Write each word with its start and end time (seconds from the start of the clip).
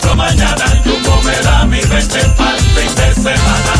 compro 0.00 0.16
mañana, 0.16 0.64
Jumbo 0.84 1.22
me 1.22 1.36
da 1.40 1.64
mi 1.64 1.80
20 1.80 2.18
para 2.36 2.56
el 2.56 2.64
fin 2.64 2.94
de 2.94 3.14
semana. 3.14 3.72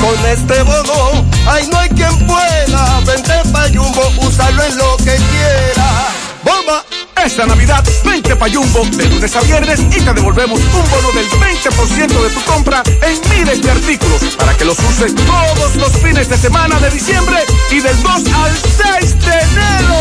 Con 0.00 0.26
este 0.26 0.62
bono, 0.62 1.24
ay 1.46 1.68
no 1.70 1.78
hay 1.78 1.88
quien 1.90 2.26
pueda, 2.26 3.00
vente 3.06 3.32
pa' 3.52 3.68
Jumbo, 3.74 4.02
usarlo 4.26 4.62
en 4.62 4.76
lo 4.76 4.96
que 4.98 5.16
quiera. 5.16 6.08
¡Bomba! 6.44 6.84
Esta 7.24 7.46
Navidad, 7.46 7.84
20 8.04 8.36
pa' 8.36 8.48
Jumbo, 8.48 8.84
de 8.96 9.08
lunes 9.08 9.34
a 9.34 9.40
viernes 9.40 9.80
y 9.80 10.00
te 10.00 10.12
devolvemos 10.12 10.60
un 10.60 10.90
bono 10.90 11.12
del 11.12 11.28
20% 11.30 12.22
de 12.22 12.30
tu 12.30 12.40
compra 12.42 12.82
en 13.02 13.30
miles 13.30 13.62
de 13.62 13.70
artículos 13.70 14.22
para 14.36 14.56
que 14.56 14.64
los 14.64 14.78
uses 14.78 15.14
todos 15.14 15.76
los 15.76 15.92
fines 15.98 16.28
de 16.28 16.36
semana 16.36 16.78
de 16.78 16.90
diciembre 16.90 17.38
y 17.70 17.80
del 17.80 18.02
2 18.02 18.12
al 18.12 18.56
6 19.00 19.18
de 19.24 19.32
enero. 19.32 19.96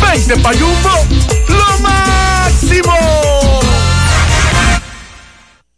20 0.00 0.36
pa' 0.36 0.52
Jumbo, 0.52 1.06
lo 1.48 1.78
máximo. 1.80 3.56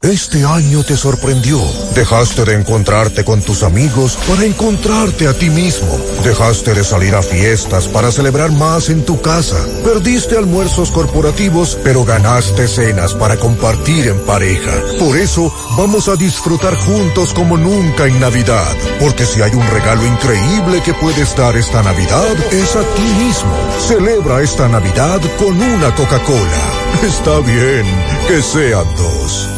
Este 0.00 0.44
año 0.44 0.84
te 0.84 0.96
sorprendió. 0.96 1.60
Dejaste 1.96 2.44
de 2.44 2.54
encontrarte 2.54 3.24
con 3.24 3.42
tus 3.42 3.64
amigos 3.64 4.16
para 4.28 4.44
encontrarte 4.44 5.26
a 5.26 5.34
ti 5.34 5.50
mismo. 5.50 5.88
Dejaste 6.22 6.72
de 6.72 6.84
salir 6.84 7.16
a 7.16 7.22
fiestas 7.22 7.88
para 7.88 8.12
celebrar 8.12 8.52
más 8.52 8.90
en 8.90 9.04
tu 9.04 9.20
casa. 9.20 9.56
Perdiste 9.82 10.38
almuerzos 10.38 10.92
corporativos, 10.92 11.76
pero 11.82 12.04
ganaste 12.04 12.68
cenas 12.68 13.12
para 13.14 13.38
compartir 13.38 14.06
en 14.06 14.20
pareja. 14.20 14.70
Por 15.00 15.16
eso 15.16 15.52
vamos 15.76 16.06
a 16.06 16.14
disfrutar 16.14 16.76
juntos 16.76 17.34
como 17.34 17.56
nunca 17.56 18.06
en 18.06 18.20
Navidad. 18.20 18.76
Porque 19.00 19.26
si 19.26 19.42
hay 19.42 19.50
un 19.50 19.66
regalo 19.66 20.06
increíble 20.06 20.80
que 20.84 20.94
puedes 20.94 21.34
dar 21.34 21.56
esta 21.56 21.82
Navidad, 21.82 22.36
es 22.52 22.76
a 22.76 22.82
ti 22.82 23.02
mismo. 23.02 23.52
Celebra 23.80 24.42
esta 24.42 24.68
Navidad 24.68 25.20
con 25.40 25.60
una 25.60 25.92
Coca-Cola. 25.96 26.70
Está 27.02 27.40
bien, 27.40 27.84
que 28.28 28.40
sean 28.40 28.86
dos. 28.96 29.57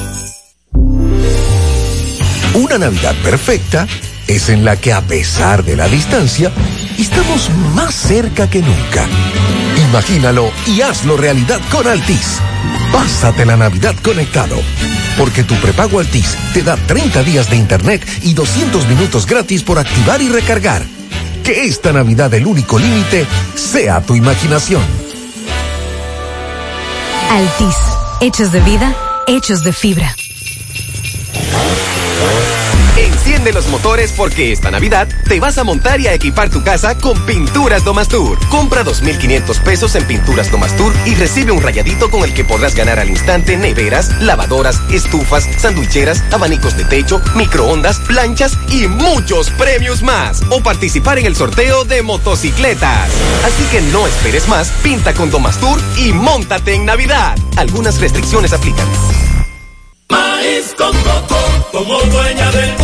Una 2.70 2.86
Navidad 2.86 3.16
perfecta 3.24 3.88
es 4.28 4.48
en 4.48 4.64
la 4.64 4.76
que 4.76 4.92
a 4.92 5.00
pesar 5.00 5.64
de 5.64 5.74
la 5.74 5.88
distancia, 5.88 6.52
estamos 6.96 7.50
más 7.74 7.92
cerca 7.92 8.48
que 8.48 8.62
nunca. 8.62 9.08
Imagínalo 9.88 10.52
y 10.68 10.80
hazlo 10.80 11.16
realidad 11.16 11.58
con 11.72 11.88
Altis. 11.88 12.38
Pásate 12.92 13.44
la 13.44 13.56
Navidad 13.56 13.96
conectado. 14.04 14.54
Porque 15.18 15.42
tu 15.42 15.56
prepago 15.56 15.98
Altis 15.98 16.36
te 16.54 16.62
da 16.62 16.76
30 16.76 17.24
días 17.24 17.50
de 17.50 17.56
internet 17.56 18.06
y 18.22 18.34
200 18.34 18.86
minutos 18.86 19.26
gratis 19.26 19.64
por 19.64 19.80
activar 19.80 20.22
y 20.22 20.28
recargar. 20.28 20.86
Que 21.42 21.64
esta 21.64 21.92
Navidad 21.92 22.32
el 22.34 22.46
único 22.46 22.78
límite 22.78 23.26
sea 23.56 24.00
tu 24.00 24.14
imaginación. 24.14 24.82
Altis, 27.32 27.76
hechos 28.20 28.52
de 28.52 28.60
vida, 28.60 28.94
hechos 29.26 29.64
de 29.64 29.72
fibra. 29.72 30.14
Enciende 33.20 33.52
los 33.52 33.68
motores 33.68 34.12
porque 34.16 34.50
esta 34.50 34.70
Navidad 34.70 35.06
te 35.28 35.40
vas 35.40 35.58
a 35.58 35.62
montar 35.62 36.00
y 36.00 36.06
a 36.06 36.14
equipar 36.14 36.48
tu 36.48 36.64
casa 36.64 36.96
con 36.96 37.20
Pinturas 37.26 37.84
Domastur. 37.84 38.38
Compra 38.48 38.82
2.500 38.82 39.60
pesos 39.60 39.94
en 39.94 40.06
Pinturas 40.06 40.50
Domastur 40.50 40.94
y 41.04 41.14
recibe 41.14 41.52
un 41.52 41.60
rayadito 41.60 42.10
con 42.10 42.24
el 42.24 42.32
que 42.32 42.44
podrás 42.44 42.74
ganar 42.74 42.98
al 42.98 43.10
instante 43.10 43.58
neveras, 43.58 44.22
lavadoras, 44.22 44.80
estufas, 44.90 45.46
sandwicheras, 45.58 46.24
abanicos 46.32 46.78
de 46.78 46.84
techo, 46.86 47.20
microondas, 47.34 47.98
planchas 47.98 48.56
y 48.70 48.88
muchos 48.88 49.50
premios 49.50 50.02
más. 50.02 50.40
O 50.48 50.62
participar 50.62 51.18
en 51.18 51.26
el 51.26 51.36
sorteo 51.36 51.84
de 51.84 52.00
motocicletas. 52.00 53.10
Así 53.44 53.64
que 53.70 53.82
no 53.92 54.06
esperes 54.06 54.48
más, 54.48 54.70
pinta 54.82 55.12
con 55.12 55.30
Domastur 55.30 55.78
y 55.98 56.14
montate 56.14 56.72
en 56.72 56.86
Navidad. 56.86 57.36
Algunas 57.56 58.00
restricciones 58.00 58.54
aplican. 58.54 58.88
Maíz 60.08 60.74
con 60.74 60.96
coco, 61.02 61.68
como 61.70 62.00
dueña 62.00 62.50
del 62.50 62.74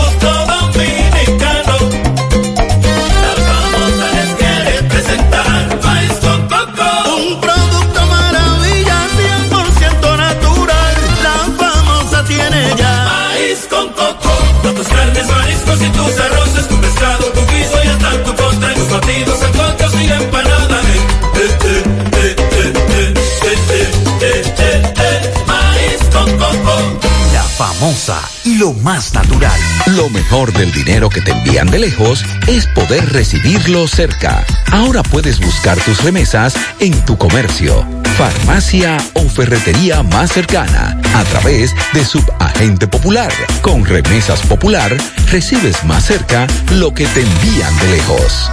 lo 28.45 28.73
más 28.73 29.15
natural. 29.15 29.59
Lo 29.97 30.09
mejor 30.11 30.53
del 30.53 30.71
dinero 30.71 31.09
que 31.09 31.21
te 31.21 31.33
envían 31.33 31.69
de 31.69 31.81
lejos 31.81 32.25
es 32.47 32.67
poder 32.69 33.13
recibirlo 33.13 33.89
cerca. 33.89 34.45
Ahora 34.71 35.03
puedes 35.03 35.41
buscar 35.41 35.77
tus 35.79 36.05
remesas 36.05 36.55
en 36.79 36.93
tu 37.05 37.19
comercio, 37.19 37.85
farmacia 38.17 38.97
o 39.15 39.29
ferretería 39.29 40.05
más 40.05 40.31
cercana 40.31 41.01
a 41.15 41.25
través 41.25 41.75
de 41.95 42.05
Subagente 42.05 42.87
Popular. 42.87 43.33
Con 43.61 43.85
Remesas 43.85 44.41
Popular 44.43 44.97
recibes 45.33 45.83
más 45.85 46.05
cerca 46.05 46.47
lo 46.73 46.95
que 46.95 47.07
te 47.07 47.23
envían 47.23 47.77
de 47.79 47.89
lejos. 47.89 48.51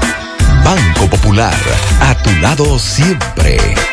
Banco 0.63 1.07
Popular, 1.09 1.55
a 2.01 2.15
tu 2.23 2.31
lado 2.37 2.79
siempre. 2.79 3.92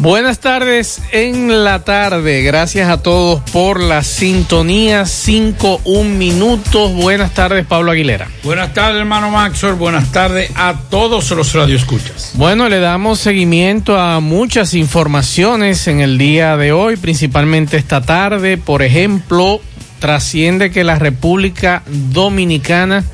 Buenas 0.00 0.38
tardes 0.40 1.02
en 1.12 1.62
la 1.62 1.84
tarde. 1.84 2.40
Gracias 2.42 2.88
a 2.88 3.02
todos 3.02 3.42
por 3.50 3.80
la 3.80 4.02
sintonía. 4.02 5.04
5, 5.04 5.82
1 5.84 6.04
minutos. 6.16 6.94
Buenas 6.94 7.34
tardes, 7.34 7.66
Pablo 7.66 7.90
Aguilera. 7.90 8.26
Buenas 8.42 8.72
tardes, 8.72 8.98
hermano 8.98 9.30
Maxor. 9.30 9.76
Buenas 9.76 10.10
tardes 10.10 10.50
a 10.54 10.74
todos 10.88 11.30
los 11.32 11.52
radioescuchas. 11.52 12.30
Bueno, 12.32 12.70
le 12.70 12.80
damos 12.80 13.18
seguimiento 13.18 14.00
a 14.00 14.20
muchas 14.20 14.72
informaciones 14.72 15.86
en 15.86 16.00
el 16.00 16.16
día 16.16 16.56
de 16.56 16.72
hoy, 16.72 16.96
principalmente 16.96 17.76
esta 17.76 18.00
tarde. 18.00 18.56
Por 18.56 18.80
ejemplo, 18.80 19.60
trasciende 19.98 20.70
que 20.70 20.82
la 20.82 20.98
República 20.98 21.82
Dominicana 21.86 23.04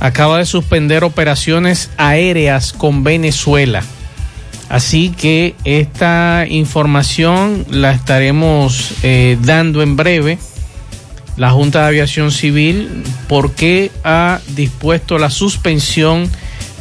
acaba 0.00 0.36
de 0.36 0.44
suspender 0.44 1.02
operaciones 1.02 1.88
aéreas 1.96 2.74
con 2.74 3.04
Venezuela. 3.04 3.82
Así 4.70 5.10
que 5.10 5.56
esta 5.64 6.46
información 6.48 7.66
la 7.70 7.90
estaremos 7.90 8.94
eh, 9.02 9.36
dando 9.42 9.82
en 9.82 9.96
breve. 9.96 10.38
La 11.36 11.50
Junta 11.50 11.80
de 11.80 11.88
Aviación 11.88 12.30
Civil, 12.30 13.02
¿por 13.28 13.50
qué 13.50 13.90
ha 14.04 14.38
dispuesto 14.54 15.18
la 15.18 15.28
suspensión 15.28 16.30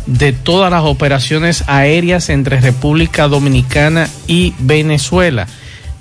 de 0.06 0.34
todas 0.34 0.70
las 0.70 0.84
operaciones 0.84 1.64
aéreas 1.66 2.30
entre 2.30 2.62
República 2.62 3.28
Dominicana 3.28 4.08
y 4.28 4.54
Venezuela? 4.60 5.48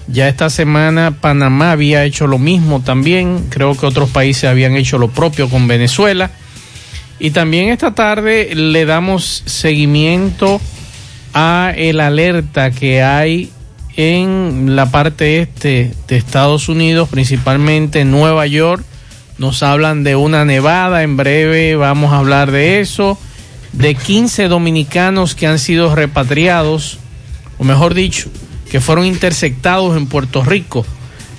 Ya 0.09 0.29
esta 0.29 0.51
semana 0.51 1.17
Panamá 1.19 1.73
había 1.73 2.05
hecho 2.05 2.27
lo 2.27 2.39
mismo 2.39 2.81
también, 2.81 3.47
creo 3.49 3.75
que 3.75 3.87
otros 3.87 4.11
países 4.11 4.45
habían 4.45 4.77
hecho 4.77 4.99
lo 4.99 5.09
propio 5.09 5.49
con 5.49 5.67
Venezuela. 5.67 6.33
Y 7.19 7.31
también 7.31 7.71
esta 7.71 7.95
tarde 7.95 8.55
le 8.55 8.85
damos 8.85 9.43
seguimiento 9.47 10.61
a 11.35 11.73
el 11.77 12.01
alerta 12.01 12.71
que 12.71 13.03
hay 13.03 13.51
en 13.97 14.77
la 14.77 14.91
parte 14.91 15.41
este 15.41 15.93
de 16.07 16.17
Estados 16.17 16.69
Unidos, 16.69 17.09
principalmente 17.09 18.01
en 18.01 18.11
Nueva 18.11 18.47
York. 18.47 18.85
Nos 19.39 19.63
hablan 19.63 20.05
de 20.05 20.17
una 20.17 20.45
nevada, 20.45 21.03
en 21.03 21.17
breve 21.17 21.77
vamos 21.77 22.13
a 22.13 22.19
hablar 22.19 22.51
de 22.51 22.81
eso, 22.81 23.19
de 23.73 23.95
15 23.95 24.49
dominicanos 24.49 25.35
que 25.35 25.47
han 25.47 25.59
sido 25.59 25.95
repatriados, 25.95 26.99
o 27.59 27.65
mejor 27.65 27.95
dicho, 27.95 28.31
que 28.71 28.81
fueron 28.81 29.07
interceptados 29.07 29.97
en 29.97 30.07
Puerto 30.07 30.45
Rico 30.45 30.85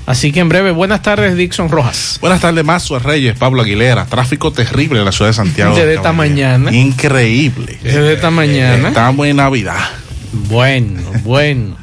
Así 0.09 0.31
que 0.31 0.39
en 0.39 0.49
breve, 0.49 0.71
buenas 0.71 1.03
tardes, 1.03 1.35
Dixon 1.35 1.69
Rojas. 1.69 2.17
Buenas 2.19 2.41
tardes, 2.41 2.65
Mazo 2.65 2.97
Reyes, 2.97 3.37
Pablo 3.37 3.61
Aguilera. 3.61 4.07
Tráfico 4.07 4.51
terrible 4.51 4.97
en 4.97 5.05
la 5.05 5.11
ciudad 5.11 5.29
de 5.29 5.35
Santiago. 5.35 5.75
Desde 5.75 5.93
esta 5.93 6.13
mañana. 6.13 6.75
Increíble. 6.75 7.77
Desde 7.83 8.13
esta 8.13 8.31
mañana. 8.31 8.87
Estamos 8.87 9.27
en 9.27 9.35
Navidad. 9.35 9.87
Bueno, 10.31 11.11
bueno. 11.23 11.77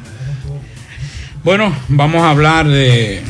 Bueno, 1.45 1.73
vamos 1.87 2.21
a 2.21 2.31
hablar 2.31 2.67
de. 2.67 3.23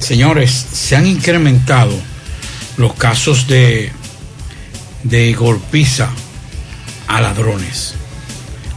Señores, 0.00 0.50
se 0.50 0.94
han 0.94 1.06
incrementado 1.06 1.98
los 2.76 2.92
casos 2.92 3.46
de, 3.46 3.90
de 5.02 5.32
golpiza 5.32 6.10
a 7.08 7.22
ladrones, 7.22 7.94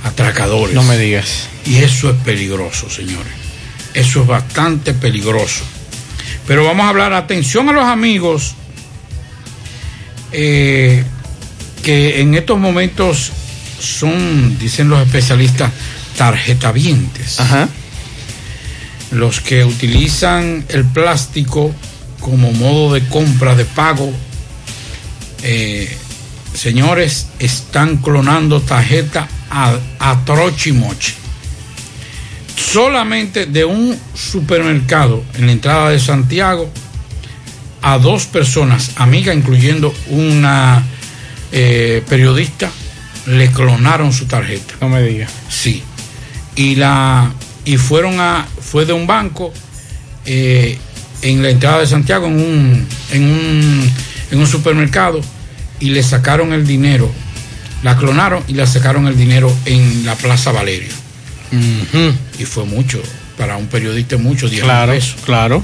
atracadores. 0.05 0.73
No 0.73 0.83
me 0.83 0.97
digas. 0.97 1.49
Y 1.65 1.79
eso 1.79 2.11
es 2.11 2.15
peligroso, 2.23 2.89
señores. 2.89 3.44
Eso 3.95 4.21
es 4.21 4.27
bastante 4.27 4.93
peligroso. 4.93 5.63
Pero 6.45 6.65
vamos 6.65 6.85
a 6.85 6.89
hablar, 6.89 7.13
atención 7.13 7.69
a 7.69 7.71
los 7.71 7.85
amigos 7.85 8.55
eh, 10.33 11.03
que 11.81 12.19
en 12.19 12.35
estos 12.35 12.59
momentos 12.59 13.31
son, 13.79 14.59
dicen 14.59 14.89
los 14.89 15.01
especialistas, 15.01 15.71
tarjetavientes. 16.17 17.39
Ajá. 17.39 17.69
Los 19.11 19.39
que 19.39 19.63
utilizan 19.63 20.65
el 20.69 20.83
plástico 20.83 21.73
como 22.19 22.51
modo 22.51 22.93
de 22.93 23.07
compra, 23.07 23.55
de 23.55 23.63
pago. 23.63 24.11
Eh, 25.41 25.95
señores, 26.53 27.27
están 27.39 27.97
clonando 27.97 28.61
tarjeta 28.61 29.27
a, 29.49 29.77
a 29.99 30.25
trochimoche 30.25 31.24
solamente 32.55 33.45
de 33.45 33.65
un 33.65 33.97
supermercado 34.13 35.23
en 35.35 35.47
la 35.47 35.51
entrada 35.51 35.89
de 35.89 35.99
Santiago 35.99 36.69
a 37.81 37.97
dos 37.99 38.25
personas, 38.25 38.91
amigas, 38.95 39.35
incluyendo 39.35 39.93
una 40.09 40.83
eh, 41.51 42.03
periodista, 42.09 42.71
le 43.27 43.51
clonaron 43.51 44.11
su 44.11 44.25
tarjeta. 44.25 44.73
No 44.81 44.89
me 44.89 45.03
diga. 45.03 45.27
Sí. 45.49 45.83
Y 46.55 46.75
la 46.75 47.31
y 47.63 47.77
fueron 47.77 48.19
a 48.19 48.47
fue 48.59 48.85
de 48.85 48.93
un 48.93 49.07
banco 49.07 49.51
eh, 50.25 50.77
en 51.21 51.41
la 51.41 51.49
entrada 51.49 51.79
de 51.79 51.87
Santiago 51.87 52.27
en 52.27 52.33
un, 52.33 52.87
en 53.11 53.23
un 53.23 53.91
en 54.31 54.39
un 54.39 54.47
supermercado 54.47 55.21
y 55.79 55.89
le 55.89 56.03
sacaron 56.03 56.53
el 56.53 56.65
dinero. 56.65 57.11
La 57.83 57.97
clonaron 57.97 58.43
y 58.47 58.53
le 58.53 58.65
sacaron 58.65 59.07
el 59.07 59.17
dinero 59.17 59.55
en 59.65 60.05
la 60.05 60.15
Plaza 60.15 60.51
Valerio. 60.51 60.91
Y 62.39 62.45
fue 62.45 62.65
mucho. 62.65 63.01
Para 63.37 63.57
un 63.57 63.67
periodista 63.67 64.17
mucho, 64.17 64.47
10 64.47 64.63
Claro, 64.63 64.91
pesos. 64.93 65.15
claro. 65.25 65.61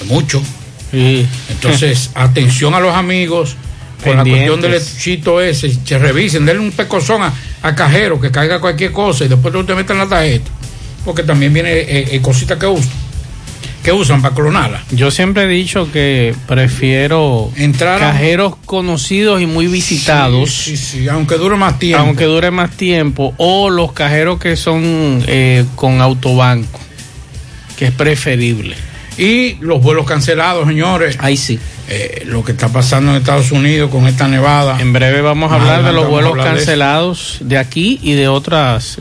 Es 0.00 0.06
mucho. 0.06 0.42
Sí. 0.90 1.26
Entonces, 1.50 2.10
atención 2.14 2.74
a 2.74 2.80
los 2.80 2.94
amigos 2.94 3.56
con 4.02 4.16
la 4.16 4.22
cuestión 4.24 4.60
del 4.62 4.74
hechito 4.74 5.40
ese, 5.42 5.76
se 5.84 5.98
revisen, 5.98 6.46
denle 6.46 6.62
un 6.62 6.72
pecozón 6.72 7.22
a, 7.22 7.32
a 7.62 7.74
cajero 7.74 8.18
que 8.18 8.30
caiga 8.30 8.58
cualquier 8.58 8.92
cosa 8.92 9.26
y 9.26 9.28
después 9.28 9.52
tú 9.52 9.62
te 9.64 9.74
metes 9.74 9.90
en 9.90 9.98
la 9.98 10.08
tarjeta. 10.08 10.50
Porque 11.04 11.22
también 11.22 11.52
viene 11.52 11.70
eh, 11.72 12.08
eh, 12.12 12.20
cositas 12.22 12.58
que 12.58 12.66
usan, 12.66 12.88
que 13.82 13.92
usan 13.92 14.20
para 14.22 14.34
clonarla. 14.34 14.82
Yo 14.90 15.10
siempre 15.10 15.44
he 15.44 15.48
dicho 15.48 15.90
que 15.90 16.34
prefiero 16.46 17.50
Entrar 17.56 18.02
a- 18.02 18.12
cajeros 18.12 18.54
conocidos 18.66 19.40
y 19.40 19.46
muy 19.46 19.66
visitados. 19.68 20.50
Sí, 20.50 20.76
sí, 20.76 20.98
sí, 21.00 21.08
aunque 21.08 21.36
dure 21.36 21.56
más 21.56 21.78
tiempo. 21.78 22.04
Aunque 22.04 22.24
dure 22.24 22.50
más 22.50 22.70
tiempo. 22.72 23.34
O 23.38 23.70
los 23.70 23.92
cajeros 23.92 24.38
que 24.38 24.56
son 24.56 25.24
eh, 25.26 25.64
con 25.76 26.00
autobanco. 26.00 26.78
Que 27.78 27.86
es 27.86 27.92
preferible. 27.92 28.76
Y 29.16 29.54
los 29.60 29.82
vuelos 29.82 30.06
cancelados, 30.06 30.66
señores. 30.68 31.16
Ahí 31.20 31.36
sí. 31.36 31.58
Eh, 31.92 32.22
lo 32.26 32.44
que 32.44 32.52
está 32.52 32.68
pasando 32.68 33.10
en 33.10 33.16
Estados 33.16 33.50
Unidos 33.50 33.90
con 33.90 34.06
esta 34.06 34.28
nevada. 34.28 34.80
En 34.80 34.92
breve 34.92 35.22
vamos 35.22 35.50
a 35.50 35.56
hablar 35.56 35.82
de 35.82 35.92
los 35.92 36.08
vuelos 36.08 36.36
de 36.36 36.42
cancelados 36.42 37.38
de 37.40 37.58
aquí 37.58 37.98
y 38.00 38.12
de 38.12 38.28
otros 38.28 38.98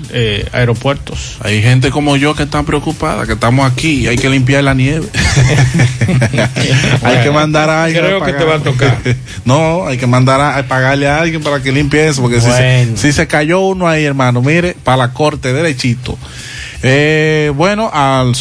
aeropuertos. 0.52 1.38
Hay 1.42 1.62
gente 1.62 1.92
como 1.92 2.18
yo 2.18 2.34
que 2.34 2.44
está 2.44 2.64
preocupada, 2.64 3.28
que 3.28 3.34
estamos 3.34 3.72
aquí 3.72 4.02
y 4.02 4.08
hay 4.08 4.18
que 4.18 4.28
limpiar 4.30 4.64
la 4.64 4.74
nieve. 4.74 5.06
hay 7.04 7.24
que 7.24 7.32
mandar 7.32 7.70
a 7.70 7.84
alguien. 7.84 8.04
Creo 8.04 8.24
que 8.24 8.34
te 8.34 8.44
va 8.44 8.56
a 8.56 8.60
tocar. 8.60 8.98
no, 9.46 9.86
hay 9.86 9.98
que 9.98 10.08
mandar 10.08 10.42
a, 10.42 10.58
a 10.58 10.64
pagarle 10.64 11.08
a 11.08 11.22
alguien 11.22 11.44
para 11.44 11.62
que 11.62 11.72
limpie 11.72 12.08
eso, 12.08 12.22
porque 12.22 12.42
si, 12.42 12.50
se, 12.50 12.98
si 12.98 13.12
se 13.12 13.28
cayó 13.28 13.60
uno 13.60 13.88
ahí, 13.88 14.04
hermano, 14.04 14.42
mire, 14.42 14.76
para 14.84 14.98
la 14.98 15.14
corte, 15.14 15.54
derechito. 15.54 16.18
Eh, 16.82 17.52
bueno, 17.56 17.90
al, 17.92 18.34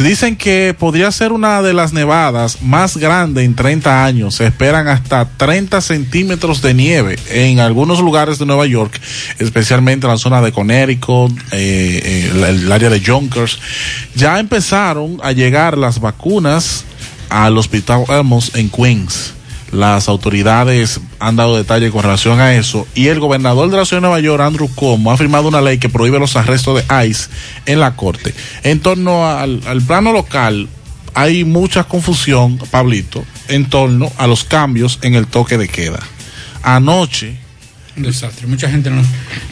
dicen 0.00 0.36
que 0.36 0.76
podría 0.78 1.10
ser 1.10 1.32
una 1.32 1.62
de 1.62 1.72
las 1.72 1.92
nevadas 1.94 2.60
más 2.62 2.96
grandes 2.96 3.44
en 3.44 3.54
30 3.54 4.04
años. 4.04 4.34
Se 4.34 4.46
esperan 4.46 4.88
hasta 4.88 5.26
30 5.36 5.80
centímetros 5.80 6.60
de 6.60 6.74
nieve 6.74 7.18
en 7.30 7.60
algunos 7.60 8.00
lugares 8.00 8.38
de 8.38 8.46
Nueva 8.46 8.66
York, 8.66 9.00
especialmente 9.38 10.06
en 10.06 10.12
la 10.12 10.18
zona 10.18 10.42
de 10.42 10.52
Connecticut, 10.52 11.32
eh, 11.52 12.02
eh, 12.04 12.30
el, 12.34 12.44
el 12.44 12.72
área 12.72 12.90
de 12.90 13.00
Yonkers. 13.00 13.58
Ya 14.14 14.38
empezaron 14.38 15.18
a 15.22 15.32
llegar 15.32 15.78
las 15.78 16.00
vacunas 16.00 16.84
al 17.30 17.56
hospital 17.56 18.04
Elmos 18.08 18.54
en 18.54 18.68
Queens. 18.68 19.34
Las 19.74 20.08
autoridades 20.08 21.00
han 21.18 21.34
dado 21.34 21.56
detalles 21.56 21.90
con 21.90 22.02
relación 22.02 22.38
a 22.40 22.54
eso 22.54 22.86
y 22.94 23.08
el 23.08 23.18
gobernador 23.18 23.70
de 23.70 23.76
la 23.76 23.84
ciudad 23.84 24.02
de 24.02 24.08
Nueva 24.08 24.20
York, 24.20 24.40
Andrew 24.40 24.70
Cuomo, 24.72 25.10
ha 25.10 25.16
firmado 25.16 25.48
una 25.48 25.60
ley 25.60 25.78
que 25.78 25.88
prohíbe 25.88 26.20
los 26.20 26.36
arrestos 26.36 26.76
de 26.76 27.06
ICE 27.06 27.28
en 27.66 27.80
la 27.80 27.96
corte. 27.96 28.34
En 28.62 28.78
torno 28.78 29.28
al, 29.28 29.60
al 29.66 29.82
plano 29.82 30.12
local, 30.12 30.68
hay 31.14 31.44
mucha 31.44 31.84
confusión, 31.84 32.58
Pablito, 32.70 33.24
en 33.48 33.66
torno 33.68 34.12
a 34.16 34.28
los 34.28 34.44
cambios 34.44 34.98
en 35.02 35.14
el 35.14 35.26
toque 35.26 35.58
de 35.58 35.68
queda. 35.68 36.00
Anoche, 36.62 37.36
Un 37.96 38.04
desastre. 38.04 38.46
Mucha 38.46 38.68
gente 38.70 38.90
no, 38.90 39.02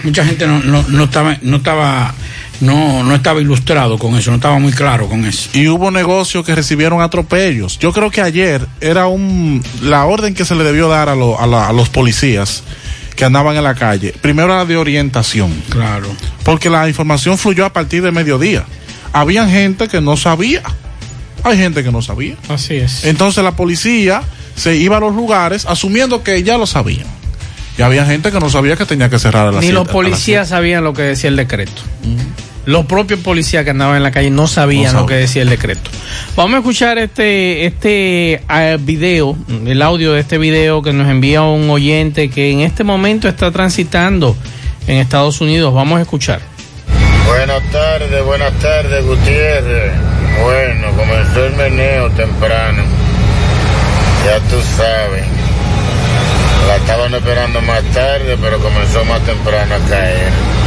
mucha 0.02 0.24
gente 0.24 0.46
no, 0.46 0.60
no, 0.60 0.84
no 0.88 1.04
estaba, 1.04 1.36
no 1.42 1.58
estaba, 1.58 2.14
no, 2.62 3.02
no 3.02 3.14
estaba 3.14 3.40
ilustrado 3.40 3.98
con 3.98 4.16
eso, 4.16 4.30
no 4.30 4.36
estaba 4.36 4.58
muy 4.58 4.72
claro 4.72 5.08
con 5.08 5.24
eso. 5.26 5.50
y 5.52 5.68
hubo 5.68 5.90
negocios 5.90 6.44
que 6.46 6.54
recibieron 6.54 7.02
atropellos. 7.02 7.78
Yo 7.78 7.92
creo 7.92 8.10
que 8.10 8.20
ayer 8.22 8.66
era 8.80 9.06
un 9.08 9.62
la 9.82 10.04
orden 10.06 10.32
que 10.34 10.44
se 10.44 10.54
le 10.54 10.64
debió 10.64 10.88
dar 10.88 11.08
a, 11.08 11.14
lo- 11.14 11.38
a 11.40 11.46
la- 11.46 11.68
a 11.68 11.72
los 11.72 11.88
policías 11.88 12.62
que 13.16 13.24
andaban 13.26 13.56
en 13.56 13.64
la 13.64 13.74
calle. 13.74 14.14
Primero 14.22 14.52
era 14.54 14.64
de 14.64 14.76
orientación, 14.76 15.52
Claro. 15.68 16.08
porque 16.44 16.70
la 16.70 16.88
información 16.88 17.36
fluyó 17.36 17.66
a 17.66 17.72
partir 17.72 18.02
de 18.02 18.10
mediodía. 18.10 18.64
Había 19.12 19.46
gente 19.48 19.88
que 19.88 20.00
no 20.00 20.16
sabía. 20.16 20.62
Hay 21.44 21.58
gente 21.58 21.82
que 21.84 21.92
no 21.92 22.00
sabía. 22.00 22.36
Así 22.48 22.76
es. 22.76 23.04
Entonces 23.04 23.42
la 23.44 23.56
policía 23.56 24.22
se 24.54 24.76
iba 24.76 24.96
a 24.96 25.00
los 25.00 25.14
lugares 25.14 25.66
asumiendo 25.66 26.22
que 26.22 26.42
ya 26.42 26.56
lo 26.56 26.66
sabían. 26.66 27.06
Y 27.76 27.82
había 27.82 28.04
gente 28.06 28.30
que 28.30 28.38
no 28.38 28.48
sabía 28.50 28.76
que 28.76 28.86
tenía 28.86 29.10
que 29.10 29.18
cerrar 29.18 29.48
a 29.48 29.52
las 29.52 29.56
Ni 29.62 29.68
siete- 29.68 29.74
los 29.74 29.88
policías 29.88 30.48
sabían 30.50 30.84
lo 30.84 30.92
que 30.94 31.02
decía 31.02 31.28
el 31.28 31.36
decreto. 31.36 31.82
Los 32.64 32.86
propios 32.86 33.20
policías 33.20 33.64
que 33.64 33.70
andaban 33.70 33.96
en 33.96 34.02
la 34.04 34.12
calle 34.12 34.30
no 34.30 34.46
sabían 34.46 34.94
No 34.94 35.00
lo 35.00 35.06
que 35.06 35.14
decía 35.14 35.42
el 35.42 35.48
decreto. 35.48 35.90
Vamos 36.36 36.54
a 36.54 36.58
escuchar 36.58 36.98
este 36.98 37.66
este 37.66 38.34
eh, 38.48 38.78
video, 38.80 39.36
el 39.66 39.82
audio 39.82 40.12
de 40.12 40.20
este 40.20 40.38
video 40.38 40.80
que 40.80 40.92
nos 40.92 41.08
envía 41.08 41.42
un 41.42 41.68
oyente 41.70 42.30
que 42.30 42.52
en 42.52 42.60
este 42.60 42.84
momento 42.84 43.28
está 43.28 43.50
transitando 43.50 44.36
en 44.86 44.98
Estados 44.98 45.40
Unidos. 45.40 45.74
Vamos 45.74 45.98
a 45.98 46.02
escuchar. 46.02 46.40
Buenas 47.26 47.62
tardes, 47.70 48.24
buenas 48.24 48.52
tardes, 48.60 49.04
Gutiérrez. 49.06 49.92
Bueno, 50.42 50.88
comenzó 50.96 51.44
el 51.46 51.54
meneo 51.54 52.10
temprano. 52.10 52.82
Ya 54.24 54.38
tú 54.48 54.56
sabes. 54.76 55.24
La 56.68 56.76
estaban 56.76 57.12
esperando 57.12 57.60
más 57.62 57.82
tarde, 57.92 58.36
pero 58.40 58.58
comenzó 58.58 59.04
más 59.04 59.20
temprano 59.22 59.74
a 59.74 59.88
caer. 59.88 60.61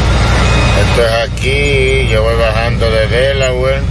Esto 0.82 1.06
es 1.06 1.30
aquí, 1.30 2.08
yo 2.12 2.24
voy 2.24 2.36
bajando 2.36 2.90
de 2.90 3.08
Delaware 3.08 3.82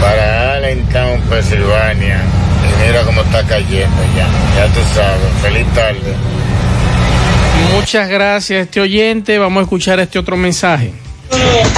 para 0.00 0.54
Allentown, 0.54 1.20
Pensilvania. 1.22 2.20
Y 2.62 2.86
mira 2.86 3.02
cómo 3.02 3.22
está 3.22 3.42
cayendo 3.44 4.02
ya. 4.16 4.26
Ya 4.56 4.66
tú 4.72 4.80
sabes. 4.94 5.42
Feliz 5.42 5.66
tarde. 5.74 6.14
Muchas 7.74 8.08
gracias 8.08 8.58
a 8.58 8.62
este 8.62 8.80
oyente. 8.80 9.38
Vamos 9.38 9.60
a 9.60 9.62
escuchar 9.64 10.00
este 10.00 10.18
otro 10.18 10.36
mensaje. 10.36 10.92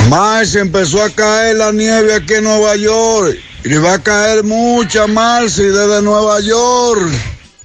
Marce, 0.09 0.61
empezó 0.61 1.03
a 1.03 1.11
caer 1.11 1.57
la 1.57 1.73
nieve 1.73 2.15
aquí 2.15 2.35
en 2.35 2.45
Nueva 2.45 2.77
York. 2.77 3.37
Y 3.65 3.75
va 3.75 3.95
a 3.95 3.99
caer 3.99 4.45
mucha, 4.45 5.07
Marce, 5.07 5.65
desde 5.65 6.03
Nueva 6.03 6.41
York. 6.41 7.11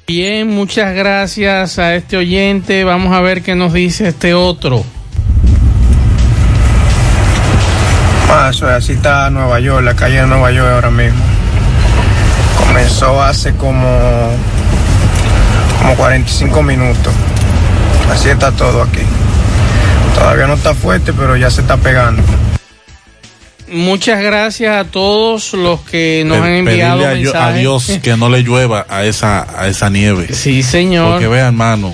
Bien, 0.07 0.47
muchas 0.49 0.93
gracias 0.95 1.79
a 1.79 1.95
este 1.95 2.17
oyente. 2.17 2.83
Vamos 2.83 3.13
a 3.13 3.21
ver 3.21 3.41
qué 3.41 3.55
nos 3.55 3.73
dice 3.73 4.09
este 4.09 4.33
otro. 4.33 4.83
Ah, 8.29 8.49
eso 8.49 8.67
es, 8.69 8.75
así 8.75 8.93
está 8.93 9.29
Nueva 9.29 9.59
York, 9.59 9.83
la 9.83 9.95
calle 9.95 10.21
de 10.21 10.27
Nueva 10.27 10.51
York 10.51 10.69
ahora 10.71 10.89
mismo. 10.89 11.19
Comenzó 12.67 13.21
hace 13.21 13.53
como, 13.55 14.31
como 15.79 15.95
45 15.95 16.63
minutos. 16.63 17.13
Así 18.11 18.29
está 18.29 18.51
todo 18.51 18.83
aquí. 18.83 19.01
Todavía 20.15 20.47
no 20.47 20.53
está 20.53 20.73
fuerte, 20.73 21.13
pero 21.13 21.35
ya 21.35 21.49
se 21.49 21.61
está 21.61 21.77
pegando. 21.77 22.21
muchas 23.67 24.21
gracias 24.21 24.75
a 24.75 24.89
todos 24.89 25.53
los 25.53 25.81
que 25.81 26.23
nos 26.25 26.37
han 26.39 26.51
enviado 26.53 26.99
Pedirle 26.99 27.29
a, 27.29 27.33
mensajes. 27.33 27.59
Dios 27.59 27.99
que 28.03 28.17
no 28.17 28.29
le 28.29 28.43
llueva 28.43 28.85
a 28.89 29.03
esa, 29.03 29.47
a 29.57 29.67
esa 29.67 29.89
nieve. 29.89 30.33
Sí, 30.33 30.63
señor. 30.63 31.13
Porque 31.13 31.27
vea, 31.27 31.47
hermano. 31.47 31.93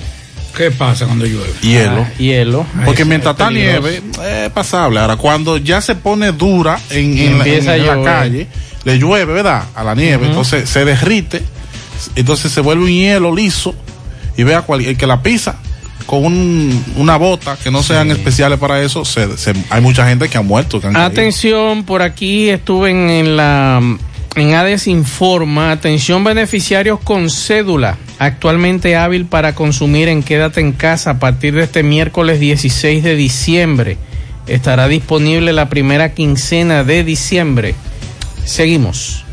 ¿Qué 0.56 0.72
pasa 0.72 1.06
cuando 1.06 1.25
llueve? 1.25 1.53
Hielo. 1.62 2.01
Ah, 2.10 2.13
hielo. 2.18 2.65
Porque 2.86 3.03
Ay, 3.03 3.08
mientras 3.08 3.34
es 3.36 3.39
está 3.39 3.51
nieve, 3.51 4.01
es 4.44 4.50
pasable. 4.51 5.00
Ahora, 5.00 5.15
cuando 5.15 5.58
ya 5.58 5.79
se 5.82 5.96
pone 5.96 6.32
dura 6.32 6.79
en, 6.89 7.18
en 7.18 7.38
la, 7.39 7.46
empieza 7.46 7.75
en 7.75 7.82
a 7.84 7.86
la 7.86 7.94
llover. 7.96 8.06
calle, 8.06 8.48
le 8.84 8.98
llueve, 8.98 9.34
¿verdad? 9.34 9.63
A 9.75 9.84
la 9.84 9.96
nieve, 9.96 10.27
entonces 10.27 10.70
se 10.70 10.84
derrite, 10.86 11.41
entonces 12.15 12.51
se 12.51 12.62
vuelve 12.62 12.84
un 12.86 12.89
hielo 12.91 13.34
liso 13.36 13.74
y 14.38 14.44
vea 14.44 14.62
cual, 14.62 14.82
el 14.82 14.98
que 14.98 15.06
la 15.08 15.22
pisa 15.22 15.56
con 16.06 16.25
un- 16.25 16.84
una 16.96 17.18
bota 17.18 17.56
que 17.62 17.70
no 17.70 17.84
sean 17.84 18.10
especiales 18.10 18.58
para 18.58 18.82
eso, 18.82 19.06
se- 19.06 19.38
se- 19.38 19.53
hay 19.70 19.82
mucha 19.82 20.08
gente 20.08 20.27
que 20.27 20.38
ha 20.38 20.41
muerto. 20.41 20.82
que 20.82 20.88
han 20.88 20.94
caído. 20.94 21.08
Atención, 21.08 21.84
por 21.84 22.01
aquí 22.01 22.50
estuve 22.50 22.89
en, 22.89 23.10
en 23.10 23.38
la 23.38 23.79
en 24.36 24.53
ADES 24.53 24.88
Informa. 24.88 25.71
Atención, 25.71 26.24
beneficiarios 26.24 27.00
con 27.00 27.29
cédula 27.29 27.98
actualmente 28.19 28.95
hábil 28.95 29.25
para 29.25 29.55
consumir 29.55 30.09
en 30.09 30.24
Quédate 30.24 30.59
en 30.59 30.74
casa 30.74 31.12
a 31.12 31.19
partir 31.19 31.55
de 31.55 31.63
este 31.63 31.83
miércoles 31.83 32.39
16 32.39 33.03
de 33.03 33.15
diciembre. 33.15 33.98
Estará 34.48 34.88
disponible 34.88 35.53
la 35.53 35.69
primera 35.69 36.13
quincena 36.13 36.83
de 36.83 37.03
diciembre. 37.03 37.75
Seguimos. 38.45 39.25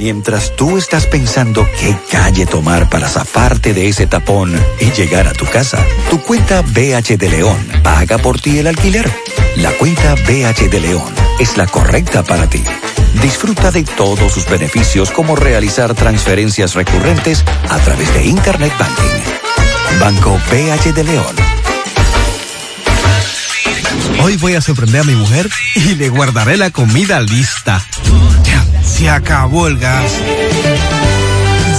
Mientras 0.00 0.56
tú 0.56 0.78
estás 0.78 1.06
pensando 1.06 1.64
qué 1.78 1.96
calle 2.10 2.44
tomar 2.44 2.90
para 2.90 3.08
zafarte 3.08 3.72
de 3.72 3.88
ese 3.88 4.08
tapón 4.08 4.52
y 4.80 4.90
llegar 4.90 5.28
a 5.28 5.32
tu 5.32 5.44
casa, 5.44 5.78
tu 6.10 6.20
cuenta 6.20 6.62
BH 6.62 7.16
de 7.16 7.28
León 7.28 7.56
paga 7.84 8.18
por 8.18 8.40
ti 8.40 8.58
el 8.58 8.66
alquiler. 8.66 9.08
La 9.56 9.70
cuenta 9.72 10.14
BH 10.14 10.70
de 10.70 10.80
León 10.80 11.14
es 11.38 11.56
la 11.56 11.66
correcta 11.66 12.22
para 12.22 12.48
ti. 12.48 12.62
Disfruta 13.20 13.70
de 13.70 13.84
todos 13.84 14.32
sus 14.32 14.48
beneficios 14.48 15.10
como 15.10 15.36
realizar 15.36 15.94
transferencias 15.94 16.74
recurrentes 16.74 17.44
a 17.68 17.78
través 17.78 18.12
de 18.14 18.24
Internet 18.24 18.72
Banking. 18.78 20.00
Banco 20.00 20.40
BH 20.50 20.92
de 20.94 21.04
León. 21.04 21.36
Hoy 24.22 24.36
voy 24.36 24.54
a 24.54 24.60
sorprender 24.60 25.02
a 25.02 25.04
mi 25.04 25.14
mujer 25.14 25.48
y 25.74 25.96
le 25.96 26.08
guardaré 26.08 26.56
la 26.56 26.70
comida 26.70 27.20
lista. 27.20 27.84
Ya, 28.44 28.64
Se 28.82 29.10
acabó 29.10 29.66
el 29.66 29.78
gas. 29.78 30.12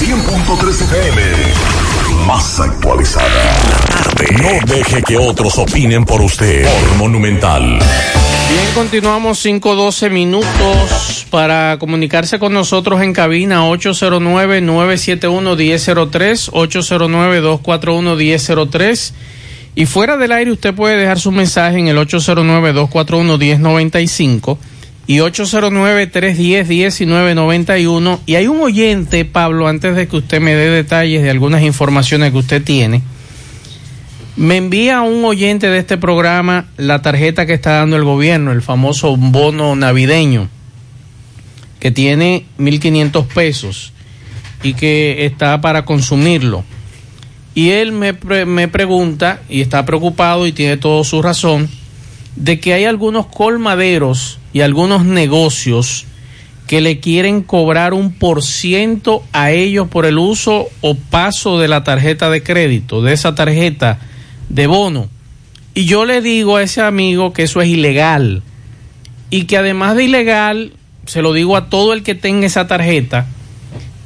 100.3 0.00 0.82
FM. 0.82 1.22
Más 2.26 2.58
actualizada. 2.60 3.56
No 4.42 4.50
deje 4.66 5.02
que 5.02 5.16
otros 5.16 5.56
opinen 5.58 6.04
por 6.04 6.20
usted. 6.20 6.68
Monumental. 6.98 7.62
Bien, 7.62 7.80
continuamos 8.74 9.42
5-12 9.44 10.10
minutos 10.10 11.26
para 11.30 11.78
comunicarse 11.78 12.38
con 12.38 12.52
nosotros 12.52 13.00
en 13.00 13.14
cabina 13.14 13.66
809-971-1003, 13.70 16.50
809-241-1003. 16.52 19.12
Y 19.74 19.86
fuera 19.86 20.18
del 20.18 20.32
aire 20.32 20.52
usted 20.52 20.74
puede 20.74 20.96
dejar 20.96 21.18
su 21.18 21.32
mensaje 21.32 21.78
en 21.78 21.88
el 21.88 21.96
809-241-1095 21.96 24.58
y 25.06 25.18
809-310-1991. 25.18 28.18
Y 28.26 28.34
hay 28.34 28.48
un 28.48 28.60
oyente, 28.60 29.24
Pablo, 29.24 29.68
antes 29.68 29.94
de 29.94 30.08
que 30.08 30.16
usted 30.16 30.40
me 30.40 30.54
dé 30.54 30.68
detalles 30.70 31.22
de 31.22 31.30
algunas 31.30 31.62
informaciones 31.62 32.32
que 32.32 32.38
usted 32.38 32.64
tiene. 32.64 33.02
Me 34.36 34.56
envía 34.56 35.02
un 35.02 35.24
oyente 35.24 35.70
de 35.70 35.78
este 35.78 35.96
programa 35.96 36.66
la 36.76 37.02
tarjeta 37.02 37.46
que 37.46 37.54
está 37.54 37.78
dando 37.78 37.94
el 37.96 38.04
gobierno, 38.04 38.52
el 38.52 38.62
famoso 38.62 39.16
bono 39.16 39.74
navideño, 39.76 40.48
que 41.80 41.90
tiene 41.90 42.44
1.500 42.58 43.26
pesos 43.28 43.94
y 44.62 44.74
que 44.74 45.24
está 45.24 45.62
para 45.62 45.86
consumirlo. 45.86 46.64
Y 47.54 47.70
él 47.70 47.92
me, 47.92 48.12
me 48.44 48.68
pregunta, 48.68 49.40
y 49.48 49.62
está 49.62 49.86
preocupado 49.86 50.46
y 50.46 50.52
tiene 50.52 50.76
toda 50.76 51.02
su 51.04 51.22
razón, 51.22 51.70
de 52.36 52.60
que 52.60 52.74
hay 52.74 52.84
algunos 52.84 53.26
colmaderos 53.26 54.38
y 54.52 54.60
algunos 54.60 55.04
negocios 55.04 56.06
que 56.66 56.80
le 56.80 57.00
quieren 57.00 57.42
cobrar 57.42 57.94
un 57.94 58.12
por 58.12 58.42
ciento 58.42 59.22
a 59.32 59.52
ellos 59.52 59.88
por 59.88 60.04
el 60.04 60.18
uso 60.18 60.66
o 60.80 60.94
paso 60.96 61.58
de 61.58 61.68
la 61.68 61.84
tarjeta 61.84 62.28
de 62.28 62.42
crédito, 62.42 63.02
de 63.02 63.12
esa 63.12 63.34
tarjeta 63.34 64.00
de 64.48 64.66
bono. 64.66 65.08
Y 65.74 65.84
yo 65.84 66.04
le 66.04 66.22
digo 66.22 66.56
a 66.56 66.62
ese 66.62 66.82
amigo 66.82 67.32
que 67.32 67.44
eso 67.44 67.60
es 67.60 67.68
ilegal 67.68 68.42
y 69.30 69.44
que 69.44 69.56
además 69.56 69.96
de 69.96 70.04
ilegal, 70.04 70.72
se 71.06 71.22
lo 71.22 71.32
digo 71.32 71.56
a 71.56 71.68
todo 71.68 71.92
el 71.92 72.02
que 72.02 72.14
tenga 72.14 72.46
esa 72.46 72.66
tarjeta, 72.66 73.26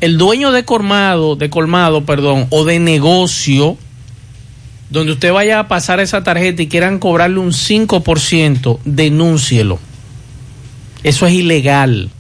el 0.01 0.19
dueño 0.19 0.53
de 0.53 0.65
colmado, 0.65 1.37
de 1.37 1.51
colmado, 1.51 2.05
perdón, 2.05 2.47
o 2.51 2.65
de 2.65 2.79
negocio, 2.79 3.77
donde 4.91 5.13
usted 5.13 5.33
vaya 5.33 5.61
a 5.61 5.69
pasar 5.69 6.01
esa 6.01 6.23
tarjeta 6.23 6.63
y 6.63 6.69
quieran 6.69 6.99
cobrarle 6.99 7.39
un 7.39 7.53
5%, 7.53 8.79
denúncielo. 8.85 9.79
Eso 11.03 11.27
es 11.27 11.33
ilegal. 11.33 12.11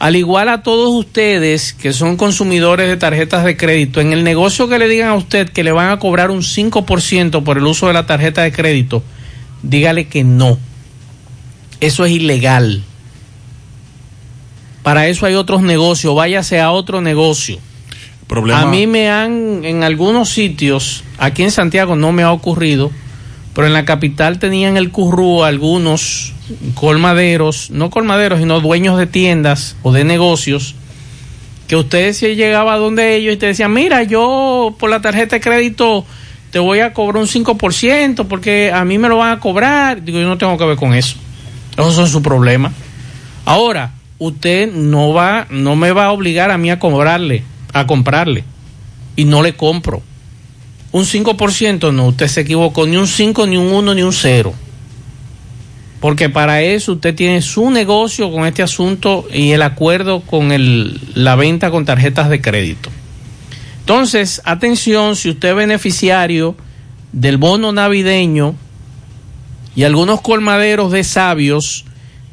Al 0.00 0.14
igual 0.14 0.48
a 0.48 0.62
todos 0.62 0.94
ustedes 0.94 1.72
que 1.72 1.92
son 1.92 2.16
consumidores 2.16 2.88
de 2.88 2.96
tarjetas 2.96 3.44
de 3.44 3.56
crédito, 3.56 4.00
en 4.00 4.12
el 4.12 4.22
negocio 4.22 4.68
que 4.68 4.78
le 4.78 4.88
digan 4.88 5.08
a 5.08 5.14
usted 5.14 5.48
que 5.48 5.64
le 5.64 5.72
van 5.72 5.90
a 5.90 5.98
cobrar 5.98 6.30
un 6.30 6.42
5% 6.42 7.42
por 7.42 7.58
el 7.58 7.66
uso 7.66 7.88
de 7.88 7.94
la 7.94 8.06
tarjeta 8.06 8.42
de 8.42 8.52
crédito, 8.52 9.02
dígale 9.62 10.06
que 10.06 10.22
no. 10.22 10.58
Eso 11.80 12.04
es 12.04 12.12
ilegal. 12.12 12.82
Para 14.82 15.08
eso 15.08 15.26
hay 15.26 15.34
otros 15.34 15.62
negocios, 15.62 16.14
váyase 16.14 16.60
a 16.60 16.70
otro 16.70 17.00
negocio. 17.00 17.58
A 18.66 18.66
mí 18.66 18.86
me 18.86 19.10
han, 19.10 19.64
en 19.64 19.82
algunos 19.82 20.28
sitios, 20.28 21.02
aquí 21.18 21.42
en 21.42 21.50
Santiago 21.50 21.96
no 21.96 22.12
me 22.12 22.22
ha 22.22 22.30
ocurrido, 22.30 22.90
pero 23.54 23.66
en 23.66 23.72
la 23.72 23.84
capital 23.84 24.38
tenían 24.38 24.76
el 24.76 24.90
currú 24.90 25.42
algunos 25.42 26.34
colmaderos, 26.74 27.70
no 27.70 27.90
colmaderos, 27.90 28.38
sino 28.38 28.60
dueños 28.60 28.98
de 28.98 29.06
tiendas 29.06 29.76
o 29.82 29.92
de 29.92 30.04
negocios, 30.04 30.74
que 31.66 31.76
usted 31.76 32.12
se 32.12 32.36
llegaba 32.36 32.74
a 32.74 32.76
donde 32.78 33.16
ellos 33.16 33.34
y 33.34 33.36
te 33.36 33.46
decían, 33.46 33.72
mira, 33.72 34.02
yo 34.02 34.74
por 34.78 34.90
la 34.90 35.00
tarjeta 35.00 35.36
de 35.36 35.40
crédito 35.40 36.04
te 36.50 36.58
voy 36.58 36.80
a 36.80 36.92
cobrar 36.92 37.22
un 37.22 37.28
5% 37.28 38.26
porque 38.26 38.72
a 38.72 38.84
mí 38.84 38.98
me 38.98 39.08
lo 39.08 39.18
van 39.18 39.32
a 39.32 39.40
cobrar. 39.40 40.02
Digo, 40.02 40.18
yo 40.18 40.26
no 40.26 40.38
tengo 40.38 40.56
que 40.56 40.64
ver 40.64 40.76
con 40.76 40.94
eso. 40.94 41.16
Esos 41.72 41.94
son 41.94 42.08
su 42.08 42.22
problema. 42.22 42.72
Ahora, 43.44 43.92
usted 44.18 44.72
no 44.72 45.12
va, 45.12 45.46
no 45.50 45.76
me 45.76 45.92
va 45.92 46.06
a 46.06 46.12
obligar 46.12 46.50
a 46.50 46.58
mí 46.58 46.70
a 46.70 46.78
cobrarle, 46.78 47.44
a 47.72 47.86
comprarle. 47.86 48.44
Y 49.16 49.24
no 49.24 49.42
le 49.42 49.54
compro. 49.54 50.02
Un 50.90 51.04
5% 51.04 51.92
no, 51.92 52.06
usted 52.06 52.28
se 52.28 52.40
equivocó, 52.40 52.86
ni 52.86 52.96
un 52.96 53.06
5, 53.06 53.46
ni 53.46 53.56
un 53.56 53.72
1, 53.72 53.94
ni 53.94 54.02
un 54.02 54.12
0. 54.12 54.54
Porque 56.00 56.28
para 56.30 56.62
eso 56.62 56.92
usted 56.92 57.14
tiene 57.14 57.42
su 57.42 57.70
negocio 57.70 58.30
con 58.30 58.46
este 58.46 58.62
asunto 58.62 59.26
y 59.32 59.50
el 59.50 59.62
acuerdo 59.62 60.20
con 60.20 60.52
el, 60.52 61.00
la 61.14 61.34
venta 61.34 61.70
con 61.70 61.84
tarjetas 61.84 62.30
de 62.30 62.40
crédito. 62.40 62.90
Entonces, 63.80 64.40
atención, 64.44 65.16
si 65.16 65.30
usted 65.30 65.50
es 65.50 65.56
beneficiario 65.56 66.54
del 67.12 67.36
bono 67.36 67.72
navideño 67.72 68.54
y 69.74 69.84
algunos 69.84 70.20
colmaderos 70.20 70.92
de 70.92 71.04
sabios 71.04 71.84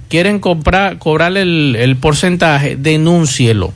quieren 0.09 0.39
comprar, 0.39 0.99
cobrarle 0.99 1.41
el, 1.41 1.75
el 1.79 1.95
porcentaje, 1.95 2.75
denúncielo. 2.75 3.73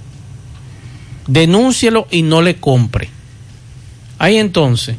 Denúncielo 1.30 2.08
y 2.10 2.24
no 2.24 2.42
le 2.42 2.56
compre. 2.56 3.08
Ahí 4.18 4.38
entonces. 4.38 4.96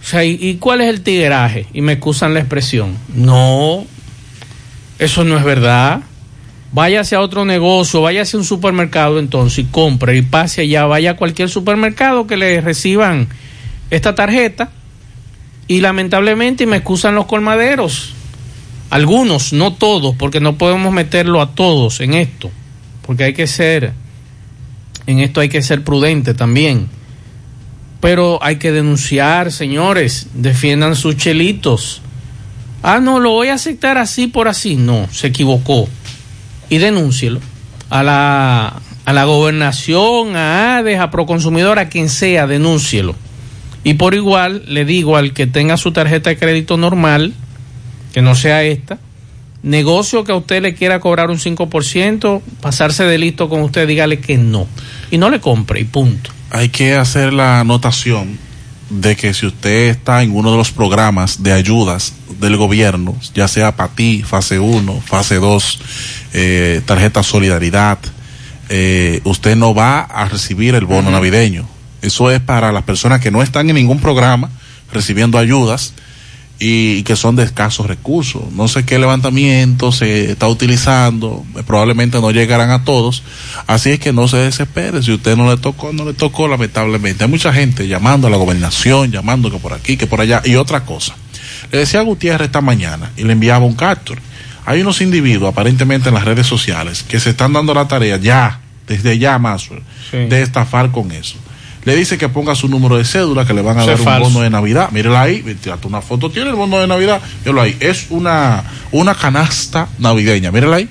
O 0.00 0.04
sea, 0.04 0.24
¿y, 0.24 0.54
cuál 0.60 0.80
es 0.80 0.88
el 0.88 1.02
tigueraje? 1.02 1.66
Y 1.74 1.80
me 1.80 1.94
excusan 1.94 2.32
la 2.32 2.38
expresión. 2.38 2.96
No, 3.12 3.84
eso 5.00 5.24
no 5.24 5.36
es 5.36 5.42
verdad. 5.42 6.00
Váyase 6.70 7.16
a 7.16 7.20
otro 7.20 7.44
negocio, 7.44 8.02
váyase 8.02 8.36
a 8.36 8.40
un 8.40 8.46
supermercado 8.46 9.18
entonces 9.18 9.58
y 9.58 9.64
compre 9.64 10.16
y 10.16 10.22
pase 10.22 10.60
allá, 10.60 10.86
vaya 10.86 11.12
a 11.12 11.16
cualquier 11.16 11.48
supermercado 11.48 12.28
que 12.28 12.36
le 12.36 12.60
reciban 12.60 13.28
esta 13.90 14.14
tarjeta. 14.14 14.70
Y 15.66 15.80
lamentablemente 15.80 16.66
me 16.66 16.76
excusan 16.76 17.16
los 17.16 17.26
colmaderos. 17.26 18.14
Algunos, 18.90 19.52
no 19.52 19.74
todos, 19.74 20.14
porque 20.14 20.38
no 20.38 20.56
podemos 20.56 20.92
meterlo 20.92 21.42
a 21.42 21.50
todos 21.56 22.00
en 22.00 22.14
esto. 22.14 22.48
Porque 23.02 23.24
hay 23.24 23.34
que 23.34 23.48
ser, 23.48 23.92
en 25.08 25.20
esto 25.20 25.40
hay 25.40 25.48
que 25.48 25.62
ser 25.62 25.82
prudente 25.82 26.34
también. 26.34 26.86
Pero 28.00 28.38
hay 28.42 28.56
que 28.56 28.72
denunciar, 28.72 29.50
señores, 29.50 30.28
defiendan 30.34 30.96
sus 30.96 31.16
chelitos. 31.16 32.02
Ah, 32.82 33.00
no, 33.00 33.18
lo 33.18 33.30
voy 33.30 33.48
a 33.48 33.54
aceptar 33.54 33.96
así 33.96 34.26
por 34.26 34.48
así. 34.48 34.76
No, 34.76 35.08
se 35.10 35.28
equivocó. 35.28 35.88
Y 36.68 36.76
denúncielo 36.76 37.40
a 37.88 38.02
la, 38.02 38.82
a 39.06 39.12
la 39.14 39.24
gobernación, 39.24 40.36
a 40.36 40.76
ADES, 40.76 41.00
a 41.00 41.10
Proconsumidor, 41.10 41.78
a 41.78 41.88
quien 41.88 42.10
sea, 42.10 42.46
denúncielo. 42.46 43.16
Y 43.84 43.94
por 43.94 44.14
igual 44.14 44.64
le 44.66 44.84
digo 44.84 45.16
al 45.16 45.32
que 45.32 45.46
tenga 45.46 45.78
su 45.78 45.90
tarjeta 45.90 46.28
de 46.28 46.36
crédito 46.36 46.76
normal, 46.76 47.32
que 48.12 48.20
no 48.20 48.34
sea 48.34 48.62
esta, 48.62 48.98
negocio 49.62 50.24
que 50.24 50.32
a 50.32 50.36
usted 50.36 50.62
le 50.62 50.74
quiera 50.74 51.00
cobrar 51.00 51.30
un 51.30 51.38
5%, 51.38 52.42
pasarse 52.60 53.04
de 53.04 53.18
listo 53.18 53.48
con 53.48 53.62
usted, 53.62 53.86
dígale 53.86 54.20
que 54.20 54.38
no. 54.38 54.66
Y 55.10 55.18
no 55.18 55.30
le 55.30 55.40
compre 55.40 55.80
y 55.80 55.84
punto. 55.84 56.30
hay 56.50 56.68
que 56.70 56.94
hacer 56.94 57.32
la 57.32 57.60
anotación 57.60 58.38
de 58.90 59.16
que 59.16 59.34
si 59.34 59.46
usted 59.46 59.90
está 59.90 60.22
en 60.22 60.34
uno 60.34 60.50
de 60.50 60.56
los 60.56 60.72
programas 60.72 61.42
de 61.42 61.52
ayudas 61.52 62.14
del 62.40 62.56
gobierno, 62.56 63.16
ya 63.34 63.48
sea 63.48 63.76
PATI, 63.76 64.22
fase 64.22 64.58
1, 64.58 65.02
fase 65.04 65.36
2, 65.36 65.80
eh, 66.32 66.80
tarjeta 66.86 67.22
Solidaridad, 67.22 67.98
eh, 68.70 69.20
usted 69.24 69.56
no 69.56 69.74
va 69.74 70.00
a 70.00 70.26
recibir 70.26 70.74
el 70.74 70.86
bono 70.86 71.10
navideño. 71.10 71.68
Eso 72.00 72.30
es 72.30 72.40
para 72.40 72.72
las 72.72 72.84
personas 72.84 73.20
que 73.20 73.30
no 73.30 73.42
están 73.42 73.68
en 73.68 73.76
ningún 73.76 74.00
programa 74.00 74.50
recibiendo 74.92 75.36
ayudas 75.36 75.92
y 76.58 77.02
que 77.04 77.14
son 77.14 77.36
de 77.36 77.44
escasos 77.44 77.86
recursos. 77.86 78.42
No 78.52 78.66
sé 78.68 78.84
qué 78.84 78.98
levantamiento 78.98 79.92
se 79.92 80.32
está 80.32 80.48
utilizando, 80.48 81.44
probablemente 81.66 82.20
no 82.20 82.30
llegarán 82.30 82.70
a 82.70 82.84
todos, 82.84 83.22
así 83.66 83.90
es 83.90 84.00
que 84.00 84.12
no 84.12 84.26
se 84.26 84.38
desespere, 84.38 85.02
si 85.02 85.12
usted 85.12 85.36
no 85.36 85.48
le 85.48 85.56
tocó, 85.56 85.92
no 85.92 86.04
le 86.04 86.14
tocó 86.14 86.48
lamentablemente. 86.48 87.24
Hay 87.24 87.30
mucha 87.30 87.52
gente 87.52 87.86
llamando 87.86 88.26
a 88.26 88.30
la 88.30 88.36
gobernación, 88.36 89.12
llamando 89.12 89.50
que 89.50 89.58
por 89.58 89.72
aquí, 89.72 89.96
que 89.96 90.06
por 90.06 90.20
allá, 90.20 90.42
y 90.44 90.56
otra 90.56 90.84
cosa. 90.84 91.14
Le 91.70 91.78
decía 91.78 92.00
a 92.00 92.02
Gutiérrez 92.02 92.46
esta 92.46 92.60
mañana 92.60 93.12
y 93.16 93.24
le 93.24 93.32
enviaba 93.32 93.64
un 93.64 93.74
capture. 93.74 94.20
Hay 94.64 94.80
unos 94.80 95.00
individuos 95.00 95.52
aparentemente 95.52 96.08
en 96.08 96.14
las 96.14 96.24
redes 96.24 96.46
sociales 96.46 97.02
que 97.02 97.20
se 97.20 97.30
están 97.30 97.52
dando 97.52 97.72
la 97.72 97.88
tarea 97.88 98.16
ya, 98.16 98.60
desde 98.86 99.18
ya 99.18 99.38
más, 99.38 99.68
de 100.12 100.42
estafar 100.42 100.90
con 100.90 101.10
eso. 101.12 101.36
Le 101.84 101.96
dice 101.96 102.18
que 102.18 102.28
ponga 102.28 102.54
su 102.54 102.68
número 102.68 102.96
de 102.98 103.04
cédula, 103.04 103.46
que 103.46 103.54
le 103.54 103.62
van 103.62 103.78
a 103.78 103.82
Eso 103.82 103.90
dar 103.90 103.98
un 103.98 104.04
falso. 104.04 104.30
bono 104.30 104.40
de 104.42 104.50
Navidad. 104.50 104.90
Mírela 104.90 105.22
ahí, 105.22 105.42
tírate 105.62 105.86
una 105.86 106.00
foto, 106.02 106.30
tiene 106.30 106.50
el 106.50 106.56
bono 106.56 106.78
de 106.78 106.86
Navidad. 106.86 107.20
Míralo 107.44 107.62
ahí, 107.62 107.76
es 107.80 108.06
una, 108.10 108.64
una 108.92 109.14
canasta 109.14 109.88
navideña, 109.98 110.50
mírela 110.50 110.76
ahí. 110.76 110.88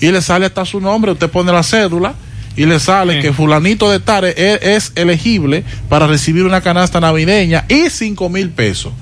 Y 0.00 0.10
le 0.10 0.20
sale 0.22 0.46
hasta 0.46 0.64
su 0.64 0.80
nombre, 0.80 1.12
usted 1.12 1.30
pone 1.30 1.52
la 1.52 1.62
cédula 1.62 2.14
y 2.56 2.66
le 2.66 2.78
sale 2.80 3.20
que 3.20 3.32
fulanito 3.32 3.90
de 3.90 4.00
Tare 4.00 4.34
es, 4.36 4.62
es 4.62 4.92
elegible 4.96 5.64
para 5.88 6.06
recibir 6.06 6.44
una 6.44 6.60
canasta 6.60 7.00
navideña 7.00 7.64
y 7.68 7.90
cinco 7.90 8.28
mil 8.28 8.50
pesos. 8.50 8.92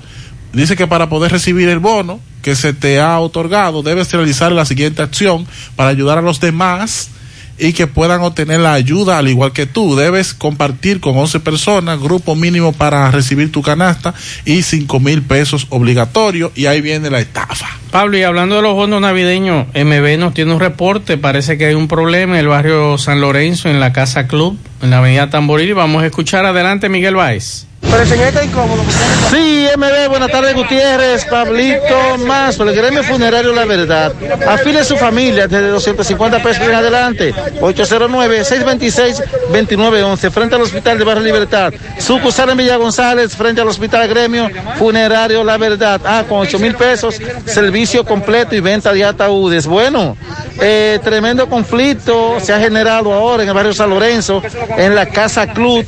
Dice 0.53 0.75
que 0.75 0.87
para 0.87 1.09
poder 1.09 1.31
recibir 1.31 1.67
el 1.69 1.79
bono 1.79 2.19
que 2.43 2.55
se 2.55 2.73
te 2.73 2.99
ha 2.99 3.19
otorgado, 3.19 3.81
debes 3.81 4.11
realizar 4.11 4.51
la 4.51 4.65
siguiente 4.65 5.01
acción 5.01 5.47
para 5.75 5.89
ayudar 5.89 6.17
a 6.19 6.21
los 6.21 6.39
demás 6.39 7.09
y 7.57 7.73
que 7.73 7.87
puedan 7.87 8.21
obtener 8.21 8.59
la 8.59 8.73
ayuda 8.73 9.17
al 9.17 9.27
igual 9.27 9.51
que 9.51 9.65
tú. 9.65 9.95
Debes 9.95 10.33
compartir 10.33 10.99
con 10.99 11.17
11 11.17 11.39
personas, 11.39 11.99
grupo 11.99 12.35
mínimo 12.35 12.73
para 12.73 13.11
recibir 13.11 13.51
tu 13.51 13.61
canasta 13.61 14.13
y 14.45 14.63
5 14.63 14.99
mil 14.99 15.21
pesos 15.21 15.67
obligatorio 15.69 16.51
y 16.55 16.65
ahí 16.65 16.81
viene 16.81 17.09
la 17.09 17.19
estafa. 17.19 17.67
Pablo, 17.91 18.17
y 18.17 18.23
hablando 18.23 18.55
de 18.55 18.63
los 18.63 18.73
bonos 18.73 19.01
navideños, 19.01 19.67
MB 19.67 20.17
nos 20.17 20.33
tiene 20.33 20.53
un 20.53 20.59
reporte, 20.59 21.17
parece 21.17 21.57
que 21.57 21.67
hay 21.67 21.75
un 21.75 21.87
problema 21.87 22.33
en 22.33 22.39
el 22.39 22.47
barrio 22.47 22.97
San 22.97 23.21
Lorenzo, 23.21 23.69
en 23.69 23.79
la 23.79 23.93
Casa 23.93 24.27
Club, 24.27 24.57
en 24.81 24.89
la 24.89 24.97
avenida 24.97 25.29
Tamboril, 25.29 25.75
vamos 25.75 26.01
a 26.01 26.07
escuchar 26.07 26.45
adelante 26.45 26.89
Miguel 26.89 27.15
Báez. 27.15 27.67
Pero 27.93 28.01
el 28.01 28.09
señor 28.09 28.27
está 28.29 28.43
incómodo. 28.43 28.81
Sí, 29.29 29.67
MB, 29.77 30.09
buenas 30.09 30.31
tardes, 30.31 30.55
Gutiérrez, 30.55 31.25
Pablito, 31.25 32.17
por 32.57 32.67
el 32.67 32.75
gremio 32.75 33.03
funerario 33.03 33.53
La 33.53 33.65
Verdad. 33.65 34.11
Afile 34.47 34.83
su 34.83 34.97
familia 34.97 35.47
desde 35.47 35.67
250 35.67 36.41
pesos 36.41 36.67
en 36.67 36.73
adelante. 36.73 37.35
809-626-2911, 37.61 40.31
frente 40.31 40.55
al 40.55 40.63
Hospital 40.63 40.97
de 40.97 41.03
Barrio 41.03 41.23
Libertad. 41.23 41.71
Sucursal 41.99 42.49
en 42.49 42.57
Villa 42.57 42.77
González, 42.77 43.35
frente 43.35 43.61
al 43.61 43.67
Hospital 43.67 44.07
Gremio 44.07 44.49
Funerario 44.79 45.43
La 45.43 45.57
Verdad. 45.57 46.01
Ah, 46.03 46.23
con 46.27 46.39
8 46.39 46.57
mil 46.57 46.73
pesos, 46.73 47.21
servicio 47.45 48.03
completo 48.03 48.55
y 48.55 48.59
venta 48.59 48.91
de 48.91 49.05
ataúdes. 49.05 49.67
Bueno, 49.67 50.17
eh, 50.59 50.99
tremendo 51.03 51.47
conflicto 51.47 52.39
se 52.41 52.53
ha 52.53 52.59
generado 52.59 53.13
ahora 53.13 53.43
en 53.43 53.49
el 53.49 53.55
barrio 53.55 53.71
San 53.71 53.91
Lorenzo, 53.91 54.41
en 54.77 54.95
la 54.95 55.05
Casa 55.05 55.53
Club 55.53 55.85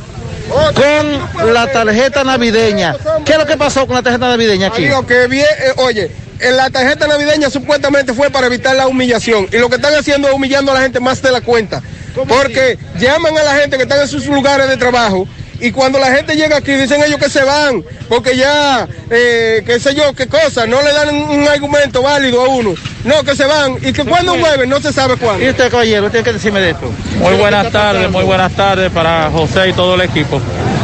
con 0.49 1.53
la 1.53 1.71
tarjeta 1.71 2.23
navideña. 2.23 2.95
¿Qué 3.25 3.33
es 3.33 3.37
lo 3.37 3.45
que 3.45 3.57
pasó 3.57 3.85
con 3.87 3.95
la 3.95 4.03
tarjeta 4.03 4.27
navideña 4.27 4.67
aquí? 4.67 4.85
Amigo, 4.85 5.05
que 5.05 5.27
bien, 5.27 5.45
eh, 5.45 5.73
oye, 5.77 6.11
en 6.39 6.57
la 6.57 6.69
tarjeta 6.69 7.07
navideña 7.07 7.49
supuestamente 7.49 8.13
fue 8.13 8.29
para 8.29 8.47
evitar 8.47 8.75
la 8.75 8.87
humillación 8.87 9.47
y 9.51 9.57
lo 9.57 9.69
que 9.69 9.75
están 9.77 9.93
haciendo 9.95 10.27
es 10.27 10.33
humillando 10.33 10.71
a 10.71 10.75
la 10.75 10.81
gente 10.81 10.99
más 10.99 11.21
de 11.21 11.31
la 11.31 11.41
cuenta. 11.41 11.81
Porque 12.27 12.77
llaman 12.97 13.37
a 13.37 13.43
la 13.43 13.55
gente 13.55 13.75
que 13.75 13.83
están 13.83 13.99
en 13.99 14.07
sus 14.07 14.25
lugares 14.27 14.69
de 14.69 14.77
trabajo 14.77 15.27
y 15.59 15.71
cuando 15.71 15.99
la 15.99 16.07
gente 16.11 16.35
llega 16.35 16.57
aquí 16.57 16.71
dicen 16.73 17.01
ellos 17.03 17.17
que 17.19 17.29
se 17.29 17.43
van 17.43 17.83
porque 18.09 18.35
ya, 18.35 18.87
eh, 19.09 19.63
qué 19.65 19.79
sé 19.79 19.95
yo, 19.95 20.13
qué 20.13 20.27
cosa, 20.27 20.65
no 20.67 20.81
le 20.81 20.91
dan 20.91 21.15
un 21.15 21.47
argumento 21.47 22.01
válido 22.01 22.43
a 22.43 22.47
uno. 22.49 22.73
No, 23.03 23.23
que 23.23 23.35
se 23.35 23.45
van 23.45 23.75
y 23.81 23.93
que 23.93 24.03
cuando 24.03 24.35
vuelven 24.37 24.69
no 24.69 24.79
se 24.81 24.91
sabe 24.91 25.15
cuándo. 25.17 25.43
¿Y 25.45 25.49
usted, 25.49 25.69
caballero, 25.71 26.09
tiene 26.09 26.23
que 26.23 26.33
decirme 26.33 26.59
de 26.59 26.71
esto? 26.71 26.91
Muy 27.19 27.35
buenas 27.35 27.71
tardes, 27.71 28.09
muy 28.11 28.23
buenas 28.23 28.51
tardes 28.53 28.91
para 28.91 29.29
José 29.31 29.69
y 29.69 29.73
todo 29.73 29.95
el 29.95 30.01
equipo. 30.01 30.41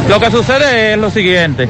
Lo 0.08 0.18
que 0.20 0.30
sucede 0.30 0.92
es 0.92 0.98
lo 0.98 1.10
siguiente. 1.10 1.68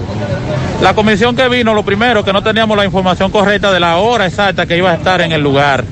La 0.81 0.95
comisión 0.95 1.37
que 1.37 1.49
vino, 1.49 1.75
lo 1.75 1.85
primero, 1.85 2.25
que 2.25 2.33
no 2.33 2.43
teníamos 2.43 2.77
la 2.77 2.85
información 2.85 3.31
correcta 3.31 3.73
de 3.73 3.81
la 3.81 3.97
hora 3.99 4.27
exacta 4.27 4.67
que 4.67 4.77
iba 4.77 4.91
a 4.91 4.95
estar 4.95 5.21
en 5.21 5.33
el 5.33 5.41
lugar. 5.43 5.85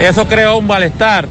Eso 0.00 0.26
creó 0.26 0.58
un 0.58 0.66
malestar 0.66 1.26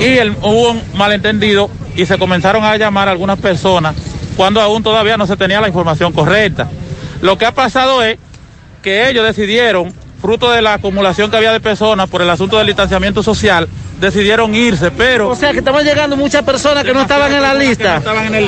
y 0.00 0.04
el- 0.18 0.36
hubo 0.42 0.70
un 0.72 0.82
malentendido 0.94 1.70
y 1.96 2.06
se 2.06 2.18
comenzaron 2.18 2.64
a 2.64 2.76
llamar 2.76 3.08
a 3.08 3.12
algunas 3.12 3.38
personas 3.38 3.94
cuando 4.38 4.60
aún 4.60 4.84
todavía 4.84 5.16
no 5.16 5.26
se 5.26 5.36
tenía 5.36 5.60
la 5.60 5.66
información 5.66 6.12
correcta. 6.12 6.68
Lo 7.22 7.36
que 7.36 7.44
ha 7.44 7.50
pasado 7.50 8.04
es 8.04 8.18
que 8.82 9.10
ellos 9.10 9.26
decidieron, 9.26 9.92
fruto 10.22 10.48
de 10.52 10.62
la 10.62 10.74
acumulación 10.74 11.28
que 11.28 11.36
había 11.36 11.52
de 11.52 11.58
personas 11.58 12.08
por 12.08 12.22
el 12.22 12.30
asunto 12.30 12.56
del 12.56 12.68
distanciamiento 12.68 13.24
social, 13.24 13.68
decidieron 14.00 14.54
irse, 14.54 14.92
pero... 14.92 15.28
O 15.28 15.34
sea, 15.34 15.50
que 15.50 15.58
estaban 15.58 15.84
llegando 15.84 16.16
muchas 16.16 16.44
personas 16.44 16.84
que 16.84 16.94
no 16.94 17.02
estaban 17.02 17.32
en 17.32 17.42
la 17.42 17.52
lista. 17.52 18.00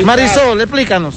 Marisol, 0.05 0.61
explícanos. 0.61 1.17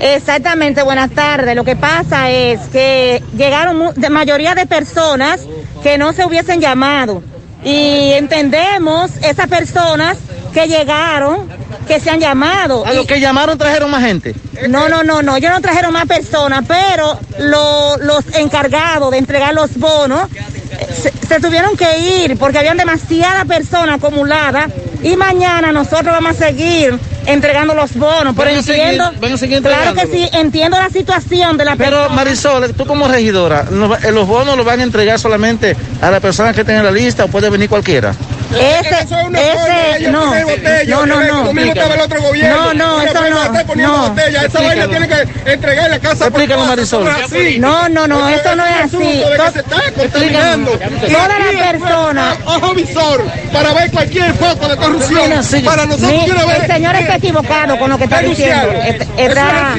Exactamente, 0.00 0.82
buenas 0.82 1.12
tardes. 1.12 1.54
Lo 1.54 1.62
que 1.62 1.76
pasa 1.76 2.30
es 2.30 2.58
que 2.72 3.22
llegaron 3.36 3.94
de 3.94 4.10
mayoría 4.10 4.56
de 4.56 4.66
personas 4.66 5.46
que 5.84 5.98
no 5.98 6.12
se 6.12 6.24
hubiesen 6.26 6.60
llamado. 6.60 7.22
Y 7.64 8.12
entendemos 8.12 9.10
esas 9.22 9.46
personas 9.48 10.16
que 10.52 10.66
llegaron, 10.66 11.48
que 11.86 12.00
se 12.00 12.10
han 12.10 12.20
llamado. 12.20 12.84
A 12.86 12.92
los 12.92 13.06
que 13.06 13.20
llamaron 13.20 13.58
trajeron 13.58 13.90
más 13.90 14.02
gente. 14.02 14.34
No, 14.68 14.88
no, 14.88 15.02
no, 15.02 15.22
no, 15.22 15.36
ellos 15.36 15.50
no 15.50 15.60
trajeron 15.60 15.92
más 15.92 16.06
personas, 16.06 16.64
pero 16.66 17.18
lo- 17.38 17.96
los 17.98 18.24
encargados 18.34 19.10
de 19.10 19.18
entregar 19.18 19.54
los 19.54 19.76
bonos 19.78 20.28
eh, 20.32 20.86
se, 21.02 21.12
se 21.26 21.40
tuvieron 21.40 21.76
que 21.76 21.98
ir 22.24 22.36
porque 22.38 22.58
habían 22.58 22.76
demasiadas 22.76 23.44
personas 23.46 23.96
acumuladas 24.02 24.70
y 25.02 25.16
mañana 25.16 25.72
nosotros 25.72 26.06
vamos 26.06 26.32
a 26.40 26.46
seguir 26.46 26.98
entregando 27.26 27.74
los 27.74 27.94
bonos. 27.94 28.34
Pero 28.36 28.62
seguir- 28.62 28.80
entiendo, 28.82 29.12
van 29.20 29.32
a 29.32 29.36
seguir 29.36 29.62
claro 29.62 29.94
que 29.94 30.06
sí, 30.06 30.28
entiendo 30.32 30.78
la 30.78 30.90
situación 30.90 31.56
de 31.56 31.64
la 31.64 31.76
Pero 31.76 31.90
persona. 31.98 32.14
Marisol, 32.16 32.74
tú 32.74 32.86
como 32.86 33.08
regidora, 33.08 33.66
¿no 33.70 33.88
va- 33.88 33.98
eh, 34.02 34.12
¿los 34.12 34.26
bonos 34.26 34.56
los 34.56 34.64
van 34.66 34.80
a 34.80 34.82
entregar 34.82 35.18
solamente 35.18 35.76
a 36.00 36.10
las 36.10 36.20
personas 36.20 36.54
que 36.54 36.62
en 36.62 36.84
la 36.84 36.90
lista 36.90 37.24
o 37.24 37.28
puede 37.28 37.50
venir 37.50 37.68
cualquiera? 37.68 38.14
Ese, 38.52 38.88
ese, 39.02 40.10
no, 40.10 41.06
no, 41.06 41.06
no, 41.06 41.22
no. 41.22 41.46
Conmigo 41.46 41.68
estaba 41.72 41.94
el 41.94 42.00
otro 42.00 42.22
gobierno. 42.22 42.74
No, 42.74 42.74
no, 42.74 43.02
eso 43.02 43.20
no, 43.30 43.76
no. 43.76 44.08
botella. 44.08 44.42
Esa 44.44 44.60
vaina 44.60 44.88
tiene 44.88 45.08
que 45.08 45.50
entregar 45.52 45.84
en 45.86 45.90
la 45.92 45.98
casa. 46.00 46.30
todas, 46.30 46.66
Marisol. 46.68 47.08
eso. 47.08 47.60
No, 47.60 47.88
no, 47.88 48.06
no, 48.08 48.28
esto 48.28 48.56
no 48.56 48.66
es 48.66 48.76
así. 48.84 49.22
se 49.52 49.60
está 49.60 49.76
contaminando. 49.96 50.70
Todas 50.72 51.28
las 51.54 51.72
personas- 51.72 52.36
Ojo 52.44 52.74
visor 52.74 53.24
para 53.52 53.72
ver 53.72 53.90
cualquier 53.90 54.34
foco 54.34 54.68
de 54.68 54.76
corrupción. 54.76 55.30
Para 55.64 55.86
nosotros 55.86 56.44
el 56.60 56.66
señor 56.66 56.96
está 56.96 57.16
equivocado 57.16 57.78
con 57.78 57.90
lo 57.90 57.98
que 57.98 58.04
está 58.04 58.20
diciendo. 58.20 58.72
Está, 59.16 59.74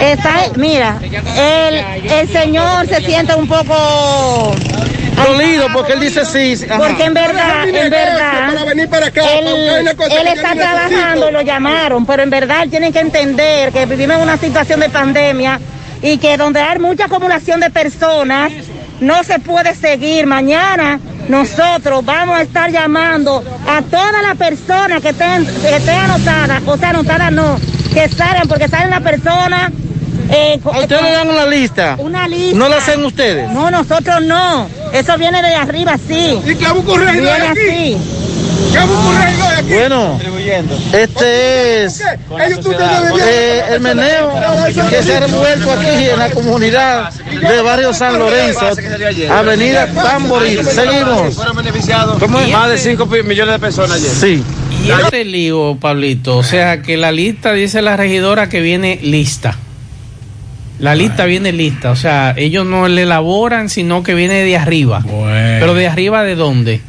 está, 0.00 0.34
mira, 0.56 0.98
el, 1.36 1.74
el 2.10 2.28
señor 2.32 2.86
se 2.88 3.00
siente 3.02 3.34
un 3.34 3.46
poco 3.48 4.54
Dolido 5.26 5.66
porque 5.72 5.92
él 5.92 6.00
dice 6.00 6.24
sí. 6.24 6.64
ajá. 6.64 6.78
porque 6.78 7.04
en 7.04 7.14
verdad, 7.14 7.68
en 7.68 7.90
verdad, 7.90 8.48
Para 8.48 8.64
venir 8.64 8.88
para 8.88 9.06
acá. 9.06 9.22
para 9.22 9.38
él, 9.38 9.80
una 9.82 9.94
cosa 9.94 10.14
él 10.14 10.18
que 10.18 10.24
yo 10.24 10.32
está 10.32 10.54
trabajando, 10.54 11.30
lo 11.30 11.42
llamaron, 11.42 12.06
pero 12.06 12.22
en 12.22 12.30
verdad 12.30 12.62
él 12.62 12.70
tiene 12.70 12.92
que 12.92 13.00
entender 13.00 13.72
que 13.72 13.86
vivimos 13.86 14.16
en 14.16 14.22
una 14.22 14.36
situación 14.36 14.80
de 14.80 14.88
pandemia 14.88 15.60
y 16.02 16.18
que 16.18 16.36
donde 16.36 16.60
hay 16.60 16.78
mucha 16.78 17.04
acumulación 17.06 17.60
de 17.60 17.70
personas, 17.70 18.52
no 19.00 19.22
se 19.24 19.38
puede 19.38 19.74
seguir. 19.74 20.26
Mañana 20.26 20.98
nosotros 21.28 22.04
vamos 22.04 22.38
a 22.38 22.42
estar 22.42 22.70
llamando 22.70 23.42
a 23.66 23.82
todas 23.82 24.22
las 24.22 24.36
personas 24.36 25.02
que 25.02 25.10
estén, 25.10 25.46
que 25.46 25.76
estén 25.76 25.98
anotadas, 25.98 26.62
o 26.66 26.76
sea, 26.76 26.90
anotadas 26.90 27.32
no, 27.32 27.56
que 27.92 28.08
salgan, 28.08 28.48
porque 28.48 28.68
salen 28.68 28.90
las 28.90 29.02
personas... 29.02 29.72
Eh, 30.32 30.60
co- 30.62 30.72
¿A 30.72 30.80
ustedes 30.80 31.02
le 31.02 31.10
dan 31.12 31.28
una 31.28 31.46
lista? 31.46 31.96
Una 31.98 32.28
lista. 32.28 32.56
¿No 32.58 32.68
la 32.68 32.76
hacen 32.76 33.04
ustedes? 33.04 33.48
No, 33.50 33.70
nosotros 33.70 34.22
no. 34.22 34.68
Eso 34.92 35.16
viene 35.18 35.42
de 35.42 35.54
arriba, 35.54 35.96
sí. 36.08 36.38
¿Y 36.46 36.54
qué 36.54 36.66
ocurre 36.68 37.12
Viene 37.12 37.30
aquí? 37.30 37.58
así. 37.60 37.96
¿Qué 38.72 38.78
ocurre 38.78 39.24
aquí? 39.58 39.72
Bueno, 39.72 40.18
este 40.92 41.84
es 41.84 42.00
eh, 42.00 43.62
el 43.70 43.80
meneo 43.80 44.32
que 44.88 45.02
se 45.02 45.16
ha 45.16 45.20
revuelto 45.20 45.72
aquí 45.72 45.86
en 46.10 46.18
la 46.18 46.30
comunidad 46.30 47.12
de 47.12 47.62
Barrio 47.62 47.92
San 47.92 48.18
Lorenzo, 48.18 48.68
Avenida 49.30 49.86
Tamboril. 49.88 50.64
Seguimos. 50.64 51.36
¿Cómo 52.20 52.38
es? 52.40 52.50
Más 52.50 52.70
de 52.70 52.78
5 52.78 53.06
millones 53.06 53.54
de 53.54 53.58
personas 53.58 53.92
ayer. 53.96 54.10
Sí. 54.10 54.44
Y 54.84 54.90
este 54.90 55.24
lío, 55.24 55.76
Pablito, 55.80 56.36
o 56.38 56.42
sea 56.42 56.80
que 56.82 56.96
la 56.96 57.12
lista 57.12 57.52
dice 57.52 57.82
la 57.82 57.96
regidora 57.96 58.48
que 58.48 58.60
viene 58.60 58.98
lista. 59.02 59.56
La 60.80 60.94
lista 60.94 61.26
viene 61.26 61.52
lista, 61.52 61.90
o 61.90 61.96
sea, 61.96 62.34
ellos 62.36 62.64
no 62.66 62.88
le 62.88 63.02
elaboran, 63.02 63.68
sino 63.68 64.02
que 64.02 64.14
viene 64.14 64.42
de 64.44 64.56
arriba. 64.56 65.02
Pero 65.04 65.74
de 65.74 65.86
arriba 65.88 66.22
de 66.24 66.34
dónde? 66.36 66.80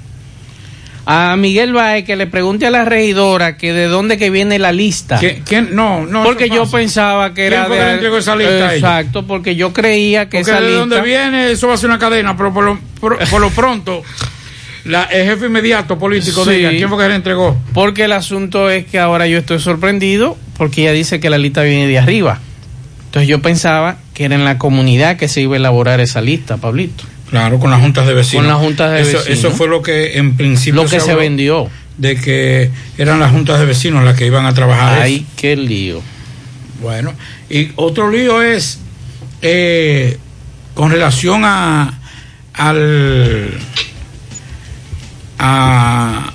A 1.06 1.36
Miguel 1.36 1.74
Baez 1.74 2.06
que 2.06 2.16
le 2.16 2.28
pregunte 2.28 2.68
a 2.68 2.72
la 2.72 2.86
regidora 2.86 3.58
que 3.58 3.74
de 3.74 3.88
dónde 3.88 4.18
que 4.18 4.30
viene 4.30 4.60
la 4.60 4.72
lista. 4.72 5.18
¿Quién- 5.18 5.42
quién? 5.46 5.70
No, 5.76 6.06
no. 6.06 6.24
Porque 6.24 6.48
yo 6.48 6.62
pasa. 6.64 6.78
pensaba 6.78 7.30
que 7.34 7.48
¿Quién 7.50 7.54
era 7.54 7.68
le 7.68 7.92
entregó 7.94 8.18
esa 8.20 8.36
lista 8.36 8.70
a? 8.70 8.76
Exacto, 8.76 9.26
porque 9.26 9.56
yo 9.56 9.74
creía 9.74 10.30
que 10.30 10.38
Porque 10.40 10.52
esa 10.52 10.62
de 10.62 10.68
lista 10.68 10.80
donde 10.80 11.02
viene, 11.02 11.52
eso 11.52 11.68
va 11.68 11.74
a 11.74 11.78
ser 11.78 11.90
una 11.90 11.98
cadena, 12.00 12.38
pero 12.38 12.54
por 12.54 12.64
lo, 12.64 12.80
por, 13.00 13.18
por 13.30 13.42
lo 13.42 13.50
pronto, 13.50 14.04
la, 14.86 15.04
el 15.06 15.26
jefe 15.26 15.48
inmediato 15.48 15.98
político 15.98 16.46
de 16.46 16.60
ella, 16.60 16.70
¿quién 16.70 16.88
fue 16.88 17.04
que 17.04 17.10
le 17.10 17.16
entregó? 17.16 17.58
Porque 17.74 18.04
el 18.06 18.12
asunto 18.14 18.70
es 18.70 18.86
que 18.86 19.00
ahora 19.00 19.26
yo 19.28 19.40
estoy 19.40 19.60
sorprendido 19.60 20.38
porque 20.58 20.84
ella 20.84 20.92
dice 20.94 21.20
que 21.20 21.30
la 21.32 21.40
lista 21.40 21.64
viene 21.64 21.88
de 21.88 21.98
arriba. 21.98 22.40
Entonces 23.12 23.28
yo 23.28 23.41
pensaba 23.41 23.97
que 24.13 24.24
era 24.24 24.36
en 24.36 24.45
la 24.45 24.58
comunidad 24.58 25.17
que 25.17 25.28
se 25.28 25.41
iba 25.41 25.56
a 25.56 25.58
elaborar 25.58 26.00
esa 26.00 26.21
lista, 26.21 26.56
Pablito. 26.56 27.04
Claro, 27.30 27.60
con 27.60 27.69
las 27.69 27.82
juntas 27.82 28.08
de 28.08 28.13
vecinos. 28.13 28.45
Con 28.45 28.54
las 28.54 28.62
juntas 28.62 28.91
de 28.93 29.02
eso, 29.02 29.17
vecinos. 29.17 29.39
Eso 29.39 29.52
fue 29.52 29.67
lo 29.67 29.82
que 29.82 30.17
en 30.17 30.38
principio 30.38 30.82
Lo 30.84 30.89
que 30.89 31.02
se 31.02 31.13
vendió. 31.15 31.69
De 31.97 32.15
que 32.15 32.71
eran 32.97 33.19
las 33.19 33.32
juntas 33.32 33.60
de 33.60 33.65
vecinos 33.65 34.06
las 34.06 34.15
que 34.17 34.26
iban 34.26 34.45
a 34.45 34.54
trabajar. 34.54 35.02
Ay, 35.02 35.15
eso. 35.17 35.26
qué 35.36 35.58
lío. 35.58 36.02
Bueno, 36.82 37.13
y 37.50 37.71
otro 37.76 38.10
lío 38.10 38.41
es 38.41 38.80
eh, 39.41 40.17
con 40.74 40.89
relación 40.89 41.41
a 41.43 42.00
al 42.54 43.52
a 45.38 46.32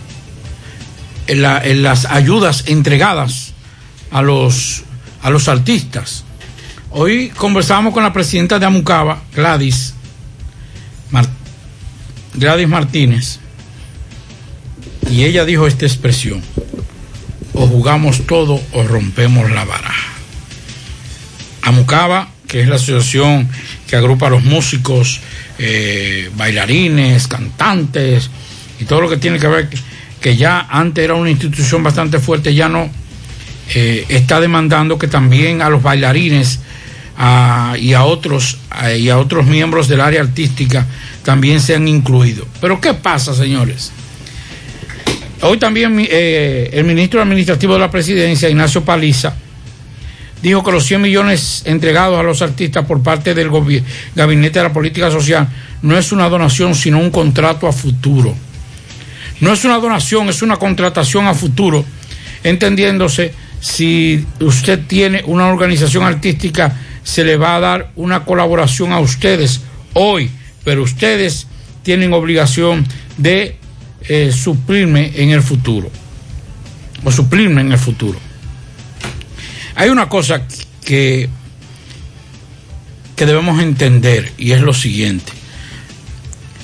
en 1.27 1.43
la- 1.43 1.65
en 1.65 1.83
las 1.83 2.05
ayudas 2.05 2.65
entregadas 2.67 3.55
a 4.11 4.21
los 4.23 4.83
a 5.23 5.31
los 5.31 5.49
artistas. 5.49 6.25
Hoy 6.99 7.29
conversábamos 7.29 7.93
con 7.93 8.03
la 8.03 8.15
presidenta 8.15 8.59
de 8.59 8.65
Amucaba, 8.65 9.23
Gladys 9.35 9.93
Gladys 12.33 12.67
Martínez, 12.67 13.39
y 15.11 15.25
ella 15.25 15.45
dijo 15.45 15.67
esta 15.67 15.85
expresión, 15.85 16.41
o 17.53 17.67
jugamos 17.67 18.27
todo 18.27 18.63
o 18.73 18.83
rompemos 18.85 19.51
la 19.51 19.67
baraja. 19.67 20.09
Amucaba, 21.61 22.31
que 22.49 22.63
es 22.63 22.69
la 22.69 22.77
asociación 22.77 23.47
que 23.87 23.97
agrupa 23.97 24.29
a 24.29 24.31
los 24.31 24.45
músicos, 24.45 25.21
eh, 25.59 26.31
bailarines, 26.35 27.29
cantantes 27.29 28.31
y 28.81 28.87
todo 28.87 29.03
lo 29.03 29.11
que 29.11 29.19
tiene 29.19 29.39
que 29.39 29.49
ver, 29.49 29.69
que 30.19 30.35
ya 30.35 30.67
antes 30.71 31.05
era 31.05 31.13
una 31.13 31.29
institución 31.29 31.83
bastante 31.83 32.21
fuerte, 32.21 32.55
ya 32.55 32.71
no, 32.71 32.89
eh, 33.75 34.07
está 34.09 34.41
demandando 34.41 34.97
que 34.99 35.09
también 35.09 35.61
a 35.61 35.69
los 35.69 35.83
bailarines 35.83 36.61
y, 37.79 37.93
a 37.95 38.05
otros, 38.05 38.59
y 38.99 39.09
a 39.09 39.19
otros 39.19 39.47
miembros 39.47 39.89
del 39.89 40.01
área 40.01 40.21
artística 40.21 40.87
también 41.23 41.61
sean 41.61 41.89
incluidos. 41.89 42.47
Pero 42.61 42.81
¿qué 42.81 42.95
pasa, 42.95 43.35
señores? 43.35 43.93
Hoy 45.43 45.59
también 45.59 45.99
eh, 45.99 46.71
el 46.73 46.85
ministro 46.85 47.21
administrativo 47.21 47.75
de 47.75 47.81
la 47.81 47.91
presidencia, 47.91 48.49
Ignacio 48.49 48.85
Paliza, 48.85 49.35
dijo 50.43 50.63
que 50.63 50.73
los 50.73 50.85
100 50.85 51.03
millones 51.03 51.63
entregados 51.67 52.19
a 52.19 52.23
los 52.23 52.43
artistas 52.43 52.85
por 52.87 53.03
parte 53.03 53.35
del 53.35 53.51
Gabinete 54.15 54.59
de 54.59 54.63
la 54.63 54.73
Política 54.73 55.11
Social 55.11 55.49
no 55.83 55.97
es 55.97 56.13
una 56.13 56.29
donación, 56.29 56.75
sino 56.75 56.99
un 56.99 57.11
contrato 57.11 57.67
a 57.67 57.73
futuro. 57.73 58.35
No 59.41 59.53
es 59.53 59.65
una 59.65 59.79
donación, 59.79 60.29
es 60.29 60.41
una 60.43 60.57
contratación 60.57 61.27
a 61.27 61.35
futuro, 61.35 61.85
entendiéndose 62.43 63.33
si 63.61 64.25
usted 64.41 64.81
tiene 64.87 65.23
una 65.27 65.49
organización 65.49 66.05
artística, 66.05 66.75
se 67.07 67.23
le 67.23 67.37
va 67.37 67.55
a 67.55 67.61
dar 67.61 67.93
una 67.95 68.25
colaboración 68.25 68.91
a 68.91 68.99
ustedes 68.99 69.61
hoy, 69.95 70.29
pero 70.65 70.83
ustedes 70.83 71.47
tienen 71.85 72.13
obligación 72.13 72.85
de 73.17 73.57
eh, 74.09 74.33
suplirme 74.33 75.13
en 75.15 75.31
el 75.31 75.41
futuro, 75.41 75.89
o 77.05 77.13
suplirme 77.13 77.61
en 77.61 77.71
el 77.71 77.79
futuro. 77.79 78.19
Hay 79.77 79.89
una 79.89 80.09
cosa 80.09 80.43
que, 80.85 81.29
que 83.15 83.25
debemos 83.25 83.63
entender 83.63 84.33
y 84.37 84.51
es 84.51 84.61
lo 84.61 84.75
siguiente. 84.75 85.33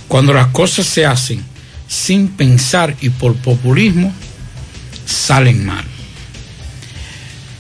Cuando 0.09 0.35
las 0.35 0.49
cosas 0.49 0.87
se 0.87 1.07
hacen 1.07 1.41
sin 1.87 2.27
pensar 2.27 2.97
y 3.01 3.11
por 3.11 3.37
populismo, 3.37 4.13
salen 5.07 5.65
mal. 5.65 5.85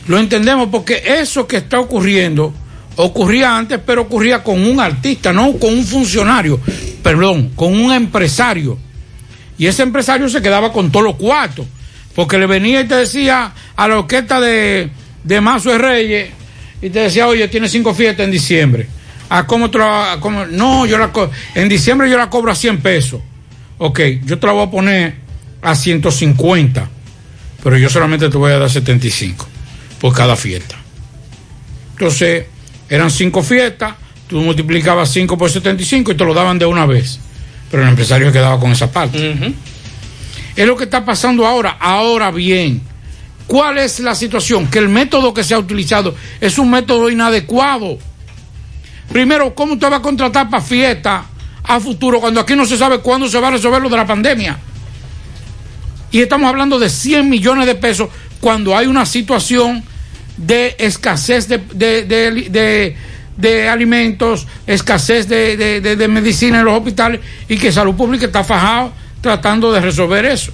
Lo 0.08 0.18
entendemos 0.18 0.68
porque 0.72 1.00
eso 1.20 1.46
que 1.46 1.58
está 1.58 1.78
ocurriendo 1.78 2.52
ocurría 2.96 3.56
antes, 3.56 3.80
pero 3.84 4.02
ocurría 4.02 4.42
con 4.42 4.64
un 4.64 4.80
artista, 4.80 5.32
no 5.32 5.52
con 5.58 5.72
un 5.72 5.84
funcionario, 5.84 6.60
perdón, 7.02 7.52
con 7.54 7.78
un 7.78 7.92
empresario. 7.92 8.78
Y 9.58 9.66
ese 9.66 9.82
empresario 9.82 10.28
se 10.28 10.42
quedaba 10.42 10.72
con 10.72 10.90
todos 10.90 11.04
los 11.04 11.16
cuartos, 11.16 11.66
porque 12.14 12.38
le 12.38 12.46
venía 12.46 12.80
y 12.80 12.88
te 12.88 12.96
decía 12.96 13.52
a 13.76 13.88
la 13.88 13.98
orquesta 13.98 14.40
de, 14.40 14.90
de 15.24 15.40
Mazo 15.40 15.70
de 15.70 15.78
Reyes, 15.78 16.30
y 16.80 16.90
te 16.90 16.98
decía, 16.98 17.28
oye, 17.28 17.46
tiene 17.48 17.68
cinco 17.68 17.94
fiestas 17.94 18.24
en 18.24 18.32
diciembre. 18.32 18.88
¿A 19.28 19.46
cómo, 19.46 19.66
a 19.66 20.18
cómo? 20.20 20.44
No, 20.44 20.84
yo 20.84 20.98
la 20.98 21.10
en 21.54 21.68
diciembre 21.68 22.10
yo 22.10 22.18
la 22.18 22.28
cobro 22.28 22.52
a 22.52 22.54
100 22.54 22.82
pesos. 22.82 23.22
Ok, 23.78 24.00
yo 24.24 24.38
te 24.38 24.46
la 24.46 24.52
voy 24.52 24.66
a 24.66 24.70
poner 24.70 25.14
a 25.62 25.74
150, 25.74 26.90
pero 27.62 27.78
yo 27.78 27.88
solamente 27.88 28.28
te 28.28 28.36
voy 28.36 28.52
a 28.52 28.58
dar 28.58 28.68
75 28.68 29.46
por 30.00 30.12
cada 30.12 30.36
fiesta. 30.36 30.76
Entonces, 31.92 32.46
eran 32.92 33.10
cinco 33.10 33.42
fiestas, 33.42 33.94
tú 34.28 34.42
multiplicabas 34.42 35.10
5 35.12 35.38
por 35.38 35.50
75 35.50 36.12
y 36.12 36.14
te 36.14 36.26
lo 36.26 36.34
daban 36.34 36.58
de 36.58 36.66
una 36.66 36.84
vez. 36.84 37.18
Pero 37.70 37.84
el 37.84 37.88
empresario 37.88 38.30
quedaba 38.30 38.60
con 38.60 38.70
esa 38.70 38.92
parte. 38.92 39.54
Es 40.54 40.66
lo 40.66 40.76
que 40.76 40.84
está 40.84 41.02
pasando 41.02 41.46
ahora. 41.46 41.78
Ahora 41.80 42.30
bien, 42.30 42.82
¿cuál 43.46 43.78
es 43.78 43.98
la 44.00 44.14
situación? 44.14 44.66
Que 44.66 44.78
el 44.78 44.90
método 44.90 45.32
que 45.32 45.42
se 45.42 45.54
ha 45.54 45.58
utilizado 45.58 46.14
es 46.38 46.58
un 46.58 46.70
método 46.70 47.08
inadecuado. 47.08 47.96
Primero, 49.10 49.54
¿cómo 49.54 49.72
usted 49.72 49.90
va 49.90 49.96
a 49.96 50.02
contratar 50.02 50.50
para 50.50 50.62
fiesta 50.62 51.24
a 51.64 51.80
futuro 51.80 52.20
cuando 52.20 52.40
aquí 52.40 52.54
no 52.54 52.66
se 52.66 52.76
sabe 52.76 52.98
cuándo 52.98 53.26
se 53.26 53.40
va 53.40 53.48
a 53.48 53.52
resolver 53.52 53.80
lo 53.80 53.88
de 53.88 53.96
la 53.96 54.06
pandemia? 54.06 54.58
Y 56.10 56.20
estamos 56.20 56.46
hablando 56.46 56.78
de 56.78 56.90
100 56.90 57.26
millones 57.26 57.64
de 57.64 57.74
pesos 57.74 58.10
cuando 58.38 58.76
hay 58.76 58.84
una 58.84 59.06
situación 59.06 59.82
de 60.42 60.76
escasez 60.78 61.48
de, 61.48 61.58
de- 61.74 62.02
de- 62.50 62.96
de- 63.36 63.68
alimentos, 63.68 64.46
escasez 64.66 65.28
de, 65.28 66.06
medicina 66.08 66.58
en 66.58 66.64
los 66.64 66.76
hospitales 66.76 67.20
y 67.48 67.56
que 67.56 67.72
Salud 67.72 67.94
Pública 67.94 68.26
está 68.26 68.44
fajado 68.44 68.92
tratando 69.20 69.72
de 69.72 69.80
resolver 69.80 70.24
eso. 70.26 70.52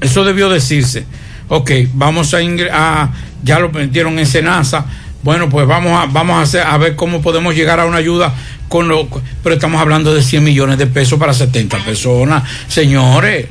Eso 0.00 0.24
debió 0.24 0.48
decirse. 0.48 1.04
Ok, 1.48 1.70
vamos 1.94 2.34
a, 2.34 2.38
a 2.72 3.12
ya 3.42 3.58
lo 3.58 3.70
metieron 3.70 4.18
en 4.18 4.26
Senasa. 4.26 4.84
Bueno, 5.22 5.48
pues 5.48 5.66
vamos 5.66 5.92
a, 6.00 6.06
vamos 6.06 6.36
a, 6.36 6.42
hacer, 6.42 6.62
a 6.62 6.76
ver 6.78 6.94
cómo 6.96 7.20
podemos 7.20 7.54
llegar 7.54 7.80
a 7.80 7.86
una 7.86 7.98
ayuda 7.98 8.32
con 8.68 8.88
lo, 8.88 9.08
pero 9.42 9.54
estamos 9.54 9.80
hablando 9.80 10.14
de 10.14 10.22
100 10.22 10.44
millones 10.44 10.78
de 10.78 10.86
pesos 10.86 11.18
para 11.18 11.34
70 11.34 11.78
personas. 11.84 12.44
Señores, 12.68 13.46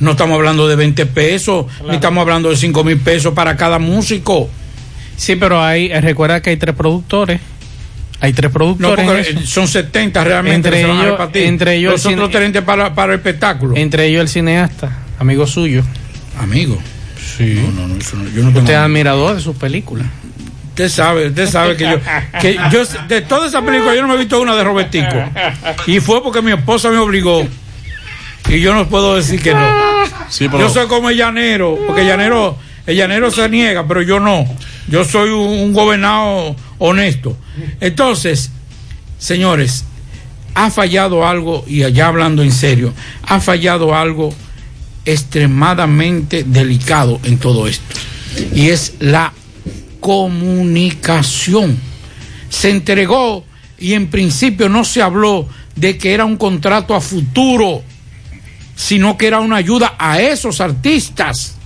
no 0.00 0.10
estamos 0.12 0.36
hablando 0.36 0.68
de 0.68 0.76
20 0.76 1.06
pesos, 1.06 1.66
ni 1.88 1.94
estamos 1.94 2.22
hablando 2.22 2.50
de 2.50 2.56
5 2.56 2.84
mil 2.84 2.98
pesos 2.98 3.32
para 3.34 3.56
cada 3.56 3.78
músico. 3.78 4.48
Sí, 5.16 5.36
pero 5.36 5.62
hay, 5.62 5.86
eh, 5.86 6.00
recuerda 6.00 6.42
que 6.42 6.50
hay 6.50 6.56
tres 6.56 6.74
productores. 6.74 7.40
Hay 8.20 8.32
tres 8.32 8.50
productores. 8.50 9.28
son 9.44 9.68
70 9.68 10.24
realmente 10.24 10.68
Entre 10.68 10.80
ellos- 10.82 11.18
entre 11.34 11.74
ellos 11.76 11.92
Los 11.92 12.06
el 12.06 12.14
otros 12.14 12.28
cine- 12.30 12.38
30 12.38 12.64
para, 12.64 12.94
para 12.94 13.12
el 13.12 13.18
espectáculo. 13.18 13.74
Entre 13.76 14.06
ellos 14.06 14.22
el 14.22 14.28
cineasta, 14.28 14.90
amigo 15.18 15.46
suyo. 15.46 15.82
Amigo. 16.38 16.78
Sí. 17.36 17.60
No, 17.76 17.86
no, 17.88 17.96
eso 17.96 18.16
yo 18.34 18.46
Usted 18.48 18.62
es 18.72 18.76
admirador 18.76 19.34
de 19.36 19.42
sus 19.42 19.56
películas. 19.56 20.06
Usted 20.70 20.88
sabe, 20.90 21.28
usted 21.28 21.46
sabe 21.48 21.76
que 21.76 21.84
yo, 21.84 21.98
que 22.40 22.58
yo 22.70 22.84
de 23.08 23.20
todas 23.22 23.48
esas 23.50 23.62
películas 23.64 23.96
yo 23.96 24.02
no 24.02 24.08
me 24.08 24.14
he 24.14 24.18
visto 24.18 24.38
una 24.40 24.54
de 24.54 24.64
Robertico. 24.64 25.16
Y 25.86 26.00
fue 26.00 26.22
porque 26.22 26.42
mi 26.42 26.52
esposa 26.52 26.90
me 26.90 26.98
obligó. 26.98 27.46
Y 28.48 28.60
yo 28.60 28.74
no 28.74 28.88
puedo 28.88 29.16
decir 29.16 29.40
que 29.42 29.52
no. 29.52 29.60
pero- 29.60 30.28
Yo 30.60 30.68
soy 30.70 30.86
como 30.86 31.10
el 31.10 31.16
llanero, 31.16 31.78
porque 31.86 32.02
el 32.02 32.08
llanero, 32.08 32.56
el 32.86 32.96
llanero 32.96 33.30
se 33.30 33.48
niega, 33.48 33.86
pero 33.86 34.02
yo 34.02 34.20
no. 34.20 34.44
Yo 34.88 35.04
soy 35.04 35.30
un, 35.30 35.48
un 35.48 35.72
gobernado 35.72 36.54
honesto. 36.78 37.36
Entonces, 37.80 38.50
señores, 39.18 39.84
ha 40.54 40.70
fallado 40.70 41.26
algo, 41.26 41.64
y 41.66 41.82
allá 41.82 42.06
hablando 42.08 42.42
en 42.42 42.52
serio, 42.52 42.92
ha 43.22 43.40
fallado 43.40 43.94
algo 43.94 44.32
extremadamente 45.04 46.44
delicado 46.44 47.20
en 47.24 47.38
todo 47.38 47.66
esto. 47.66 47.84
Y 48.54 48.68
es 48.70 48.94
la 49.00 49.32
comunicación. 50.00 51.78
Se 52.48 52.70
entregó 52.70 53.44
y 53.78 53.94
en 53.94 54.08
principio 54.08 54.68
no 54.68 54.84
se 54.84 55.02
habló 55.02 55.48
de 55.74 55.98
que 55.98 56.14
era 56.14 56.24
un 56.24 56.36
contrato 56.36 56.94
a 56.94 57.00
futuro, 57.00 57.82
sino 58.76 59.16
que 59.16 59.26
era 59.26 59.40
una 59.40 59.56
ayuda 59.56 59.96
a 59.98 60.20
esos 60.20 60.60
artistas. 60.60 61.56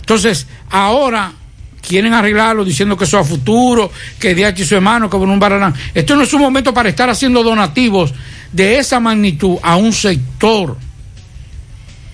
Entonces, 0.00 0.46
ahora 0.68 1.32
quieren 1.80 2.12
arreglarlo 2.12 2.64
diciendo 2.64 2.96
que 2.96 3.04
eso 3.04 3.18
a 3.18 3.24
futuro, 3.24 3.90
que 4.18 4.34
DH 4.34 4.60
y 4.60 4.64
su 4.64 4.74
hermano, 4.74 5.08
que 5.08 5.16
un 5.16 5.38
baranán. 5.38 5.72
Esto 5.94 6.16
no 6.16 6.22
es 6.22 6.32
un 6.34 6.42
momento 6.42 6.74
para 6.74 6.88
estar 6.88 7.08
haciendo 7.08 7.42
donativos 7.42 8.12
de 8.52 8.78
esa 8.78 9.00
magnitud 9.00 9.56
a 9.62 9.76
un 9.76 9.92
sector. 9.92 10.76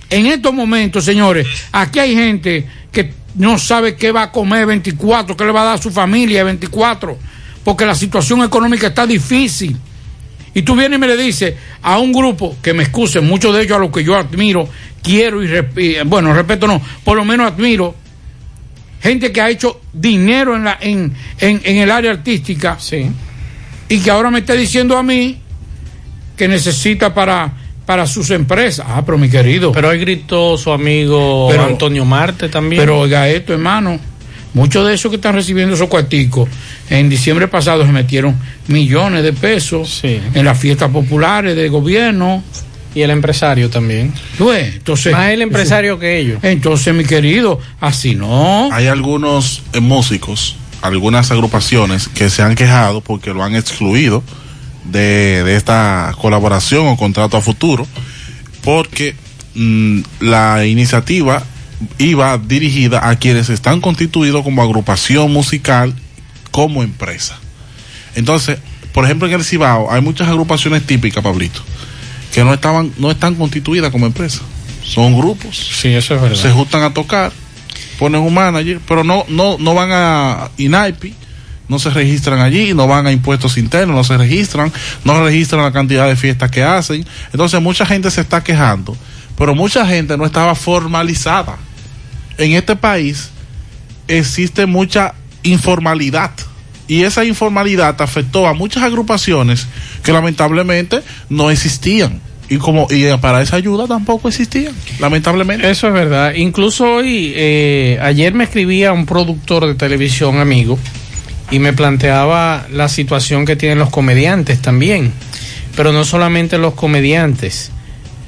En 0.09 0.27
estos 0.27 0.53
momentos, 0.53 1.05
señores, 1.05 1.47
aquí 1.73 1.99
hay 1.99 2.15
gente 2.15 2.69
que 2.93 3.13
no 3.37 3.59
sabe 3.59 3.97
qué 3.97 4.13
va 4.13 4.25
a 4.25 4.33
comer 4.33 4.67
24, 4.67 5.37
qué 5.37 5.45
le 5.45 5.53
va 5.53 5.63
a 5.63 5.65
dar 5.65 5.75
a 5.77 5.83
su 5.83 5.91
familia 5.91 6.45
24, 6.45 7.19
porque 7.65 7.87
la 7.87 7.95
situación 7.95 8.43
económica 8.45 8.89
está 8.89 9.07
difícil. 9.07 9.77
Y 10.57 10.63
tú 10.63 10.75
vienes 10.75 10.97
y 10.97 11.01
me 11.01 11.07
le 11.07 11.19
dices 11.19 11.55
a 11.83 11.99
un 11.99 12.13
grupo, 12.15 12.57
que 12.63 12.73
me 12.73 12.83
excusen, 12.83 13.27
muchos 13.27 13.55
de 13.55 13.63
ellos 13.65 13.77
a 13.77 13.79
los 13.79 13.91
que 13.93 14.03
yo 14.03 14.17
admiro, 14.17 14.67
quiero 15.03 15.45
y, 15.45 15.49
y, 15.77 15.97
bueno, 16.07 16.33
respeto 16.33 16.67
no, 16.67 16.81
por 17.05 17.15
lo 17.15 17.27
menos 17.27 17.53
admiro, 17.53 17.95
gente 19.03 19.31
que 19.33 19.41
ha 19.43 19.51
hecho 19.51 19.83
dinero 19.93 20.57
en, 20.57 20.65
la, 20.65 20.79
en, 20.81 21.13
en, 21.41 21.61
en 21.63 21.77
el 21.77 21.91
área 21.91 22.11
artística, 22.11 22.79
y 23.89 23.99
que 24.01 24.11
ahora 24.11 24.31
me 24.31 24.39
está 24.39 24.55
diciendo 24.55 24.97
a 24.97 25.03
mí 25.03 25.39
que 26.39 26.49
necesita 26.49 27.13
para, 27.13 27.53
para 27.85 28.07
sus 28.07 28.31
empresas. 28.31 28.87
Ah, 28.89 29.03
pero 29.05 29.19
mi 29.19 29.29
querido. 29.29 29.73
Pero 29.73 29.91
hoy 29.91 29.99
gritó 29.99 30.57
su 30.57 30.73
amigo 30.73 31.49
Pero- 31.51 31.65
Antonio 31.67 32.07
Marte 32.07 32.49
también. 32.49 32.81
Pero 32.81 33.01
oiga 33.01 33.29
esto, 33.29 33.53
hermano. 33.53 34.01
Muchos 34.55 34.87
de 34.87 34.95
esos 34.95 35.11
que 35.11 35.17
están 35.17 35.35
recibiendo 35.35 35.75
esos 35.75 35.89
cuarticos, 35.89 36.49
en 36.89 37.09
diciembre 37.09 37.47
pasado 37.49 37.85
se 37.85 37.93
metieron 37.93 38.37
millones 38.69 39.23
de 39.23 39.33
pesos 39.33 40.01
en 40.03 40.45
las 40.45 40.59
fiestas 40.59 40.91
populares 40.91 41.55
del 41.57 41.71
gobierno. 41.71 42.43
Y 42.95 43.03
el 43.03 43.11
empresario 43.11 43.69
también. 43.69 44.15
Pues, 44.39 44.77
entonces, 44.77 45.13
Más 45.13 45.29
el 45.29 45.43
empresario 45.43 45.99
que 45.99 46.19
ellos. 46.19 46.39
Entonces, 46.43 46.95
mi 46.95 47.05
querido, 47.05 47.61
así 47.79 48.15
no. 48.15 48.71
Hay 48.73 48.87
algunos 48.87 49.63
eh, 49.75 49.81
músicos, 49.81 50.57
algunas 50.81 51.31
agrupaciones 51.31 52.09
que 52.09 52.31
se 52.31 52.41
han 52.41 52.55
quejado 52.55 53.03
porque 53.03 53.35
lo 53.35 53.45
han 53.45 53.55
excluido 53.55 54.25
de, 54.85 55.45
de 55.45 55.57
esta 55.57 56.15
colaboración 56.19 56.87
o 56.87 56.97
contrato 56.97 57.37
a 57.37 57.43
futuro, 57.43 57.87
porque 58.63 59.15
mm, 59.55 60.01
la 60.21 60.65
iniciativa 60.65 61.43
iba 61.99 62.39
dirigida 62.39 63.09
a 63.09 63.17
quienes 63.17 63.49
están 63.49 63.81
constituidos 63.81 64.43
como 64.43 64.63
agrupación 64.63 65.33
musical 65.33 65.95
como 66.51 66.83
empresa. 66.83 67.39
Entonces, 68.15 68.59
por 68.93 69.05
ejemplo, 69.05 69.29
en 69.29 69.35
el 69.35 69.45
Cibao 69.45 69.93
hay 69.93 70.01
muchas 70.01 70.29
agrupaciones 70.29 70.87
típicas, 70.87 71.23
Pablito, 71.23 71.61
que 72.33 72.45
no 72.45 72.55
estaban, 72.55 72.93
no 72.99 73.11
están 73.11 73.35
constituidas 73.35 73.91
como 73.91 74.07
empresa. 74.07 74.41
Son 74.83 75.19
grupos. 75.19 75.57
Sí, 75.57 75.89
eso 75.89 76.15
es 76.15 76.23
verdad. 76.23 76.37
Se 76.37 76.51
juntan 76.51 76.83
a 76.83 76.95
tocar, 76.95 77.33
ponen 77.99 78.23
un 78.23 78.33
manager, 78.33 78.81
pero 78.87 79.05
no, 79.05 79.25
no, 79.29 79.59
no 79.59 79.75
van 79.75 79.91
a 79.93 80.51
INAIPI, 80.57 81.15
no 81.69 81.79
se 81.79 81.91
registran 81.91 82.41
allí, 82.41 82.73
no 82.73 82.87
van 82.87 83.07
a 83.07 83.13
impuestos 83.13 83.59
internos, 83.59 83.97
no 83.97 84.05
se 84.05 84.17
registran, 84.17 84.73
no 85.05 85.25
registran 85.25 85.63
la 85.63 85.73
cantidad 85.73 86.07
de 86.09 86.17
fiestas 86.17 86.51
que 86.51 86.63
hacen. 86.63 87.05
Entonces 87.33 87.61
mucha 87.61 87.85
gente 87.85 88.11
se 88.11 88.21
está 88.21 88.43
quejando, 88.43 88.97
pero 89.37 89.55
mucha 89.55 89.87
gente 89.87 90.17
no 90.17 90.25
estaba 90.25 90.55
formalizada. 90.55 91.59
En 92.39 92.53
este 92.53 92.77
país 92.77 93.31
existe 94.09 94.67
mucha 94.67 95.15
informalidad 95.43 96.33
y 96.89 97.03
esa 97.03 97.25
informalidad 97.25 98.01
afectó 98.01 98.47
a 98.47 98.55
muchas 98.55 98.83
agrupaciones 98.83 99.67
que 100.03 100.13
lamentablemente 100.13 101.01
no 101.29 101.51
existían 101.51 102.21
y 102.49 102.59
como 102.59 102.87
y 102.91 103.05
para 103.21 103.43
esa 103.43 103.57
ayuda 103.57 103.89
tampoco 103.89 104.29
existían 104.29 104.73
lamentablemente 105.01 105.69
Eso 105.69 105.89
es 105.89 105.93
verdad. 105.93 106.35
Incluso 106.35 106.95
hoy, 106.95 107.33
eh, 107.35 107.99
ayer 108.01 108.35
me 108.35 108.45
escribía 108.45 108.93
un 108.93 109.07
productor 109.07 109.67
de 109.67 109.75
televisión 109.75 110.39
amigo 110.39 110.79
y 111.51 111.59
me 111.59 111.73
planteaba 111.73 112.67
la 112.73 112.89
situación 112.89 113.47
que 113.47 113.57
tienen 113.57 113.79
los 113.79 113.91
comediantes 113.91 114.61
también. 114.61 115.13
Pero 115.77 115.93
no 115.93 116.05
solamente 116.05 116.59
los 116.59 116.75
comediantes. 116.75 117.71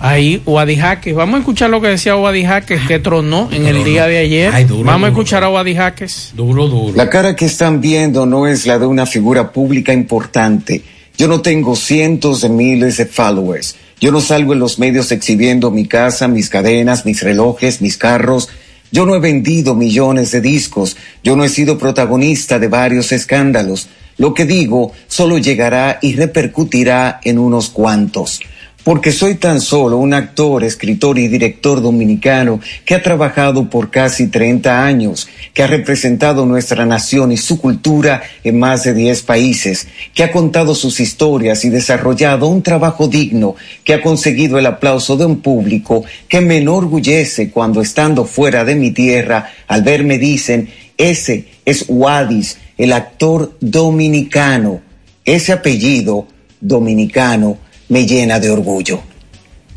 Ahí, 0.01 0.41
Wadi 0.47 0.77
Jaques. 0.77 1.15
Vamos 1.15 1.37
a 1.37 1.39
escuchar 1.41 1.71
lo 1.71 1.81
que 1.81 1.89
decía 1.89 2.15
Wadi 2.17 2.45
Jaques, 2.45 2.83
que 2.87 3.01
tronó 3.01 3.49
en 3.51 3.67
el 3.67 3.83
día 3.83 4.07
de 4.07 4.19
ayer. 4.19 4.53
Ay, 4.55 4.65
duro, 4.65 4.85
Vamos 4.85 5.07
a 5.07 5.11
escuchar 5.11 5.43
a 5.43 5.51
Wadi 5.51 5.75
Jaques. 5.75 6.33
Duro, 6.35 6.69
duro. 6.69 6.97
La 6.97 7.11
cara 7.11 7.35
que 7.35 7.47
están 7.47 7.81
viendo 7.81 8.25
no 8.25 8.47
es 8.47 8.67
la 8.67 8.79
de 8.79 8.87
una 8.87 9.07
figura 9.07 9.51
pública 9.51 9.93
importante. 9.93 10.83
Yo 11.17 11.27
no 11.27 11.41
tengo 11.41 11.75
cientos 11.75 12.43
de 12.43 12.49
miles 12.49 12.99
de 12.99 13.07
followers. 13.07 13.75
Yo 14.01 14.13
no 14.13 14.21
salgo 14.21 14.53
en 14.53 14.61
los 14.61 14.79
medios 14.79 15.11
exhibiendo 15.11 15.73
mi 15.73 15.87
casa, 15.87 16.29
mis 16.29 16.49
cadenas, 16.49 17.05
mis 17.05 17.21
relojes, 17.21 17.81
mis 17.81 17.97
carros. 17.97 18.49
Yo 18.93 19.05
no 19.05 19.17
he 19.17 19.21
vendido 19.21 19.75
millones 19.75 20.31
de 20.31 20.41
discos. 20.41 20.97
Yo 21.25 21.35
no 21.35 21.43
he 21.43 21.49
sido 21.49 21.77
protagonista 21.77 22.61
de 22.61 22.69
varios 22.69 23.11
escándalos. 23.11 23.89
Lo 24.17 24.33
que 24.33 24.45
digo 24.45 24.93
solo 25.09 25.39
llegará 25.39 25.99
y 26.01 26.15
repercutirá 26.15 27.21
en 27.25 27.41
unos 27.41 27.71
cuantos 27.71 28.41
porque 28.89 29.13
soy 29.13 29.35
tan 29.35 29.61
solo 29.61 29.99
un 29.99 30.15
actor, 30.15 30.65
escritor 30.65 31.19
y 31.19 31.29
director 31.29 31.83
dominicano 31.83 32.59
que 32.87 32.95
ha 32.95 33.03
trabajado 33.03 33.69
por 33.69 33.91
casi 33.91 34.29
30 34.29 34.83
años, 34.83 35.29
que 35.53 35.63
ha 35.63 35.67
representado 35.67 36.47
nuestra 36.47 36.87
nación 36.87 37.31
y 37.31 37.37
su 37.37 37.61
cultura 37.61 38.23
en 38.43 38.59
más 38.59 38.85
de 38.85 38.95
10 38.95 39.25
países, 39.25 39.89
que 40.15 40.25
ha 40.25 40.33
contado 40.33 40.75
sus 40.75 41.01
historias 41.01 41.67
y 41.67 41.69
desarrollado 41.69 42.47
un 42.47 42.63
trabajo 42.63 43.09
digno, 43.09 43.57
que 43.85 43.93
ha 43.93 44.01
conseguido 44.01 44.59
el 44.59 44.65
aplauso 44.65 45.19
de 45.19 45.27
un 45.27 45.43
público 45.43 46.07
que 46.27 46.41
me 46.41 46.57
enorgullece 46.57 47.51
cuando 47.51 47.83
estando 47.83 48.25
fuera 48.25 48.65
de 48.65 48.75
mi 48.75 48.93
tierra, 48.93 49.51
al 49.67 49.83
verme 49.83 50.17
dicen, 50.17 50.71
ese 50.97 51.45
es 51.67 51.85
Wadis, 51.89 52.57
el 52.79 52.95
actor 52.95 53.55
dominicano. 53.61 54.81
Ese 55.27 55.53
apellido 55.53 56.27
dominicano 56.63 57.68
me 57.89 58.07
llena 58.07 58.39
de 58.41 58.51
orgullo. 58.51 59.01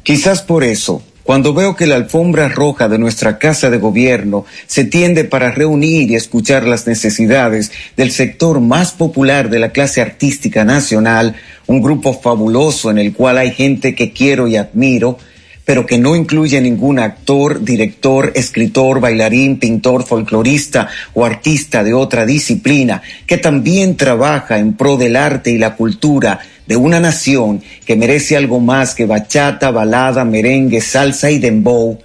Quizás 0.04 0.42
por 0.42 0.64
eso, 0.64 1.04
cuando 1.24 1.54
veo 1.54 1.76
que 1.76 1.86
la 1.86 1.96
alfombra 1.96 2.50
roja 2.50 2.90
de 2.90 2.98
nuestra 2.98 3.38
Casa 3.38 3.70
de 3.70 3.78
Gobierno 3.78 4.46
se 4.66 4.86
tiende 4.86 5.24
para 5.24 5.52
reunir 5.52 6.10
y 6.10 6.16
escuchar 6.16 6.66
las 6.66 6.88
necesidades 6.88 7.72
del 7.96 8.12
sector 8.12 8.60
más 8.60 8.92
popular 8.92 9.50
de 9.50 9.60
la 9.60 9.70
clase 9.72 10.02
artística 10.02 10.66
nacional, 10.66 11.36
un 11.68 11.82
grupo 11.82 12.20
fabuloso 12.20 12.90
en 12.90 12.98
el 12.98 13.14
cual 13.14 13.38
hay 13.38 13.52
gente 13.52 13.94
que 13.94 14.12
quiero 14.12 14.48
y 14.48 14.56
admiro, 14.56 15.20
pero 15.64 15.86
que 15.86 16.00
no 16.00 16.16
incluye 16.16 16.60
ningún 16.60 16.98
actor, 16.98 17.64
director, 17.64 18.32
escritor, 18.36 19.00
bailarín, 19.00 19.60
pintor, 19.60 20.04
folclorista 20.04 20.90
o 21.14 21.24
artista 21.24 21.84
de 21.84 21.94
otra 21.94 22.26
disciplina, 22.26 23.04
que 23.28 23.38
también 23.38 23.96
trabaja 23.96 24.58
en 24.58 24.74
pro 24.74 24.98
del 24.98 25.16
arte 25.16 25.52
y 25.52 25.60
la 25.60 25.76
cultura 25.76 26.40
de 26.72 26.78
una 26.78 27.02
nación 27.02 27.62
que 27.86 27.98
merece 27.98 28.38
algo 28.38 28.62
más 28.62 28.96
que 28.96 29.06
bachata, 29.06 29.72
balada, 29.72 30.24
merengue, 30.24 30.80
salsa 30.80 31.30
y 31.30 31.38
dembow, 31.38 32.00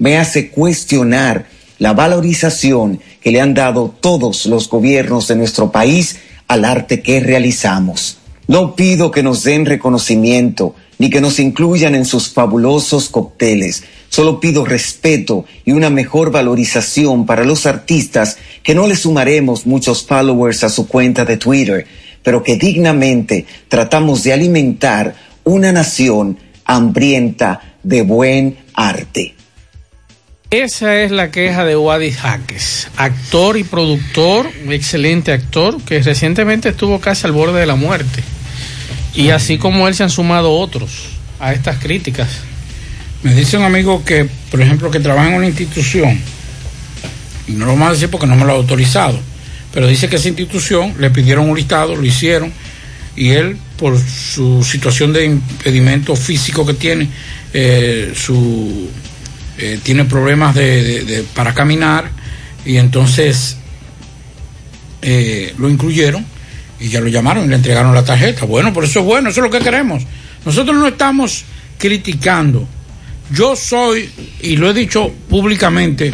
me 0.00 0.18
hace 0.18 0.50
cuestionar 0.50 1.46
la 1.78 1.92
valorización 1.92 2.98
que 3.20 3.30
le 3.30 3.40
han 3.40 3.54
dado 3.54 3.94
todos 4.00 4.46
los 4.46 4.68
gobiernos 4.68 5.28
de 5.28 5.36
nuestro 5.36 5.70
país 5.70 6.18
al 6.48 6.64
arte 6.64 7.00
que 7.00 7.20
realizamos. 7.20 8.18
No 8.48 8.74
pido 8.74 9.12
que 9.12 9.22
nos 9.22 9.44
den 9.44 9.66
reconocimiento 9.66 10.74
ni 10.98 11.10
que 11.10 11.20
nos 11.20 11.38
incluyan 11.38 11.94
en 11.94 12.04
sus 12.04 12.28
fabulosos 12.30 13.10
cócteles. 13.10 13.84
Solo 14.08 14.40
pido 14.40 14.64
respeto 14.64 15.44
y 15.64 15.70
una 15.70 15.90
mejor 15.90 16.32
valorización 16.32 17.24
para 17.24 17.44
los 17.44 17.66
artistas 17.66 18.36
que 18.64 18.74
no 18.74 18.88
le 18.88 18.96
sumaremos 18.96 19.64
muchos 19.64 20.04
followers 20.04 20.64
a 20.64 20.70
su 20.70 20.88
cuenta 20.88 21.24
de 21.24 21.36
Twitter, 21.36 21.86
pero 22.28 22.42
que 22.42 22.56
dignamente 22.56 23.46
tratamos 23.68 24.22
de 24.22 24.34
alimentar 24.34 25.14
una 25.44 25.72
nación 25.72 26.36
hambrienta 26.66 27.76
de 27.82 28.02
buen 28.02 28.58
arte. 28.74 29.34
Esa 30.50 31.00
es 31.00 31.10
la 31.10 31.30
queja 31.30 31.64
de 31.64 31.74
Wadi 31.74 32.10
Jaques, 32.10 32.88
actor 32.98 33.56
y 33.56 33.64
productor, 33.64 34.46
un 34.62 34.74
excelente 34.74 35.32
actor 35.32 35.80
que 35.80 36.02
recientemente 36.02 36.68
estuvo 36.68 37.00
casi 37.00 37.26
al 37.26 37.32
borde 37.32 37.60
de 37.60 37.66
la 37.66 37.76
muerte. 37.76 38.22
Y 39.14 39.30
así 39.30 39.56
como 39.56 39.88
él 39.88 39.94
se 39.94 40.02
han 40.02 40.10
sumado 40.10 40.52
otros 40.52 41.08
a 41.40 41.54
estas 41.54 41.78
críticas. 41.78 42.28
Me 43.22 43.32
dice 43.32 43.56
un 43.56 43.64
amigo 43.64 44.04
que, 44.04 44.28
por 44.50 44.60
ejemplo, 44.60 44.90
que 44.90 45.00
trabaja 45.00 45.28
en 45.28 45.34
una 45.34 45.46
institución, 45.46 46.20
y 47.46 47.52
no 47.52 47.64
lo 47.64 47.72
vamos 47.72 47.88
a 47.88 47.92
decir 47.92 48.10
porque 48.10 48.26
no 48.26 48.36
me 48.36 48.44
lo 48.44 48.52
ha 48.52 48.56
autorizado, 48.56 49.18
pero 49.72 49.86
dice 49.86 50.08
que 50.08 50.16
esa 50.16 50.28
institución 50.28 50.94
le 50.98 51.10
pidieron 51.10 51.48
un 51.48 51.56
listado, 51.56 51.94
lo 51.96 52.04
hicieron, 52.04 52.52
y 53.16 53.30
él, 53.30 53.56
por 53.76 53.98
su 53.98 54.62
situación 54.64 55.12
de 55.12 55.24
impedimento 55.26 56.14
físico 56.16 56.64
que 56.66 56.74
tiene, 56.74 57.08
eh, 57.52 58.12
su, 58.16 58.88
eh, 59.58 59.78
tiene 59.82 60.04
problemas 60.04 60.54
de, 60.54 60.82
de- 60.82 61.04
de- 61.04 61.22
para 61.22 61.52
caminar, 61.54 62.10
y 62.64 62.76
entonces 62.76 63.56
eh, 65.02 65.54
lo 65.58 65.68
incluyeron 65.68 66.24
y 66.80 66.88
ya 66.88 67.00
lo 67.00 67.08
llamaron 67.08 67.44
y 67.44 67.48
le 67.48 67.56
entregaron 67.56 67.94
la 67.94 68.04
tarjeta. 68.04 68.44
Bueno, 68.44 68.72
por 68.72 68.84
eso 68.84 69.00
es 69.00 69.04
bueno, 69.06 69.30
eso 69.30 69.40
es 69.40 69.44
lo 69.44 69.50
que 69.50 69.64
queremos. 69.64 70.02
Nosotros 70.44 70.76
no 70.76 70.86
estamos 70.86 71.44
criticando. 71.78 72.66
Yo 73.32 73.56
soy, 73.56 74.08
y 74.42 74.56
lo 74.56 74.70
he 74.70 74.74
dicho 74.74 75.12
públicamente, 75.28 76.10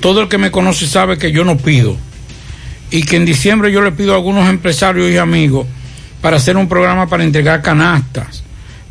todo 0.00 0.22
el 0.22 0.28
que 0.28 0.38
me 0.38 0.50
conoce 0.50 0.86
sabe 0.86 1.18
que 1.18 1.30
yo 1.30 1.44
no 1.44 1.56
pido. 1.58 1.96
Y 2.94 3.02
que 3.02 3.16
en 3.16 3.24
diciembre 3.24 3.72
yo 3.72 3.80
le 3.82 3.90
pido 3.90 4.12
a 4.12 4.14
algunos 4.14 4.48
empresarios 4.48 5.10
y 5.10 5.16
amigos 5.16 5.66
para 6.22 6.36
hacer 6.36 6.56
un 6.56 6.68
programa 6.68 7.08
para 7.08 7.24
entregar 7.24 7.60
canastas. 7.60 8.44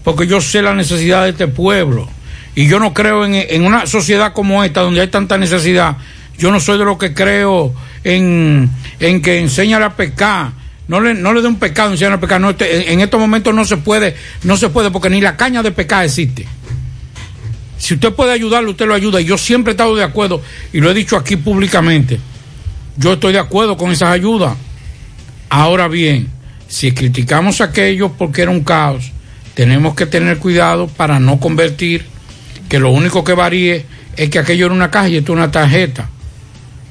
Porque 0.03 0.27
yo 0.27 0.41
sé 0.41 0.61
la 0.61 0.73
necesidad 0.75 1.23
de 1.23 1.29
este 1.29 1.47
pueblo. 1.47 2.09
Y 2.53 2.67
yo 2.67 2.79
no 2.79 2.93
creo 2.93 3.23
en, 3.23 3.33
en 3.33 3.63
una 3.65 3.85
sociedad 3.85 4.33
como 4.33 4.61
esta, 4.61 4.81
donde 4.81 4.99
hay 4.99 5.07
tanta 5.07 5.37
necesidad. 5.37 5.95
Yo 6.37 6.51
no 6.51 6.59
soy 6.59 6.77
de 6.77 6.83
los 6.83 6.97
que 6.97 7.13
creo 7.13 7.73
en, 8.03 8.69
en 8.99 9.21
que 9.21 9.39
enseña 9.39 9.77
a 9.85 9.95
pecar. 9.95 10.51
No 10.89 10.99
le, 10.99 11.13
no 11.13 11.31
le 11.31 11.41
dé 11.41 11.47
un 11.47 11.55
pecado, 11.57 11.91
enseñar 11.91 12.11
a 12.11 12.19
pecar. 12.19 12.41
No, 12.41 12.49
este- 12.49 12.75
en, 12.91 12.95
en 12.95 12.99
estos 12.99 13.21
momentos 13.21 13.55
no 13.55 13.63
se 13.63 13.77
puede, 13.77 14.17
no 14.43 14.57
se 14.57 14.67
puede, 14.67 14.91
porque 14.91 15.09
ni 15.09 15.21
la 15.21 15.37
caña 15.37 15.63
de 15.63 15.71
pecar 15.71 16.03
existe. 16.03 16.45
Si 17.77 17.93
usted 17.93 18.11
puede 18.11 18.33
ayudarlo, 18.33 18.71
usted 18.71 18.85
lo 18.85 18.95
ayuda. 18.95 19.21
Y 19.21 19.25
yo 19.25 19.37
siempre 19.37 19.71
he 19.71 19.75
estado 19.75 19.95
de 19.95 20.03
acuerdo, 20.03 20.41
y 20.73 20.81
lo 20.81 20.91
he 20.91 20.93
dicho 20.93 21.15
aquí 21.15 21.37
públicamente. 21.37 22.19
Yo 22.97 23.13
estoy 23.13 23.33
de 23.33 23.39
acuerdo 23.39 23.77
con 23.77 23.91
esas 23.91 24.09
ayudas. 24.09 24.55
Ahora 25.49 25.87
bien, 25.87 26.29
si 26.67 26.91
criticamos 26.91 27.61
a 27.61 27.71
porque 28.17 28.41
era 28.41 28.51
un 28.51 28.63
caos, 28.63 29.11
tenemos 29.53 29.95
que 29.95 30.05
tener 30.05 30.37
cuidado 30.37 30.87
para 30.87 31.19
no 31.19 31.39
convertir 31.39 32.05
que 32.69 32.79
lo 32.79 32.91
único 32.91 33.23
que 33.23 33.33
varíe 33.33 33.85
es 34.15 34.29
que 34.29 34.39
aquello 34.39 34.65
era 34.65 34.75
una 34.75 34.91
caja 34.91 35.09
y 35.09 35.17
esto 35.17 35.33
es 35.33 35.37
una 35.37 35.51
tarjeta. 35.51 36.09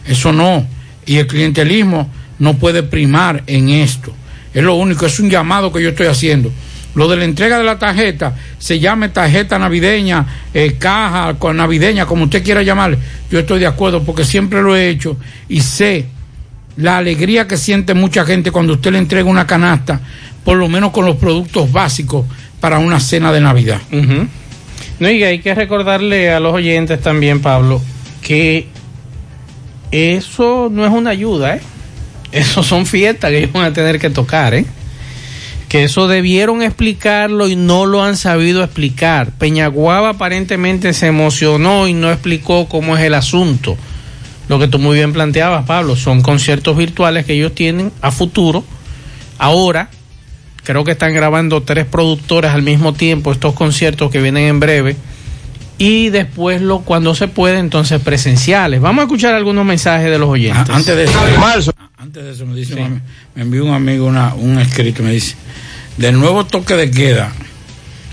Eso 0.07 0.33
no. 0.33 0.67
Y 1.07 1.17
el 1.17 1.27
clientelismo 1.27 2.11
no 2.39 2.55
puede 2.59 2.83
primar 2.83 3.43
en 3.47 3.69
esto. 3.69 4.13
Es 4.55 4.63
lo 4.63 4.75
único, 4.75 5.07
es 5.07 5.19
un 5.21 5.31
llamado 5.31 5.73
que 5.73 5.83
yo 5.83 5.91
estoy 5.91 6.07
haciendo. 6.07 6.53
Lo 6.95 7.09
de 7.09 7.17
la 7.17 7.25
entrega 7.25 7.59
de 7.59 7.65
la 7.65 7.79
tarjeta, 7.79 8.35
se 8.59 8.79
llame 8.79 9.09
tarjeta 9.09 9.59
navideña, 9.59 10.27
eh, 10.53 10.77
caja 10.79 11.35
con 11.39 11.57
navideña, 11.57 12.05
como 12.05 12.25
usted 12.25 12.43
quiera 12.43 12.63
llamarle. 12.63 12.99
Yo 13.31 13.39
estoy 13.39 13.61
de 13.61 13.67
acuerdo 13.67 14.03
porque 14.03 14.25
siempre 14.25 14.61
lo 14.63 14.77
he 14.77 14.89
hecho 14.89 15.17
y 15.49 15.61
sé 15.61 16.07
la 16.77 16.99
alegría 16.99 17.47
que 17.47 17.57
siente 17.57 17.95
mucha 17.95 18.25
gente 18.25 18.51
cuando 18.51 18.75
usted 18.75 18.93
le 18.93 18.99
entrega 18.99 19.29
una 19.29 19.47
canasta, 19.47 20.01
por 20.45 20.57
lo 20.57 20.69
menos 20.69 20.91
con 20.91 21.07
los 21.07 21.17
productos 21.17 21.71
básicos 21.73 22.27
para 22.61 22.79
una 22.79 23.01
cena 23.01 23.33
de 23.33 23.41
Navidad. 23.41 23.81
No, 24.99 25.11
y 25.11 25.25
hay 25.25 25.41
que 25.41 25.55
recordarle 25.55 26.31
a 26.31 26.41
los 26.41 26.55
oyentes 26.55 27.01
también, 27.01 27.41
Pablo, 27.41 27.81
que 28.23 28.69
eso 29.91 30.69
no 30.71 30.87
es 30.87 30.93
una 30.93 31.11
ayuda, 31.11 31.57
¿eh? 31.57 31.61
Eso 32.33 32.63
son 32.63 32.87
fiestas 32.87 33.31
que 33.31 33.39
ellos 33.39 33.53
van 33.53 33.65
a 33.65 33.73
tener 33.73 33.99
que 33.99 34.09
tocar, 34.11 34.55
¿eh? 34.55 34.65
Que 35.73 35.85
eso 35.85 36.07
debieron 36.07 36.63
explicarlo 36.63 37.49
y 37.49 37.57
no 37.57 37.87
lo 37.87 38.03
han 38.05 38.19
sabido 38.19 38.63
explicar. 38.63 39.31
Peñaguaba 39.39 40.11
aparentemente 40.11 40.93
se 40.93 41.07
emocionó 41.07 41.89
y 41.89 41.95
no 41.95 42.11
explicó 42.13 42.69
cómo 42.69 42.95
es 42.95 43.03
el 43.05 43.15
asunto. 43.15 43.79
Lo 44.49 44.59
que 44.59 44.69
tú 44.69 44.79
muy 44.79 44.97
bien 44.97 45.15
planteabas, 45.15 45.65
Pablo, 45.65 45.97
son 45.97 46.21
conciertos 46.21 46.77
virtuales 46.77 47.25
que 47.25 47.33
ellos 47.33 47.55
tienen 47.55 47.91
a 48.03 48.11
futuro. 48.11 48.65
Ahora, 49.39 49.89
creo 50.63 50.85
que 50.85 50.91
están 50.93 51.15
grabando 51.15 51.63
tres 51.63 51.87
productores 51.87 52.51
al 52.51 52.61
mismo 52.63 52.93
tiempo 52.93 53.33
estos 53.33 53.55
conciertos 53.55 54.11
que 54.11 54.21
vienen 54.21 54.45
en 54.49 54.61
breve 54.61 54.97
y 55.79 56.11
después 56.11 56.61
lo 56.61 56.81
cuando 56.81 57.15
se 57.15 57.29
puede 57.29 57.59
entonces 57.59 57.99
presenciales. 58.03 58.83
Vamos 58.83 59.01
a 59.01 59.05
escuchar 59.05 59.35
algunos 59.35 59.65
mensajes 59.65 60.11
de 60.11 60.19
los 60.19 60.29
oyentes. 60.29 60.67
Ah, 60.69 60.77
antes 60.77 60.95
de 60.97 61.05
eso, 61.05 61.19
antes 61.97 62.23
de 62.25 62.31
eso 62.33 62.45
me 62.45 62.55
dice, 62.55 62.75
un- 62.75 63.01
me 63.35 63.43
envió 63.43 63.65
un 63.65 63.73
amigo 63.73 64.07
una, 64.07 64.35
un 64.35 64.59
escrito, 64.59 65.03
me 65.03 65.13
dice, 65.13 65.35
del 65.97 66.19
nuevo 66.19 66.47
toque 66.47 66.75
de 66.75 66.91
queda, 66.91 67.33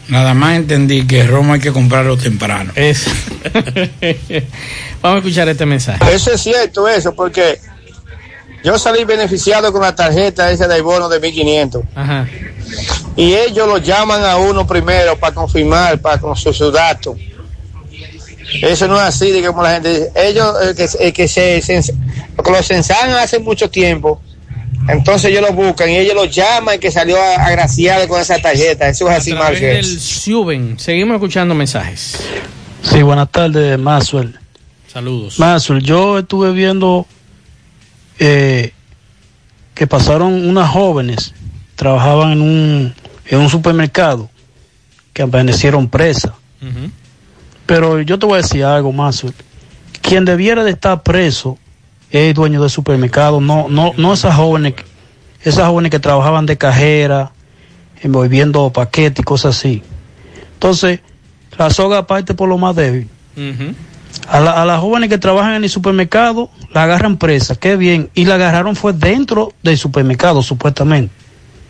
nada 0.07 0.33
más 0.33 0.57
entendí 0.57 1.07
que 1.07 1.25
Roma 1.25 1.55
hay 1.55 1.59
que 1.59 1.71
comprarlo 1.71 2.17
temprano. 2.17 2.71
Vamos 5.01 5.15
a 5.15 5.17
escuchar 5.17 5.49
este 5.49 5.65
mensaje. 5.65 6.13
Eso 6.13 6.33
es 6.33 6.41
cierto, 6.41 6.87
eso, 6.87 7.13
porque 7.13 7.59
yo 8.63 8.77
salí 8.77 9.03
beneficiado 9.05 9.71
con 9.71 9.81
la 9.81 9.95
tarjeta 9.95 10.51
esa 10.51 10.67
de 10.67 10.81
bono 10.81 11.07
de 11.07 11.19
1500 11.19 11.83
Ajá. 11.95 12.27
y 13.15 13.33
ellos 13.33 13.67
lo 13.67 13.77
llaman 13.77 14.23
a 14.23 14.37
uno 14.37 14.67
primero 14.67 15.17
para 15.17 15.33
confirmar, 15.33 15.99
para 15.99 16.19
con 16.19 16.35
sus 16.35 16.57
sus 16.57 16.73
datos. 16.73 17.15
Eso 18.61 18.87
no 18.87 18.95
es 18.95 19.03
así, 19.03 19.31
de 19.31 19.45
como 19.45 19.61
la 19.61 19.73
gente 19.73 19.89
dice. 19.89 20.11
Ellos, 20.15 20.55
el 20.61 20.75
que, 20.75 21.13
que 21.13 21.27
se, 21.27 21.61
porque 22.35 22.51
lo 22.51 22.63
censaron 22.63 23.15
hace 23.15 23.39
mucho 23.39 23.69
tiempo, 23.69 24.21
entonces 24.91 25.31
ellos 25.31 25.41
lo 25.41 25.53
buscan 25.53 25.89
y 25.89 25.97
ellos 25.97 26.15
lo 26.15 26.25
llaman 26.25 26.79
que 26.79 26.91
salió 26.91 27.21
a- 27.21 27.45
agraciado 27.45 28.07
con 28.07 28.19
esa 28.21 28.39
tarjeta. 28.39 28.87
Eso 28.89 29.09
es 29.09 29.17
así, 29.17 29.31
del 29.31 29.85
Suben. 29.99 30.79
Seguimos 30.79 31.15
escuchando 31.15 31.53
mensajes. 31.55 32.19
Sí, 32.81 33.01
buenas 33.01 33.29
tardes, 33.31 33.77
Maxwell. 33.79 34.37
Saludos. 34.91 35.37
Maxwell, 35.39 35.81
yo 35.83 36.19
estuve 36.19 36.51
viendo 36.51 37.05
eh, 38.19 38.73
que 39.75 39.87
pasaron 39.87 40.47
unas 40.49 40.69
jóvenes, 40.69 41.33
trabajaban 41.75 42.31
en 42.33 42.41
un, 42.41 42.95
en 43.27 43.39
un 43.39 43.49
supermercado, 43.49 44.29
que 45.13 45.21
amanecieron 45.21 45.87
presas. 45.89 46.31
Pero 47.65 48.01
yo 48.01 48.17
te 48.17 48.25
voy 48.25 48.39
a 48.39 48.41
decir 48.41 48.63
algo, 48.63 48.91
Maxwell. 48.91 49.33
Quien 50.01 50.25
debiera 50.25 50.63
de 50.63 50.71
estar 50.71 51.03
preso 51.03 51.57
es 52.11 52.33
dueño 52.33 52.61
del 52.61 52.69
supermercado, 52.69 53.39
no, 53.41 53.67
no, 53.69 53.91
no 53.97 54.13
esas 54.13 54.35
jóvenes, 54.35 54.73
esas 55.43 55.67
jóvenes 55.67 55.91
que 55.91 55.99
trabajaban 55.99 56.45
de 56.45 56.57
cajera, 56.57 57.31
envolviendo 58.01 58.71
paquetes 58.71 59.19
y 59.19 59.23
cosas 59.23 59.57
así. 59.57 59.83
Entonces, 60.53 60.99
la 61.57 61.69
soga 61.69 62.07
parte 62.07 62.33
por 62.33 62.49
lo 62.49 62.57
más 62.57 62.75
débil. 62.75 63.07
A, 64.27 64.39
la- 64.39 64.61
a 64.61 64.65
las 64.65 64.79
jóvenes 64.79 65.09
que 65.09 65.17
trabajan 65.17 65.53
en 65.55 65.63
el 65.63 65.69
supermercado 65.69 66.49
la 66.73 66.83
agarran 66.83 67.17
presa, 67.17 67.55
qué 67.55 67.75
bien. 67.75 68.09
Y 68.15 68.25
la 68.25 68.35
agarraron 68.35 68.75
fue 68.75 68.93
dentro 68.93 69.53
del 69.63 69.77
supermercado, 69.77 70.41
supuestamente. 70.41 71.13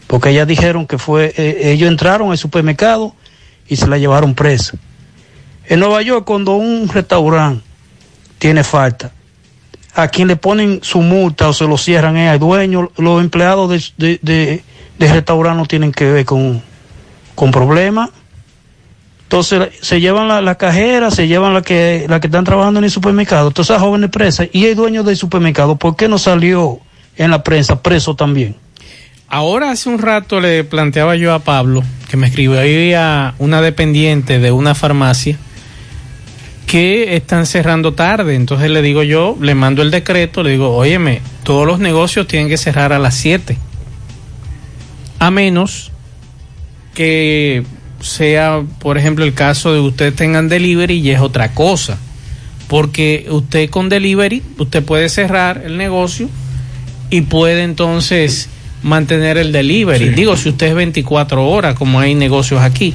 Porque 0.08 0.30
ellas 0.30 0.48
dijeron 0.48 0.88
que 0.88 0.98
fue, 0.98 1.34
eh, 1.38 1.72
ellos 1.72 1.90
entraron 1.90 2.32
al 2.32 2.38
supermercado 2.38 3.14
y 3.68 3.76
se 3.76 3.88
la 3.88 3.98
llevaron 3.98 4.34
presa. 4.34 4.78
En 5.68 5.80
Nueva 5.82 6.02
York, 6.02 6.26
cuando 6.26 6.56
un 6.56 6.88
restaurante 6.90 7.64
tiene 8.40 8.64
falta, 8.64 9.12
a 9.96 10.08
quien 10.08 10.28
le 10.28 10.36
ponen 10.36 10.80
su 10.84 11.02
multa 11.02 11.50
o 11.50 11.54
se 11.54 11.66
lo 11.66 11.78
cierran 11.78 12.18
es 12.18 12.30
al 12.30 12.40
dueño, 12.40 12.92
los 12.98 13.22
empleados 13.22 13.70
de, 13.70 14.20
de, 14.22 14.64
de- 14.98 15.24
no 15.56 15.66
tienen 15.66 15.92
que 15.92 16.12
ver 16.12 16.26
con, 16.26 16.62
con 17.36 17.52
problemas. 17.52 18.10
Entonces 19.24 19.70
se 19.82 20.00
llevan 20.02 20.28
la, 20.28 20.42
la 20.42 20.56
cajera, 20.56 21.12
se 21.12 21.28
llevan 21.28 21.54
la 21.54 21.62
que, 21.62 22.06
la 22.10 22.20
que 22.20 22.28
están 22.28 22.44
trabajando 22.46 22.80
en 22.80 22.86
el 22.86 22.92
supermercado, 22.92 23.52
todas 23.52 23.70
esas 23.70 23.82
jóvenes 23.82 24.10
presas, 24.10 24.48
y 24.52 24.66
el 24.66 24.76
dueño 24.76 25.04
del 25.04 25.16
supermercado, 25.18 25.76
¿por 25.76 25.96
qué 25.96 26.08
no 26.08 26.18
salió 26.18 26.80
en 27.16 27.30
la 27.30 27.44
prensa 27.44 27.82
preso 27.84 28.16
también? 28.16 28.56
Ahora 29.28 29.70
hace 29.70 29.88
un 29.90 30.00
rato 30.00 30.40
le 30.42 30.64
planteaba 30.64 31.16
yo 31.16 31.34
a 31.34 31.40
Pablo 31.40 31.84
que 32.10 32.18
me 32.18 32.26
escribía 32.26 33.36
una 33.38 33.62
dependiente 33.62 34.40
de 34.40 34.52
una 34.52 34.74
farmacia 34.74 35.38
que 36.70 37.16
están 37.16 37.48
cerrando 37.48 37.96
tarde. 37.96 38.36
Entonces 38.36 38.70
le 38.70 38.84
digo 38.84 39.02
yo, 39.02 39.36
le 39.42 39.56
mando 39.56 39.82
el 39.82 39.90
decreto, 39.90 40.44
le 40.44 40.52
digo, 40.52 40.76
óyeme, 40.76 41.20
todos 41.42 41.66
los 41.66 41.80
negocios 41.80 42.28
tienen 42.28 42.48
que 42.48 42.58
cerrar 42.58 42.94
a 42.94 43.00
las 43.00 43.16
7. 43.16 43.58
A 45.18 45.32
menos 45.32 45.92
que 46.94 47.64
sea, 48.02 48.62
por 48.78 49.00
ejemplo, 49.00 49.26
el 49.26 49.34
caso 49.34 49.74
de 49.74 49.80
ustedes 49.80 50.16
tengan 50.16 50.48
delivery 50.48 51.00
y 51.00 51.10
es 51.10 51.20
otra 51.22 51.56
cosa. 51.56 51.98
Porque 52.68 53.26
usted 53.32 53.72
con 53.72 53.90
delivery, 53.90 54.44
usted 54.60 54.84
puede 54.84 55.10
cerrar 55.10 55.64
el 55.66 55.76
negocio 55.76 56.30
y 57.10 57.22
puede 57.22 57.64
entonces 57.64 58.48
mantener 58.84 59.40
el 59.40 59.52
delivery. 59.52 60.10
Digo, 60.10 60.38
si 60.38 60.50
usted 60.50 60.68
es 60.68 60.76
24 60.76 61.48
horas, 61.48 61.74
como 61.74 62.00
hay 62.00 62.14
negocios 62.14 62.62
aquí. 62.62 62.94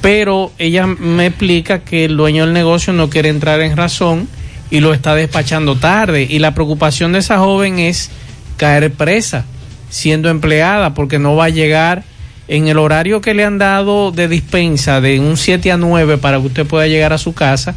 Pero 0.00 0.52
ella 0.58 0.86
me 0.86 1.26
explica 1.26 1.80
que 1.80 2.04
el 2.04 2.16
dueño 2.16 2.44
del 2.44 2.54
negocio 2.54 2.92
no 2.92 3.10
quiere 3.10 3.28
entrar 3.28 3.60
en 3.60 3.76
razón 3.76 4.28
y 4.70 4.80
lo 4.80 4.94
está 4.94 5.14
despachando 5.14 5.76
tarde. 5.76 6.26
Y 6.28 6.38
la 6.38 6.54
preocupación 6.54 7.12
de 7.12 7.18
esa 7.18 7.38
joven 7.38 7.78
es 7.78 8.10
caer 8.56 8.92
presa, 8.92 9.44
siendo 9.90 10.28
empleada, 10.28 10.94
porque 10.94 11.18
no 11.18 11.36
va 11.36 11.46
a 11.46 11.50
llegar 11.50 12.04
en 12.48 12.68
el 12.68 12.78
horario 12.78 13.20
que 13.20 13.34
le 13.34 13.44
han 13.44 13.58
dado 13.58 14.10
de 14.10 14.28
dispensa 14.28 15.00
de 15.00 15.20
un 15.20 15.36
7 15.36 15.72
a 15.72 15.76
9 15.76 16.18
para 16.18 16.38
que 16.38 16.46
usted 16.46 16.66
pueda 16.66 16.86
llegar 16.86 17.12
a 17.12 17.18
su 17.18 17.34
casa. 17.34 17.74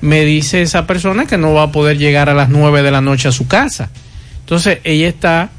Me 0.00 0.24
dice 0.24 0.62
esa 0.62 0.86
persona 0.86 1.26
que 1.26 1.36
no 1.36 1.52
va 1.52 1.64
a 1.64 1.72
poder 1.72 1.98
llegar 1.98 2.28
a 2.28 2.34
las 2.34 2.48
9 2.48 2.82
de 2.82 2.90
la 2.90 3.00
noche 3.00 3.28
a 3.28 3.32
su 3.32 3.46
casa. 3.46 3.90
Entonces 4.40 4.78
ella 4.82 5.08
está 5.08 5.50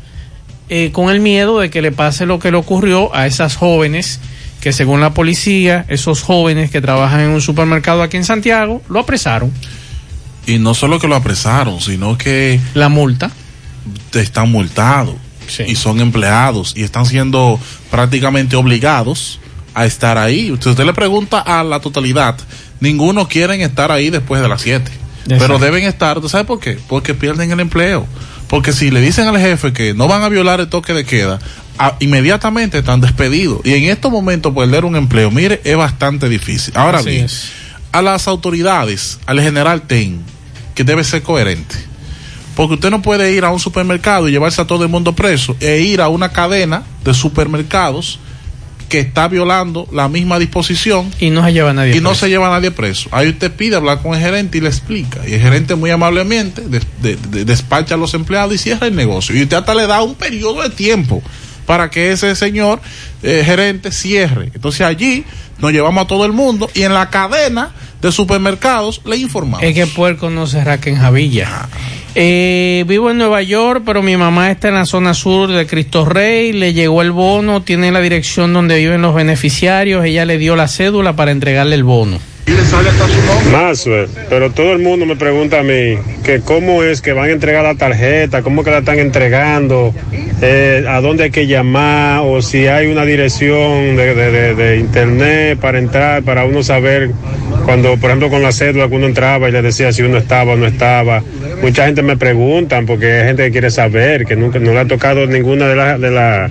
eh, 0.68 0.92
con 0.92 1.10
el 1.10 1.20
miedo 1.22 1.60
de 1.60 1.70
que 1.70 1.82
le 1.82 1.92
pase 1.92 2.26
lo 2.26 2.40
que 2.40 2.52
le 2.52 2.58
ocurrió 2.58 3.16
a 3.16 3.28
esas 3.28 3.56
jóvenes 3.56 4.20
que 4.62 4.72
según 4.72 5.02
la 5.02 5.14
policía, 5.14 5.86
esos 5.90 6.22
jóvenes 6.22 6.70
que 6.70 6.82
trabajan 6.82 7.22
en 7.22 7.30
un 7.30 7.42
supermercado 7.42 8.04
aquí 8.04 8.18
en 8.18 8.24
Santiago, 8.24 8.82
lo 8.88 9.00
apresaron. 9.00 9.52
Y 10.46 10.60
no 10.60 10.74
solo 10.74 11.00
que 11.00 11.08
lo 11.08 11.16
apresaron, 11.16 11.82
sino 11.82 12.18
que... 12.18 12.60
La 12.76 12.88
multa. 12.88 13.32
Están 14.14 14.52
multados. 14.52 15.16
Y 15.68 15.76
son 15.76 16.00
empleados. 16.00 16.74
Y 16.78 16.84
están 16.84 17.06
siendo 17.06 17.60
prácticamente 17.90 18.56
obligados 18.56 19.40
a 19.74 19.86
estar 19.86 20.18
ahí. 20.18 20.52
Usted, 20.52 20.72
usted 20.72 20.86
le 20.86 20.94
pregunta 20.94 21.40
a 21.40 21.64
la 21.64 21.80
totalidad. 21.80 22.38
Ninguno 22.80 23.28
quieren 23.28 23.62
estar 23.62 23.92
ahí 23.92 24.10
después 24.10 24.42
de 24.42 24.48
las 24.48 24.62
7. 24.62 24.92
Pero 25.28 25.60
deben 25.60 25.84
estar. 25.86 26.22
¿tú 26.22 26.30
¿Sabes 26.30 26.46
por 26.46 26.60
qué? 26.60 26.78
Porque 26.88 27.14
pierden 27.14 27.52
el 27.52 27.60
empleo. 27.60 28.06
Porque 28.48 28.74
si 28.74 28.92
le 28.92 29.02
dicen 29.02 29.28
al 29.28 29.40
jefe 29.40 29.72
que 29.72 29.94
no 29.94 30.08
van 30.08 30.24
a 30.24 30.30
violar 30.30 30.60
el 30.60 30.68
toque 30.68 30.94
de 30.94 31.06
queda, 31.06 31.40
a- 31.78 31.96
inmediatamente 32.00 32.80
están 32.80 33.02
despedidos. 33.02 33.62
Y 33.64 33.74
en 33.74 33.86
estos 33.86 34.12
momentos 34.12 34.54
perder 34.54 34.86
un 34.86 34.96
empleo, 34.96 35.32
mire, 35.32 35.62
es 35.64 35.76
bastante 35.78 36.30
difícil. 36.30 36.74
Ahora 36.78 37.00
Así 37.00 37.10
bien, 37.10 37.26
es. 37.26 37.52
a 37.92 38.02
las 38.02 38.28
autoridades, 38.28 39.20
al 39.26 39.40
general 39.42 39.84
TEN, 39.84 40.22
que 40.76 40.84
debe 40.84 41.04
ser 41.04 41.22
coherente. 41.24 41.76
Porque 42.56 42.74
usted 42.76 42.90
no 42.92 43.02
puede 43.02 43.34
ir 43.34 43.46
a 43.46 43.50
un 43.52 43.60
supermercado 43.60 44.28
y 44.28 44.32
llevarse 44.32 44.62
a 44.62 44.68
todo 44.68 44.84
el 44.84 44.90
mundo 44.90 45.14
preso 45.16 45.56
e 45.60 45.80
ir 45.82 46.02
a 46.02 46.10
una 46.10 46.30
cadena 46.30 46.84
de 47.04 47.14
supermercados 47.14 48.20
que 48.90 49.00
está 49.00 49.30
violando 49.30 49.88
la 49.94 50.10
misma 50.10 50.38
disposición 50.38 51.10
y 51.18 51.30
no 51.30 51.46
se 51.46 51.54
lleva 51.54 51.70
a 51.70 51.74
nadie 51.74 51.96
y 51.96 52.02
no 52.02 52.10
preso. 52.10 52.26
se 52.26 52.30
lleva 52.30 52.48
a 52.48 52.52
nadie 52.52 52.72
preso. 52.72 53.08
Ahí 53.14 53.30
usted 53.30 53.50
pide 53.54 53.78
hablar 53.78 54.02
con 54.02 54.14
el 54.16 54.20
gerente 54.22 54.58
y 54.58 54.62
le 54.62 54.68
explica. 54.68 55.22
Y 55.26 55.34
el 55.34 55.40
gerente 55.42 55.76
muy 55.76 55.92
amablemente 55.92 56.62
des- 56.68 56.86
de- 57.02 57.16
de- 57.16 57.46
despacha 57.46 57.96
a 57.96 57.98
los 57.98 58.14
empleados 58.16 58.54
y 58.54 58.58
cierra 58.58 58.88
el 58.88 58.96
negocio. 58.98 59.34
Y 59.34 59.44
usted 59.44 59.56
hasta 59.56 59.74
le 59.74 59.88
da 59.88 60.02
un 60.02 60.16
periodo 60.16 60.62
de 60.62 60.72
tiempo 60.72 61.24
para 61.72 61.90
que 61.90 62.12
ese 62.12 62.36
señor 62.36 62.82
eh, 63.24 63.44
gerente 63.46 63.94
cierre. 63.94 64.52
Entonces 64.54 64.82
allí 64.82 65.24
nos 65.60 65.72
llevamos 65.72 66.04
a 66.04 66.06
todo 66.06 66.26
el 66.26 66.34
mundo 66.34 66.70
y 66.74 66.82
en 66.82 66.94
la 66.94 67.10
cadena 67.10 67.72
de 68.02 68.12
supermercados 68.12 69.02
le 69.06 69.16
informamos. 69.16 69.64
Es 69.64 69.74
que 69.74 69.88
puerco 69.88 70.30
no 70.30 70.48
se 70.48 70.62
raca 70.66 70.90
en 70.90 70.98
Javilla. 70.98 71.70
Eh, 72.14 72.84
vivo 72.90 73.10
en 73.10 73.20
Nueva 73.20 73.42
York, 73.42 73.84
pero 73.86 74.04
mi 74.04 74.18
mamá 74.18 74.52
está 74.52 74.68
en 74.68 74.74
la 74.74 74.86
zona 74.86 75.14
sur 75.14 75.50
de 75.50 75.66
Cristo 75.66 76.04
Rey. 76.04 76.52
Le 76.52 76.74
llegó 76.74 77.02
el 77.02 77.12
bono, 77.12 77.62
tiene 77.62 77.90
la 77.94 78.02
dirección 78.02 78.52
donde 78.52 78.78
viven 78.78 79.02
los 79.02 79.16
beneficiarios. 79.16 80.04
Ella 80.04 80.26
le 80.26 80.38
dio 80.38 80.58
la 80.58 80.68
cédula 80.68 81.16
para 81.16 81.32
entregarle 81.32 81.76
el 81.76 81.86
bono. 81.86 82.20
Maxwell, 83.52 84.08
pero 84.30 84.50
todo 84.52 84.74
el 84.74 84.80
mundo 84.80 85.06
me 85.06 85.16
pregunta 85.16 85.60
a 85.60 85.64
mí 85.64 85.98
que 86.24 86.40
cómo 86.42 86.84
es 86.84 87.02
que 87.02 87.14
van 87.14 87.30
a 87.30 87.32
entregar 87.32 87.64
la 87.64 87.76
tarjeta, 87.76 88.42
cómo 88.42 88.64
que 88.64 88.72
la 88.72 88.80
están 88.80 89.00
entregando, 89.00 89.94
eh, 90.42 90.84
a 90.88 91.02
dónde 91.02 91.26
hay 91.26 91.32
que 91.32 91.48
llamar 91.48 92.22
o 92.24 92.42
si 92.42 92.68
hay 92.68 92.88
una 92.88 93.06
dirección 93.06 93.96
de, 93.96 94.16
de- 94.16 94.32
de- 94.32 94.56
de 94.56 94.78
internet 94.78 95.60
para 95.60 95.80
entrar, 95.80 96.24
para 96.24 96.46
uno 96.46 96.64
saber 96.64 97.12
cuando, 97.66 97.96
por 97.98 98.10
ejemplo, 98.10 98.30
con 98.30 98.42
la 98.42 98.52
cédula 98.52 98.88
que 98.90 98.96
uno 98.96 99.06
entraba 99.06 99.48
y 99.48 99.52
le 99.52 99.62
decía 99.62 99.92
si 99.94 100.02
uno 100.02 100.18
estaba 100.18 100.54
o 100.54 100.56
no 100.58 100.66
estaba. 100.66 101.22
Mucha 101.62 101.86
gente 101.86 102.02
me 102.02 102.18
preguntan 102.18 102.88
porque 102.88 103.12
hay 103.20 103.28
gente 103.28 103.44
que 103.46 103.52
quiere 103.52 103.70
saber, 103.70 104.26
que 104.26 104.36
nunca 104.36 104.58
no 104.58 104.74
le 104.74 104.80
ha 104.80 104.86
tocado 104.86 105.28
ninguna 105.28 105.68
de 105.68 105.76
las 105.76 106.02
de 106.02 106.10
la, 106.10 106.50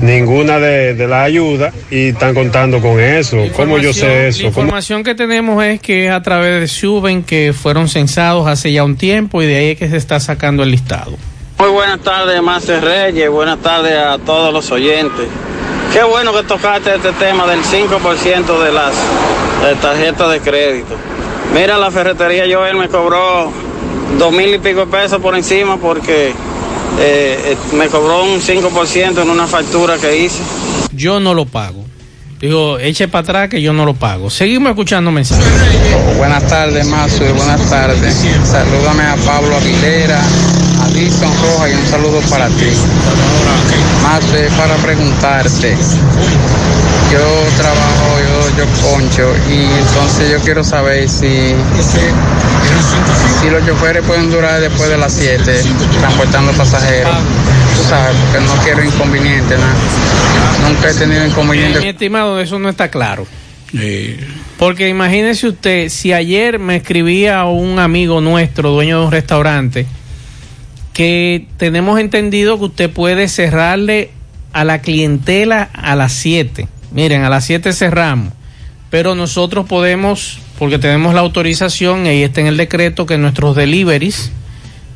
ninguna 0.00 0.60
de, 0.60 0.94
de 0.94 1.08
la 1.08 1.24
ayuda 1.24 1.72
y 1.90 2.10
están 2.10 2.34
contando 2.34 2.80
con 2.80 3.00
eso. 3.00 3.38
¿Cómo 3.56 3.78
yo 3.78 3.92
sé 3.92 4.28
eso? 4.28 4.42
¿Cómo- 4.52 4.70
que 5.08 5.14
tenemos 5.14 5.64
es 5.64 5.80
que 5.80 6.06
es 6.06 6.12
a 6.12 6.20
través 6.20 6.60
de 6.60 6.68
Suben 6.68 7.22
que 7.22 7.54
fueron 7.54 7.88
censados 7.88 8.46
hace 8.46 8.72
ya 8.72 8.84
un 8.84 8.98
tiempo 8.98 9.40
y 9.40 9.46
de 9.46 9.56
ahí 9.56 9.68
es 9.70 9.78
que 9.78 9.88
se 9.88 9.96
está 9.96 10.20
sacando 10.20 10.62
el 10.62 10.70
listado. 10.70 11.12
Muy 11.58 11.70
buenas 11.70 12.00
tardes, 12.00 12.42
Mace 12.42 12.78
Reyes. 12.78 13.30
Buenas 13.30 13.58
tardes 13.60 13.96
a 13.96 14.18
todos 14.18 14.52
los 14.52 14.70
oyentes. 14.70 15.26
Qué 15.94 16.02
bueno 16.02 16.34
que 16.34 16.42
tocaste 16.42 16.96
este 16.96 17.12
tema 17.12 17.46
del 17.46 17.60
5% 17.62 18.62
de 18.62 18.70
las 18.70 18.92
eh, 18.92 19.76
tarjetas 19.80 20.30
de 20.30 20.40
crédito. 20.40 20.94
Mira, 21.54 21.78
la 21.78 21.90
ferretería 21.90 22.44
Joel 22.54 22.76
me 22.76 22.88
cobró 22.90 23.50
dos 24.18 24.30
mil 24.30 24.54
y 24.54 24.58
pico 24.58 24.80
de 24.80 24.86
pesos 24.88 25.22
por 25.22 25.34
encima 25.34 25.78
porque 25.78 26.28
eh, 26.28 26.34
eh, 26.98 27.56
me 27.72 27.88
cobró 27.88 28.24
un 28.24 28.42
5% 28.42 29.22
en 29.22 29.30
una 29.30 29.46
factura 29.46 29.96
que 29.96 30.18
hice. 30.18 30.42
Yo 30.92 31.18
no 31.18 31.32
lo 31.32 31.46
pago. 31.46 31.87
Digo, 32.40 32.78
eche 32.78 33.08
para 33.08 33.22
atrás 33.22 33.48
que 33.48 33.60
yo 33.60 33.72
no 33.72 33.84
lo 33.84 33.94
pago. 33.94 34.30
Seguimos 34.30 34.70
escuchando 34.70 35.10
mensajes. 35.10 35.44
Buenas 36.16 36.46
tardes, 36.46 36.86
Mazo, 36.86 37.24
buenas 37.34 37.68
tardes. 37.68 38.14
Salúdame 38.44 39.02
a 39.02 39.16
Pablo 39.16 39.56
Aguilera, 39.56 40.20
a 40.82 40.88
Dixon 40.90 41.32
Roja 41.42 41.68
y 41.68 41.74
un 41.74 41.86
saludo 41.86 42.20
para 42.30 42.46
ti. 42.46 42.70
Mazo, 44.04 44.36
es 44.36 44.52
para 44.52 44.76
preguntarte. 44.76 45.76
Yo 47.10 47.18
trabajo, 47.56 48.20
yo, 48.20 48.37
yo 48.56 48.64
concho, 48.82 49.32
y 49.48 49.64
entonces 49.64 50.30
yo 50.30 50.38
quiero 50.40 50.64
saber 50.64 51.08
si, 51.08 51.54
si 53.40 53.50
los 53.50 53.66
choferes 53.66 54.04
pueden 54.04 54.30
durar 54.30 54.60
después 54.60 54.88
de 54.88 54.98
las 54.98 55.12
7 55.12 55.62
transportando 55.98 56.52
pasajeros. 56.52 57.16
Tú 57.76 57.82
sabes, 57.88 58.16
porque 58.16 58.44
no 58.44 58.54
quiero 58.62 58.84
inconveniente, 58.84 59.56
nada. 59.56 59.74
Nunca 60.68 60.90
he 60.90 60.94
tenido 60.94 61.26
inconveniente. 61.26 61.80
Mi 61.80 61.88
estimado, 61.88 62.40
eso 62.40 62.58
no 62.58 62.68
está 62.68 62.90
claro. 62.90 63.26
Porque 64.58 64.88
imagínese 64.88 65.48
usted, 65.48 65.88
si 65.88 66.12
ayer 66.12 66.58
me 66.58 66.76
escribía 66.76 67.44
un 67.44 67.78
amigo 67.78 68.20
nuestro, 68.20 68.70
dueño 68.70 69.00
de 69.00 69.06
un 69.06 69.12
restaurante, 69.12 69.86
que 70.92 71.46
tenemos 71.58 72.00
entendido 72.00 72.58
que 72.58 72.64
usted 72.64 72.90
puede 72.90 73.28
cerrarle 73.28 74.10
a 74.52 74.64
la 74.64 74.80
clientela 74.80 75.68
a 75.72 75.94
las 75.94 76.12
7. 76.14 76.66
Miren, 76.90 77.22
a 77.22 77.30
las 77.30 77.44
7 77.44 77.72
cerramos, 77.72 78.32
pero 78.90 79.14
nosotros 79.14 79.66
podemos, 79.66 80.38
porque 80.58 80.78
tenemos 80.78 81.14
la 81.14 81.20
autorización, 81.20 82.06
ahí 82.06 82.22
está 82.22 82.40
en 82.40 82.46
el 82.46 82.56
decreto, 82.56 83.06
que 83.06 83.18
nuestros 83.18 83.54
deliveries 83.56 84.30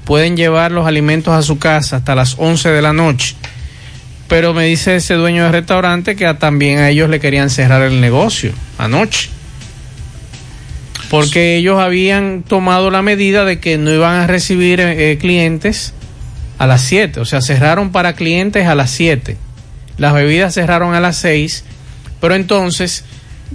pueden 0.04 0.36
llevar 0.36 0.72
los 0.72 0.86
alimentos 0.86 1.34
a 1.34 1.42
su 1.42 1.58
casa 1.58 1.96
hasta 1.96 2.14
las 2.14 2.36
11 2.38 2.70
de 2.70 2.82
la 2.82 2.92
noche. 2.92 3.34
Pero 4.28 4.54
me 4.54 4.64
dice 4.64 4.96
ese 4.96 5.14
dueño 5.14 5.44
del 5.44 5.52
restaurante 5.52 6.16
que 6.16 6.26
a- 6.26 6.38
también 6.38 6.78
a 6.78 6.88
ellos 6.88 7.10
le 7.10 7.20
querían 7.20 7.50
cerrar 7.50 7.82
el 7.82 8.00
negocio 8.00 8.52
anoche. 8.78 9.28
Porque 11.10 11.56
ellos 11.56 11.78
habían 11.78 12.42
tomado 12.42 12.90
la 12.90 13.02
medida 13.02 13.44
de 13.44 13.60
que 13.60 13.76
no 13.76 13.92
iban 13.92 14.14
a 14.20 14.26
recibir 14.26 14.80
eh, 14.80 15.12
eh, 15.12 15.18
clientes 15.18 15.92
a 16.58 16.66
las 16.66 16.80
7. 16.82 17.20
O 17.20 17.24
sea, 17.26 17.42
cerraron 17.42 17.92
para 17.92 18.14
clientes 18.14 18.66
a 18.66 18.74
las 18.74 18.90
7. 18.90 19.36
Las 19.98 20.14
bebidas 20.14 20.54
cerraron 20.54 20.94
a 20.94 21.00
las 21.00 21.16
6. 21.18 21.64
Pero 22.20 22.34
entonces 22.34 23.04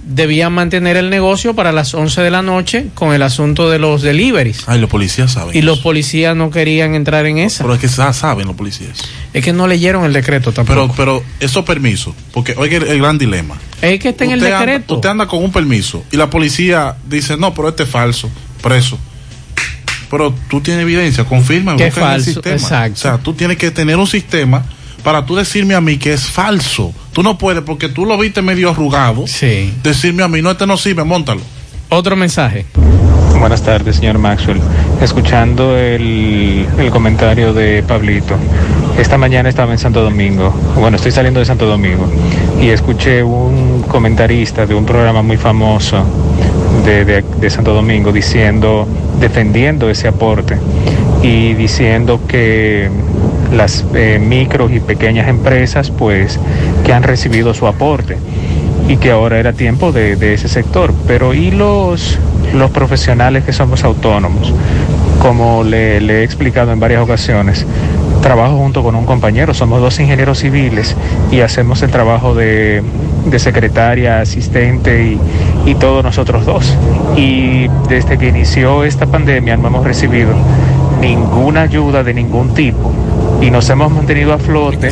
debían 0.04 0.52
mantener 0.52 0.96
el 0.96 1.10
negocio 1.10 1.54
para 1.54 1.72
las 1.72 1.94
11 1.94 2.20
de 2.22 2.30
la 2.30 2.42
noche 2.42 2.86
con 2.94 3.12
el 3.14 3.22
asunto 3.22 3.68
de 3.70 3.78
los 3.78 4.02
deliveries. 4.02 4.64
Ay, 4.68 4.80
los 4.80 4.88
policías 4.90 5.32
saben. 5.32 5.56
Y 5.56 5.62
los 5.62 5.80
policías 5.80 6.34
no 6.36 6.50
querían 6.50 6.94
entrar 6.94 7.26
en 7.26 7.38
esa. 7.38 7.64
Pero 7.64 7.74
es 7.74 7.80
que 7.80 7.88
sa- 7.88 8.12
saben 8.12 8.46
los 8.46 8.56
policías. 8.56 8.98
Es 9.32 9.44
que 9.44 9.52
no 9.52 9.66
leyeron 9.66 10.04
el 10.04 10.12
decreto 10.12 10.52
tampoco. 10.52 10.92
Pero, 10.96 11.20
pero 11.20 11.24
esos 11.40 11.64
permisos, 11.64 12.14
porque 12.32 12.54
oiga 12.56 12.78
el, 12.78 12.84
el 12.88 12.98
gran 12.98 13.18
dilema. 13.18 13.56
Es 13.82 14.00
que 14.00 14.08
está 14.10 14.24
en 14.24 14.30
el 14.32 14.38
Usted 14.38 14.52
anda- 14.52 14.66
decreto. 14.66 14.94
usted 14.96 15.08
anda 15.08 15.26
con 15.26 15.42
un 15.44 15.52
permiso 15.52 16.04
y 16.10 16.16
la 16.16 16.28
policía 16.30 16.96
dice, 17.08 17.36
no, 17.36 17.54
pero 17.54 17.68
este 17.68 17.84
es 17.84 17.88
falso, 17.88 18.30
preso. 18.62 18.98
Pero 20.10 20.34
tú 20.48 20.60
tienes 20.62 20.82
evidencia, 20.84 21.24
confirma, 21.24 21.76
Que 21.76 21.86
busca 21.86 22.00
en 22.00 22.06
el 22.06 22.12
falso, 22.12 22.30
sistema. 22.32 22.54
exacto. 22.56 22.94
O 22.94 22.96
sea, 22.96 23.18
tú 23.18 23.34
tienes 23.34 23.58
que 23.58 23.70
tener 23.70 23.96
un 23.96 24.06
sistema 24.06 24.64
para 25.02 25.24
tú 25.24 25.36
decirme 25.36 25.74
a 25.74 25.80
mí 25.80 25.96
que 25.98 26.12
es 26.12 26.26
falso. 26.26 26.92
Tú 27.12 27.22
no 27.22 27.38
puedes, 27.38 27.62
porque 27.62 27.88
tú 27.88 28.04
lo 28.04 28.16
viste 28.18 28.42
medio 28.42 28.70
arrugado, 28.70 29.26
decirme 29.82 30.22
a 30.22 30.28
mí, 30.28 30.42
no, 30.42 30.50
este 30.50 30.66
no 30.66 30.76
sirve, 30.76 31.04
montalo. 31.04 31.40
Otro 31.90 32.16
mensaje. 32.16 32.66
Buenas 33.38 33.62
tardes, 33.62 33.96
señor 33.96 34.18
Maxwell. 34.18 34.60
Escuchando 35.00 35.76
el, 35.76 36.66
el 36.78 36.90
comentario 36.90 37.52
de 37.54 37.82
Pablito, 37.84 38.34
esta 38.98 39.16
mañana 39.16 39.48
estaba 39.48 39.72
en 39.72 39.78
Santo 39.78 40.02
Domingo, 40.02 40.52
bueno, 40.76 40.96
estoy 40.96 41.12
saliendo 41.12 41.38
de 41.38 41.46
Santo 41.46 41.66
Domingo, 41.66 42.10
y 42.60 42.68
escuché 42.70 43.22
un 43.22 43.82
comentarista 43.88 44.66
de 44.66 44.74
un 44.74 44.84
programa 44.84 45.22
muy 45.22 45.36
famoso 45.36 46.04
de, 46.84 47.04
de- 47.04 47.22
de 47.40 47.50
Santo 47.50 47.72
Domingo 47.74 48.10
diciendo, 48.12 48.88
defendiendo 49.20 49.88
ese 49.88 50.08
aporte 50.08 50.58
y 51.22 51.54
diciendo 51.54 52.20
que 52.26 52.90
las 53.52 53.84
eh, 53.94 54.18
micros 54.20 54.72
y 54.72 54.80
pequeñas 54.80 55.28
empresas, 55.28 55.90
pues, 55.90 56.38
que 56.84 56.92
han 56.92 57.02
recibido 57.02 57.54
su 57.54 57.66
aporte 57.66 58.16
y 58.88 58.96
que 58.96 59.10
ahora 59.10 59.38
era 59.38 59.52
tiempo 59.52 59.92
de, 59.92 60.34
ese 60.34 60.48
sector. 60.48 60.92
Pero 61.06 61.34
¿y 61.34 61.50
los, 61.50 62.18
los 62.54 62.70
profesionales 62.70 63.44
que 63.44 63.52
somos 63.52 63.84
autónomos? 63.84 64.52
Como 65.20 65.64
le, 65.64 66.00
le 66.00 66.20
he 66.20 66.24
explicado 66.24 66.72
en 66.72 66.80
varias 66.80 67.02
ocasiones, 67.02 67.66
trabajo 68.22 68.56
junto 68.56 68.82
con 68.82 68.94
un 68.94 69.04
compañero, 69.04 69.54
somos 69.54 69.80
dos 69.80 69.98
ingenieros 70.00 70.38
civiles 70.38 70.96
y 71.30 71.40
hacemos 71.40 71.82
el 71.82 71.90
trabajo 71.90 72.34
de, 72.34 72.82
de 73.26 73.38
secretaria, 73.38 74.20
asistente 74.20 75.02
y, 75.02 75.70
y 75.70 75.74
todos 75.74 76.04
nosotros 76.04 76.46
dos. 76.46 76.74
Y 77.16 77.68
desde 77.88 78.16
que 78.16 78.28
inició 78.28 78.84
esta 78.84 79.06
pandemia 79.06 79.56
no 79.56 79.68
hemos 79.68 79.84
recibido 79.84 80.32
ninguna 81.00 81.62
ayuda 81.62 82.02
de 82.02 82.14
ningún 82.14 82.54
tipo 82.54 82.92
y 83.40 83.50
nos 83.50 83.68
hemos 83.70 83.92
mantenido 83.92 84.32
a 84.32 84.38
flote 84.38 84.90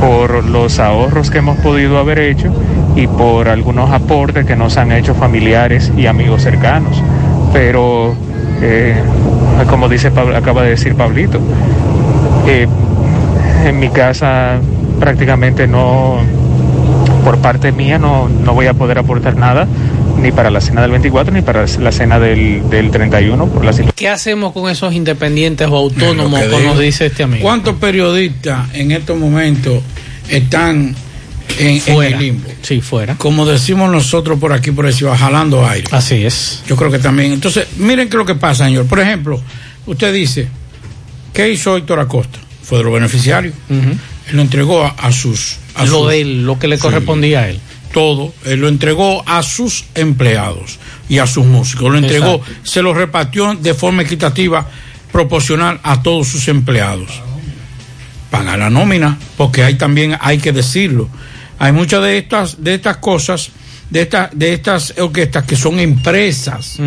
por 0.00 0.44
los 0.44 0.78
ahorros 0.78 1.30
que 1.30 1.38
hemos 1.38 1.58
podido 1.58 1.98
haber 1.98 2.18
hecho 2.18 2.52
y 2.96 3.06
por 3.06 3.48
algunos 3.48 3.90
aportes 3.90 4.44
que 4.46 4.54
nos 4.56 4.76
han 4.76 4.92
hecho 4.92 5.14
familiares 5.14 5.90
y 5.96 6.06
amigos 6.06 6.42
cercanos. 6.42 7.02
Pero, 7.52 8.14
eh, 8.60 8.94
como 9.68 9.88
dice 9.88 10.10
Pablo- 10.10 10.36
acaba 10.36 10.62
de 10.62 10.70
decir 10.70 10.94
Pablito, 10.94 11.38
eh, 12.46 12.66
en 13.64 13.78
mi 13.80 13.88
casa 13.88 14.58
prácticamente 15.00 15.66
no, 15.66 16.16
por 17.24 17.38
parte 17.38 17.72
mía 17.72 17.98
no, 17.98 18.28
no 18.28 18.54
voy 18.54 18.66
a 18.66 18.74
poder 18.74 18.98
aportar 18.98 19.36
nada 19.36 19.66
ni 20.18 20.32
para 20.32 20.50
la 20.50 20.60
cena 20.60 20.82
del 20.82 20.90
24 20.92 21.32
ni 21.34 21.42
para 21.42 21.66
la 21.66 21.92
cena 21.92 22.18
del, 22.18 22.68
del 22.70 22.90
31 22.90 23.46
por 23.46 23.64
la 23.64 23.72
situación. 23.72 23.92
¿Qué 23.96 24.08
hacemos 24.08 24.52
con 24.52 24.70
esos 24.70 24.92
independientes 24.94 25.68
o 25.70 25.76
autónomos, 25.76 26.40
como 26.44 26.60
nos 26.60 26.78
dice 26.78 27.06
este 27.06 27.22
amigo? 27.24 27.42
¿Cuántos 27.42 27.76
periodistas 27.76 28.68
en 28.74 28.90
estos 28.92 29.18
momentos 29.18 29.82
están 30.28 30.94
en, 31.58 31.82
el 32.02 32.18
limbo? 32.18 32.48
Sí, 32.62 32.80
fuera. 32.80 33.16
Como 33.16 33.46
decimos 33.46 33.90
nosotros 33.90 34.38
por 34.38 34.52
aquí, 34.52 34.70
por 34.70 34.86
decir, 34.86 35.08
jalando 35.08 35.66
aire. 35.66 35.86
Así 35.90 36.24
es. 36.24 36.62
Yo 36.66 36.76
creo 36.76 36.90
que 36.90 36.98
también. 36.98 37.32
Entonces, 37.32 37.66
miren 37.76 38.08
qué 38.08 38.16
es 38.16 38.18
lo 38.18 38.26
que 38.26 38.34
pasa, 38.34 38.64
señor. 38.66 38.86
Por 38.86 39.00
ejemplo, 39.00 39.40
usted 39.86 40.12
dice, 40.12 40.48
¿qué 41.32 41.50
hizo 41.52 41.76
Héctor 41.76 42.00
Acosta? 42.00 42.38
Fue 42.62 42.78
de 42.78 42.84
los 42.84 42.92
beneficiarios. 42.94 43.54
Él 43.68 43.98
lo 44.36 44.40
entregó 44.42 44.82
a, 44.84 44.88
a 44.90 45.12
sus... 45.12 45.56
A 45.74 45.84
Lo 45.84 45.98
sus- 46.00 46.08
de 46.10 46.20
él, 46.22 46.46
lo 46.46 46.58
que 46.58 46.66
le 46.68 46.76
Sí. 46.76 46.82
correspondía 46.82 47.40
a 47.40 47.48
él. 47.50 47.60
Todo. 47.94 48.34
Lo 48.44 48.68
entregó 48.68 49.22
a 49.26 49.42
sus 49.42 49.86
empleados 49.94 50.78
y 51.08 51.18
a 51.18 51.26
sus 51.26 51.46
músicos. 51.46 51.90
Lo 51.90 51.98
entregó, 51.98 52.34
Exacto. 52.34 52.54
se 52.62 52.82
lo 52.82 52.92
repartió 52.92 53.54
de 53.54 53.72
forma 53.72 54.02
equitativa, 54.02 54.68
proporcional 55.12 55.80
a 55.82 56.02
todos 56.02 56.28
sus 56.28 56.48
empleados. 56.48 57.22
Paga 58.30 58.56
la 58.56 58.68
nómina, 58.68 59.16
porque 59.36 59.62
hay 59.62 59.76
también, 59.76 60.16
hay 60.20 60.38
que 60.38 60.52
decirlo. 60.52 61.08
Hay 61.58 61.72
muchas 61.72 62.02
de 62.02 62.18
estas, 62.18 62.62
de 62.62 62.74
estas 62.74 62.96
cosas, 62.96 63.50
de 63.90 64.02
estas, 64.02 64.30
de 64.32 64.52
estas 64.52 64.94
orquestas 64.98 65.44
que 65.44 65.56
son 65.56 65.78
empresas 65.78 66.80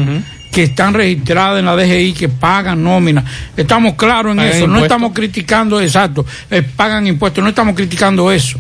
que 0.51 0.64
están 0.64 0.93
registradas 0.93 1.60
en 1.60 1.66
la 1.66 1.76
DGI 1.76 2.14
que 2.14 2.30
pagan 2.30 2.84
nómina. 2.84 3.24
Estamos 3.55 3.93
claros 3.93 4.32
en 4.32 4.38
Pagan 4.38 4.53
eso, 4.53 4.68
no 4.68 4.80
estamos 4.80 5.14
criticando, 5.14 5.80
exacto, 5.80 6.26
eh, 6.49 6.64
pagan 6.64 7.05
impuestos, 7.08 7.43
no 7.43 7.49
estamos 7.51 7.76
criticando 7.76 8.32
eso. 8.32 8.60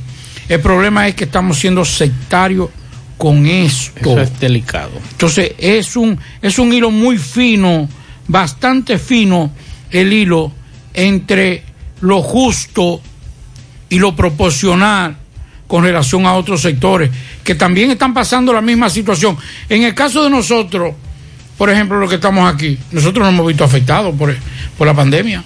El 0.49 0.61
problema 0.61 1.07
es 1.07 1.15
que 1.15 1.25
estamos 1.25 1.59
siendo 1.59 1.83
sectarios 1.83 2.69
con 3.17 3.45
esto. 3.45 3.99
Eso 3.99 4.21
es 4.21 4.39
delicado. 4.39 4.91
Entonces, 5.11 5.53
es 5.57 5.95
un, 5.95 6.17
es 6.41 6.59
un 6.59 6.71
hilo 6.71 6.91
muy 6.91 7.17
fino, 7.17 7.89
bastante 8.27 8.97
fino 8.97 9.51
el 9.91 10.13
hilo 10.13 10.51
entre 10.93 11.63
lo 12.01 12.21
justo 12.21 13.01
y 13.89 13.99
lo 13.99 14.15
proporcional 14.15 15.17
con 15.67 15.83
relación 15.83 16.25
a 16.25 16.33
otros 16.33 16.61
sectores 16.61 17.09
que 17.43 17.55
también 17.55 17.91
están 17.91 18.13
pasando 18.13 18.53
la 18.53 18.61
misma 18.61 18.89
situación. 18.89 19.37
En 19.69 19.83
el 19.83 19.93
caso 19.93 20.23
de 20.23 20.29
nosotros, 20.29 20.93
por 21.57 21.69
ejemplo, 21.69 21.99
los 21.99 22.09
que 22.09 22.15
estamos 22.15 22.51
aquí, 22.51 22.77
nosotros 22.91 23.25
nos 23.25 23.33
hemos 23.33 23.47
visto 23.47 23.63
afectados 23.63 24.15
por, 24.15 24.35
por 24.77 24.87
la 24.87 24.93
pandemia. 24.93 25.43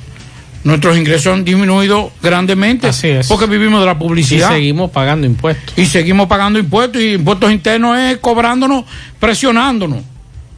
Nuestros 0.63 0.95
ingresos 0.95 1.33
han 1.33 1.43
disminuido 1.43 2.11
grandemente 2.21 2.89
porque 3.27 3.47
vivimos 3.47 3.79
de 3.79 3.85
la 3.87 3.97
publicidad. 3.97 4.51
Y 4.51 4.53
seguimos 4.53 4.91
pagando 4.91 5.25
impuestos. 5.25 5.77
Y 5.77 5.85
seguimos 5.85 6.27
pagando 6.27 6.59
impuestos 6.59 7.01
y 7.01 7.13
impuestos 7.13 7.51
internos 7.51 7.97
es 7.97 8.17
cobrándonos, 8.17 8.85
presionándonos 9.19 10.03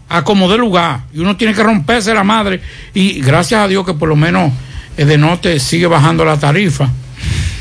a 0.10 0.24
como 0.24 0.50
de 0.50 0.58
lugar. 0.58 1.02
Y 1.14 1.20
uno 1.20 1.38
tiene 1.38 1.54
que 1.54 1.64
romperse 1.64 2.14
la 2.14 2.24
madre. 2.24 2.60
Y 2.94 3.22
gracias 3.22 3.62
a 3.62 3.68
Dios 3.68 3.86
que 3.86 3.94
por 3.94 4.10
lo 4.10 4.16
menos 4.16 4.52
el 4.98 5.08
de 5.08 5.18
Norte 5.18 5.60
sigue 5.60 5.88
bajando 5.88 6.26
la 6.26 6.38
tarifa. 6.38 6.90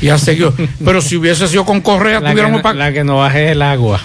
Y 0.01 0.09
ha 0.09 0.17
seguido. 0.17 0.53
Pero 0.83 1.01
si 1.01 1.15
hubiese 1.15 1.47
sido 1.47 1.63
con 1.65 1.79
Correa, 1.79 2.19
La 2.19 2.27
que, 2.27 2.31
tuviéramos 2.31 2.63
no, 2.63 2.73
la 2.73 2.91
que 2.91 3.03
no 3.05 3.17
baje 3.17 3.51
el 3.51 3.61
agua. 3.61 4.01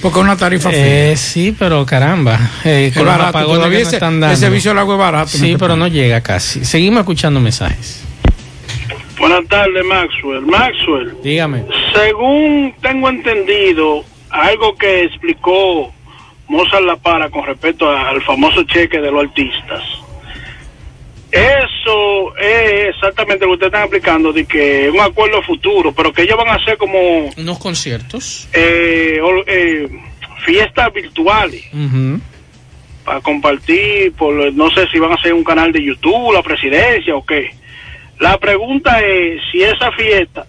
Porque 0.00 0.18
es 0.18 0.24
una 0.24 0.36
tarifa 0.36 0.70
Eh, 0.72 1.14
sí, 1.16 1.54
pero 1.58 1.84
caramba. 1.84 2.38
Eh, 2.64 2.86
Es 2.86 2.94
con 2.94 3.04
los 3.04 3.12
barato, 3.12 3.28
apagones 3.38 3.56
todavía 3.58 3.78
que 3.78 3.84
nos 3.84 3.88
ese- 3.88 3.96
están 3.96 4.20
dando. 4.20 4.32
el 4.34 4.40
servicio 4.40 4.70
del 4.70 4.78
agua 4.78 4.94
es 4.94 4.98
barato, 4.98 5.28
Sí, 5.28 5.52
no 5.52 5.58
te 5.58 5.58
pero 5.58 5.76
no 5.76 5.88
llega 5.88 6.20
casi. 6.22 6.64
Seguimos 6.64 7.00
escuchando 7.00 7.38
mensajes. 7.40 8.04
Buenas 9.18 9.46
tardes, 9.48 9.84
Maxwell. 9.84 10.40
Maxwell, 10.46 11.14
Dígame. 11.22 11.64
según 11.94 12.72
tengo 12.80 13.10
entendido, 13.10 14.02
algo 14.30 14.74
que 14.76 15.04
explicó 15.04 15.92
Mozart 16.48 16.84
La 16.84 16.96
Para 16.96 17.28
con 17.28 17.44
respecto 17.44 17.90
al 17.90 18.22
famoso 18.22 18.62
cheque 18.64 18.98
de 18.98 19.10
los 19.10 19.24
artistas. 19.24 19.82
Eso 21.32 22.36
es 22.36 22.88
exactamente 22.88 23.44
lo 23.44 23.52
que 23.52 23.54
ustedes 23.54 23.68
están 23.72 23.82
explicando, 23.82 24.32
de 24.32 24.44
que 24.46 24.86
es 24.88 24.92
un 24.92 25.00
acuerdo 25.00 25.40
futuro, 25.42 25.92
pero 25.92 26.12
que 26.12 26.22
ellos 26.22 26.36
van 26.36 26.48
a 26.48 26.54
hacer 26.54 26.76
como 26.76 26.98
Unos 27.36 27.58
conciertos. 27.58 28.48
eh, 28.52 29.20
eh, 29.46 29.88
fiestas 30.44 30.92
virtuales 30.92 31.62
Ujú. 31.72 32.20
para 33.04 33.20
compartir, 33.20 34.12
por 34.14 34.52
no 34.52 34.70
sé 34.70 34.88
si 34.88 34.98
van 34.98 35.12
a 35.12 35.14
hacer 35.14 35.32
un 35.32 35.44
canal 35.44 35.70
de 35.72 35.84
YouTube, 35.84 36.32
la 36.32 36.42
presidencia 36.42 37.14
o 37.14 37.24
qué. 37.24 37.50
La 38.18 38.36
pregunta 38.38 39.00
es 39.00 39.40
si 39.52 39.62
esa 39.62 39.92
fiesta 39.92 40.46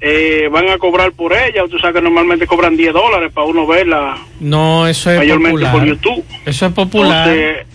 eh, 0.00 0.48
van 0.50 0.68
a 0.68 0.76
cobrar 0.78 1.12
por 1.12 1.32
ella, 1.32 1.62
tú 1.70 1.78
sabes 1.78 1.94
que 1.96 2.02
normalmente 2.02 2.46
cobran 2.46 2.76
10 2.76 2.92
dólares 2.92 3.32
para 3.32 3.46
uno 3.46 3.66
verla 3.66 4.18
No, 4.40 4.86
eso 4.86 5.10
es 5.12 5.18
mayormente 5.18 5.60
popular. 5.64 5.72
por 5.72 5.84
YouTube. 5.86 6.24
Eso 6.44 6.66
es 6.66 6.72
popular. 6.72 7.28
Entonces, 7.28 7.66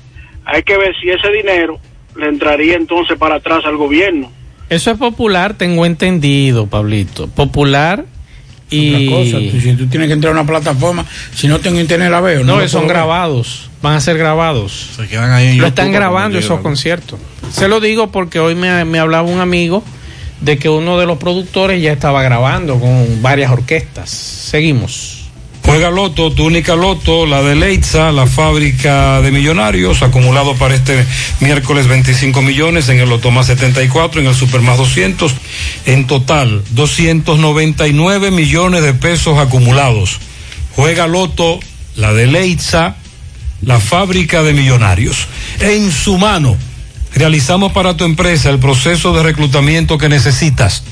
hay 0.51 0.63
que 0.63 0.77
ver 0.77 0.93
si 1.01 1.09
ese 1.09 1.31
dinero 1.31 1.79
le 2.15 2.27
entraría 2.27 2.75
entonces 2.75 3.17
para 3.17 3.35
atrás 3.35 3.63
al 3.65 3.77
gobierno. 3.77 4.31
Eso 4.69 4.91
es 4.91 4.97
popular, 4.97 5.55
tengo 5.55 5.85
entendido, 5.85 6.67
Pablito. 6.67 7.27
Popular 7.27 8.05
y... 8.69 9.07
Otra 9.07 9.17
cosa, 9.17 9.59
si 9.61 9.73
tú 9.73 9.87
tienes 9.87 10.07
que 10.07 10.13
entrar 10.13 10.31
a 10.31 10.39
una 10.39 10.45
plataforma, 10.45 11.05
si 11.33 11.47
no 11.47 11.59
tengo 11.59 11.79
internet 11.79 12.11
la 12.11 12.21
veo. 12.21 12.43
No, 12.43 12.59
lo 12.59 12.67
son 12.67 12.87
grabados, 12.87 13.69
van 13.81 13.95
a 13.95 14.01
ser 14.01 14.17
grabados. 14.17 14.91
Se 14.95 15.07
quedan 15.07 15.31
ahí 15.31 15.47
en 15.47 15.49
Lo 15.51 15.55
YouTube 15.63 15.67
están 15.69 15.91
grabando 15.91 16.37
llegan. 16.39 16.53
esos 16.53 16.61
conciertos. 16.61 17.19
Se 17.51 17.67
lo 17.67 17.79
digo 17.79 18.11
porque 18.11 18.39
hoy 18.39 18.53
me, 18.53 18.85
me 18.85 18.99
hablaba 18.99 19.27
un 19.27 19.39
amigo 19.39 19.83
de 20.41 20.57
que 20.57 20.69
uno 20.69 20.99
de 20.99 21.05
los 21.05 21.17
productores 21.17 21.81
ya 21.81 21.91
estaba 21.91 22.21
grabando 22.21 22.79
con 22.79 23.21
varias 23.21 23.51
orquestas. 23.51 24.09
Seguimos. 24.09 25.18
Juega 25.69 25.91
Loto, 25.91 26.31
tu 26.31 26.45
única 26.45 26.75
Loto, 26.75 27.27
la 27.27 27.43
de 27.43 27.53
Leitza, 27.53 28.11
la 28.11 28.25
fábrica 28.25 29.21
de 29.21 29.29
millonarios, 29.29 30.01
acumulado 30.01 30.55
para 30.55 30.73
este 30.73 31.05
miércoles 31.41 31.87
25 31.87 32.41
millones, 32.41 32.89
en 32.89 32.99
el 32.99 33.07
Loto 33.07 33.29
más 33.29 33.45
74, 33.45 34.19
en 34.19 34.25
el 34.25 34.33
Super 34.33 34.61
más 34.61 34.79
200, 34.79 35.31
en 35.85 36.07
total 36.07 36.63
299 36.71 38.31
millones 38.31 38.81
de 38.81 38.95
pesos 38.95 39.37
acumulados. 39.37 40.17
Juega 40.75 41.05
Loto, 41.05 41.59
la 41.95 42.13
de 42.13 42.25
Leitza, 42.25 42.95
la 43.61 43.79
fábrica 43.79 44.41
de 44.41 44.53
millonarios. 44.53 45.27
En 45.59 45.91
su 45.91 46.17
mano, 46.17 46.57
realizamos 47.13 47.73
para 47.73 47.95
tu 47.95 48.05
empresa 48.05 48.49
el 48.49 48.57
proceso 48.57 49.13
de 49.13 49.21
reclutamiento 49.21 49.99
que 49.99 50.09
necesitas, 50.09 50.83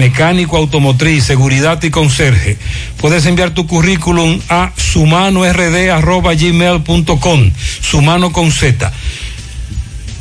mecánico 0.00 0.56
automotriz, 0.56 1.22
seguridad 1.24 1.80
y 1.82 1.90
conserje. 1.90 2.56
Puedes 2.96 3.26
enviar 3.26 3.50
tu 3.50 3.66
currículum 3.66 4.40
a 4.48 4.72
sumanord.gmail.com, 4.74 7.50
sumano 7.82 8.32
con 8.32 8.50
Z. 8.50 8.90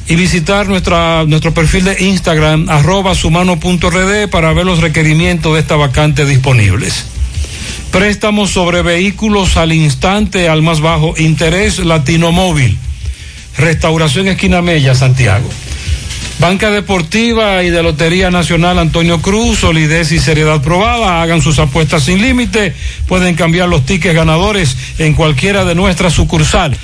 Y 0.07 0.15
visitar 0.15 0.67
nuestra, 0.67 1.23
nuestro 1.25 1.53
perfil 1.53 1.85
de 1.85 2.03
Instagram, 2.03 2.67
arroba 2.67 3.15
sumano.rd, 3.15 4.27
para 4.29 4.51
ver 4.51 4.65
los 4.65 4.79
requerimientos 4.79 5.53
de 5.53 5.61
esta 5.61 5.77
vacante 5.77 6.25
disponibles. 6.25 7.05
Préstamos 7.91 8.49
sobre 8.49 8.81
vehículos 8.81 9.55
al 9.55 9.71
instante, 9.71 10.49
al 10.49 10.61
más 10.61 10.81
bajo 10.81 11.13
interés, 11.17 11.79
Latino 11.79 12.33
Móvil. 12.33 12.77
Restauración 13.57 14.27
Esquina 14.27 14.61
Mella, 14.61 14.93
Santiago. 14.93 15.49
Banca 16.39 16.71
Deportiva 16.71 17.63
y 17.63 17.69
de 17.69 17.83
Lotería 17.83 18.31
Nacional 18.31 18.79
Antonio 18.79 19.21
Cruz, 19.21 19.59
solidez 19.59 20.13
y 20.13 20.19
seriedad 20.19 20.61
probada. 20.61 21.21
Hagan 21.21 21.41
sus 21.41 21.59
apuestas 21.59 22.03
sin 22.03 22.21
límite. 22.21 22.73
Pueden 23.07 23.35
cambiar 23.35 23.67
los 23.67 23.85
tickets 23.85 24.15
ganadores 24.15 24.77
en 24.99 25.15
cualquiera 25.15 25.65
de 25.65 25.75
nuestras 25.75 26.13
sucursales. 26.13 26.79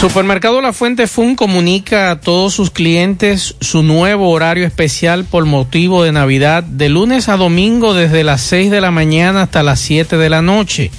Supermercado 0.01 0.63
La 0.63 0.73
Fuente 0.73 1.07
Fun 1.07 1.37
comunica 1.37 2.11
a 2.11 2.23
todos 2.23 2.55
sus 2.55 2.71
clientes 2.71 3.55
su 3.61 3.83
nuevo 3.83 4.31
horario 4.31 4.67
especial 4.67 5.27
por 5.27 5.45
motivo 5.45 6.03
de 6.03 6.11
Navidad 6.11 6.63
de 6.63 6.89
lunes 6.89 7.29
a 7.29 7.37
domingo 7.37 7.93
desde 7.93 8.25
las 8.25 8.41
6 8.41 8.71
de 8.71 8.81
la 8.81 8.91
mañana 8.91 9.43
hasta 9.43 9.63
las 9.63 9.79
7 9.81 10.17
de 10.17 10.31
la 10.31 10.41
noche. 10.41 10.91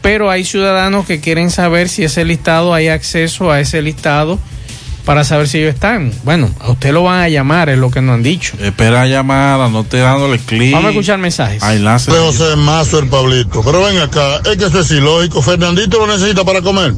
pero 0.00 0.30
hay 0.30 0.44
ciudadanos 0.44 1.04
que 1.04 1.20
quieren 1.20 1.50
saber 1.50 1.90
si 1.90 2.04
ese 2.04 2.24
listado 2.24 2.72
hay 2.72 2.88
acceso 2.88 3.50
a 3.50 3.60
ese 3.60 3.82
listado 3.82 4.38
para 5.04 5.24
saber 5.24 5.46
si 5.46 5.58
ellos 5.58 5.74
están. 5.74 6.10
Bueno, 6.22 6.50
a 6.60 6.70
usted 6.70 6.94
lo 6.94 7.02
van 7.02 7.20
a 7.20 7.28
llamar, 7.28 7.68
es 7.68 7.76
lo 7.76 7.90
que 7.90 8.00
nos 8.00 8.14
han 8.14 8.22
dicho. 8.22 8.56
Espera 8.62 9.06
llamada, 9.06 9.68
no 9.68 9.84
te 9.84 9.98
dándole 9.98 10.38
clic. 10.38 10.72
Vamos 10.72 10.86
a 10.88 10.90
escuchar 10.92 11.18
mensajes. 11.18 11.62
De 11.62 12.18
José 12.18 12.56
Mazo, 12.56 12.98
el 12.98 13.08
Pablito. 13.08 13.62
Pero 13.62 13.82
ven 13.84 13.98
acá, 13.98 14.40
es 14.50 14.56
que 14.56 14.64
eso 14.64 14.80
es 14.80 14.90
ilógico. 14.90 15.42
Fernandito 15.42 15.98
lo 15.98 16.06
necesita 16.06 16.44
para 16.44 16.62
comer. 16.62 16.94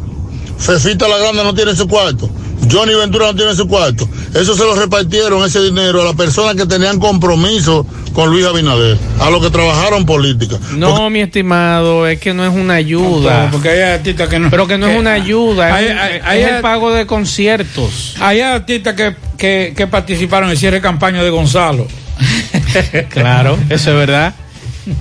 Fefita 0.59 1.07
la 1.09 1.19
Grande 1.19 1.45
no 1.45 1.55
tiene 1.55 1.75
su 1.77 1.87
cuarto. 1.87 2.29
Johnny 2.71 2.95
Ventura 2.95 3.27
no 3.27 3.35
tiene 3.37 3.55
su 3.55 3.69
cuarto. 3.69 4.09
Eso 4.35 4.57
se 4.57 4.65
lo 4.65 4.75
repartieron 4.75 5.45
ese 5.45 5.61
dinero 5.63 6.01
a 6.03 6.05
las 6.07 6.15
personas 6.15 6.57
que 6.57 6.67
tenían 6.67 6.99
compromiso 6.99 7.87
con 8.13 8.31
Luis 8.31 8.45
Abinader, 8.47 8.97
a 9.21 9.31
los 9.31 9.43
que 9.43 9.51
trabajaron 9.51 10.07
política. 10.07 10.57
No, 10.77 11.09
mi 11.11 11.21
estimado, 11.21 12.07
es 12.09 12.19
que 12.19 12.33
no 12.33 12.45
es 12.45 12.53
una 12.53 12.75
ayuda. 12.75 13.51
Porque 13.53 13.69
hay 13.69 13.81
artistas 13.83 14.29
que 14.29 14.39
no. 14.39 14.51
Pero 14.51 14.67
que 14.67 14.79
no 14.79 14.87
es 14.89 14.99
una 14.99 15.13
ayuda, 15.13 15.75
Hay- 15.75 15.85
es, 15.87 15.91
hay- 15.93 16.17
es 16.17 16.23
hay- 16.25 16.43
el 16.43 16.61
pago 16.63 16.91
de 16.93 17.07
conciertos. 17.07 18.15
Hay 18.21 18.41
artistas 18.41 18.95
que, 18.95 19.15
que, 19.37 19.75
que 19.77 19.87
participaron 19.87 20.49
en 20.49 20.53
el 20.53 20.59
cierre 20.59 20.77
de 20.77 20.83
campaña 20.83 21.23
de 21.23 21.31
Gonzalo. 21.31 21.87
Claro, 23.11 23.59
eso 23.71 23.91
es 23.91 23.97
verdad. 23.97 24.35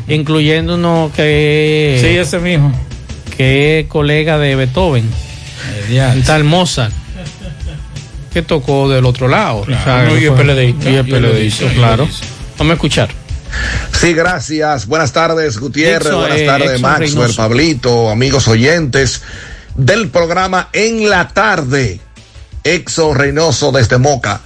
Incluyendo 0.08 0.76
uno 0.76 1.12
que. 1.16 1.98
Sí, 2.02 2.08
ese 2.18 2.40
mismo. 2.40 2.72
Que 3.38 3.82
es 3.82 3.88
colega 3.88 4.38
de 4.38 4.56
Beethoven. 4.56 5.10
Un 6.16 6.24
tal 6.24 6.44
Mozart. 6.44 6.94
Que 8.34 8.42
tocó 8.42 8.90
del 8.90 9.06
otro 9.06 9.28
lado. 9.28 9.64
Claro, 9.64 10.12
no, 10.12 10.18
y 10.18 10.26
fue- 10.28 10.36
PLDista, 10.36 10.90
y 10.90 11.04
PLDista, 11.04 11.18
PLDista, 11.18 11.74
claro. 11.74 12.08
Vamos 12.58 12.72
a 12.72 12.74
escuchar. 12.74 13.10
Sí, 14.00 14.14
gracias. 14.14 14.86
Buenas 14.88 15.14
tardes, 15.14 15.58
Gutiérrez. 15.58 16.14
Buenas 16.14 16.40
eh, 16.40 16.46
tardes, 16.46 16.82
Maxwell, 16.82 17.10
Reynoso. 17.10 17.36
Pablito, 17.36 18.10
amigos 18.10 18.48
oyentes 18.48 19.22
del 19.76 20.10
programa 20.10 20.70
En 20.74 21.10
la 21.10 21.30
Tarde. 21.30 22.00
Exo 22.64 23.14
Reynoso 23.14 23.72
desde 23.72 23.98
Moca. 23.98 24.42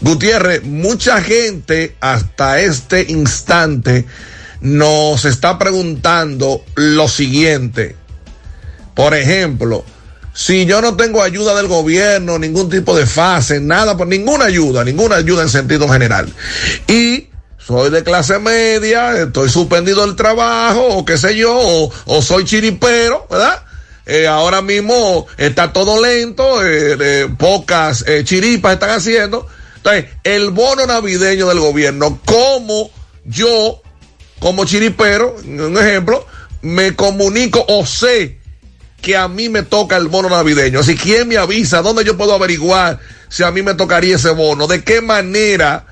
Gutiérrez, 0.00 0.62
mucha 0.62 1.22
gente 1.22 1.96
hasta 2.00 2.60
este 2.60 3.06
instante 3.08 4.04
nos 4.60 5.24
está 5.24 5.58
preguntando 5.58 6.64
lo 6.74 7.08
siguiente. 7.08 7.96
Por 8.94 9.14
ejemplo, 9.14 9.84
si 10.36 10.66
yo 10.66 10.82
no 10.82 10.96
tengo 10.96 11.22
ayuda 11.22 11.54
del 11.54 11.66
gobierno, 11.66 12.38
ningún 12.38 12.68
tipo 12.68 12.94
de 12.94 13.06
fase, 13.06 13.58
nada, 13.58 13.96
por 13.96 14.06
ninguna 14.06 14.44
ayuda, 14.44 14.84
ninguna 14.84 15.16
ayuda 15.16 15.42
en 15.42 15.48
sentido 15.48 15.88
general. 15.88 16.30
Y 16.86 17.28
soy 17.56 17.88
de 17.88 18.04
clase 18.04 18.38
media, 18.38 19.16
estoy 19.22 19.48
suspendido 19.48 20.04
del 20.04 20.14
trabajo, 20.14 20.88
o 20.88 21.06
qué 21.06 21.16
sé 21.16 21.36
yo, 21.36 21.56
o, 21.56 22.22
soy 22.22 22.44
chiripero, 22.44 23.26
¿verdad? 23.30 23.62
Eh, 24.04 24.26
ahora 24.26 24.60
mismo 24.60 25.26
está 25.38 25.72
todo 25.72 26.04
lento, 26.04 26.60
eh, 26.62 27.28
pocas 27.38 28.04
eh, 28.06 28.22
chiripas 28.22 28.74
están 28.74 28.90
haciendo. 28.90 29.46
Entonces, 29.76 30.04
el 30.22 30.50
bono 30.50 30.86
navideño 30.86 31.48
del 31.48 31.60
gobierno, 31.60 32.20
como 32.26 32.90
yo, 33.24 33.80
como 34.38 34.66
chiripero, 34.66 35.34
un 35.46 35.78
ejemplo, 35.78 36.26
me 36.60 36.94
comunico 36.94 37.64
o 37.68 37.86
sé 37.86 38.38
que 39.06 39.16
a 39.16 39.28
mí 39.28 39.48
me 39.48 39.62
toca 39.62 39.96
el 39.96 40.08
bono 40.08 40.28
navideño. 40.28 40.80
Así, 40.80 40.96
¿quién 40.96 41.28
me 41.28 41.36
avisa? 41.36 41.80
¿Dónde 41.80 42.02
yo 42.02 42.16
puedo 42.16 42.34
averiguar 42.34 42.98
si 43.28 43.44
a 43.44 43.52
mí 43.52 43.62
me 43.62 43.74
tocaría 43.74 44.16
ese 44.16 44.30
bono? 44.30 44.66
¿De 44.66 44.82
qué 44.82 45.00
manera 45.00 45.86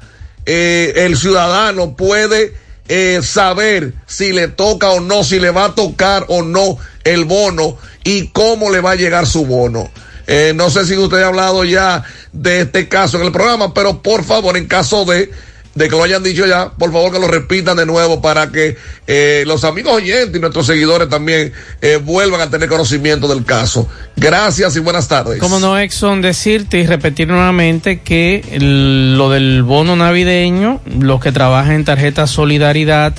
eh, 0.46 0.92
el 0.96 1.16
ciudadano 1.16 1.94
puede 1.94 2.54
eh, 2.88 3.20
saber 3.22 3.94
si 4.08 4.32
le 4.32 4.48
toca 4.48 4.90
o 4.90 4.98
no, 4.98 5.22
si 5.22 5.38
le 5.38 5.52
va 5.52 5.66
a 5.66 5.74
tocar 5.76 6.24
o 6.26 6.42
no 6.42 6.76
el 7.04 7.24
bono 7.24 7.78
y 8.02 8.30
cómo 8.32 8.72
le 8.72 8.80
va 8.80 8.90
a 8.90 8.96
llegar 8.96 9.28
su 9.28 9.46
bono? 9.46 9.92
Eh, 10.26 10.52
no 10.56 10.68
sé 10.68 10.84
si 10.84 10.96
usted 10.96 11.22
ha 11.22 11.28
hablado 11.28 11.62
ya 11.62 12.02
de 12.32 12.62
este 12.62 12.88
caso 12.88 13.18
en 13.18 13.26
el 13.26 13.30
programa, 13.30 13.72
pero 13.72 14.02
por 14.02 14.24
favor, 14.24 14.56
en 14.56 14.66
caso 14.66 15.04
de 15.04 15.30
de 15.74 15.88
que 15.88 15.96
lo 15.96 16.04
hayan 16.04 16.22
dicho 16.22 16.46
ya, 16.46 16.70
por 16.70 16.92
favor 16.92 17.12
que 17.12 17.18
lo 17.18 17.26
repitan 17.26 17.76
de 17.76 17.86
nuevo 17.86 18.22
para 18.22 18.50
que 18.50 18.76
eh, 19.06 19.44
los 19.46 19.64
amigos 19.64 19.94
oyentes 19.94 20.36
y 20.36 20.38
nuestros 20.38 20.66
seguidores 20.66 21.08
también 21.08 21.52
eh, 21.80 21.96
vuelvan 21.96 22.40
a 22.40 22.50
tener 22.50 22.68
conocimiento 22.68 23.26
del 23.26 23.44
caso. 23.44 23.88
Gracias 24.16 24.76
y 24.76 24.80
buenas 24.80 25.08
tardes. 25.08 25.40
Como 25.40 25.58
no, 25.58 25.78
Exxon, 25.78 26.22
decirte 26.22 26.78
y 26.78 26.86
repetir 26.86 27.28
nuevamente 27.28 28.00
que 28.00 28.44
lo 28.58 29.30
del 29.30 29.62
bono 29.62 29.96
navideño, 29.96 30.80
los 31.00 31.20
que 31.20 31.32
trabajan 31.32 31.72
en 31.72 31.84
tarjeta 31.84 32.26
Solidaridad 32.26 33.14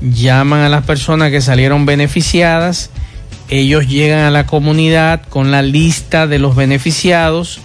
llaman 0.00 0.62
a 0.62 0.68
las 0.68 0.84
personas 0.84 1.30
que 1.30 1.40
salieron 1.40 1.86
beneficiadas, 1.86 2.90
ellos 3.48 3.86
llegan 3.86 4.20
a 4.20 4.30
la 4.30 4.46
comunidad 4.46 5.22
con 5.28 5.50
la 5.50 5.62
lista 5.62 6.26
de 6.26 6.38
los 6.38 6.56
beneficiados 6.56 7.60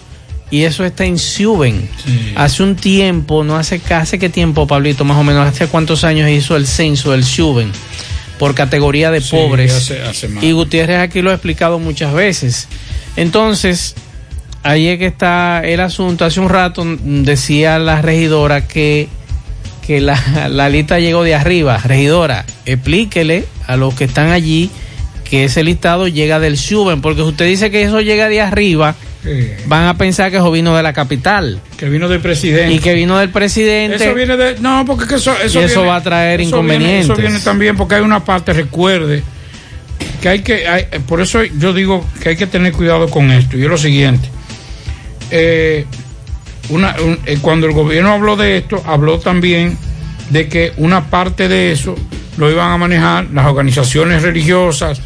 y 0.50 0.62
eso 0.62 0.84
está 0.84 1.04
en 1.04 1.18
Suben. 1.18 1.88
Hace 2.36 2.62
un 2.62 2.76
tiempo, 2.76 3.42
no 3.44 3.56
hace 3.56 3.80
hace 3.90 4.18
qué 4.18 4.28
tiempo, 4.28 4.66
Pablito, 4.66 5.04
más 5.04 5.16
o 5.18 5.24
menos, 5.24 5.46
hace 5.46 5.66
cuántos 5.66 6.04
años 6.04 6.30
hizo 6.30 6.56
el 6.56 6.66
censo 6.66 7.12
del 7.12 7.24
Suben 7.24 7.72
por 8.38 8.54
categoría 8.54 9.10
de 9.10 9.20
Sí, 9.20 9.30
pobres. 9.34 9.72
hace- 9.72 10.02
hace 10.02 10.28
más. 10.28 10.44
y 10.44 10.52
Gutiérrez 10.52 10.98
aquí 11.00 11.22
lo 11.22 11.30
ha 11.30 11.34
explicado 11.34 11.78
muchas 11.78 12.12
veces. 12.12 12.68
Entonces, 13.16 13.94
ahí 14.62 14.88
es 14.88 14.98
que 14.98 15.06
está 15.06 15.62
el 15.64 15.80
asunto. 15.80 16.24
Hace 16.24 16.40
un 16.40 16.48
rato 16.48 16.84
decía 17.00 17.78
la 17.78 18.02
regidora 18.02 18.68
que, 18.68 19.08
que 19.86 20.00
la, 20.00 20.48
la 20.50 20.68
lista 20.68 21.00
llegó 21.00 21.24
de 21.24 21.34
arriba. 21.34 21.78
Regidora, 21.78 22.44
explíquele 22.66 23.46
a 23.66 23.76
los 23.76 23.94
que 23.94 24.04
están 24.04 24.30
allí 24.30 24.70
que 25.28 25.44
ese 25.44 25.64
listado 25.64 26.06
llega 26.06 26.38
del 26.38 26.56
Suben, 26.56 27.00
porque 27.00 27.22
usted 27.22 27.46
dice 27.46 27.70
que 27.72 27.82
eso 27.82 28.00
llega 28.00 28.28
de 28.28 28.40
arriba, 28.42 28.94
Sí. 29.26 29.50
van 29.66 29.86
a 29.88 29.98
pensar 29.98 30.30
que 30.30 30.36
eso 30.36 30.50
vino 30.52 30.76
de 30.76 30.82
la 30.82 30.92
capital. 30.92 31.60
Que 31.76 31.88
vino 31.88 32.08
del 32.08 32.20
presidente. 32.20 32.72
Y 32.72 32.78
que 32.78 32.94
vino 32.94 33.18
del 33.18 33.30
presidente. 33.30 33.96
Eso 33.96 34.14
viene 34.14 34.36
de. 34.36 34.58
No, 34.60 34.84
porque 34.86 35.06
que 35.06 35.16
eso. 35.16 35.32
Eso, 35.44 35.60
Y 35.60 35.64
eso 35.64 35.74
viene- 35.80 35.88
va 35.90 35.96
a 35.96 36.02
traer 36.02 36.40
eso 36.40 36.62
viene- 36.62 36.74
inconvenientes. 36.74 37.04
eso 37.10 37.16
viene 37.20 37.40
también 37.40 37.76
porque 37.76 37.96
hay 37.96 38.02
una 38.02 38.24
parte, 38.24 38.52
recuerde, 38.52 39.22
que 40.22 40.28
hay 40.28 40.40
que. 40.42 40.68
hay- 40.68 40.84
por 41.08 41.20
eso 41.20 41.42
yo 41.42 41.72
digo 41.72 42.04
que 42.22 42.28
hay 42.30 42.36
que 42.36 42.46
tener 42.46 42.72
cuidado 42.72 43.08
con 43.10 43.30
esto. 43.32 43.56
Y 43.58 43.62
es 43.64 43.68
lo 43.68 43.76
siguiente. 43.78 44.28
Eh, 45.30 45.84
una, 46.68 46.94
un- 47.04 47.18
eh, 47.26 47.38
cuando 47.40 47.66
el 47.66 47.72
gobierno 47.72 48.12
habló 48.12 48.36
de 48.36 48.58
esto, 48.58 48.82
habló 48.86 49.18
también 49.18 49.76
de 50.30 50.48
que 50.48 50.72
una 50.76 51.10
parte 51.10 51.48
de 51.48 51.72
eso 51.72 51.94
lo 52.36 52.50
iban 52.50 52.70
a 52.70 52.76
manejar 52.76 53.26
las 53.32 53.46
organizaciones 53.46 54.22
religiosas, 54.22 55.00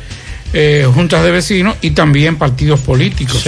eh, 0.53 0.87
juntas 0.93 1.23
de 1.23 1.31
vecinos 1.31 1.77
y 1.81 1.91
también 1.93 2.37
partidos 2.37 2.81
políticos. 2.81 3.47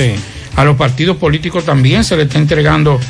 A 0.56 0.64
los 0.64 0.76
partidos 0.76 1.16
políticos 1.16 1.64
también 1.64 2.04
se 2.04 2.16
le 2.16 2.24
está 2.24 2.38
entregando 2.38 3.00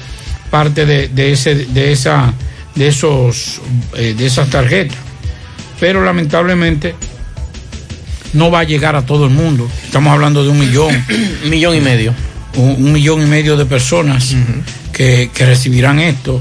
parte 0.50 0.86
de, 0.86 1.08
de 1.08 1.32
ese, 1.32 1.54
de 1.54 1.92
esa, 1.92 2.32
de 2.74 2.88
esos, 2.88 3.60
eh, 3.96 4.14
de 4.16 4.26
esas 4.26 4.48
tarjetas. 4.50 4.98
Pero 5.80 6.04
lamentablemente 6.04 6.94
no 8.34 8.50
va 8.50 8.60
a 8.60 8.64
llegar 8.64 8.96
a 8.96 9.04
todo 9.04 9.24
el 9.24 9.30
mundo. 9.32 9.68
Estamos 9.84 10.12
hablando 10.12 10.44
de 10.44 10.50
un 10.50 10.58
millón. 10.58 11.04
un 11.44 11.50
millón 11.50 11.76
y 11.76 11.80
medio. 11.80 12.14
Un, 12.56 12.76
un 12.84 12.92
millón 12.92 13.22
y 13.22 13.26
medio 13.26 13.56
de 13.56 13.64
personas 13.64 14.34
que, 14.92 15.30
que 15.34 15.46
recibirán 15.46 15.98
esto. 15.98 16.40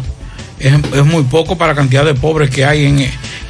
Es, 0.60 0.74
es 0.74 1.06
muy 1.06 1.24
poco 1.24 1.58
para 1.58 1.72
la 1.72 1.76
cantidad 1.76 2.06
de 2.06 2.14
pobres 2.14 2.50
que 2.50 2.66
hay 2.66 2.86
en, 2.86 3.00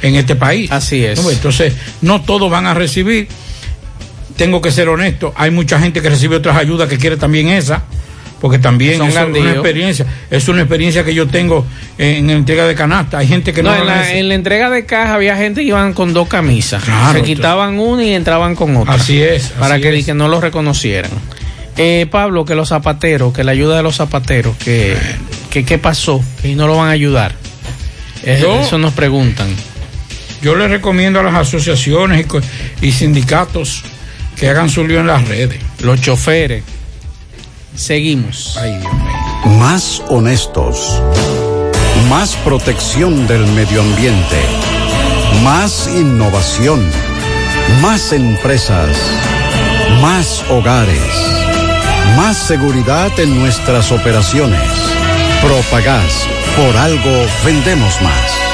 en 0.02 0.14
este 0.14 0.36
país. 0.36 0.70
Así 0.70 1.04
es. 1.04 1.22
¿No? 1.22 1.30
Entonces, 1.30 1.74
no 2.00 2.22
todos 2.22 2.50
van 2.50 2.66
a 2.66 2.74
recibir. 2.74 3.28
Tengo 4.42 4.60
que 4.60 4.70
ser 4.70 4.88
honesto, 4.88 5.32
hay 5.36 5.50
mucha 5.50 5.78
gente 5.78 6.00
que 6.02 6.10
recibe 6.10 6.36
otras 6.36 6.56
ayudas 6.56 6.88
que 6.88 6.98
quiere 6.98 7.16
también 7.16 7.48
esa, 7.48 7.84
porque 8.40 8.58
también 8.58 9.00
es 9.02 9.14
una 9.16 9.52
experiencia, 9.52 10.04
es 10.30 10.48
una 10.48 10.62
experiencia 10.62 11.04
que 11.04 11.14
yo 11.14 11.28
tengo 11.28 11.64
en, 11.96 12.28
en 12.28 12.30
entrega 12.30 12.66
de 12.66 12.74
canasta. 12.74 13.18
Hay 13.18 13.28
gente 13.28 13.52
que 13.52 13.62
no, 13.62 13.70
No, 13.70 13.80
en, 13.80 13.86
la, 13.86 14.12
en 14.14 14.28
la 14.28 14.34
entrega 14.34 14.68
de 14.68 14.84
caja 14.84 15.14
había 15.14 15.36
gente 15.36 15.60
que 15.60 15.68
iban 15.68 15.92
con 15.92 16.12
dos 16.12 16.26
camisas. 16.26 16.82
Claro, 16.82 17.18
Se 17.20 17.24
quitaban 17.24 17.78
una 17.78 18.02
y 18.02 18.12
entraban 18.14 18.56
con 18.56 18.76
otra. 18.76 18.94
Así 18.94 19.22
es, 19.22 19.50
Para 19.58 19.74
así 19.74 19.82
que, 19.84 19.98
es. 19.98 20.06
que 20.06 20.14
no 20.14 20.26
lo 20.26 20.40
reconocieran. 20.40 21.10
Eh, 21.76 22.06
Pablo, 22.10 22.44
que 22.44 22.54
los 22.56 22.70
zapateros, 22.70 23.32
que 23.32 23.44
la 23.44 23.52
ayuda 23.52 23.76
de 23.76 23.82
los 23.84 23.94
zapateros, 23.96 24.56
que, 24.56 24.96
que 25.50 25.64
qué 25.64 25.78
pasó, 25.78 26.20
que 26.42 26.54
no 26.56 26.66
lo 26.66 26.76
van 26.78 26.88
a 26.88 26.92
ayudar. 26.92 27.34
Eh, 28.24 28.38
Yo- 28.42 28.60
eso 28.60 28.76
nos 28.76 28.92
preguntan. 28.92 29.48
Yo 30.42 30.56
le 30.56 30.66
recomiendo 30.66 31.20
a 31.20 31.22
las 31.22 31.34
asociaciones 31.36 32.26
y, 32.82 32.86
y 32.88 32.90
sindicatos 32.92 33.84
que 34.42 34.48
hagan 34.48 34.68
su 34.68 34.84
lío 34.84 34.98
en 34.98 35.06
las 35.06 35.28
redes. 35.28 35.60
Los 35.82 36.00
choferes. 36.00 36.64
Seguimos. 37.76 38.56
Ay, 38.60 38.76
Dios 38.76 38.92
mío. 38.92 39.56
Más 39.60 40.02
honestos. 40.08 41.00
Más 42.10 42.34
protección 42.44 43.28
del 43.28 43.46
medio 43.46 43.82
ambiente. 43.82 44.40
Más 45.44 45.86
innovación. 45.86 46.84
Más 47.82 48.12
empresas. 48.12 48.88
Más 50.00 50.42
hogares. 50.50 51.14
Más 52.16 52.36
seguridad 52.36 53.16
en 53.20 53.38
nuestras 53.38 53.92
operaciones. 53.92 54.68
Propagás. 55.40 56.26
Por 56.56 56.76
algo 56.78 57.26
vendemos 57.44 58.02
más. 58.02 58.51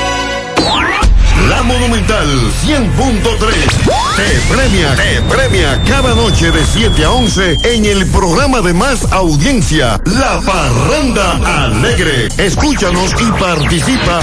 La 1.47 1.63
Monumental 1.63 2.27
100.3 2.67 3.99
te 4.17 4.55
premia, 4.55 4.95
te 4.97 5.23
premia 5.23 5.81
cada 5.85 6.15
noche 6.15 6.51
de 6.51 6.65
7 6.65 7.05
a 7.05 7.11
11 7.13 7.59
en 7.63 7.85
el 7.85 8.07
programa 8.07 8.61
de 8.61 8.75
más 8.75 9.11
audiencia, 9.13 10.01
La 10.05 10.41
Parranda 10.41 11.65
Alegre. 11.65 12.29
Escúchanos 12.37 13.13
y 13.21 13.31
participa 13.41 14.21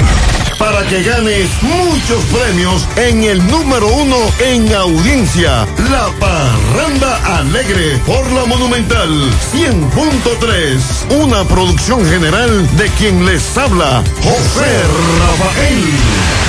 para 0.60 0.86
que 0.88 1.04
ganes 1.04 1.50
muchos 1.62 2.24
premios 2.26 2.86
en 2.98 3.24
el 3.24 3.46
número 3.48 3.88
uno 3.88 4.18
en 4.40 4.74
audiencia, 4.74 5.66
La 5.90 6.08
Parranda 6.20 7.40
Alegre 7.40 7.98
por 8.06 8.30
la 8.32 8.46
Monumental 8.46 9.10
100.3, 9.54 11.24
una 11.24 11.44
producción 11.46 12.06
general 12.06 12.78
de 12.78 12.90
quien 12.98 13.26
les 13.26 13.58
habla, 13.58 14.04
José 14.22 14.84
Rafael. 15.20 16.45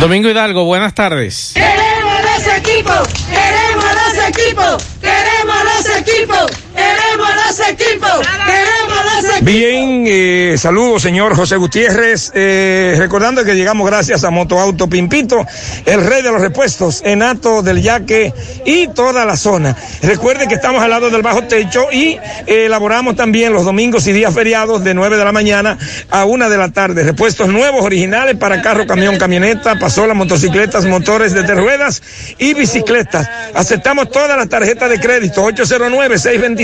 Domingo 0.00 0.28
Hidalgo, 0.28 0.64
buenas 0.64 0.94
tardes. 0.94 1.52
Queremos 1.54 2.14
los 2.22 2.46
equipos, 2.58 3.08
queremos 3.30 3.84
los 3.94 4.28
equipos, 4.28 4.84
queremos 5.00 5.56
los 5.64 5.96
equipos, 5.96 6.50
queremos 6.76 7.28
los 7.46 7.68
equipos, 7.68 8.20
queremos 8.46 9.04
los 9.14 9.24
equipos. 9.24 9.44
Bien, 9.44 10.04
eh, 10.06 10.54
saludos 10.58 11.02
señor 11.02 11.34
José 11.34 11.56
Gutiérrez, 11.56 12.32
eh, 12.34 12.94
recordando 12.98 13.44
que 13.44 13.54
llegamos 13.54 13.86
gracias 13.86 14.24
a 14.24 14.30
Motoauto 14.30 14.88
Pimpito, 14.88 15.44
el 15.86 16.04
rey 16.04 16.22
de 16.22 16.30
los 16.30 16.40
repuestos, 16.40 17.02
Enato 17.04 17.62
del 17.62 17.82
Yaque 17.82 18.32
y 18.64 18.88
toda 18.88 19.24
la 19.24 19.36
zona. 19.36 19.76
Recuerde 20.02 20.46
que 20.48 20.54
estamos 20.54 20.82
al 20.82 20.90
lado 20.90 21.10
del 21.10 21.22
bajo 21.22 21.42
techo 21.44 21.88
y 21.90 22.18
eh, 22.46 22.66
elaboramos 22.66 23.16
también 23.16 23.52
los 23.52 23.64
domingos 23.64 24.06
y 24.06 24.12
días 24.12 24.34
feriados 24.34 24.84
de 24.84 24.94
9 24.94 25.16
de 25.16 25.24
la 25.24 25.32
mañana 25.32 25.78
a 26.10 26.24
1 26.24 26.50
de 26.50 26.58
la 26.58 26.70
tarde. 26.70 27.02
Repuestos 27.02 27.48
nuevos, 27.48 27.84
originales 27.84 28.36
para 28.36 28.62
carro, 28.62 28.86
camión, 28.86 29.18
camioneta, 29.18 29.78
pasola, 29.78 30.14
motocicletas, 30.14 30.84
motores 30.86 31.32
de 31.32 31.42
tres 31.42 31.58
ruedas 31.58 32.02
y 32.38 32.54
bicicletas. 32.54 33.28
Aceptamos 33.54 34.10
todas 34.10 34.36
las 34.36 34.48
tarjetas 34.48 34.90
de 34.90 35.00
crédito, 35.00 35.42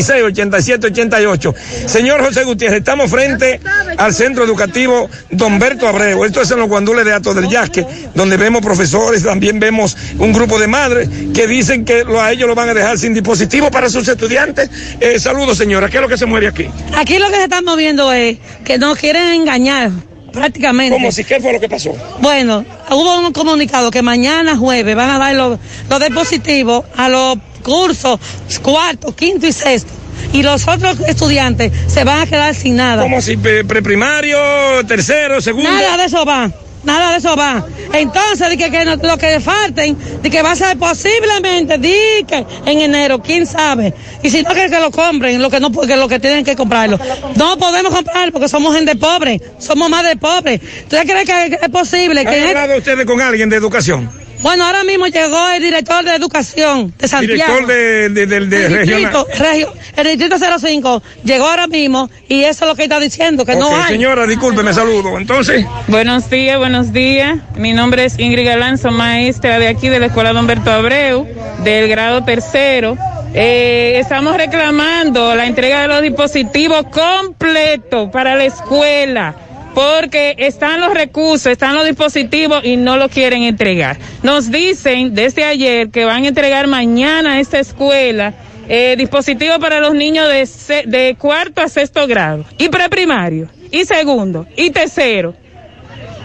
809-626-8788. 0.03 1.55
Señor 1.87 2.25
José 2.25 2.45
Gutiérrez, 2.45 2.79
estamos 2.79 3.11
frente 3.11 3.61
al 3.97 4.15
Centro 4.15 4.45
Educativo 4.45 5.09
Don 5.31 5.59
Berto 5.59 5.87
Abreu. 5.89 6.25
Esto 6.25 6.43
es 6.43 6.51
en 6.51 6.59
los 6.59 6.69
guandules 6.69 7.05
de 7.05 7.13
Ato 7.13 7.35
del 7.35 7.49
Yasque, 7.49 7.87
donde 8.15 8.37
vemos 8.37 8.63
profesores, 8.63 9.23
también 9.23 9.61
vemos 9.61 9.97
un 10.19 10.33
grupo 10.33 10.59
de 10.59 10.67
madres 10.67 11.09
que 11.35 11.47
dicen 11.47 11.85
que 11.85 12.05
a 12.21 12.33
ellos 12.33 12.49
lo 12.49 12.55
van 12.55 12.69
a 12.69 12.75
dejar 12.75 12.99
sin 12.99 13.15
dispositivo 13.15 13.71
para 13.71 13.89
sus 13.89 14.07
estudiantes. 14.09 14.71
Eh, 15.01 15.19
saludos, 15.19 15.59
señora. 15.59 15.89
¿Qué 15.89 15.97
es 15.97 16.03
lo 16.03 16.09
que 16.09 16.19
se 16.19 16.27
mueve 16.27 16.49
aquí? 16.49 16.67
Aquí 16.97 17.19
lo 17.19 17.29
que 17.29 17.37
se 17.37 17.45
está 17.45 17.63
moviendo 17.63 18.13
es 18.13 18.39
que 18.65 18.79
nos 18.79 18.99
quieren 18.99 19.29
engañar 19.29 19.91
prácticamente. 20.33 20.95
¿Cómo 20.95 21.13
si 21.13 21.25
qué 21.25 21.41
fue 21.41 21.53
lo 21.53 21.61
que 21.61 21.69
pasó? 21.69 21.95
Bueno, 22.21 22.65
hubo 22.91 23.19
un 23.21 23.33
comunicado 23.33 23.91
que 23.91 24.03
mañana 24.03 24.57
jueves 24.57 24.97
van 24.97 25.11
a 25.11 25.19
dar 25.19 25.35
los, 25.35 25.59
los 25.89 26.01
dispositivos 26.01 26.85
a 26.97 27.09
los 27.09 27.39
cursos 27.63 28.19
cuarto, 28.63 29.15
quinto 29.15 29.47
y 29.47 29.53
sexto. 29.53 29.91
Y 30.33 30.43
los 30.43 30.67
otros 30.69 30.99
estudiantes 31.07 31.73
se 31.89 32.05
van 32.05 32.21
a 32.21 32.27
quedar 32.27 32.55
sin 32.55 32.77
nada. 32.77 33.03
¿Cómo 33.03 33.21
si 33.21 33.37
pre- 33.37 33.65
preprimario, 33.65 34.39
tercero, 34.87 35.41
segundo? 35.41 35.71
Nada 35.71 35.97
de 35.97 36.05
eso 36.05 36.25
va. 36.25 36.51
Nada 36.85 37.13
de 37.13 37.19
eso 37.19 37.37
va. 37.37 37.65
Entonces, 37.93 38.51
di 38.51 38.57
que, 38.57 38.71
que 38.71 38.85
no- 38.85 38.97
lo 38.97 39.17
que 39.17 39.39
falten, 39.41 39.97
de 40.21 40.31
que 40.31 40.43
va 40.43 40.53
a 40.53 40.57
ser 40.57 40.77
posiblemente, 40.79 41.79
di 41.79 41.93
que 42.27 42.45
en 42.67 42.81
enero, 42.81 43.21
quién 43.23 43.47
sabe. 43.47 43.95
Y 44.23 44.31
si 44.31 44.43
no, 44.43 44.51
que, 44.53 44.69
que 44.69 44.81
lo 44.81 44.91
compren, 44.91 45.41
lo 45.41 45.49
que 45.51 45.61
no, 45.61 45.71
porque 45.71 45.97
lo 45.97 46.09
que 46.09 46.19
tienen 46.19 46.45
que 46.45 46.57
comprarlo. 46.57 46.99
No 47.37 47.57
podemos 47.57 47.95
comprar 47.95 48.33
porque 48.33 48.49
somos 48.49 48.75
gente 48.75 48.97
pobre, 48.97 49.41
somos 49.59 49.89
más 49.91 50.03
de 50.05 50.17
pobre. 50.17 50.61
¿Ustedes 50.83 51.05
creen 51.05 51.27
que 51.51 51.59
es 51.63 51.69
posible 51.71 52.25
que... 52.25 52.41
¿Han 52.41 52.49
hablado 52.49 52.79
ustedes 52.79 53.07
con 53.07 53.21
alguien 53.21 53.49
de 53.49 53.57
educación? 53.57 54.11
Bueno, 54.43 54.67
ahora 54.67 54.83
mismo 54.85 55.07
llegó 55.07 55.49
el 55.51 55.63
director 55.63 56.05
de 56.05 56.15
educación 56.17 56.93
de 56.99 57.07
Santiago. 57.09 57.35
Director 57.61 57.67
de, 57.67 58.09
de, 58.09 58.27
del- 58.27 58.51
de 58.51 58.67
el, 58.67 58.87
distrito, 58.87 59.27
regio- 59.39 59.73
el 59.97 60.07
distrito 60.19 60.37
05 60.59 61.03
llegó 61.25 61.47
ahora 61.47 61.69
mismo 61.69 62.11
y 62.29 62.43
eso 62.45 62.65
es 62.65 62.71
lo 62.71 62.75
que 62.75 62.83
está 62.85 62.99
diciendo, 62.99 63.45
que 63.47 63.55
no 63.55 63.69
hay. 63.75 63.93
señora, 63.93 64.27
discúlpeme, 64.27 64.73
saludo. 64.75 65.17
Entonces, 65.17 65.65
Buenos 65.87 66.29
días, 66.29 66.59
buenos 66.59 66.93
días. 66.93 67.39
Mi 67.57 67.73
nombre 67.73 68.05
es 68.05 68.19
Ingrid 68.19 68.47
Galán, 68.47 68.79
soy 68.79 68.91
maestra 68.91 69.59
de 69.61 69.69
aquí 69.69 69.89
de 69.89 70.01
la 70.01 70.07
Escuela 70.07 70.33
Don 70.33 70.47
Berto 70.47 70.71
Abreu, 70.73 71.27
del 71.63 71.89
grado 71.89 72.25
tercero. 72.25 72.97
Eh, 73.35 73.99
estamos 74.01 74.37
reclamando 74.37 75.35
la 75.35 75.47
entrega 75.47 75.83
de 75.83 75.89
los 75.89 76.03
dispositivos 76.03 76.85
completos 76.91 78.11
para 78.11 78.35
la 78.35 78.45
escuela. 78.45 79.35
Porque 79.75 80.35
están 80.39 80.81
los 80.81 80.93
recursos, 80.93 81.47
están 81.47 81.75
los 81.75 81.87
dispositivos 81.87 82.65
y 82.65 82.77
no 82.77 82.97
lo 82.97 83.09
quieren 83.09 83.43
entregar. 83.43 83.99
Nos 84.23 84.51
dicen 84.51 85.15
desde 85.15 85.45
ayer 85.45 85.91
que 85.91 86.05
van 86.05 86.25
a 86.25 86.29
entregar 86.29 86.67
mañana 86.67 87.35
a 87.35 87.41
esta 87.41 87.59
escuela 87.59 88.35
eh, 88.69 88.95
dispositivos 88.97 89.59
para 89.59 89.81
los 89.81 89.95
niños 89.95 90.29
de, 90.29 90.85
de 90.87 91.17
cuarto 91.17 91.61
a 91.61 91.69
sexto 91.69 92.07
grado, 92.07 92.45
y 92.59 92.69
preprimario, 92.69 93.49
y 93.71 93.85
segundo, 93.85 94.47
y 94.57 94.71
tercero. 94.71 95.35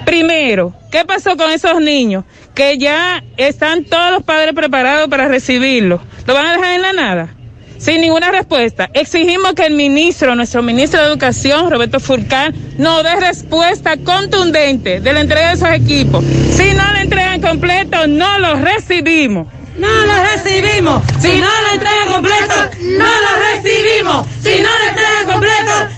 Primero, 0.06 0.74
¿qué 0.92 1.04
pasó 1.04 1.36
con 1.36 1.52
esos 1.52 1.82
niños? 1.82 2.24
Que 2.54 2.78
ya 2.78 3.24
están 3.36 3.84
todos 3.84 4.12
los 4.12 4.24
padres 4.24 4.54
preparados 4.54 5.10
para 5.10 5.28
recibirlos. 5.28 6.00
¿Lo 6.26 6.34
van 6.34 6.46
a 6.46 6.54
dejar 6.54 6.76
en 6.76 6.82
la 6.82 6.94
nada? 6.94 7.37
Sin 7.78 8.02
ninguna 8.02 8.32
respuesta. 8.32 8.90
Exigimos 8.94 9.54
que 9.54 9.66
el 9.66 9.74
ministro, 9.74 10.36
nuestro 10.36 10.64
ministro 10.64 11.00
de 11.00 11.08
Educación, 11.08 11.70
Roberto 11.70 12.00
Furcán, 12.00 12.54
nos 12.78 13.04
dé 13.04 13.16
respuesta 13.16 13.98
contundente 13.98 15.00
de 15.00 15.14
la 15.14 15.22
entrega 15.22 15.50
de 15.50 15.54
esos 15.54 15.70
equipos. 15.70 16.24
Si 16.52 16.74
no 16.74 16.92
la 16.94 17.02
entregan 17.02 17.42
completo, 17.42 18.08
no 18.08 18.40
los 18.40 18.62
recibimos. 18.62 19.48
No 19.78 19.88
lo 19.88 20.14
recibimos. 20.24 21.04
Si 21.20 21.40
no 21.40 21.48
lo 21.48 21.74
entregan 21.74 22.08
completo, 22.08 22.54
no 22.82 23.06
lo 23.06 23.54
recibimos. 23.54 24.28
Si 24.42 24.60
no 24.60 24.70
lo 24.70 24.90
entregan 24.90 25.26
completo, 25.28 25.97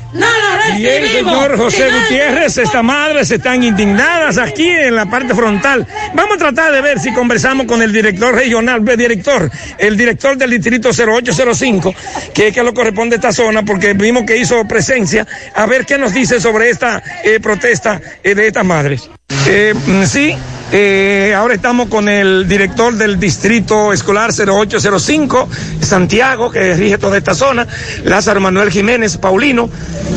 bien, 0.77 1.01
recibimos. 1.01 1.33
señor 1.33 1.57
José 1.57 1.89
Gutiérrez, 1.91 2.57
estas 2.57 2.83
madres 2.83 3.31
están 3.31 3.63
indignadas 3.63 4.37
aquí 4.37 4.69
en 4.69 4.95
la 4.95 5.05
parte 5.05 5.33
frontal. 5.33 5.85
Vamos 6.13 6.35
a 6.35 6.37
tratar 6.37 6.71
de 6.71 6.81
ver 6.81 6.99
si 6.99 7.13
conversamos 7.13 7.65
con 7.65 7.81
el 7.81 7.91
director 7.91 8.33
regional, 8.33 8.83
el 8.87 8.97
director, 8.97 9.51
el 9.77 9.97
director 9.97 10.37
del 10.37 10.51
distrito 10.51 10.89
0805, 10.89 11.93
que 12.33 12.47
es 12.47 12.53
que 12.53 12.63
lo 12.63 12.73
corresponde 12.73 13.15
a 13.15 13.17
esta 13.17 13.31
zona, 13.31 13.63
porque 13.63 13.93
vimos 13.93 14.23
que 14.23 14.37
hizo 14.37 14.67
presencia, 14.67 15.27
a 15.55 15.65
ver 15.65 15.85
qué 15.85 15.97
nos 15.97 16.13
dice 16.13 16.39
sobre 16.39 16.69
esta 16.69 17.01
eh, 17.23 17.39
protesta 17.39 18.01
eh, 18.23 18.35
de 18.35 18.47
estas 18.47 18.65
madres. 18.65 19.09
Eh, 19.47 19.73
mm, 19.73 20.03
sí, 20.03 20.35
eh, 20.71 21.33
ahora 21.35 21.55
estamos 21.55 21.89
con 21.89 22.07
el 22.07 22.47
director 22.47 22.93
del 22.95 23.19
distrito 23.19 23.91
escolar 23.91 24.31
0805, 24.31 25.49
Santiago, 25.81 26.51
que 26.51 26.75
rige 26.75 26.97
toda 26.97 27.17
esta 27.17 27.33
zona, 27.33 27.67
Lázaro 28.03 28.39
Manuel 28.39 28.69
Jiménez 28.69 29.17
Paulino, 29.17 29.69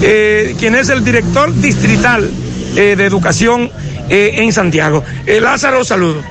eh, 0.03 0.55
quien 0.59 0.75
es 0.75 0.91
el 0.91 1.05
director 1.05 1.55
distrital 1.55 2.31
eh, 2.77 2.97
de 2.97 3.05
educación 3.05 3.71
en 4.09 4.53
Santiago. 4.53 5.03
Lázaro, 5.27 5.85
saludo. 5.85 6.23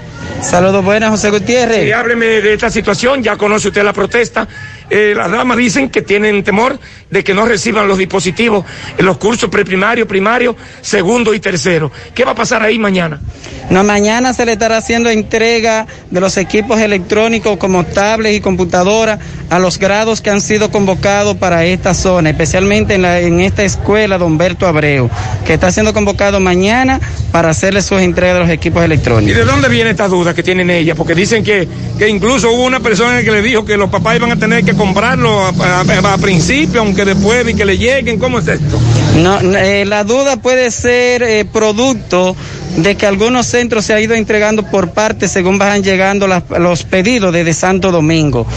Saludos 0.41 0.83
buenas, 0.83 1.09
José 1.09 1.31
Gutiérrez. 1.31 1.91
Hábleme 1.93 2.25
de 2.25 2.53
esta 2.53 2.69
situación, 2.69 3.23
ya 3.23 3.37
conoce 3.37 3.69
usted 3.69 3.83
la 3.83 3.93
protesta. 3.93 4.47
Eh, 4.93 5.13
las 5.15 5.31
damas 5.31 5.55
dicen 5.57 5.89
que 5.89 6.01
tienen 6.01 6.43
temor 6.43 6.77
de 7.09 7.23
que 7.23 7.33
no 7.33 7.45
reciban 7.45 7.87
los 7.87 7.97
dispositivos 7.97 8.65
en 8.97 9.05
los 9.05 9.17
cursos 9.17 9.49
preprimario, 9.49 10.05
primario, 10.05 10.55
segundo 10.81 11.33
y 11.33 11.39
tercero. 11.39 11.89
¿Qué 12.13 12.25
va 12.25 12.31
a 12.31 12.35
pasar 12.35 12.61
ahí 12.61 12.77
mañana? 12.77 13.21
No, 13.69 13.85
mañana 13.85 14.33
se 14.33 14.45
le 14.45 14.51
estará 14.51 14.75
haciendo 14.77 15.09
entrega 15.09 15.87
de 16.09 16.19
los 16.19 16.35
equipos 16.35 16.77
electrónicos 16.81 17.55
como 17.57 17.85
tablets 17.85 18.35
y 18.37 18.41
computadoras 18.41 19.19
a 19.49 19.59
los 19.59 19.79
grados 19.79 20.19
que 20.19 20.29
han 20.29 20.41
sido 20.41 20.71
convocados 20.71 21.37
para 21.37 21.63
esta 21.65 21.93
zona, 21.93 22.29
especialmente 22.31 22.95
en, 22.95 23.03
la- 23.03 23.19
en 23.21 23.39
esta 23.39 23.63
escuela 23.63 24.17
Don 24.17 24.37
Berto 24.37 24.67
Abreu, 24.67 25.09
que 25.45 25.53
está 25.53 25.71
siendo 25.71 25.93
convocado 25.93 26.41
mañana 26.41 26.99
para 27.31 27.49
hacerle 27.49 27.81
sus 27.81 28.01
entregas 28.01 28.35
de 28.35 28.39
los 28.41 28.49
equipos 28.49 28.81
¿Y 28.81 28.85
electrónicos. 28.85 29.37
de 29.37 29.45
dónde 29.45 29.69
viene 29.69 29.91
esta 29.91 30.09
duda 30.09 30.33
que 30.33 30.43
tienen 30.43 30.69
ellas? 30.69 30.97
Porque 30.97 31.15
dicen 31.15 31.41
que, 31.43 31.65
que 31.97 32.09
incluso 32.09 32.51
hubo 32.51 32.65
una 32.65 32.81
persona 32.81 33.21
que 33.23 33.31
le 33.31 33.41
dijo 33.41 33.63
que 33.63 33.77
los 33.77 33.89
papás 33.89 34.17
iban 34.17 34.31
a 34.31 34.35
tener 34.35 34.63
que 34.65 34.73
comprarlo 34.81 35.45
a, 35.45 36.17
principio, 36.17 36.81
aunque 36.81 37.05
después 37.05 37.45
de 37.45 37.53
que 37.53 37.65
le 37.65 37.77
lleguen. 37.77 38.17
¿Cómo 38.17 38.39
es 38.39 38.47
esto? 38.47 38.79
No, 39.17 39.39
eh, 39.39 39.85
la 39.85 40.03
duda 40.03 40.37
puede 40.37 40.71
ser 40.71 41.21
eh, 41.21 41.45
producto 41.45 42.35
de 42.77 42.95
que 42.95 43.05
algunos 43.05 43.45
centros 43.45 43.85
se 43.85 43.93
ha 43.93 44.01
ido 44.01 44.15
entregando 44.15 44.63
por 44.63 44.89
partes 44.89 45.31
según 45.31 45.59
van 45.59 45.83
llegando 45.83 46.27
los 46.27 46.83
pedidos 46.83 47.31
desde 47.31 47.53
Santo 47.53 47.91
Domingo. 47.91 48.47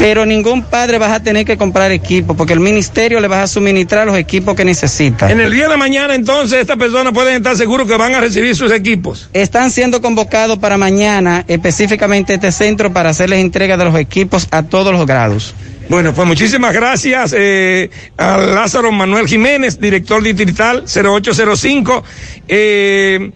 Pero 0.00 0.24
ningún 0.24 0.62
padre 0.62 0.96
va 0.96 1.14
a 1.14 1.22
tener 1.22 1.44
que 1.44 1.58
comprar 1.58 1.92
equipo 1.92 2.34
porque 2.34 2.54
el 2.54 2.60
ministerio 2.60 3.20
le 3.20 3.28
va 3.28 3.42
a 3.42 3.46
suministrar 3.46 4.06
los 4.06 4.16
equipos 4.16 4.54
que 4.54 4.64
necesita. 4.64 5.30
En 5.30 5.40
el 5.40 5.52
día 5.52 5.68
de 5.68 5.76
mañana, 5.76 6.14
entonces, 6.14 6.58
estas 6.58 6.78
personas 6.78 7.12
pueden 7.12 7.36
estar 7.36 7.54
seguros 7.54 7.86
que 7.86 7.98
van 7.98 8.14
a 8.14 8.20
recibir 8.20 8.56
sus 8.56 8.72
equipos. 8.72 9.28
Están 9.34 9.70
siendo 9.70 10.00
convocados 10.00 10.56
para 10.56 10.78
mañana, 10.78 11.44
específicamente 11.48 12.32
este 12.32 12.50
centro, 12.50 12.90
para 12.90 13.10
hacerles 13.10 13.40
entrega 13.40 13.76
de 13.76 13.84
los 13.84 13.94
equipos 13.96 14.48
a 14.50 14.62
todos 14.62 14.90
los 14.90 15.04
grados. 15.04 15.54
Bueno, 15.90 16.14
pues 16.14 16.26
muchísimas 16.26 16.72
gracias 16.72 17.34
eh, 17.36 17.90
a 18.16 18.38
Lázaro 18.38 18.92
Manuel 18.92 19.26
Jiménez, 19.26 19.78
director 19.78 20.22
distrital 20.22 20.84
0805 20.86 22.04
eh, 22.48 23.32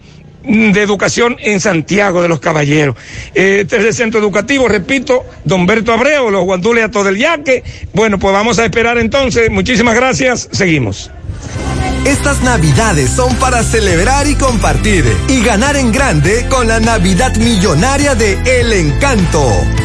de 0.47 0.81
Educación 0.81 1.37
en 1.39 1.59
Santiago 1.59 2.21
de 2.21 2.27
los 2.27 2.39
Caballeros. 2.39 2.95
Eh, 3.33 3.59
este 3.61 3.77
es 3.77 3.85
el 3.85 3.93
centro 3.93 4.19
educativo, 4.19 4.67
repito, 4.67 5.23
Don 5.43 5.65
Berto 5.65 5.93
Abreu, 5.93 6.29
los 6.29 6.43
Guandules 6.43 6.83
a 6.83 7.03
del 7.03 7.17
Yaque. 7.17 7.63
Bueno, 7.93 8.19
pues 8.19 8.33
vamos 8.33 8.59
a 8.59 8.65
esperar 8.65 8.97
entonces. 8.97 9.49
Muchísimas 9.49 9.95
gracias. 9.95 10.49
Seguimos. 10.51 11.11
Estas 12.05 12.41
navidades 12.43 13.09
son 13.09 13.35
para 13.37 13.63
celebrar 13.63 14.27
y 14.27 14.35
compartir 14.35 15.05
y 15.27 15.41
ganar 15.43 15.75
en 15.75 15.91
grande 15.91 16.45
con 16.49 16.67
la 16.67 16.79
Navidad 16.79 17.35
Millonaria 17.35 18.13
de 18.13 18.37
El 18.45 18.73
Encanto. 18.73 19.84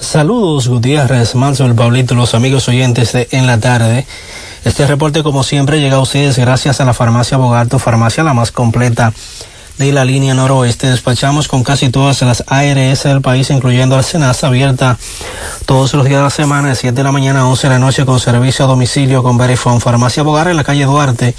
Saludos 0.00 0.68
Gutiérrez, 0.68 1.34
Manso, 1.34 1.66
el 1.66 1.74
Pablito, 1.74 2.14
los 2.14 2.34
amigos 2.34 2.68
oyentes 2.68 3.12
de 3.12 3.28
En 3.32 3.46
la 3.46 3.60
Tarde. 3.60 4.06
Este 4.64 4.86
reporte, 4.86 5.22
como 5.22 5.42
siempre, 5.42 5.80
llega 5.80 5.96
a 5.96 6.00
ustedes 6.00 6.38
gracias 6.38 6.80
a 6.80 6.84
la 6.84 6.94
farmacia 6.94 7.36
Bogarto, 7.36 7.78
farmacia 7.78 8.24
la 8.24 8.32
más 8.32 8.52
completa 8.52 9.12
de 9.78 9.92
la 9.92 10.04
línea 10.04 10.34
noroeste. 10.34 10.88
Despachamos 10.88 11.48
con 11.48 11.64
casi 11.64 11.90
todas 11.90 12.22
las 12.22 12.44
ARS 12.46 13.02
del 13.04 13.20
país, 13.20 13.50
incluyendo 13.50 13.96
Arsenas, 13.96 14.44
abierta 14.44 14.98
todos 15.66 15.92
los 15.94 16.06
días 16.06 16.18
de 16.18 16.24
la 16.24 16.30
semana, 16.30 16.68
de 16.68 16.76
7 16.76 16.94
de 16.94 17.02
la 17.02 17.12
mañana 17.12 17.40
a 17.40 17.46
11 17.46 17.68
de 17.68 17.74
la 17.74 17.78
noche, 17.78 18.04
con 18.04 18.20
servicio 18.20 18.64
a 18.64 18.68
domicilio 18.68 19.22
con 19.22 19.38
Verifone. 19.38 19.80
Farmacia 19.80 20.22
Bogar 20.22 20.48
en 20.48 20.56
la 20.56 20.64
calle 20.64 20.84
Duarte, 20.84 21.34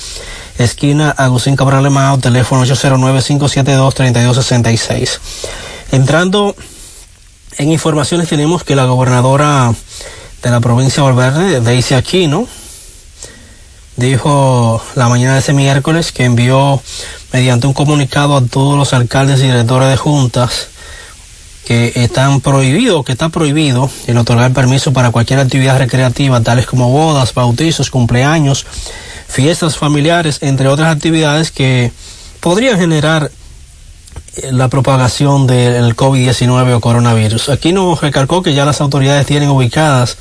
esquina 0.57 1.11
Agustín 1.11 1.55
Cabral 1.55 1.89
Mao, 1.89 2.17
teléfono 2.17 2.65
809-572-3266. 2.65 5.19
Entrando 5.91 6.55
en 7.57 7.71
informaciones, 7.71 8.29
tenemos 8.29 8.63
que 8.63 8.75
la 8.75 8.85
gobernadora 8.85 9.73
de 10.41 10.49
la 10.49 10.59
provincia 10.59 11.03
de 11.03 11.11
Valverde, 11.11 11.61
Daisy 11.61 11.93
Aquino, 11.93 12.47
dijo 13.95 14.81
la 14.95 15.07
mañana 15.07 15.33
de 15.33 15.39
ese 15.39 15.53
miércoles 15.53 16.11
que 16.11 16.25
envió 16.25 16.81
mediante 17.31 17.67
un 17.67 17.73
comunicado 17.73 18.37
a 18.37 18.45
todos 18.45 18.77
los 18.77 18.93
alcaldes 18.93 19.39
y 19.39 19.43
directores 19.43 19.89
de 19.89 19.97
juntas 19.97 20.67
que 21.65 21.93
están 21.95 22.41
prohibidos, 22.41 23.05
que 23.05 23.13
está 23.13 23.29
prohibido 23.29 23.89
el 24.07 24.17
otorgar 24.17 24.51
permiso 24.51 24.91
para 24.91 25.11
cualquier 25.11 25.39
actividad 25.39 25.77
recreativa, 25.77 26.41
tales 26.41 26.65
como 26.65 26.89
bodas, 26.89 27.33
bautizos, 27.33 27.89
cumpleaños, 27.89 28.65
fiestas 29.27 29.77
familiares, 29.77 30.39
entre 30.41 30.67
otras 30.67 30.93
actividades 30.93 31.51
que 31.51 31.91
podrían 32.41 32.77
generar 32.77 33.31
eh, 34.35 34.51
la 34.51 34.67
propagación 34.67 35.47
del 35.47 35.95
COVID-19 35.95 36.75
o 36.75 36.81
coronavirus. 36.81 37.49
Aquí 37.49 37.71
nos 37.71 38.01
recalcó 38.01 38.43
que 38.43 38.53
ya 38.53 38.65
las 38.65 38.81
autoridades 38.81 39.25
tienen 39.25 39.49
ubicadas 39.49 40.17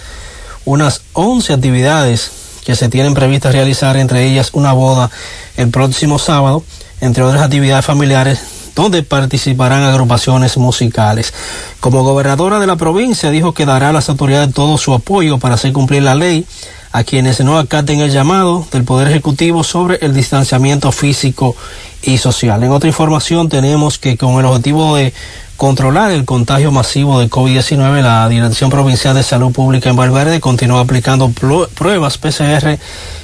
unas 0.64 1.02
11 1.14 1.54
actividades 1.54 2.30
que 2.64 2.76
se 2.76 2.88
tienen 2.88 3.14
previstas 3.14 3.52
realizar, 3.52 3.96
entre 3.96 4.24
ellas 4.24 4.50
una 4.52 4.72
boda 4.72 5.10
el 5.56 5.68
próximo 5.70 6.18
sábado, 6.18 6.64
entre 7.00 7.22
otras 7.22 7.42
actividades 7.42 7.84
familiares 7.84 8.40
donde 8.74 9.02
participarán 9.02 9.82
agrupaciones 9.82 10.56
musicales. 10.56 11.34
Como 11.80 12.04
gobernadora 12.04 12.58
de 12.58 12.66
la 12.66 12.76
provincia 12.76 13.30
dijo 13.30 13.52
que 13.52 13.66
dará 13.66 13.90
a 13.90 13.92
las 13.92 14.08
autoridades 14.08 14.54
todo 14.54 14.78
su 14.78 14.94
apoyo 14.94 15.38
para 15.38 15.54
hacer 15.54 15.72
cumplir 15.72 16.02
la 16.02 16.14
ley 16.14 16.46
a 16.92 17.04
quienes 17.04 17.40
no 17.40 17.58
acaten 17.58 18.00
el 18.00 18.10
llamado 18.10 18.66
del 18.70 18.84
Poder 18.84 19.08
Ejecutivo 19.08 19.64
sobre 19.64 19.96
el 20.02 20.12
distanciamiento 20.12 20.92
físico 20.92 21.56
y 22.02 22.18
social. 22.18 22.62
En 22.62 22.70
otra 22.70 22.88
información 22.88 23.48
tenemos 23.48 23.98
que 23.98 24.18
con 24.18 24.38
el 24.38 24.44
objetivo 24.46 24.96
de 24.96 25.14
controlar 25.56 26.10
el 26.10 26.24
contagio 26.24 26.70
masivo 26.70 27.20
de 27.20 27.30
COVID-19, 27.30 28.02
la 28.02 28.28
Dirección 28.28 28.68
Provincial 28.68 29.14
de 29.14 29.22
Salud 29.22 29.52
Pública 29.52 29.88
en 29.88 29.96
Valverde 29.96 30.40
continúa 30.40 30.80
aplicando 30.80 31.30
pruebas 31.30 32.18
PCR 32.18 32.78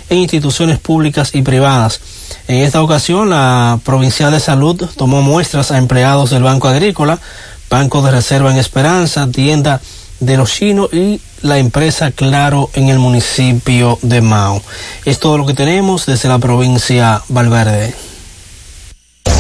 en 0.09 0.19
instituciones 0.19 0.79
públicas 0.79 1.35
y 1.35 1.43
privadas. 1.43 2.01
En 2.47 2.59
esta 2.59 2.83
ocasión, 2.83 3.29
la 3.29 3.79
Provincial 3.85 4.31
de 4.31 4.41
Salud 4.41 4.83
tomó 4.97 5.21
muestras 5.21 5.73
a 5.73 5.79
empleados 5.79 6.31
del 6.31 6.43
Banco 6.43 6.69
Agrícola, 6.69 7.19
Banco 7.69 8.01
de 8.01 8.13
Reserva 8.13 8.51
en 8.51 8.59
Esperanza, 8.59 9.29
Tienda 9.31 9.81
de 10.21 10.37
los 10.37 10.53
Chinos 10.53 10.93
y 10.93 11.21
la 11.43 11.59
empresa 11.59 12.11
Claro 12.11 12.71
en 12.75 12.89
el 12.89 12.99
municipio 12.99 13.99
de 14.03 14.21
Mao. 14.21 14.63
Es 15.05 15.19
todo 15.19 15.39
lo 15.39 15.47
que 15.47 15.55
tenemos 15.55 16.07
desde 16.07 16.29
la 16.29 16.39
provincia 16.39 17.23
Valverde. 17.29 18.08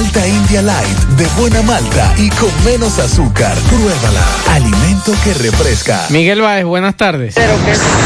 Malta 0.00 0.26
India 0.26 0.62
Light 0.62 0.98
de 1.18 1.26
buena 1.38 1.60
malta 1.60 2.14
y 2.16 2.30
con 2.30 2.48
menos 2.64 2.98
azúcar. 2.98 3.54
Pruébala. 3.68 4.24
Alimento 4.48 5.12
que 5.22 5.34
refresca. 5.34 6.06
Miguel 6.08 6.40
Báez, 6.40 6.64
buenas 6.64 6.96
tardes. 6.96 7.34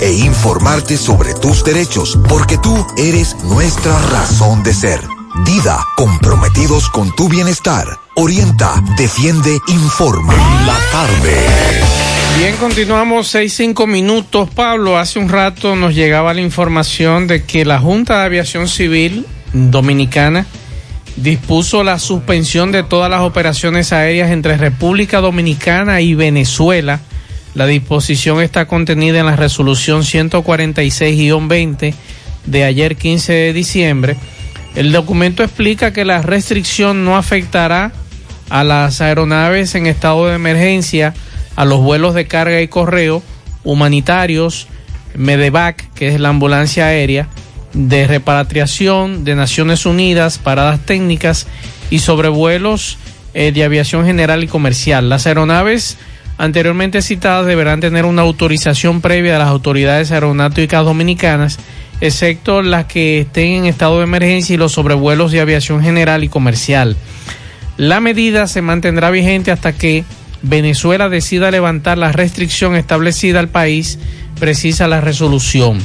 e 0.00 0.12
informarte 0.12 0.96
sobre 0.96 1.34
tus 1.34 1.62
derechos, 1.62 2.18
porque 2.28 2.58
tú 2.58 2.84
eres 2.96 3.36
nuestra 3.44 3.96
razón 4.08 4.64
de 4.64 4.74
ser. 4.74 5.00
Dida, 5.44 5.78
comprometidos 5.96 6.88
con 6.88 7.14
tu 7.14 7.28
bienestar. 7.28 7.86
Orienta, 8.16 8.82
defiende, 8.96 9.56
informa. 9.68 10.34
La 10.66 10.76
tarde. 10.90 11.36
Bien, 12.38 12.56
continuamos 12.56 13.28
seis, 13.28 13.54
cinco 13.54 13.86
minutos. 13.86 14.48
Pablo, 14.50 14.98
hace 14.98 15.20
un 15.20 15.28
rato 15.28 15.76
nos 15.76 15.94
llegaba 15.94 16.34
la 16.34 16.40
información 16.40 17.28
de 17.28 17.44
que 17.44 17.64
la 17.64 17.78
Junta 17.78 18.18
de 18.18 18.24
Aviación 18.24 18.66
Civil 18.66 19.26
Dominicana 19.52 20.44
dispuso 21.14 21.84
la 21.84 22.00
suspensión 22.00 22.72
de 22.72 22.82
todas 22.82 23.08
las 23.08 23.20
operaciones 23.20 23.92
aéreas 23.92 24.32
entre 24.32 24.56
República 24.56 25.20
Dominicana 25.20 26.00
y 26.00 26.14
Venezuela. 26.14 27.00
La 27.54 27.66
disposición 27.66 28.40
está 28.40 28.66
contenida 28.66 29.20
en 29.20 29.26
la 29.26 29.36
resolución 29.36 30.02
146-20 30.02 31.94
de 32.46 32.64
ayer 32.64 32.96
15 32.96 33.32
de 33.32 33.52
diciembre. 33.52 34.16
El 34.76 34.92
documento 34.92 35.42
explica 35.42 35.92
que 35.92 36.04
la 36.04 36.22
restricción 36.22 37.04
no 37.04 37.16
afectará 37.16 37.92
a 38.50 38.62
las 38.62 39.00
aeronaves 39.00 39.74
en 39.74 39.86
estado 39.86 40.28
de 40.28 40.36
emergencia, 40.36 41.14
a 41.56 41.64
los 41.64 41.80
vuelos 41.80 42.14
de 42.14 42.26
carga 42.26 42.60
y 42.60 42.68
correo, 42.68 43.22
humanitarios, 43.64 44.68
Medevac, 45.14 45.92
que 45.94 46.08
es 46.08 46.20
la 46.20 46.28
ambulancia 46.28 46.86
aérea, 46.86 47.28
de 47.72 48.06
repatriación 48.06 49.24
de 49.24 49.34
Naciones 49.34 49.86
Unidas, 49.86 50.38
paradas 50.38 50.80
técnicas 50.80 51.46
y 51.90 51.98
sobrevuelos 51.98 52.96
eh, 53.34 53.52
de 53.52 53.64
aviación 53.64 54.06
general 54.06 54.42
y 54.44 54.48
comercial. 54.48 55.08
Las 55.08 55.26
aeronaves 55.26 55.96
anteriormente 56.40 57.02
citadas 57.02 57.44
deberán 57.44 57.80
tener 57.80 58.06
una 58.06 58.22
autorización 58.22 59.02
previa 59.02 59.34
de 59.34 59.38
las 59.40 59.48
autoridades 59.48 60.10
aeronáuticas 60.10 60.86
dominicanas, 60.86 61.58
excepto 62.00 62.62
las 62.62 62.86
que 62.86 63.20
estén 63.20 63.52
en 63.52 63.64
estado 63.66 63.98
de 63.98 64.04
emergencia 64.04 64.54
y 64.54 64.56
los 64.56 64.72
sobrevuelos 64.72 65.32
de 65.32 65.40
aviación 65.42 65.82
general 65.82 66.24
y 66.24 66.28
comercial. 66.28 66.96
La 67.76 68.00
medida 68.00 68.46
se 68.46 68.62
mantendrá 68.62 69.10
vigente 69.10 69.50
hasta 69.50 69.74
que 69.74 70.04
Venezuela 70.40 71.10
decida 71.10 71.50
levantar 71.50 71.98
la 71.98 72.10
restricción 72.10 72.74
establecida 72.74 73.38
al 73.38 73.48
país, 73.48 73.98
precisa 74.38 74.88
la 74.88 75.02
resolución. 75.02 75.78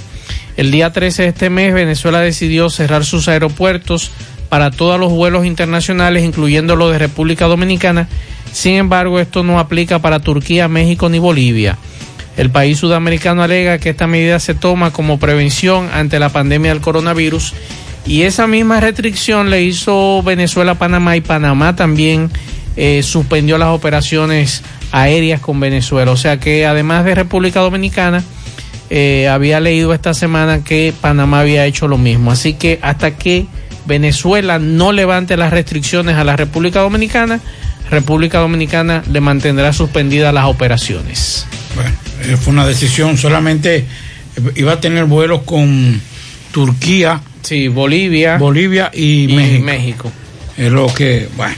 El 0.56 0.72
día 0.72 0.94
13 0.94 1.23
de 1.23 1.27
este 1.27 1.49
mes, 1.49 1.73
Venezuela 1.73 2.22
decidió 2.22 2.69
cerrar 2.69 3.03
sus 3.03 3.27
aeropuertos 3.27 4.10
para 4.48 4.72
todos 4.72 4.98
los 4.98 5.11
vuelos 5.11 5.45
internacionales, 5.45 6.23
incluyendo 6.23 6.77
los 6.77 6.94
de 6.94 6.99
República 6.99 7.48
Dominicana. 7.48 8.07
Sin 8.56 8.76
embargo, 8.76 9.19
esto 9.19 9.44
no 9.44 9.60
aplica 9.60 9.99
para 9.99 10.22
Turquía, 10.22 10.69
México 10.69 11.10
ni 11.10 11.19
Bolivia. 11.19 11.77
El 12.38 12.49
país 12.49 12.77
sudamericano 12.77 13.44
alega 13.44 13.80
que 13.80 13.90
esta 13.90 14.07
medida 14.07 14.40
se 14.40 14.53
toma 14.53 14.91
como 14.91 15.19
prevención 15.19 15.90
ante 15.94 16.19
la 16.19 16.30
pandemia 16.30 16.72
del 16.72 16.80
coronavirus 16.80 17.53
y 18.07 18.22
esa 18.22 18.48
misma 18.48 18.80
restricción 18.80 19.49
le 19.49 19.64
hizo 19.64 20.23
Venezuela 20.23 20.72
a 20.72 20.76
Panamá 20.76 21.18
y 21.18 21.22
Panamá 21.22 21.76
también 21.76 22.32
eh, 22.77 23.03
suspendió 23.03 23.57
las 23.57 23.69
operaciones 23.69 24.64
aéreas 24.94 25.41
con 25.41 25.60
Venezuela. 25.60 26.10
O 26.14 26.18
sea 26.18 26.40
que 26.40 26.65
además 26.65 27.03
de 27.03 27.14
República 27.14 27.60
Dominicana, 27.60 28.23
eh, 28.90 29.27
había 29.27 29.60
leído 29.60 29.94
esta 29.94 30.14
semana 30.14 30.64
que 30.64 30.94
Panamá 31.02 31.41
había 31.41 31.65
hecho 31.65 31.90
lo 31.90 31.98
mismo. 31.98 32.32
Así 32.32 32.53
que 32.53 32.80
hasta 32.82 33.18
que 33.18 33.48
Venezuela 33.86 34.60
no 34.60 34.94
levante 34.94 35.36
las 35.36 35.52
restricciones 35.52 36.15
a 36.15 36.23
la 36.23 36.38
República 36.38 36.80
Dominicana, 36.80 37.41
República 37.90 38.40
Dominicana 38.40 39.03
le 39.12 39.22
mantendrá 39.22 39.74
suspendidas 39.74 40.34
las 40.34 40.45
operaciones. 40.45 41.45
Bueno, 41.76 41.91
eh, 42.24 42.38
fue 42.38 42.53
una 42.53 42.66
decisión, 42.66 43.18
solamente 43.18 43.78
eh, 43.78 43.86
iba 44.56 44.74
a 44.74 44.80
tener 44.80 45.06
vuelos 45.06 45.41
con 45.44 46.02
Turquía, 46.52 47.22
sí, 47.41 47.68
Bolivia, 47.68 48.38
Bolivia 48.38 48.91
y, 48.94 49.26
y 49.26 49.36
México. 49.36 49.66
México. 49.66 50.12
Es 50.57 50.72
lo 50.72 50.94
que, 50.94 51.30
bueno. 51.36 51.56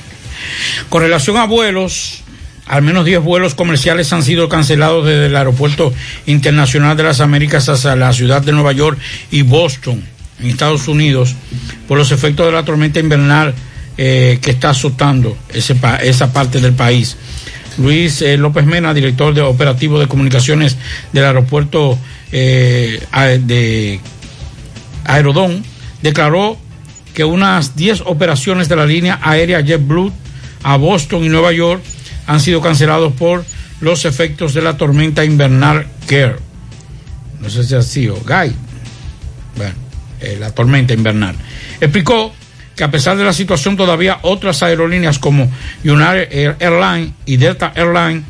Con 0.89 1.01
relación 1.01 1.37
a 1.37 1.45
vuelos, 1.45 2.23
al 2.65 2.81
menos 2.81 3.05
10 3.05 3.21
vuelos 3.21 3.55
comerciales 3.55 4.11
han 4.13 4.23
sido 4.23 4.49
cancelados 4.49 5.05
desde 5.05 5.27
el 5.27 5.35
Aeropuerto 5.35 5.93
Internacional 6.25 6.97
de 6.97 7.03
las 7.03 7.21
Américas 7.21 7.69
hacia 7.69 7.95
la 7.95 8.11
ciudad 8.13 8.41
de 8.41 8.51
Nueva 8.51 8.73
York 8.73 8.97
y 9.31 9.43
Boston, 9.43 10.03
en 10.39 10.49
Estados 10.49 10.87
Unidos, 10.87 11.35
por 11.87 11.97
los 11.97 12.11
efectos 12.11 12.45
de 12.45 12.51
la 12.51 12.65
tormenta 12.65 12.99
invernal 12.99 13.53
eh, 13.99 14.37
que 14.43 14.51
está 14.51 14.69
azotando 14.69 15.35
esa 15.51 16.31
parte 16.31 16.61
del 16.61 16.73
país. 16.73 17.17
Luis 17.79 18.21
eh, 18.21 18.37
López 18.37 18.63
Mena, 18.63 18.93
director 18.93 19.33
de 19.33 19.41
operativo 19.41 19.99
de 19.99 20.07
comunicaciones 20.07 20.77
del 21.13 21.25
aeropuerto 21.25 21.97
eh, 22.31 22.99
de 23.41 23.99
Aerodón, 25.03 25.63
declaró 26.03 26.59
que 27.15 27.23
unas 27.23 27.75
10 27.75 28.01
operaciones 28.05 28.69
de 28.69 28.75
la 28.75 28.85
línea 28.85 29.19
aérea 29.23 29.61
JetBlue 29.61 30.13
a 30.61 30.77
Boston 30.77 31.23
y 31.23 31.29
Nueva 31.29 31.51
York 31.51 31.81
han 32.27 32.39
sido 32.39 32.61
cancelados 32.61 33.13
por 33.13 33.45
los 33.81 34.05
efectos 34.05 34.53
de 34.53 34.61
la 34.61 34.77
tormenta 34.77 35.25
invernal 35.25 35.87
Care. 36.05 36.35
No 37.41 37.49
sé 37.49 37.63
si 37.63 37.73
ha 37.73 37.81
sido 37.81 38.15
Guy. 38.27 38.53
Bueno, 39.55 39.73
la 40.39 40.51
tormenta 40.51 40.93
invernal. 40.93 41.35
Explicó 41.81 42.31
que 42.77 42.83
a 42.85 42.91
pesar 42.91 43.17
de 43.17 43.25
la 43.25 43.33
situación 43.33 43.75
todavía 43.75 44.19
otras 44.21 44.63
aerolíneas 44.63 45.19
como 45.19 45.51
United 45.83 46.29
Air- 46.31 46.55
Airlines 46.59 47.11
y 47.25 47.35
Delta 47.37 47.73
Airlines 47.75 48.23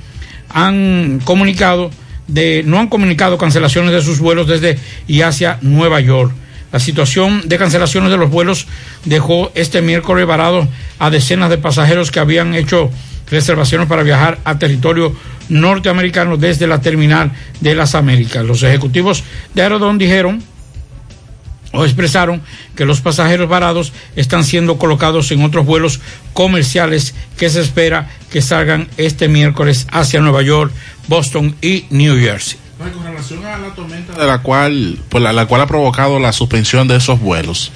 han 0.50 1.20
comunicado 1.24 1.92
de 2.28 2.64
no 2.66 2.80
han 2.80 2.88
comunicado 2.88 3.38
cancelaciones 3.38 3.92
de 3.92 4.02
sus 4.02 4.20
vuelos 4.20 4.48
desde 4.48 4.80
y 5.08 5.22
hacia 5.22 5.60
Nueva 5.62 6.00
York. 6.00 6.34
La 6.72 6.80
situación 6.80 7.44
de 7.46 7.58
cancelaciones 7.58 8.10
de 8.12 8.18
los 8.18 8.30
vuelos 8.30 8.68
dejó 9.06 9.52
este 9.56 9.82
miércoles 9.82 10.26
varado 10.26 10.68
a 11.00 11.10
decenas 11.10 11.50
de 11.50 11.58
pasajeros 11.58 12.12
que 12.12 12.20
habían 12.20 12.56
hecho 12.56 12.90
reservaciones 13.30 13.88
para 13.88 14.04
viajar 14.04 14.40
a 14.46 14.58
territorio 14.60 15.16
norteamericano 15.50 16.38
desde 16.38 16.68
la 16.68 16.82
terminal 16.82 17.32
de 17.62 17.76
las 17.76 17.96
Américas. 17.96 18.44
Los 18.46 18.64
ejecutivos 18.64 19.24
de 19.54 19.62
Aerodón 19.62 19.98
dijeron 19.98 20.44
expresaron 21.86 22.42
que 22.76 22.86
los 22.86 23.02
pasajeros 23.02 23.50
varados 23.50 23.94
están 24.16 24.44
siendo 24.44 24.78
colocados 24.78 25.32
en 25.32 25.44
otros 25.44 25.66
vuelos 25.66 26.00
comerciales 26.34 27.14
que 27.38 27.50
se 27.50 27.62
espera 27.62 28.10
que 28.32 28.42
salgan 28.42 28.88
este 28.98 29.28
miércoles 29.28 29.88
hacia 29.92 30.22
Nueva 30.22 30.42
York, 30.42 30.72
Boston 31.08 31.56
y 31.62 31.86
New 31.90 32.20
Jersey. 32.20 32.60
Con 32.78 33.04
relación 33.04 33.44
a 33.46 33.58
la 33.58 33.70
tormenta 33.74 34.14
de 34.14 34.28
la 34.28 34.40
cual, 34.40 35.00
pues, 35.10 35.24
la, 35.24 35.34
la 35.34 35.48
cual 35.48 35.62
ha 35.62 35.68
provocado 35.68 36.20
la 36.20 36.32
suspensión 36.32 36.88
de 36.88 36.98
esos 36.98 37.20
vuelos, 37.20 37.72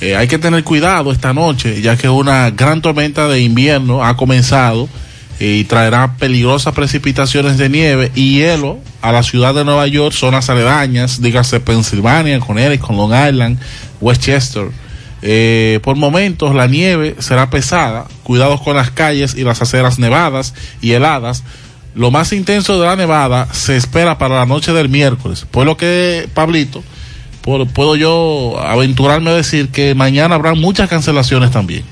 eh, 0.00 0.16
hay 0.16 0.28
que 0.28 0.38
tener 0.38 0.64
cuidado 0.64 1.12
esta 1.12 1.34
noche, 1.34 1.82
ya 1.82 1.96
que 1.96 2.08
una 2.08 2.50
gran 2.50 2.80
tormenta 2.80 3.28
de 3.28 3.42
invierno 3.42 4.02
ha 4.02 4.16
comenzado 4.16 4.88
eh, 5.38 5.56
y 5.60 5.64
traerá 5.64 6.16
peligrosas 6.16 6.74
precipitaciones 6.74 7.58
de 7.58 7.68
nieve 7.68 8.10
y 8.14 8.38
hielo 8.38 8.78
a 9.02 9.12
la 9.12 9.22
ciudad 9.22 9.54
de 9.54 9.64
Nueva 9.64 9.86
York, 9.86 10.14
zonas 10.14 10.50
aledañas, 10.50 11.22
dígase 11.22 11.60
Pensilvania, 11.60 12.38
Connecticut, 12.40 12.90
Long 12.90 13.12
Island, 13.12 13.58
Westchester. 14.00 14.68
Eh, 15.22 15.80
por 15.82 15.96
momentos 15.96 16.54
la 16.54 16.66
nieve 16.66 17.16
será 17.18 17.50
pesada, 17.50 18.06
cuidados 18.22 18.60
con 18.62 18.76
las 18.76 18.90
calles 18.90 19.34
y 19.34 19.44
las 19.44 19.62
aceras 19.62 19.98
nevadas 19.98 20.54
y 20.80 20.92
heladas. 20.92 21.44
Lo 21.94 22.10
más 22.10 22.32
intenso 22.32 22.80
de 22.80 22.86
la 22.86 22.96
nevada 22.96 23.48
se 23.52 23.76
espera 23.76 24.16
para 24.18 24.36
la 24.36 24.46
noche 24.46 24.72
del 24.72 24.88
miércoles. 24.88 25.46
Por 25.50 25.66
lo 25.66 25.76
que, 25.76 26.28
Pablito, 26.34 26.84
puedo 27.42 27.96
yo 27.96 28.60
aventurarme 28.62 29.30
a 29.30 29.34
decir 29.34 29.70
que 29.70 29.94
mañana 29.94 30.36
habrá 30.36 30.54
muchas 30.54 30.88
cancelaciones 30.88 31.50
también 31.50 31.84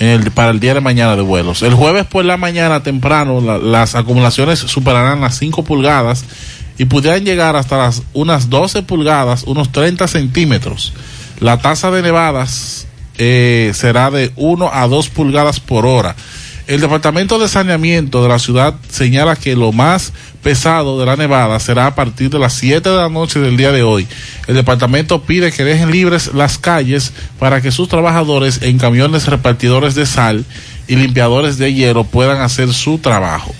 el- 0.00 0.30
para 0.30 0.50
el 0.50 0.60
día 0.60 0.74
de 0.74 0.80
mañana 0.80 1.16
de 1.16 1.22
vuelos. 1.22 1.62
El 1.62 1.74
jueves 1.74 2.04
por 2.06 2.24
la 2.24 2.36
mañana 2.36 2.82
temprano 2.82 3.40
la- 3.40 3.58
las 3.58 3.94
acumulaciones 3.94 4.58
superarán 4.58 5.20
las 5.20 5.38
5 5.38 5.64
pulgadas 5.64 6.24
y 6.78 6.86
pudieran 6.86 7.24
llegar 7.24 7.56
hasta 7.56 7.78
las 7.78 8.02
unas 8.12 8.50
12 8.50 8.82
pulgadas, 8.82 9.44
unos 9.44 9.70
30 9.72 10.08
centímetros. 10.08 10.92
La 11.40 11.58
tasa 11.58 11.90
de 11.90 12.02
nevadas 12.02 12.86
eh, 13.16 13.70
será 13.74 14.10
de 14.10 14.32
1 14.36 14.70
a 14.72 14.88
2 14.88 15.08
pulgadas 15.08 15.60
por 15.60 15.86
hora. 15.86 16.16
El 16.66 16.80
Departamento 16.80 17.38
de 17.38 17.46
Saneamiento 17.46 18.22
de 18.22 18.28
la 18.30 18.38
ciudad 18.38 18.74
señala 18.88 19.36
que 19.36 19.54
lo 19.54 19.70
más 19.70 20.14
pesado 20.42 20.98
de 20.98 21.04
la 21.04 21.14
nevada 21.14 21.60
será 21.60 21.88
a 21.88 21.94
partir 21.94 22.30
de 22.30 22.38
las 22.38 22.54
7 22.54 22.88
de 22.88 22.96
la 22.96 23.10
noche 23.10 23.38
del 23.38 23.58
día 23.58 23.70
de 23.70 23.82
hoy. 23.82 24.08
El 24.46 24.54
departamento 24.54 25.22
pide 25.24 25.52
que 25.52 25.62
dejen 25.62 25.90
libres 25.90 26.32
las 26.32 26.56
calles 26.56 27.12
para 27.38 27.60
que 27.60 27.70
sus 27.70 27.90
trabajadores 27.90 28.62
en 28.62 28.78
camiones 28.78 29.26
repartidores 29.26 29.94
de 29.94 30.06
sal 30.06 30.46
y 30.88 30.96
limpiadores 30.96 31.58
de 31.58 31.74
hielo 31.74 32.04
puedan 32.04 32.40
hacer 32.40 32.72
su 32.72 32.96
trabajo. 32.96 33.54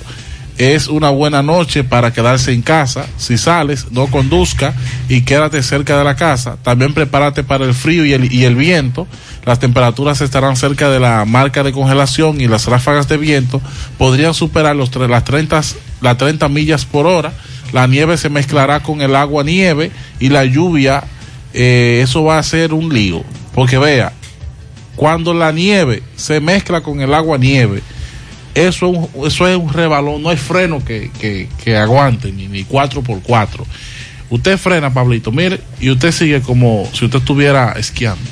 Es 0.57 0.87
una 0.87 1.11
buena 1.11 1.43
noche 1.43 1.85
para 1.85 2.13
quedarse 2.13 2.53
en 2.53 2.63
casa. 2.63 3.07
Si 3.19 3.37
sales, 3.37 3.91
no 3.91 4.07
conduzca 4.07 4.73
y 5.09 5.23
quédate 5.23 5.63
cerca 5.63 5.99
de 5.99 6.05
la 6.05 6.15
casa. 6.15 6.57
También 6.63 6.95
prepárate 6.95 7.43
para 7.43 7.65
el 7.65 7.75
frío 7.75 8.07
y 8.07 8.13
el, 8.13 8.33
y 8.33 8.45
el 8.45 8.55
viento. 8.55 9.09
Las 9.45 9.59
temperaturas 9.59 10.21
estarán 10.21 10.57
cerca 10.57 10.89
de 10.89 11.01
la 11.01 11.25
marca 11.25 11.63
de 11.63 11.73
congelación 11.73 12.41
y 12.41 12.49
las 12.49 12.67
ráfagas 12.67 13.09
de 13.09 13.19
viento 13.19 13.61
podrían 13.99 14.33
superar 14.33 14.75
los, 14.75 14.95
las, 14.95 15.25
30, 15.25 15.61
las 16.01 16.17
30 16.17 16.49
millas 16.49 16.85
por 16.87 17.07
hora. 17.07 17.33
La 17.73 17.87
nieve 17.87 18.17
se 18.17 18.31
mezclará 18.31 18.81
con 18.81 19.03
el 19.03 19.15
agua 19.15 19.45
nieve 19.45 19.91
y 20.21 20.29
la 20.29 20.45
lluvia. 20.45 21.05
eh, 21.53 22.01
eso 22.03 22.25
va 22.25 22.39
a 22.39 22.43
ser 22.43 22.73
un 22.73 22.93
lío. 22.93 23.23
Porque 23.55 23.79
vea, 23.79 24.13
cuando 24.97 25.35
la 25.35 25.53
nieve 25.53 26.03
se 26.17 26.41
mezcla 26.41 26.81
con 26.81 27.01
el 27.01 27.13
agua 27.15 27.37
nieve, 27.39 27.83
eso, 28.55 29.09
eso 29.27 29.49
es 29.49 29.57
un 29.57 29.73
rebalón, 29.73 30.23
no 30.23 30.29
hay 30.29 30.37
freno 30.37 30.85
que, 30.85 31.11
que, 31.21 31.49
que 31.63 31.77
aguante, 31.77 32.33
ni, 32.33 32.47
ni 32.47 32.65
4x4. 32.65 33.65
Usted 34.31 34.59
frena, 34.59 34.93
Pablito, 34.95 35.31
mire, 35.33 35.61
y 35.81 35.91
usted 35.91 36.13
sigue 36.13 36.41
como 36.41 36.89
si 36.93 37.05
usted 37.05 37.19
estuviera 37.19 37.73
esquiando. 37.73 38.31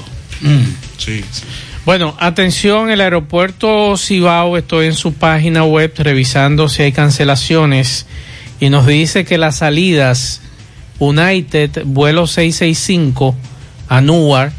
Bueno, 1.84 2.16
atención, 2.20 2.90
el 2.90 3.00
aeropuerto 3.00 3.96
Cibao, 3.96 4.56
estoy 4.56 4.86
en 4.86 4.94
su 4.94 5.14
página 5.14 5.64
web 5.64 5.92
revisando 5.98 6.68
si 6.68 6.82
hay 6.82 6.92
cancelaciones 6.92 8.06
y 8.60 8.70
nos 8.70 8.86
dice 8.86 9.24
que 9.24 9.36
las 9.38 9.56
salidas 9.56 10.40
United, 11.00 11.82
vuelo 11.84 12.26
665 12.28 13.34
a 13.88 14.00
Newark, 14.00 14.52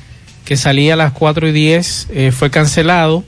que 0.44 0.58
salía 0.58 0.96
a 0.96 0.98
las 0.98 1.14
4 1.14 1.48
y 1.48 1.52
10, 1.54 2.08
eh, 2.12 2.32
fue 2.38 2.50
cancelado. 2.50 3.24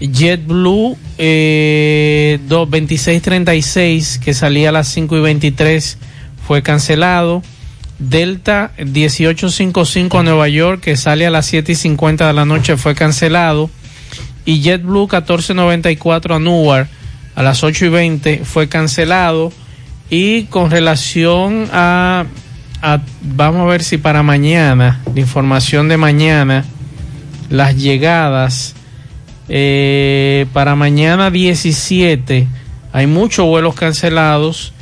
JetBlue 0.00 0.96
eh, 1.18 2.38
do- 2.48 2.64
2636, 2.64 4.18
que 4.24 4.32
salía 4.32 4.70
a 4.70 4.72
las 4.72 4.88
5 4.88 5.18
y 5.18 5.20
23, 5.20 5.98
fue 6.46 6.62
cancelado. 6.62 7.42
Delta 8.00 8.72
1855 8.78 10.18
a 10.18 10.22
Nueva 10.22 10.48
York, 10.48 10.80
que 10.80 10.96
sale 10.96 11.26
a 11.26 11.30
las 11.30 11.44
7 11.46 11.72
y 11.72 11.74
50 11.74 12.26
de 12.26 12.32
la 12.32 12.46
noche, 12.46 12.78
fue 12.78 12.94
cancelado. 12.94 13.70
Y 14.46 14.62
JetBlue 14.62 15.02
1494 15.02 16.34
a 16.34 16.40
Newark, 16.40 16.88
a 17.34 17.42
las 17.42 17.62
8 17.62 17.84
y 17.84 17.88
20, 17.90 18.44
fue 18.44 18.68
cancelado. 18.68 19.52
Y 20.08 20.44
con 20.44 20.70
relación 20.70 21.68
a, 21.72 22.24
vamos 23.20 23.60
a 23.60 23.66
ver 23.66 23.84
si 23.84 23.98
para 23.98 24.22
mañana, 24.22 25.02
la 25.14 25.20
información 25.20 25.88
de 25.88 25.98
mañana, 25.98 26.64
las 27.50 27.76
llegadas, 27.76 28.74
eh, 29.50 30.46
para 30.54 30.74
mañana 30.74 31.30
17, 31.30 32.48
hay 32.94 33.06
muchos 33.06 33.46
vuelos 33.46 33.74
cancelados. 33.74 34.72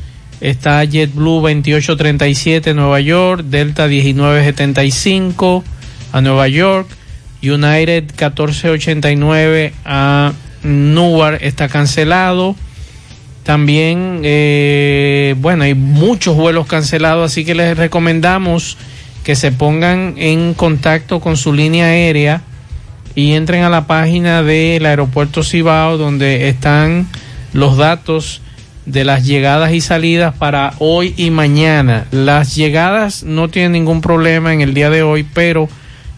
Está 0.40 0.85
JetBlue 0.85 1.40
2837 1.40 2.74
Nueva 2.74 3.01
York, 3.01 3.43
Delta 3.44 3.89
1975 3.89 5.65
a 6.12 6.20
Nueva 6.20 6.48
York, 6.48 6.89
United 7.43 8.05
1489 8.05 9.73
a 9.85 10.32
Newark 10.62 11.39
está 11.43 11.69
cancelado. 11.69 12.55
También, 13.43 14.20
eh, 14.24 15.35
bueno, 15.39 15.65
hay 15.65 15.74
muchos 15.74 16.36
vuelos 16.36 16.66
cancelados, 16.66 17.32
así 17.32 17.44
que 17.44 17.55
les 17.55 17.77
recomendamos 17.77 18.77
que 19.24 19.35
se 19.35 19.52
pongan 19.52 20.15
en 20.19 20.55
contacto 20.55 21.20
con 21.20 21.36
su 21.36 21.52
línea 21.52 21.86
aérea 21.86 22.43
y 23.15 23.32
entren 23.32 23.65
a 23.65 23.70
la 23.70 23.86
página 23.86 24.43
del 24.43 24.86
aeropuerto 24.86 25.43
Cibao 25.43 25.98
donde 25.98 26.48
están 26.48 27.09
los 27.52 27.77
datos 27.77 28.43
de 28.89 29.05
las 29.05 29.27
llegadas 29.27 29.73
y 29.73 29.81
salidas 29.81 30.35
para 30.35 30.73
hoy 30.78 31.15
y 31.16 31.31
mañana. 31.31 32.06
Las 32.10 32.56
llegadas 32.56 33.23
no 33.23 33.48
tienen 33.48 33.73
ningún 33.73 34.01
problema 34.01 34.52
en 34.52 34.62
el 34.62 34.74
día 34.74 34.90
de 34.90 35.02
hoy, 35.02 35.27
pero 35.35 35.69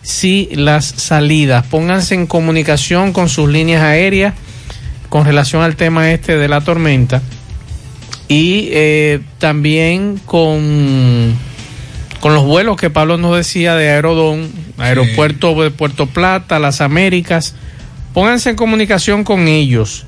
sí 0.03 0.49
las 0.53 0.85
salidas. 0.87 1.67
Pónganse 1.67 2.15
en 2.15 2.27
comunicación 2.27 3.13
con 3.13 3.29
sus 3.29 3.49
líneas 3.49 3.83
aéreas 3.83 4.35
con 5.09 5.25
relación 5.25 5.63
al 5.63 5.77
tema 5.77 6.13
este 6.13 6.37
de 6.37 6.49
la 6.49 6.61
tormenta 6.61 7.21
y 8.29 8.69
eh, 8.71 9.21
también 9.39 10.21
con, 10.25 11.35
con 12.21 12.33
los 12.33 12.45
vuelos 12.45 12.77
que 12.77 12.89
Pablo 12.89 13.19
nos 13.19 13.37
decía 13.37 13.75
de 13.75 13.91
Aerodón, 13.91 14.49
aeropuerto 14.79 15.61
de 15.61 15.73
Puerto 15.73 16.07
Plata, 16.07 16.61
las 16.61 16.81
Américas. 16.81 17.57
Pónganse 18.15 18.51
en 18.51 18.57
comunicación 18.57 19.25
con 19.25 19.49
ellos, 19.49 20.07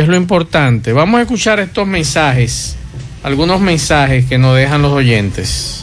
es 0.00 0.08
lo 0.08 0.16
importante. 0.16 0.92
Vamos 0.92 1.18
a 1.18 1.22
escuchar 1.22 1.60
estos 1.60 1.86
mensajes, 1.86 2.74
algunos 3.22 3.60
mensajes 3.60 4.26
que 4.26 4.38
nos 4.38 4.56
dejan 4.56 4.82
los 4.82 4.92
oyentes. 4.92 5.82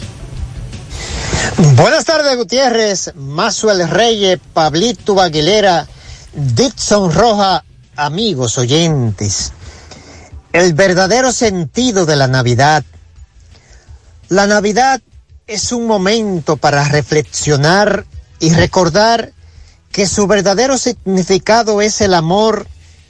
Buenas 1.76 2.04
tardes, 2.04 2.36
Gutiérrez, 2.36 3.12
Masuel 3.14 3.88
Reyes, 3.88 4.38
Pablito 4.52 5.20
Aguilera, 5.20 5.86
Dixon 6.34 7.12
Roja, 7.12 7.64
amigos 7.96 8.58
oyentes. 8.58 9.52
El 10.52 10.74
verdadero 10.74 11.32
sentido 11.32 12.06
de 12.06 12.16
la 12.16 12.28
Navidad. 12.28 12.84
La 14.28 14.46
Navidad 14.46 15.00
es 15.46 15.72
un 15.72 15.86
momento 15.86 16.56
para 16.56 16.84
reflexionar 16.84 18.06
y 18.38 18.52
recordar 18.52 19.32
que 19.90 20.06
su 20.06 20.26
verdadero 20.26 20.78
significado 20.78 21.82
es 21.82 22.00
el 22.00 22.14
amor 22.14 22.66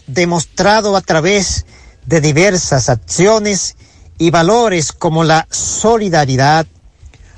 demostrado 0.07 0.97
a 0.97 1.01
través 1.01 1.67
de 2.07 2.21
diversas 2.21 2.89
acciones 2.89 3.77
y 4.19 4.31
valores 4.31 4.93
como 4.93 5.25
la 5.25 5.47
solidaridad, 5.51 6.67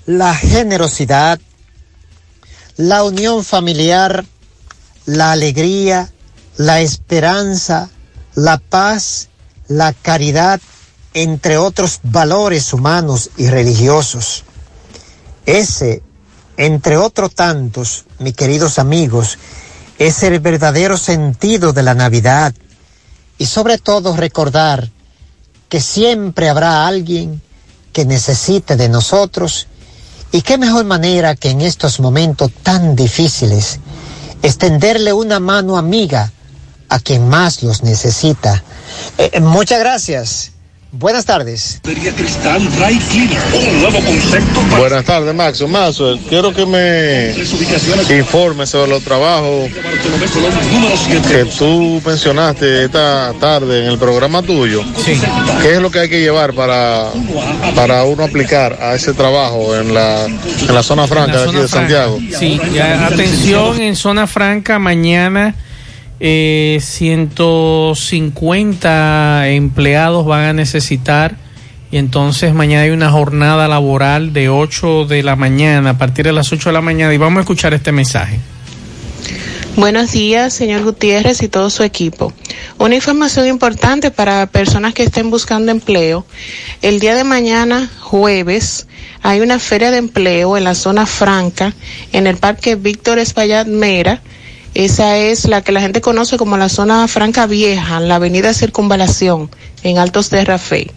la 0.06 0.34
generosidad, 0.34 1.38
la 2.76 3.04
unión 3.04 3.44
familiar, 3.44 4.24
la 5.06 5.32
alegría, 5.32 6.12
la 6.56 6.80
esperanza, 6.80 7.90
la 8.34 8.58
paz, 8.58 9.28
la 9.68 9.92
caridad, 9.92 10.60
entre 11.14 11.56
otros 11.56 12.00
valores 12.02 12.72
humanos 12.72 13.30
y 13.36 13.48
religiosos. 13.48 14.44
Ese, 15.46 16.02
entre 16.56 16.96
otros 16.96 17.34
tantos, 17.34 18.04
mis 18.18 18.34
queridos 18.34 18.78
amigos, 18.78 19.38
es 19.98 20.22
el 20.22 20.40
verdadero 20.40 20.96
sentido 20.96 21.72
de 21.72 21.82
la 21.82 21.94
Navidad 21.94 22.54
y 23.38 23.46
sobre 23.46 23.78
todo 23.78 24.16
recordar 24.16 24.90
que 25.68 25.80
siempre 25.80 26.48
habrá 26.48 26.86
alguien 26.86 27.42
que 27.92 28.04
necesite 28.04 28.76
de 28.76 28.88
nosotros 28.88 29.68
y 30.32 30.42
qué 30.42 30.58
mejor 30.58 30.84
manera 30.84 31.36
que 31.36 31.50
en 31.50 31.60
estos 31.60 32.00
momentos 32.00 32.50
tan 32.62 32.96
difíciles 32.96 33.78
extenderle 34.42 35.12
una 35.12 35.40
mano 35.40 35.76
amiga 35.76 36.32
a 36.88 36.98
quien 36.98 37.28
más 37.28 37.62
los 37.62 37.82
necesita. 37.82 38.62
Eh, 39.16 39.40
muchas 39.40 39.78
gracias. 39.78 40.53
Buenas 40.96 41.26
tardes. 41.26 41.80
Buenas 44.78 45.04
tardes, 45.04 45.34
Maxo. 45.34 45.66
Maxo, 45.66 46.16
quiero 46.28 46.54
que 46.54 46.64
me 46.64 47.34
informe 48.16 48.64
sobre 48.64 48.90
los 48.92 49.02
trabajos 49.02 49.70
que 51.18 51.44
tú 51.58 52.00
mencionaste 52.06 52.84
esta 52.84 53.32
tarde 53.40 53.84
en 53.84 53.90
el 53.90 53.98
programa 53.98 54.40
tuyo. 54.42 54.84
Sí. 55.04 55.20
¿Qué 55.62 55.74
es 55.74 55.80
lo 55.80 55.90
que 55.90 55.98
hay 55.98 56.08
que 56.08 56.20
llevar 56.20 56.54
para, 56.54 57.08
para 57.74 58.04
uno 58.04 58.22
aplicar 58.22 58.78
a 58.80 58.94
ese 58.94 59.14
trabajo 59.14 59.74
en 59.76 59.92
la, 59.92 60.26
en 60.26 60.74
la 60.74 60.82
zona 60.84 61.08
franca 61.08 61.38
de 61.38 61.48
aquí 61.48 61.56
de 61.56 61.68
Santiago? 61.68 62.20
Sí, 62.38 62.60
atención 63.10 63.80
en 63.80 63.96
zona 63.96 64.28
franca 64.28 64.78
mañana. 64.78 65.56
Eh, 66.20 66.78
150 66.80 69.48
empleados 69.48 70.24
van 70.24 70.44
a 70.44 70.52
necesitar 70.52 71.36
y 71.90 71.96
entonces 71.98 72.54
mañana 72.54 72.82
hay 72.82 72.90
una 72.90 73.10
jornada 73.10 73.66
laboral 73.68 74.32
de 74.32 74.48
8 74.48 75.06
de 75.06 75.22
la 75.22 75.36
mañana, 75.36 75.90
a 75.90 75.98
partir 75.98 76.24
de 76.24 76.32
las 76.32 76.50
8 76.52 76.70
de 76.70 76.72
la 76.72 76.80
mañana 76.80 77.14
y 77.14 77.18
vamos 77.18 77.38
a 77.38 77.42
escuchar 77.42 77.74
este 77.74 77.92
mensaje. 77.92 78.40
Buenos 79.76 80.12
días, 80.12 80.54
señor 80.54 80.84
Gutiérrez 80.84 81.42
y 81.42 81.48
todo 81.48 81.68
su 81.68 81.82
equipo. 81.82 82.32
Una 82.78 82.94
información 82.94 83.48
importante 83.48 84.12
para 84.12 84.46
personas 84.46 84.94
que 84.94 85.02
estén 85.02 85.30
buscando 85.30 85.72
empleo. 85.72 86.24
El 86.80 87.00
día 87.00 87.16
de 87.16 87.24
mañana, 87.24 87.90
jueves, 88.00 88.86
hay 89.20 89.40
una 89.40 89.58
feria 89.58 89.90
de 89.90 89.98
empleo 89.98 90.56
en 90.56 90.62
la 90.62 90.76
zona 90.76 91.06
franca, 91.06 91.74
en 92.12 92.28
el 92.28 92.36
Parque 92.36 92.76
Víctor 92.76 93.18
Espaillat 93.18 93.66
Mera. 93.66 94.22
Esa 94.74 95.18
es 95.18 95.46
la 95.46 95.62
que 95.62 95.70
la 95.70 95.80
gente 95.80 96.00
conoce 96.00 96.36
como 96.36 96.56
la 96.56 96.68
zona 96.68 97.06
franca 97.06 97.46
vieja, 97.46 98.00
la 98.00 98.16
avenida 98.16 98.52
Circunvalación, 98.52 99.48
en 99.84 99.98
Altos 99.98 100.30
de 100.30 100.44
Rafael. 100.44 100.90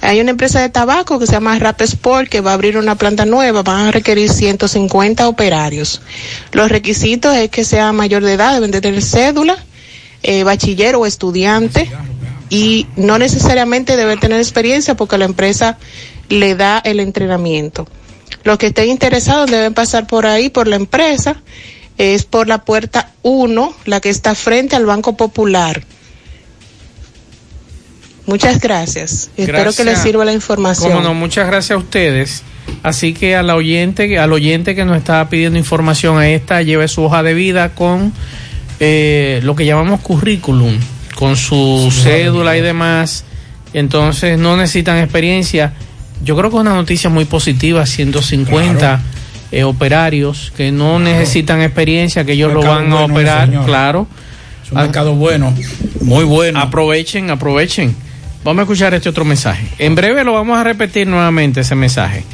Hay 0.00 0.20
una 0.20 0.32
empresa 0.32 0.60
de 0.60 0.68
tabaco 0.68 1.18
que 1.18 1.26
se 1.26 1.32
llama 1.32 1.58
Rap 1.58 1.80
Sport 1.80 2.28
que 2.28 2.40
va 2.40 2.50
a 2.50 2.54
abrir 2.54 2.76
una 2.76 2.96
planta 2.96 3.24
nueva, 3.24 3.62
van 3.62 3.86
a 3.86 3.90
requerir 3.92 4.30
150 4.30 5.28
operarios. 5.28 6.02
Los 6.52 6.70
requisitos 6.70 7.34
es 7.36 7.50
que 7.50 7.64
sea 7.64 7.92
mayor 7.92 8.24
de 8.24 8.32
edad, 8.32 8.54
deben 8.54 8.70
de 8.70 8.80
tener 8.80 9.02
cédula, 9.02 9.56
eh, 10.22 10.42
bachiller 10.42 10.96
o 10.96 11.06
estudiante 11.06 11.90
y 12.50 12.86
no 12.96 13.18
necesariamente 13.18 13.96
debe 13.96 14.16
tener 14.16 14.40
experiencia 14.40 14.96
porque 14.96 15.18
la 15.18 15.24
empresa 15.24 15.78
le 16.28 16.54
da 16.54 16.80
el 16.84 17.00
entrenamiento. 17.00 17.86
Los 18.42 18.58
que 18.58 18.66
estén 18.66 18.90
interesados 18.90 19.50
deben 19.50 19.72
pasar 19.72 20.06
por 20.06 20.26
ahí, 20.26 20.50
por 20.50 20.68
la 20.68 20.76
empresa, 20.76 21.40
es 21.98 22.24
por 22.24 22.48
la 22.48 22.64
puerta 22.64 23.10
1, 23.22 23.74
la 23.84 24.00
que 24.00 24.10
está 24.10 24.34
frente 24.34 24.76
al 24.76 24.86
Banco 24.86 25.16
Popular. 25.16 25.82
Muchas 28.26 28.58
gracias. 28.58 29.30
Espero 29.36 29.72
que 29.72 29.84
les 29.84 29.98
sirva 29.98 30.24
la 30.24 30.32
información. 30.32 30.90
Cómo 30.90 31.02
no, 31.02 31.14
muchas 31.14 31.46
gracias 31.46 31.72
a 31.72 31.78
ustedes. 31.78 32.42
Así 32.82 33.12
que 33.12 33.36
al 33.36 33.50
oyente, 33.50 34.18
al 34.18 34.32
oyente 34.32 34.74
que 34.74 34.84
nos 34.84 34.96
estaba 34.96 35.28
pidiendo 35.28 35.58
información 35.58 36.18
a 36.18 36.28
esta, 36.28 36.62
lleve 36.62 36.88
su 36.88 37.02
hoja 37.02 37.22
de 37.22 37.34
vida 37.34 37.74
con 37.74 38.12
eh, 38.80 39.40
lo 39.42 39.54
que 39.54 39.66
llamamos 39.66 40.00
currículum, 40.00 40.78
con 41.14 41.36
su 41.36 41.92
cédula 41.92 42.56
y 42.56 42.62
demás. 42.62 43.24
Entonces 43.74 44.38
no 44.38 44.56
necesitan 44.56 44.98
experiencia. 44.98 45.74
Yo 46.22 46.34
creo 46.36 46.50
que 46.50 46.56
es 46.56 46.60
una 46.62 46.74
noticia 46.74 47.10
muy 47.10 47.26
positiva, 47.26 47.84
150 47.84 49.02
eh, 49.54 49.64
operarios 49.64 50.52
que 50.56 50.72
no 50.72 50.98
necesitan 50.98 51.60
experiencia, 51.62 52.24
que 52.24 52.32
ellos 52.32 52.52
lo 52.52 52.60
van 52.60 52.92
a 52.92 52.96
bueno, 52.96 53.04
operar, 53.04 53.46
señor. 53.46 53.64
claro. 53.64 54.06
Es 54.64 54.72
un 54.72 54.78
mercado 54.78 55.14
bueno, 55.14 55.54
muy 56.00 56.24
bueno. 56.24 56.58
Aprovechen, 56.58 57.30
aprovechen. 57.30 57.94
Vamos 58.42 58.60
a 58.60 58.62
escuchar 58.64 58.94
este 58.94 59.08
otro 59.08 59.24
mensaje. 59.24 59.68
En 59.78 59.94
breve 59.94 60.24
lo 60.24 60.32
vamos 60.32 60.58
a 60.58 60.64
repetir 60.64 61.06
nuevamente 61.06 61.60
ese 61.60 61.74
mensaje. 61.74 62.24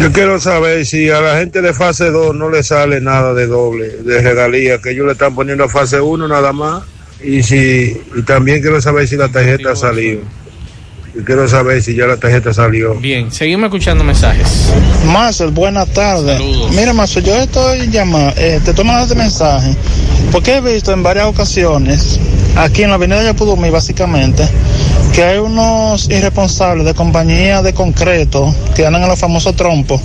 Yo 0.00 0.10
quiero 0.12 0.40
saber 0.40 0.86
si 0.86 1.10
a 1.10 1.20
la 1.20 1.38
gente 1.38 1.62
de 1.62 1.74
fase 1.74 2.10
2 2.10 2.34
no 2.34 2.50
le 2.50 2.62
sale 2.62 3.00
nada 3.00 3.34
de 3.34 3.46
doble, 3.46 3.88
de 3.88 4.22
regalía, 4.22 4.80
que 4.80 4.90
ellos 4.90 5.06
le 5.06 5.12
están 5.12 5.34
poniendo 5.34 5.64
a 5.64 5.68
fase 5.68 6.00
1 6.00 6.28
nada 6.28 6.52
más. 6.52 6.82
Y 7.22 7.42
si 7.42 8.00
y 8.14 8.22
también 8.22 8.60
quiero 8.60 8.80
saber 8.80 9.06
si 9.06 9.16
la 9.16 9.28
tarjeta 9.28 9.72
ha 9.72 9.76
salido. 9.76 10.20
Quiero 11.24 11.48
saber 11.48 11.82
si 11.82 11.94
ya 11.94 12.06
la 12.06 12.16
tarjeta 12.16 12.52
salió. 12.52 12.94
Bien, 12.94 13.32
seguimos 13.32 13.66
escuchando 13.66 14.04
mensajes. 14.04 14.72
Marcel, 15.06 15.50
buenas 15.50 15.88
tardes. 15.88 16.40
Mira, 16.72 16.92
Marcel, 16.92 17.24
yo 17.24 17.34
estoy 17.36 17.88
llamando, 17.90 18.34
eh, 18.36 18.60
te 18.62 18.70
estoy 18.70 18.84
mandando 18.84 19.14
este 19.14 19.16
mensaje 19.16 19.76
porque 20.30 20.56
he 20.56 20.60
visto 20.60 20.92
en 20.92 21.02
varias 21.02 21.26
ocasiones, 21.26 22.20
aquí 22.56 22.82
en 22.82 22.90
la 22.90 22.96
avenida 22.96 23.22
Yapudumi 23.22 23.70
básicamente, 23.70 24.46
que 25.14 25.22
hay 25.22 25.38
unos 25.38 26.10
irresponsables 26.10 26.84
de 26.84 26.94
compañías 26.94 27.62
de 27.62 27.72
concreto 27.72 28.54
que 28.74 28.84
andan 28.84 29.02
en 29.02 29.08
los 29.08 29.18
famosos 29.18 29.56
trompos 29.56 30.00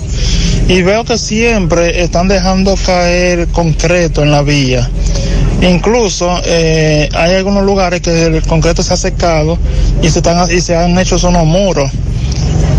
y 0.68 0.82
veo 0.82 1.04
que 1.04 1.18
siempre 1.18 2.02
están 2.02 2.28
dejando 2.28 2.76
caer 2.86 3.48
concreto 3.48 4.22
en 4.22 4.30
la 4.30 4.42
vía. 4.42 4.88
Incluso 5.62 6.40
eh, 6.44 7.08
hay 7.14 7.34
algunos 7.34 7.64
lugares 7.64 8.00
que 8.00 8.26
el 8.26 8.42
concreto 8.42 8.82
se 8.82 8.94
ha 8.94 8.96
secado 8.96 9.56
y 10.02 10.10
se, 10.10 10.18
están, 10.18 10.50
y 10.50 10.60
se 10.60 10.76
han 10.76 10.98
hecho 10.98 11.16
unos 11.28 11.44
muros. 11.44 11.90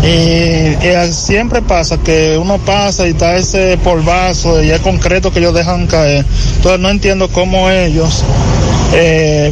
Y, 0.02 0.74
siempre 1.12 1.62
pasa 1.62 1.96
que 1.98 2.36
uno 2.36 2.58
pasa 2.58 3.06
y 3.06 3.10
está 3.12 3.36
ese 3.36 3.78
polvazo 3.82 4.62
y 4.62 4.70
el 4.70 4.80
concreto 4.80 5.32
que 5.32 5.38
ellos 5.38 5.54
dejan 5.54 5.86
caer. 5.86 6.26
Entonces 6.56 6.78
no 6.80 6.90
entiendo 6.90 7.28
cómo 7.28 7.70
ellos, 7.70 8.22
eh, 8.92 9.50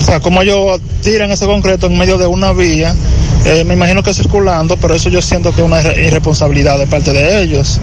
o 0.00 0.04
sea, 0.04 0.18
cómo 0.18 0.42
ellos 0.42 0.80
tiran 1.02 1.30
ese 1.30 1.46
concreto 1.46 1.86
en 1.86 1.96
medio 1.96 2.18
de 2.18 2.26
una 2.26 2.52
vía. 2.52 2.92
Eh, 3.44 3.62
me 3.64 3.74
imagino 3.74 4.02
que 4.02 4.12
circulando, 4.14 4.76
pero 4.78 4.94
eso 4.94 5.10
yo 5.10 5.22
siento 5.22 5.54
que 5.54 5.60
es 5.60 5.66
una 5.66 5.80
irre- 5.80 6.06
irresponsabilidad 6.06 6.76
de 6.78 6.86
parte 6.88 7.12
de 7.12 7.42
ellos. 7.42 7.78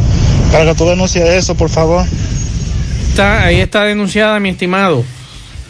Para 0.52 0.66
que 0.66 0.76
tú 0.76 0.86
denuncies 0.86 1.24
eso, 1.30 1.56
por 1.56 1.70
favor. 1.70 2.06
Ahí 3.20 3.60
está 3.60 3.84
denunciada, 3.84 4.40
mi 4.40 4.50
estimado. 4.50 5.04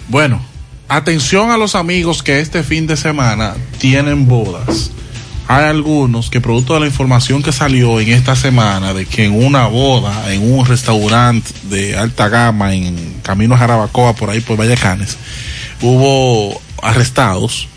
Bueno, 0.08 0.42
atención 0.88 1.50
a 1.50 1.58
los 1.58 1.74
amigos 1.74 2.22
que 2.22 2.40
este 2.40 2.62
fin 2.64 2.86
de 2.86 2.96
semana 2.96 3.56
tienen 3.80 4.28
bodas. 4.28 4.92
Hay 5.48 5.66
algunos 5.66 6.30
que 6.30 6.40
producto 6.40 6.76
de 6.76 6.82
la 6.82 6.86
información 6.86 7.42
que 7.42 7.52
salió 7.52 8.00
en 8.00 8.10
esta 8.10 8.36
semana 8.36 8.94
de 8.94 9.06
que 9.06 9.26
en 9.26 9.44
una 9.44 9.66
boda, 9.68 10.32
en 10.32 10.54
un 10.54 10.66
restaurante 10.66 11.52
de 11.64 11.98
alta 11.98 12.30
gama 12.30 12.74
en 12.74 13.16
Camino 13.24 13.58
Jarabacoa, 13.58 14.14
por 14.14 14.30
ahí 14.30 14.40
por 14.40 14.58
Vallacanes, 14.58 15.18
hubo 15.82 16.62
arrestados. 16.82 17.68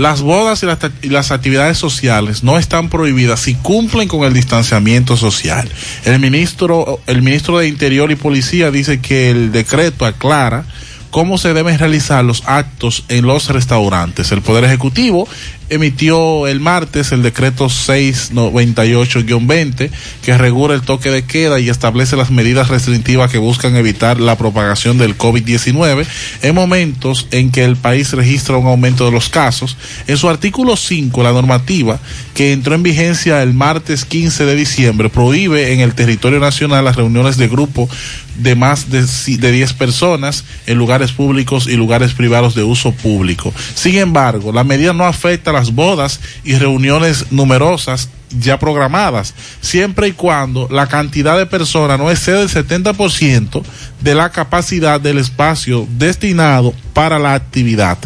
Las 0.00 0.22
bodas 0.22 0.62
y 0.62 0.66
las, 0.66 0.78
y 1.02 1.10
las 1.10 1.30
actividades 1.30 1.76
sociales 1.76 2.42
no 2.42 2.56
están 2.56 2.88
prohibidas 2.88 3.40
si 3.40 3.54
cumplen 3.54 4.08
con 4.08 4.24
el 4.24 4.32
distanciamiento 4.32 5.14
social. 5.14 5.68
El 6.06 6.18
ministro, 6.20 7.02
el 7.06 7.20
ministro 7.20 7.58
de 7.58 7.68
Interior 7.68 8.10
y 8.10 8.14
Policía 8.14 8.70
dice 8.70 9.02
que 9.02 9.30
el 9.30 9.52
decreto 9.52 10.06
aclara 10.06 10.64
cómo 11.10 11.36
se 11.36 11.52
deben 11.52 11.78
realizar 11.78 12.24
los 12.24 12.44
actos 12.46 13.04
en 13.08 13.26
los 13.26 13.50
restaurantes. 13.50 14.32
El 14.32 14.40
Poder 14.40 14.64
Ejecutivo 14.64 15.28
emitió 15.70 16.46
el 16.46 16.60
martes 16.60 17.12
el 17.12 17.22
decreto 17.22 17.66
698-20 17.66 19.90
que 20.22 20.36
regula 20.36 20.74
el 20.74 20.82
toque 20.82 21.10
de 21.10 21.24
queda 21.24 21.58
y 21.60 21.70
establece 21.70 22.16
las 22.16 22.30
medidas 22.30 22.68
restrictivas 22.68 23.30
que 23.30 23.38
buscan 23.38 23.76
evitar 23.76 24.20
la 24.20 24.36
propagación 24.36 24.98
del 24.98 25.16
COVID-19 25.16 26.06
en 26.42 26.54
momentos 26.54 27.28
en 27.30 27.50
que 27.50 27.64
el 27.64 27.76
país 27.76 28.12
registra 28.12 28.56
un 28.56 28.66
aumento 28.66 29.06
de 29.06 29.12
los 29.12 29.28
casos. 29.28 29.76
En 30.06 30.16
su 30.16 30.28
artículo 30.28 30.76
5, 30.76 31.22
la 31.22 31.32
normativa 31.32 32.00
que 32.34 32.52
entró 32.52 32.74
en 32.74 32.82
vigencia 32.82 33.42
el 33.42 33.54
martes 33.54 34.04
15 34.04 34.44
de 34.44 34.56
diciembre 34.56 35.08
prohíbe 35.08 35.72
en 35.72 35.80
el 35.80 35.94
territorio 35.94 36.40
nacional 36.40 36.84
las 36.84 36.96
reuniones 36.96 37.36
de 37.36 37.48
grupo 37.48 37.88
de 38.36 38.54
más 38.54 38.90
de, 38.90 39.04
de 39.36 39.52
10 39.52 39.72
personas 39.74 40.44
en 40.66 40.78
lugares 40.78 41.12
públicos 41.12 41.66
y 41.66 41.76
lugares 41.76 42.14
privados 42.14 42.54
de 42.54 42.62
uso 42.62 42.92
público. 42.92 43.52
Sin 43.74 43.98
embargo, 43.98 44.52
la 44.52 44.64
medida 44.64 44.92
no 44.92 45.04
afecta 45.04 45.50
a 45.50 45.54
las 45.60 45.74
bodas 45.74 46.20
y 46.42 46.54
reuniones 46.54 47.26
numerosas 47.30 48.08
ya 48.30 48.58
programadas, 48.58 49.34
siempre 49.60 50.08
y 50.08 50.12
cuando 50.12 50.68
la 50.70 50.86
cantidad 50.86 51.36
de 51.36 51.44
personas 51.44 51.98
no 51.98 52.10
excede 52.10 52.42
el 52.42 52.48
70% 52.48 53.62
de 54.00 54.14
la 54.14 54.30
capacidad 54.30 54.98
del 54.98 55.18
espacio 55.18 55.86
destinado 55.98 56.72
para 56.94 57.18
la 57.18 57.34
actividad. 57.34 57.98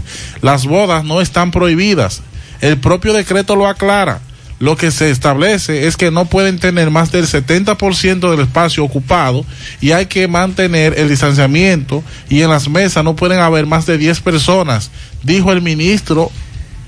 Las 0.43 0.67
bodas 0.67 1.05
no 1.05 1.21
están 1.21 1.53
prohibidas. 1.53 2.23
El 2.61 2.79
propio 2.79 3.13
decreto 3.13 3.55
lo 3.55 3.69
aclara 3.69 4.21
lo 4.61 4.77
que 4.77 4.91
se 4.91 5.11
establece 5.11 5.87
es 5.87 5.97
que 5.97 6.11
no 6.11 6.25
pueden 6.25 6.59
tener 6.59 6.91
más 6.91 7.11
del 7.11 7.27
70% 7.27 8.31
del 8.31 8.41
espacio 8.41 8.85
ocupado 8.85 9.45
y 9.81 9.93
hay 9.93 10.07
que 10.07 10.29
mantener 10.29 10.99
el 10.99 11.09
distanciamiento 11.09 12.03
y 12.31 12.43
en 12.43 12.51
las 12.51 12.69
mesas 12.69 13.05
no 13.05 13.17
pueden 13.17 13.41
haber 13.41 13.67
más 13.67 13.85
de 13.85 13.99
10 13.99 14.21
personas, 14.21 14.91
dijo 15.23 15.53
el 15.53 15.61
ministro 15.61 16.31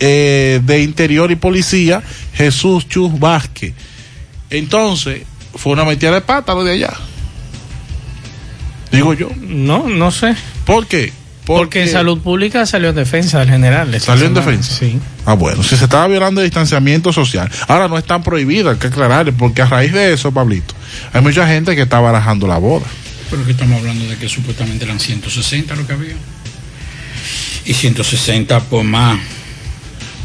eh, 0.00 0.60
de 0.62 0.82
Interior 0.82 1.30
y 1.30 1.36
Policía, 1.36 2.02
Jesús 2.34 2.88
Chus 2.88 3.18
Vázquez. 3.18 3.74
Entonces, 4.50 5.22
fue 5.54 5.72
una 5.72 5.84
metida 5.84 6.12
de 6.12 6.20
pata 6.20 6.54
lo 6.54 6.64
de 6.64 6.72
allá. 6.72 6.92
Digo 8.92 9.14
yo. 9.14 9.30
No, 9.40 9.88
no 9.88 10.10
sé. 10.10 10.34
¿Por 10.64 10.86
qué? 10.86 11.12
Porque 11.46 11.82
en 11.84 11.88
salud 11.88 12.18
pública 12.18 12.66
salió 12.66 12.88
en 12.88 12.96
defensa 12.96 13.38
del 13.38 13.48
general. 13.48 14.00
¿Salió 14.00 14.26
en 14.26 14.34
defensa? 14.34 14.74
Sí. 14.74 14.98
Ah, 15.24 15.34
bueno, 15.34 15.62
si 15.62 15.76
se 15.76 15.84
estaba 15.84 16.08
violando 16.08 16.40
el 16.40 16.48
distanciamiento 16.48 17.12
social. 17.12 17.48
Ahora 17.68 17.86
no 17.86 17.96
es 17.96 18.04
tan 18.04 18.24
prohibida, 18.24 18.72
hay 18.72 18.78
que 18.78 18.88
aclararle, 18.88 19.32
porque 19.32 19.62
a 19.62 19.66
raíz 19.66 19.92
de 19.92 20.12
eso, 20.12 20.32
Pablito, 20.32 20.74
hay 21.12 21.20
mucha 21.22 21.46
gente 21.46 21.76
que 21.76 21.82
está 21.82 22.00
barajando 22.00 22.48
la 22.48 22.58
boda. 22.58 22.86
Pero 23.30 23.44
que 23.44 23.52
estamos 23.52 23.78
hablando 23.78 24.06
de 24.06 24.16
que 24.16 24.28
supuestamente 24.28 24.84
eran 24.84 24.98
160 24.98 25.76
lo 25.76 25.86
que 25.86 25.92
había. 25.92 26.14
Y 27.64 27.74
160 27.74 28.60
por 28.60 28.82
más. 28.82 29.18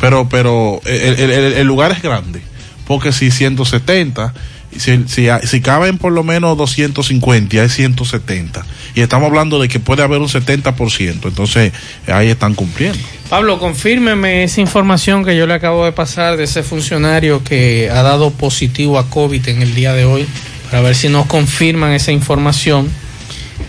Pero, 0.01 0.27
pero 0.27 0.81
el, 0.85 1.19
el- 1.57 1.67
lugar 1.67 1.91
es 1.93 2.01
grande, 2.01 2.41
porque 2.87 3.11
si 3.13 3.29
170, 3.31 4.33
si, 4.75 5.03
si, 5.07 5.27
si 5.43 5.61
caben 5.61 5.97
por 5.99 6.11
lo 6.11 6.23
menos 6.23 6.57
250, 6.57 7.61
hay 7.61 7.69
170. 7.69 8.65
Y 8.95 9.01
estamos 9.01 9.27
hablando 9.27 9.59
de 9.61 9.69
que 9.69 9.79
puede 9.79 10.01
haber 10.03 10.19
un 10.19 10.27
70%, 10.27 11.19
entonces 11.25 11.71
ahí 12.07 12.29
están 12.29 12.55
cumpliendo. 12.55 12.97
Pablo, 13.29 13.59
confírmeme 13.59 14.43
esa 14.43 14.59
información 14.59 15.23
que 15.23 15.37
yo 15.37 15.45
le 15.47 15.53
acabo 15.53 15.85
de 15.85 15.91
pasar 15.93 16.35
de 16.35 16.43
ese 16.45 16.63
funcionario 16.63 17.43
que 17.43 17.89
ha 17.89 18.01
dado 18.01 18.31
positivo 18.31 18.97
a 18.99 19.07
COVID 19.09 19.47
en 19.49 19.61
el 19.61 19.75
día 19.75 19.93
de 19.93 20.03
hoy, 20.05 20.25
para 20.69 20.81
ver 20.81 20.95
si 20.95 21.07
nos 21.09 21.27
confirman 21.27 21.91
esa 21.93 22.11
información 22.11 22.89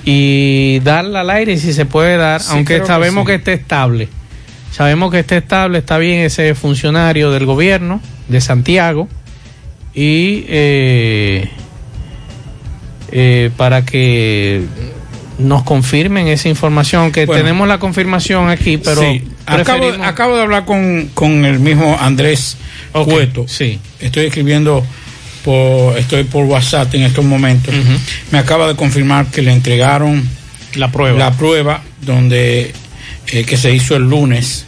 y 0.05 0.81
darla 0.81 1.21
al 1.21 1.31
aire 1.31 1.59
si 1.59 1.73
se 1.73 1.85
puede 1.85 2.17
dar, 2.17 2.41
Sí, 2.41 2.49
aunque 2.51 2.75
creo 2.77 2.81
que 2.83 2.87
sabemos 2.87 3.23
sí. 3.23 3.27
que 3.27 3.35
esté 3.35 3.53
estable. 3.53 4.09
Sabemos 4.73 5.11
que 5.12 5.19
esté 5.20 5.36
estable, 5.36 5.78
está 5.78 5.99
bien 5.99 6.20
ese 6.20 6.55
funcionario 6.55 7.31
del 7.31 7.44
gobierno 7.47 8.01
de 8.28 8.40
Santiago 8.40 9.07
y 9.94 10.44
eh, 10.49 11.49
eh, 13.11 13.51
para 13.57 13.85
que 13.85 14.62
nos 15.39 15.62
confirmen 15.65 16.28
esa 16.28 16.49
información, 16.49 17.12
que 17.12 17.27
Bueno. 17.27 17.43
tenemos 17.43 17.69
la 17.69 17.78
confirmación 17.78 18.49
aquí, 18.49 18.78
pero 18.78 19.03
Sí, 19.03 19.23
acabo, 19.47 19.81
preferimos- 19.85 20.07
acabo 20.07 20.36
de 20.36 20.43
hablar 20.43 20.65
con, 20.65 21.11
con 21.15 21.44
el 21.44 21.59
mismo 21.59 21.97
Andrés 22.01 22.57
Ok, 22.94 23.09
Cueto. 23.11 23.44
Sí. 23.49 23.78
Estoy 24.01 24.27
escribiendo 24.27 24.85
por, 25.44 25.97
estoy 25.99 26.24
por 26.24 26.44
WhatsApp 26.44 26.94
en 26.94 27.03
estos 27.03 27.24
momentos. 27.24 27.74
Me 28.31 28.39
acaba 28.39 28.69
de 28.69 28.77
confirmar 28.77 29.27
que 29.27 29.40
le 29.43 29.53
entregaron 29.53 30.27
la 30.74 30.93
prueba. 30.93 31.19
La 31.19 31.32
prueba 31.32 31.82
donde 32.03 32.73
eh, 33.28 33.44
que 33.44 33.57
se 33.57 33.74
hizo 33.74 33.97
el 33.97 34.03
lunes 34.05 34.66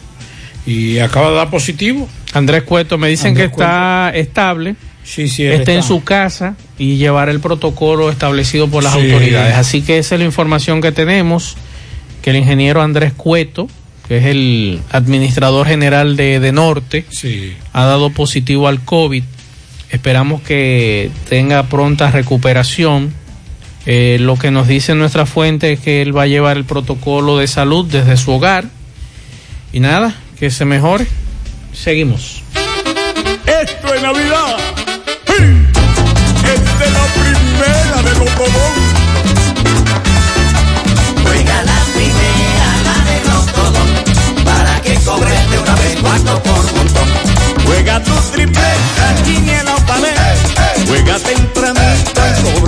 y 0.65 0.99
acaba 0.99 1.29
de 1.29 1.35
dar 1.35 1.49
positivo. 1.49 2.07
Andrés 2.33 2.63
Cueto 2.63 2.97
me 2.97 3.07
dicen 3.07 3.29
Andrés 3.29 3.47
que 3.49 3.51
está 3.53 4.11
estable. 4.13 4.75
Sí, 5.03 5.27
sí, 5.27 5.45
está 5.45 5.71
en 5.73 5.83
su 5.83 6.03
casa 6.03 6.55
y 6.79 6.95
llevar 6.97 7.29
el 7.29 7.39
protocolo 7.39 8.09
establecido 8.09 8.67
por 8.67 8.83
las 8.83 8.93
Sí. 8.93 8.99
autoridades. 9.01 9.55
Así 9.55 9.81
que 9.83 9.99
esa 9.99 10.15
es 10.15 10.19
la 10.19 10.25
información 10.25 10.81
que 10.81 10.91
tenemos, 10.91 11.55
que 12.23 12.31
el 12.31 12.37
ingeniero 12.37 12.81
Andrés 12.81 13.13
Cueto, 13.15 13.67
que 14.07 14.17
es 14.17 14.25
el 14.25 14.79
administrador 14.91 15.67
general 15.67 16.15
de, 16.17 16.39
de 16.39 16.51
Norte, 16.51 17.05
ha 17.71 17.85
dado 17.85 18.09
positivo 18.09 18.67
al 18.67 18.83
COVID. 18.83 19.23
Esperamos 19.91 20.41
que 20.41 21.11
tenga 21.29 21.63
pronta 21.67 22.09
recuperación. 22.09 23.13
Eh, 23.85 24.17
lo 24.19 24.35
que 24.37 24.49
nos 24.49 24.67
dice 24.67 24.95
nuestra 24.95 25.25
fuente 25.25 25.73
es 25.73 25.79
que 25.79 26.01
él 26.01 26.15
va 26.15 26.23
a 26.23 26.27
llevar 26.27 26.57
el 26.57 26.65
protocolo 26.65 27.37
de 27.37 27.47
salud 27.47 27.85
desde 27.85 28.17
su 28.17 28.31
hogar. 28.31 28.65
Y 29.71 29.79
nada, 29.79 30.15
que 30.39 30.49
se 30.49 30.65
mejore. 30.65 31.07
Seguimos. 31.73 32.41
Esto 33.45 33.93
es 33.93 34.01
Navidad. 34.01 34.57
Es 35.27 36.79
de 36.79 36.91
la 36.91 37.05
primera 37.13 38.01
de 38.03 38.19
los 38.19 38.29
Juega 41.23 41.63
la 41.63 41.79
primera, 41.93 42.67
la 42.83 42.97
de 43.05 43.17
Lotodón, 43.25 43.89
para 44.45 44.81
que 44.81 44.95
cobres 44.95 45.49
de 45.51 45.59
una 45.59 45.75
vez 45.75 45.95
cuarto 46.01 46.43
por 46.43 46.73
montón. 46.73 47.09
Juega 47.65 48.03
tu 48.03 48.13
tripleta, 48.31 49.15
quiniela 49.23 49.75
o. 49.75 49.85
Juega 50.87 51.19
tempranito 51.19 52.64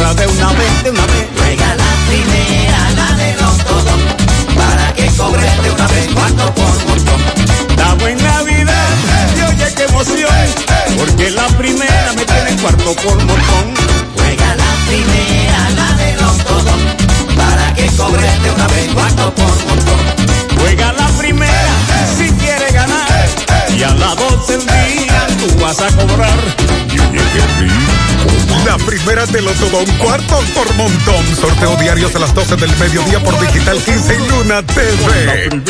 De 29.07 29.41
los 29.41 29.61
un 29.61 29.97
cuartos 29.99 30.45
por 30.51 30.73
montón. 30.75 31.35
Sorteo 31.39 31.77
diarios 31.77 32.13
a 32.13 32.19
las 32.19 32.35
12 32.35 32.57
del 32.57 32.77
mediodía 32.77 33.23
por 33.23 33.39
Digital 33.39 33.81
15 33.81 34.15
y 34.15 34.29
Luna 34.29 34.61
TV. 34.63 35.63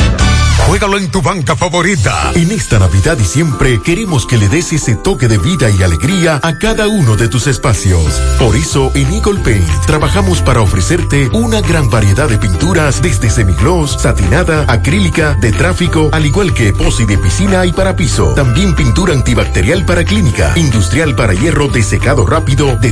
Juégalo 0.65 0.97
en 0.97 1.09
tu 1.09 1.21
banca 1.21 1.55
favorita. 1.55 2.31
En 2.35 2.51
esta 2.51 2.77
Navidad 2.77 3.17
y 3.21 3.23
siempre 3.23 3.81
queremos 3.81 4.25
que 4.25 4.37
le 4.37 4.49
des 4.49 4.73
ese 4.73 4.95
toque 4.95 5.29
de 5.29 5.37
vida 5.37 5.69
y 5.69 5.81
alegría 5.81 6.41
a 6.43 6.57
cada 6.57 6.89
uno 6.89 7.15
de 7.15 7.29
tus 7.29 7.47
espacios. 7.47 8.19
Por 8.37 8.53
eso 8.55 8.91
en 8.93 9.13
Eagle 9.13 9.39
Paint 9.39 9.85
trabajamos 9.85 10.41
para 10.41 10.59
ofrecerte 10.59 11.29
una 11.31 11.61
gran 11.61 11.89
variedad 11.89 12.27
de 12.27 12.37
pinturas 12.37 13.01
desde 13.01 13.29
semigloss, 13.29 14.01
satinada, 14.01 14.65
acrílica, 14.67 15.35
de 15.35 15.53
tráfico, 15.53 16.09
al 16.11 16.25
igual 16.25 16.53
que 16.53 16.69
epoxi 16.69 17.05
de 17.05 17.17
piscina 17.17 17.65
y 17.65 17.71
para 17.71 17.95
piso. 17.95 18.33
También 18.33 18.75
pintura 18.75 19.13
antibacterial 19.13 19.85
para 19.85 20.03
clínica, 20.03 20.51
industrial 20.57 21.15
para 21.15 21.33
hierro 21.33 21.69
de 21.69 21.81
secado 21.81 22.25
rápido 22.25 22.75
de 22.75 22.91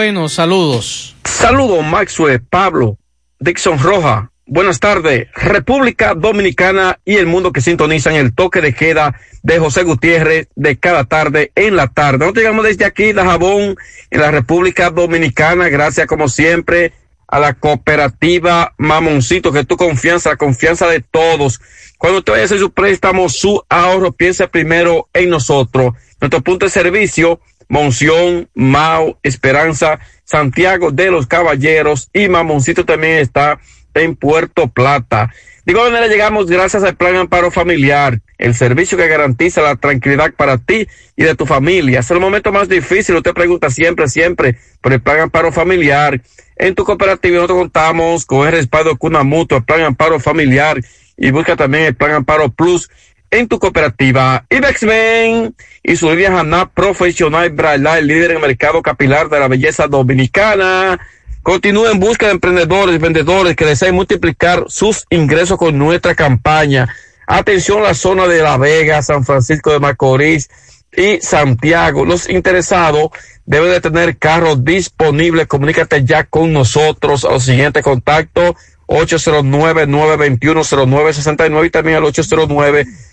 saludos. 0.29 1.15
Saludos, 1.25 1.85
Maxwell, 1.85 2.41
Pablo, 2.41 2.97
Dixon 3.39 3.77
Roja. 3.77 4.31
Buenas 4.47 4.79
tardes, 4.79 5.27
República 5.35 6.15
Dominicana 6.15 6.99
y 7.05 7.17
el 7.17 7.27
mundo 7.27 7.51
que 7.51 7.61
sintonizan 7.61 8.15
el 8.15 8.33
toque 8.33 8.61
de 8.61 8.73
queda 8.73 9.15
de 9.43 9.59
José 9.59 9.83
Gutiérrez 9.83 10.47
de 10.55 10.77
cada 10.77 11.03
tarde 11.03 11.51
en 11.53 11.75
la 11.75 11.87
tarde. 11.87 12.17
Nosotros 12.17 12.43
llegamos 12.43 12.65
desde 12.65 12.85
aquí, 12.85 13.13
de 13.13 13.21
Jabón, 13.21 13.75
en 14.09 14.21
la 14.21 14.31
República 14.31 14.89
Dominicana, 14.89 15.69
gracias 15.69 16.07
como 16.07 16.27
siempre 16.27 16.93
a 17.27 17.39
la 17.39 17.53
cooperativa 17.53 18.73
Mamoncito, 18.79 19.51
que 19.51 19.65
tu 19.65 19.77
confianza, 19.77 20.31
la 20.31 20.35
confianza 20.35 20.87
de 20.87 21.01
todos. 21.01 21.61
Cuando 21.99 22.19
usted 22.19 22.33
vaya 22.33 22.43
a 22.43 22.45
hacer 22.45 22.59
su 22.59 22.71
préstamo, 22.71 23.29
su 23.29 23.63
ahorro, 23.69 24.11
piense 24.11 24.47
primero 24.47 25.09
en 25.13 25.29
nosotros. 25.29 25.93
Nuestro 26.19 26.41
punto 26.41 26.65
de 26.65 26.71
servicio, 26.71 27.39
Monción, 27.71 28.49
Mao, 28.53 29.17
Esperanza, 29.23 30.01
Santiago 30.25 30.91
de 30.91 31.09
los 31.09 31.25
Caballeros 31.25 32.09
y 32.13 32.27
Mamoncito 32.27 32.83
también 32.83 33.19
está 33.19 33.61
en 33.93 34.17
Puerto 34.17 34.67
Plata. 34.67 35.33
De 35.65 35.71
igual 35.71 35.93
manera 35.93 36.11
llegamos 36.11 36.47
gracias 36.47 36.83
al 36.83 36.97
Plan 36.97 37.15
Amparo 37.15 37.49
Familiar, 37.49 38.19
el 38.37 38.55
servicio 38.55 38.97
que 38.97 39.07
garantiza 39.07 39.61
la 39.61 39.77
tranquilidad 39.77 40.33
para 40.33 40.57
ti 40.57 40.85
y 41.15 41.23
de 41.23 41.33
tu 41.33 41.45
familia. 41.45 42.01
Es 42.01 42.11
el 42.11 42.19
momento 42.19 42.51
más 42.51 42.67
difícil, 42.67 43.15
usted 43.15 43.31
pregunta 43.31 43.69
siempre, 43.69 44.09
siempre 44.09 44.57
por 44.81 44.91
el 44.91 45.01
Plan 45.01 45.21
Amparo 45.21 45.53
Familiar. 45.53 46.21
En 46.57 46.75
tu 46.75 46.83
cooperativa 46.83 47.35
nosotros 47.35 47.59
contamos 47.59 48.25
con 48.25 48.45
el 48.47 48.51
respaldo 48.51 48.97
Cuna 48.97 49.23
Mutua, 49.23 49.61
Plan 49.61 49.83
Amparo 49.83 50.19
Familiar 50.19 50.81
y 51.15 51.31
busca 51.31 51.55
también 51.55 51.85
el 51.85 51.95
Plan 51.95 52.11
Amparo 52.11 52.49
Plus 52.49 52.89
en 53.31 53.47
tu 53.47 53.57
cooperativa. 53.57 54.45
Ibexmen 54.49 55.55
y 55.81 55.95
su 55.95 56.09
línea 56.09 56.39
Haná 56.39 56.69
Profesional 56.69 57.49
Braille, 57.49 57.99
el 57.99 58.07
líder 58.07 58.31
en 58.31 58.37
el 58.37 58.43
mercado 58.43 58.81
capilar 58.81 59.29
de 59.29 59.39
la 59.39 59.47
belleza 59.47 59.87
dominicana. 59.87 60.99
Continúa 61.41 61.91
en 61.91 61.99
busca 61.99 62.27
de 62.27 62.33
emprendedores, 62.33 62.99
vendedores 62.99 63.55
que 63.55 63.65
deseen 63.65 63.95
multiplicar 63.95 64.65
sus 64.67 65.05
ingresos 65.09 65.57
con 65.57 65.77
nuestra 65.77 66.13
campaña. 66.13 66.93
Atención 67.25 67.79
a 67.79 67.87
la 67.87 67.93
zona 67.95 68.27
de 68.27 68.43
La 68.43 68.57
Vega, 68.57 69.01
San 69.01 69.25
Francisco 69.25 69.71
de 69.71 69.79
Macorís 69.79 70.49
y 70.95 71.19
Santiago. 71.21 72.05
Los 72.05 72.29
interesados 72.29 73.09
deben 73.45 73.71
de 73.71 73.81
tener 73.81 74.17
carros 74.17 74.63
disponibles. 74.63 75.47
Comunícate 75.47 76.03
ya 76.03 76.25
con 76.25 76.53
nosotros 76.53 77.25
a 77.25 77.31
los 77.31 77.43
siguientes 77.43 77.81
contactos. 77.81 78.55
809-921-0969 78.91 81.65
y 81.65 81.69
también 81.69 81.97
al 81.97 82.03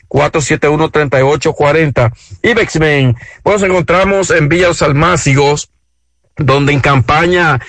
809-471-3840. 0.09 2.12
Ibexmen. 2.43 3.14
Bueno, 3.44 3.59
nos 3.59 3.68
encontramos 3.68 4.30
en 4.30 4.48
Villa 4.48 4.68
Los 4.68 4.82
donde 6.36 6.72
en 6.72 6.80
campaña 6.80 7.60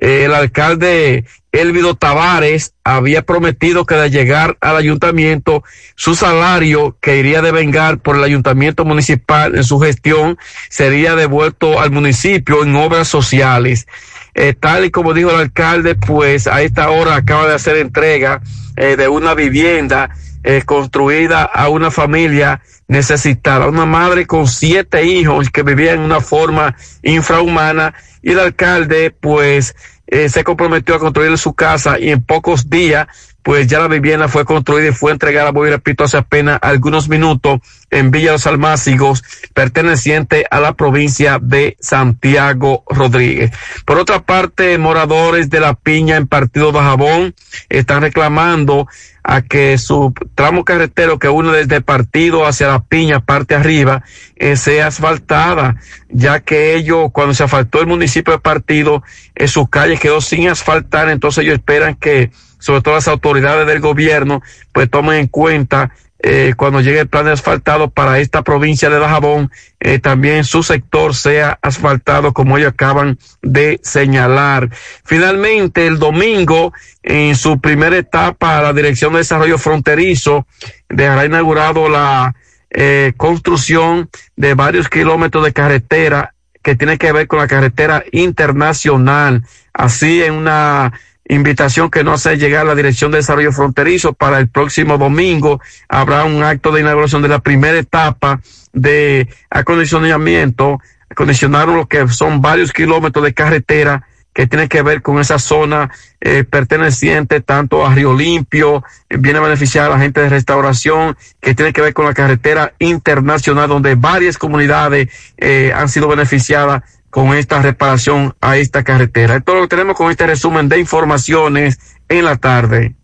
eh, 0.00 0.24
el 0.24 0.34
alcalde 0.34 1.24
Elvido 1.50 1.94
Tavares 1.94 2.74
había 2.84 3.22
prometido 3.22 3.86
que 3.86 3.94
de 3.94 4.10
llegar 4.10 4.56
al 4.60 4.76
ayuntamiento, 4.76 5.64
su 5.94 6.14
salario 6.14 6.96
que 7.00 7.16
iría 7.16 7.42
de 7.42 7.52
vengar 7.52 7.98
por 7.98 8.16
el 8.16 8.24
ayuntamiento 8.24 8.84
municipal 8.84 9.56
en 9.56 9.64
su 9.64 9.80
gestión 9.80 10.38
sería 10.68 11.16
devuelto 11.16 11.80
al 11.80 11.90
municipio 11.90 12.62
en 12.62 12.76
obras 12.76 13.08
sociales. 13.08 13.86
Eh, 14.34 14.52
tal 14.52 14.84
y 14.84 14.90
como 14.90 15.14
dijo 15.14 15.30
el 15.30 15.36
alcalde, 15.36 15.94
pues 15.94 16.46
a 16.46 16.62
esta 16.62 16.90
hora 16.90 17.16
acaba 17.16 17.48
de 17.48 17.54
hacer 17.54 17.76
entrega 17.76 18.42
eh, 18.76 18.96
de 18.96 19.08
una 19.08 19.34
vivienda 19.34 20.10
eh, 20.48 20.62
construida 20.62 21.42
a 21.42 21.68
una 21.68 21.90
familia 21.90 22.62
necesitada, 22.86 23.68
una 23.68 23.84
madre 23.84 24.26
con 24.26 24.48
siete 24.48 25.04
hijos 25.04 25.50
que 25.50 25.62
vivía 25.62 25.92
en 25.92 26.00
una 26.00 26.22
forma 26.22 26.74
infrahumana 27.02 27.92
y 28.22 28.32
el 28.32 28.40
alcalde 28.40 29.10
pues 29.10 29.76
eh, 30.06 30.30
se 30.30 30.44
comprometió 30.44 30.94
a 30.94 31.00
construir 31.00 31.36
su 31.36 31.52
casa 31.52 31.98
y 31.98 32.08
en 32.08 32.22
pocos 32.22 32.70
días 32.70 33.08
pues 33.48 33.66
ya 33.66 33.78
la 33.78 33.88
vivienda 33.88 34.28
fue 34.28 34.44
construida 34.44 34.88
y 34.88 34.92
fue 34.92 35.10
entregada, 35.10 35.52
voy 35.52 35.70
repito, 35.70 36.04
hace 36.04 36.18
apenas 36.18 36.58
algunos 36.60 37.08
minutos 37.08 37.60
en 37.90 38.10
Villa 38.10 38.32
Los 38.32 38.46
Almácigos, 38.46 39.24
perteneciente 39.54 40.44
a 40.50 40.60
la 40.60 40.74
provincia 40.74 41.38
de 41.40 41.78
Santiago 41.80 42.84
Rodríguez. 42.90 43.50
Por 43.86 43.96
otra 43.96 44.20
parte, 44.20 44.76
moradores 44.76 45.48
de 45.48 45.60
La 45.60 45.72
Piña 45.72 46.16
en 46.16 46.26
Partido 46.26 46.72
de 46.72 46.80
Jabón 46.80 47.34
están 47.70 48.02
reclamando 48.02 48.86
a 49.22 49.40
que 49.40 49.78
su 49.78 50.12
tramo 50.34 50.62
carretero 50.62 51.18
que 51.18 51.30
une 51.30 51.50
desde 51.52 51.80
Partido 51.80 52.46
hacia 52.46 52.68
La 52.68 52.84
Piña, 52.84 53.20
parte 53.20 53.54
arriba, 53.54 54.04
eh, 54.36 54.56
sea 54.56 54.88
asfaltada, 54.88 55.76
ya 56.10 56.40
que 56.40 56.74
ellos, 56.74 57.12
cuando 57.12 57.32
se 57.32 57.44
asfaltó 57.44 57.80
el 57.80 57.86
municipio 57.86 58.34
de 58.34 58.40
Partido, 58.40 59.02
en 59.34 59.48
su 59.48 59.68
calle 59.68 59.96
quedó 59.96 60.20
sin 60.20 60.50
asfaltar, 60.50 61.08
entonces 61.08 61.44
ellos 61.44 61.54
esperan 61.54 61.94
que 61.94 62.30
sobre 62.58 62.82
todo 62.82 62.94
las 62.94 63.08
autoridades 63.08 63.66
del 63.66 63.80
gobierno, 63.80 64.42
pues 64.72 64.90
tomen 64.90 65.18
en 65.18 65.26
cuenta 65.28 65.92
eh, 66.20 66.54
cuando 66.56 66.80
llegue 66.80 67.00
el 67.00 67.08
plan 67.08 67.26
de 67.26 67.32
asfaltado 67.32 67.90
para 67.90 68.18
esta 68.18 68.42
provincia 68.42 68.90
de 68.90 68.98
Dajabón, 68.98 69.52
eh, 69.78 70.00
también 70.00 70.42
su 70.44 70.64
sector 70.64 71.14
sea 71.14 71.58
asfaltado 71.62 72.32
como 72.32 72.58
ellos 72.58 72.72
acaban 72.72 73.18
de 73.40 73.78
señalar. 73.84 74.68
Finalmente, 75.04 75.86
el 75.86 76.00
domingo, 76.00 76.72
en 77.04 77.36
su 77.36 77.60
primera 77.60 77.96
etapa, 77.96 78.60
la 78.60 78.72
Dirección 78.72 79.12
de 79.12 79.18
Desarrollo 79.18 79.58
Fronterizo 79.58 80.46
dejará 80.88 81.24
inaugurado 81.24 81.88
la 81.88 82.34
eh, 82.70 83.12
construcción 83.16 84.10
de 84.34 84.54
varios 84.54 84.88
kilómetros 84.88 85.44
de 85.44 85.52
carretera 85.52 86.34
que 86.64 86.74
tiene 86.74 86.98
que 86.98 87.12
ver 87.12 87.28
con 87.28 87.38
la 87.38 87.46
carretera 87.46 88.04
internacional. 88.10 89.44
Así 89.72 90.20
en 90.22 90.34
una 90.34 90.92
invitación 91.28 91.90
que 91.90 92.02
no 92.02 92.12
hace 92.12 92.36
llegar 92.36 92.66
la 92.66 92.74
Dirección 92.74 93.10
de 93.10 93.18
Desarrollo 93.18 93.52
Fronterizo 93.52 94.12
para 94.12 94.38
el 94.38 94.48
próximo 94.48 94.98
domingo. 94.98 95.60
Habrá 95.88 96.24
un 96.24 96.42
acto 96.42 96.72
de 96.72 96.80
inauguración 96.80 97.22
de 97.22 97.28
la 97.28 97.38
primera 97.38 97.78
etapa 97.78 98.40
de 98.72 99.28
acondicionamiento. 99.50 100.80
Acondicionaron 101.10 101.76
lo 101.76 101.86
que 101.86 102.08
son 102.08 102.40
varios 102.40 102.72
kilómetros 102.72 103.24
de 103.24 103.34
carretera 103.34 104.06
que 104.38 104.46
tiene 104.46 104.68
que 104.68 104.82
ver 104.82 105.02
con 105.02 105.18
esa 105.18 105.40
zona 105.40 105.90
eh, 106.20 106.44
perteneciente 106.44 107.40
tanto 107.40 107.84
a 107.84 107.92
Río 107.92 108.14
Limpio, 108.14 108.84
viene 109.10 109.40
a 109.40 109.42
beneficiar 109.42 109.86
a 109.86 109.88
la 109.88 109.98
gente 109.98 110.20
de 110.20 110.28
restauración, 110.28 111.16
que 111.40 111.56
tiene 111.56 111.72
que 111.72 111.80
ver 111.80 111.92
con 111.92 112.04
la 112.04 112.14
carretera 112.14 112.72
internacional, 112.78 113.68
donde 113.68 113.96
varias 113.96 114.38
comunidades 114.38 115.08
eh, 115.38 115.72
han 115.74 115.88
sido 115.88 116.06
beneficiadas 116.06 116.84
con 117.10 117.34
esta 117.34 117.60
reparación 117.60 118.34
a 118.40 118.56
esta 118.56 118.84
carretera. 118.84 119.36
Esto 119.36 119.54
lo 119.54 119.68
tenemos 119.68 119.96
con 119.96 120.10
este 120.10 120.26
resumen 120.26 120.68
de 120.68 120.78
informaciones 120.78 121.78
en 122.08 122.24
la 122.24 122.36
tarde. 122.36 122.94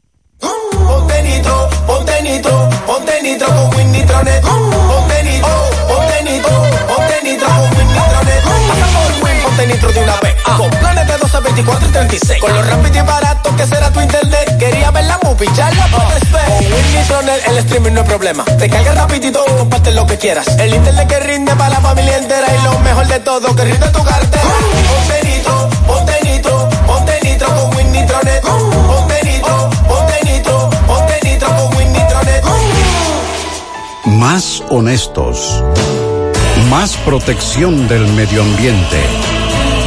De 11.14 11.20
12, 11.20 11.40
24 11.40 11.88
y 11.88 11.92
36. 11.92 12.40
Con 12.40 12.52
lo 12.52 12.62
rápido 12.62 12.98
y 12.98 13.06
barato 13.06 13.54
que 13.54 13.64
será 13.66 13.88
tu 13.92 14.00
internet. 14.00 14.58
Quería 14.58 14.90
ver 14.90 15.04
la 15.04 15.16
movie, 15.22 15.48
ya 15.54 15.70
la 15.70 15.86
puedes 15.86 16.32
ver. 16.32 16.44
Con 16.44 16.58
Win 16.58 16.92
Nitronet 16.92 17.46
el 17.46 17.58
streaming 17.58 17.92
no 17.92 18.00
es 18.00 18.06
problema. 18.06 18.44
Te 18.44 18.68
cargas 18.68 18.96
rapidito 18.96 19.44
y 19.46 19.58
comparte 19.58 19.92
lo 19.92 20.06
que 20.06 20.18
quieras. 20.18 20.48
El 20.58 20.74
internet 20.74 21.06
que 21.06 21.20
rinde 21.20 21.54
para 21.54 21.70
la 21.70 21.80
familia 21.80 22.16
entera. 22.18 22.48
Y 22.52 22.64
lo 22.64 22.80
mejor 22.80 23.06
de 23.06 23.20
todo, 23.20 23.54
que 23.54 23.64
rinde 23.64 23.88
tu 23.90 24.02
cartera. 24.02 24.42
Ponte 24.42 25.28
nitro, 25.28 25.68
ponte 25.86 26.20
nitro, 26.24 26.68
ponte 26.84 27.20
nitro 27.22 27.46
con 27.46 27.76
Win 27.76 27.92
Nitronet. 27.92 28.42
Ponte 28.42 29.20
nitro, 29.24 29.70
ponte 29.86 30.20
nitro, 30.24 30.70
ponte 30.88 31.20
nitro 31.22 31.48
con 31.48 31.76
Win 31.76 31.92
Nitronet. 31.92 32.44
Más 34.06 34.64
honestos. 34.68 35.62
Más 36.70 36.96
protección 36.96 37.86
del 37.86 38.04
medio 38.14 38.42
ambiente. 38.42 39.33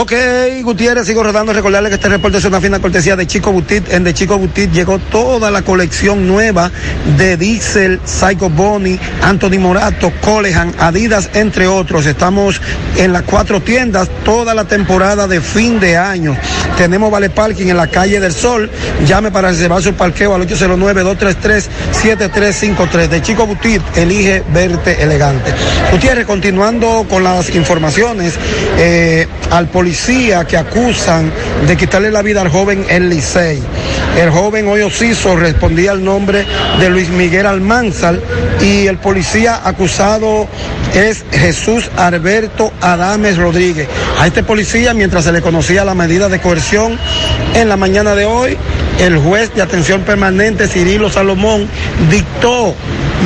Ok, 0.00 0.14
Gutiérrez, 0.62 1.06
sigo 1.06 1.22
rodando. 1.22 1.52
Recordarle 1.52 1.90
que 1.90 1.96
este 1.96 2.08
reporte 2.08 2.38
es 2.38 2.44
una 2.46 2.62
fina 2.62 2.80
cortesía 2.80 3.14
de 3.14 3.26
Chico 3.26 3.52
Butit. 3.52 3.92
En 3.92 4.04
de 4.04 4.14
Chico 4.14 4.38
Butit 4.38 4.72
llegó 4.72 4.98
toda 4.98 5.50
la 5.50 5.60
colección 5.62 6.26
nueva 6.26 6.70
de 7.18 7.36
Diesel, 7.36 8.00
Psycho 8.04 8.48
Bonnie, 8.48 8.98
Anthony 9.22 9.58
Morato, 9.58 10.10
Colehan, 10.22 10.74
Adidas, 10.78 11.28
entre 11.34 11.66
otros. 11.66 12.06
Estamos 12.06 12.58
en 12.96 13.12
las 13.12 13.24
cuatro 13.24 13.60
tiendas 13.60 14.08
toda 14.24 14.54
la 14.54 14.64
temporada 14.64 15.28
de 15.28 15.42
fin 15.42 15.78
de 15.78 15.98
año. 15.98 16.38
Tenemos 16.78 17.10
Vale 17.10 17.28
Parking 17.28 17.66
en 17.66 17.76
la 17.76 17.88
calle 17.88 18.18
del 18.18 18.32
Sol. 18.32 18.70
Llame 19.06 19.30
para 19.30 19.50
reservar 19.50 19.82
su 19.82 19.92
parqueo 19.92 20.34
al 20.34 20.48
809-233-7353. 20.48 23.08
De 23.08 23.20
Chico 23.20 23.46
Butit, 23.46 23.82
elige 23.94 24.42
verte 24.54 25.02
elegante. 25.02 25.52
Gutiérrez, 25.90 26.26
continuando 26.26 27.04
con 27.10 27.22
las 27.22 27.54
informaciones, 27.54 28.38
eh, 28.78 29.28
al 29.50 29.68
policía 29.82 30.44
que 30.44 30.56
acusan 30.56 31.32
de 31.66 31.76
quitarle 31.76 32.12
la 32.12 32.22
vida 32.22 32.40
al 32.40 32.48
joven 32.48 32.86
El 32.88 33.10
Licey. 33.10 33.60
El 34.16 34.30
joven 34.30 34.68
hoy 34.68 34.82
Ociso 34.82 35.34
respondía 35.34 35.90
al 35.90 36.04
nombre 36.04 36.46
de 36.78 36.88
Luis 36.88 37.08
Miguel 37.08 37.46
Almanzar 37.46 38.16
y 38.60 38.86
el 38.86 38.98
policía 38.98 39.60
acusado 39.64 40.46
es 40.94 41.24
Jesús 41.32 41.90
Alberto 41.96 42.72
Adames 42.80 43.38
Rodríguez. 43.38 43.88
A 44.20 44.28
este 44.28 44.44
policía, 44.44 44.94
mientras 44.94 45.24
se 45.24 45.32
le 45.32 45.42
conocía 45.42 45.84
la 45.84 45.96
medida 45.96 46.28
de 46.28 46.40
coerción, 46.40 46.96
en 47.56 47.68
la 47.68 47.76
mañana 47.76 48.14
de 48.14 48.24
hoy, 48.24 48.56
el 49.00 49.18
juez 49.18 49.52
de 49.52 49.62
atención 49.62 50.02
permanente 50.02 50.68
Cirilo 50.68 51.10
Salomón 51.10 51.66
dictó 52.08 52.76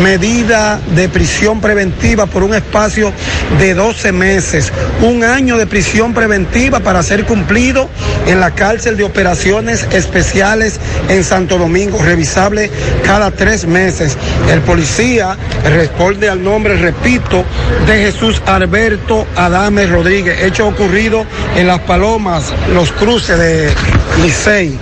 medida 0.02 0.80
de 0.94 1.08
prisión 1.08 1.60
preventiva 1.60 2.26
por 2.26 2.42
un 2.42 2.54
espacio 2.54 3.12
de 3.58 3.74
12 3.74 4.12
meses, 4.12 4.72
un 5.02 5.24
año 5.24 5.56
de 5.56 5.66
prisión 5.66 6.14
preventiva 6.14 6.80
para 6.80 7.02
ser 7.02 7.24
cumplido 7.24 7.88
en 8.26 8.40
la 8.40 8.52
cárcel 8.52 8.96
de 8.96 9.04
operaciones 9.04 9.86
especiales 9.92 10.80
en 11.08 11.24
Santo 11.24 11.58
Domingo, 11.58 11.98
revisable 12.02 12.70
cada 13.04 13.30
tres 13.30 13.66
meses. 13.66 14.16
El 14.50 14.60
policía 14.60 15.36
responde 15.64 16.28
al 16.28 16.42
nombre, 16.42 16.76
repito, 16.76 17.44
de 17.86 17.98
Jesús 17.98 18.42
Alberto 18.46 19.26
Adames 19.36 19.90
Rodríguez, 19.90 20.42
hecho 20.42 20.66
ocurrido 20.66 21.24
en 21.56 21.66
Las 21.66 21.80
Palomas, 21.80 22.52
los 22.72 22.92
cruces 22.92 23.38
de 23.38 23.70
Licey 24.22 24.78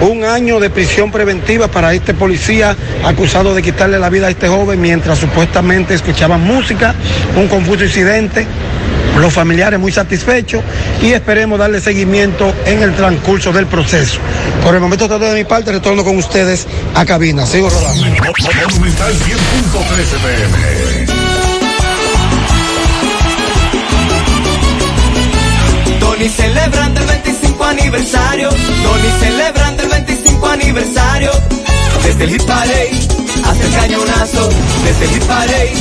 un 0.00 0.24
año 0.24 0.60
de 0.60 0.70
prisión 0.70 1.10
preventiva 1.10 1.68
para 1.68 1.92
este 1.94 2.14
policía 2.14 2.76
acusado 3.04 3.54
de 3.54 3.62
quitarle 3.62 3.98
la 3.98 4.08
vida 4.10 4.28
a 4.28 4.30
este 4.30 4.48
joven 4.48 4.80
mientras 4.80 5.18
supuestamente 5.18 5.94
escuchaban 5.94 6.42
música, 6.42 6.94
un 7.36 7.48
confuso 7.48 7.84
incidente. 7.84 8.46
Los 9.18 9.32
familiares 9.32 9.80
muy 9.80 9.90
satisfechos 9.90 10.62
y 11.02 11.12
esperemos 11.12 11.58
darle 11.58 11.80
seguimiento 11.80 12.54
en 12.66 12.82
el 12.82 12.94
transcurso 12.94 13.52
del 13.52 13.66
proceso. 13.66 14.20
Por 14.62 14.76
el 14.76 14.80
momento 14.80 15.08
todo 15.08 15.28
de 15.30 15.34
mi 15.34 15.44
parte, 15.44 15.72
retorno 15.72 16.04
con 16.04 16.16
ustedes 16.16 16.68
a 16.94 17.04
cabina. 17.04 17.44
Sigo 17.44 17.68
rodando. 17.68 18.04
Monumental 18.04 19.12
100.13 19.14 20.18
pm. 20.22 21.18
Tony 25.98 26.28
celebrando 26.28 27.00
el 27.00 27.06
25 27.06 27.47
aniversario. 27.68 28.48
Tony 28.50 29.10
celebrando 29.20 29.82
el 29.82 29.88
25 29.90 30.46
aniversario. 30.46 31.30
Desde 32.02 32.24
el 32.24 32.30
hit 32.30 32.42
parade 32.44 32.90
hasta 33.44 33.64
el 33.64 33.72
cañonazo. 33.72 34.48
Desde 34.84 35.04
el 35.04 35.10
hit 35.10 35.24
parade 35.24 35.72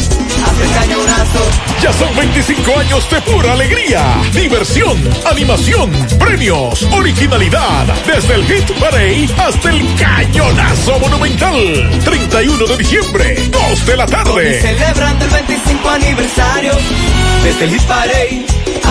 hasta 0.45 0.63
el 0.63 0.71
cañonazo. 0.73 1.67
Ya 1.81 1.93
son 1.93 2.15
25 2.15 2.79
años 2.79 3.09
de 3.09 3.21
pura 3.21 3.53
alegría, 3.53 4.01
diversión, 4.33 4.97
animación, 5.29 5.91
premios, 6.17 6.83
originalidad. 6.91 7.85
Desde 8.05 8.33
el 8.35 8.45
Hit 8.45 8.71
Parade 8.79 9.29
hasta 9.37 9.69
el 9.69 9.95
Cañonazo 9.95 10.99
Monumental. 10.99 12.01
31 12.03 12.65
de 12.65 12.77
diciembre, 12.77 13.35
2 13.51 13.85
de 13.85 13.97
la 13.97 14.05
Tony 14.07 14.23
tarde. 14.23 14.61
celebrando 14.61 15.25
el 15.25 15.31
25 15.31 15.89
aniversario. 15.89 16.71
Desde 17.43 17.65
el 17.65 17.71
hit 17.71 17.83
parade 17.83 18.66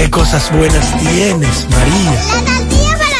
Qué 0.00 0.10
cosas 0.10 0.50
buenas 0.52 0.98
tienes, 0.98 1.66
María. 1.68 2.10
La 2.10 2.16
tortilla 2.58 2.96
para 2.96 3.12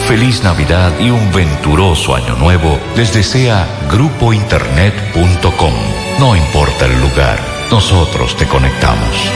Feliz 0.08 0.44
Navidad 0.44 0.92
y 1.00 1.10
un 1.10 1.32
venturoso 1.32 2.16
año 2.16 2.36
nuevo 2.36 2.80
les 2.96 3.14
desea 3.14 3.68
grupointernet.com. 3.92 5.74
No 6.20 6.36
importa 6.36 6.86
el 6.86 7.00
lugar, 7.00 7.40
nosotros 7.72 8.36
te 8.38 8.48
conectamos. 8.48 9.32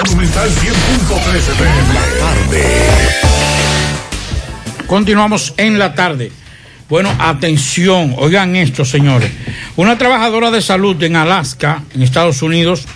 Monumental 0.00 0.50
100.13 0.50 1.56
pm. 1.56 1.94
La 1.94 2.00
tarde. 2.18 3.29
Continuamos 4.90 5.54
en 5.56 5.78
la 5.78 5.94
tarde. 5.94 6.32
Bueno, 6.88 7.14
atención, 7.20 8.16
oigan 8.18 8.56
esto, 8.56 8.84
señores. 8.84 9.30
Una 9.76 9.96
trabajadora 9.96 10.50
de 10.50 10.60
salud 10.60 11.00
en 11.04 11.14
Alaska, 11.14 11.84
en 11.94 12.02
Estados 12.02 12.42
Unidos, 12.42 12.86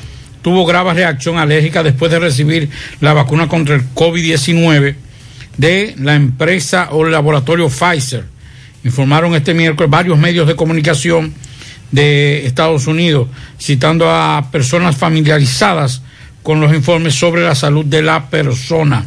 tuvo 0.42 0.66
grave 0.66 0.92
reacción 0.92 1.38
alérgica 1.38 1.84
después 1.84 2.10
de 2.10 2.18
recibir 2.18 2.68
la 3.00 3.12
vacuna 3.12 3.46
contra 3.46 3.76
el 3.76 3.94
COVID-19 3.94 4.96
de 5.56 5.94
la 6.00 6.16
empresa 6.16 6.88
o 6.90 7.06
el 7.06 7.12
laboratorio 7.12 7.68
Pfizer. 7.68 8.24
Informaron 8.82 9.32
este 9.36 9.54
miércoles 9.54 9.88
varios 9.88 10.18
medios 10.18 10.48
de 10.48 10.56
comunicación 10.56 11.32
de 11.92 12.44
Estados 12.44 12.88
Unidos, 12.88 13.28
citando 13.56 14.10
a 14.10 14.48
personas 14.50 14.96
familiarizadas 14.96 16.02
con 16.42 16.60
los 16.60 16.74
informes 16.74 17.14
sobre 17.14 17.44
la 17.44 17.54
salud 17.54 17.84
de 17.84 18.02
la 18.02 18.30
persona. 18.30 19.04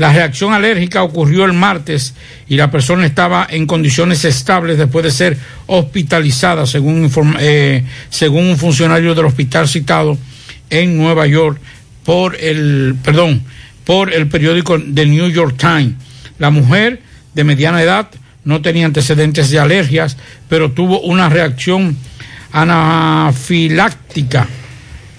La 0.00 0.14
reacción 0.14 0.54
alérgica 0.54 1.02
ocurrió 1.02 1.44
el 1.44 1.52
martes 1.52 2.14
y 2.48 2.56
la 2.56 2.70
persona 2.70 3.04
estaba 3.04 3.46
en 3.50 3.66
condiciones 3.66 4.24
estables 4.24 4.78
después 4.78 5.04
de 5.04 5.10
ser 5.10 5.36
hospitalizada, 5.66 6.64
eh, 7.38 7.84
según 8.08 8.46
un 8.46 8.56
funcionario 8.56 9.14
del 9.14 9.26
hospital 9.26 9.68
citado 9.68 10.16
en 10.70 10.96
Nueva 10.96 11.26
York 11.26 11.60
por 12.02 12.34
el, 12.36 12.94
perdón, 13.04 13.42
por 13.84 14.10
el 14.14 14.26
periódico 14.28 14.80
The 14.80 15.04
New 15.04 15.28
York 15.28 15.58
Times. 15.58 15.96
La 16.38 16.48
mujer 16.48 17.02
de 17.34 17.44
mediana 17.44 17.82
edad 17.82 18.08
no 18.42 18.62
tenía 18.62 18.86
antecedentes 18.86 19.50
de 19.50 19.58
alergias, 19.58 20.16
pero 20.48 20.70
tuvo 20.72 21.02
una 21.02 21.28
reacción 21.28 21.94
anafiláctica 22.52 24.48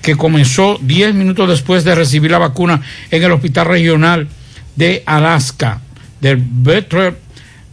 que 0.02 0.16
comenzó 0.16 0.80
10 0.82 1.14
minutos 1.14 1.48
después 1.48 1.84
de 1.84 1.94
recibir 1.94 2.32
la 2.32 2.40
vacuna 2.40 2.82
en 3.12 3.22
el 3.22 3.32
hospital 3.32 3.68
regional 3.68 4.28
de 4.76 5.04
Alaska, 5.06 5.82
del 6.20 6.38
Better 6.38 7.18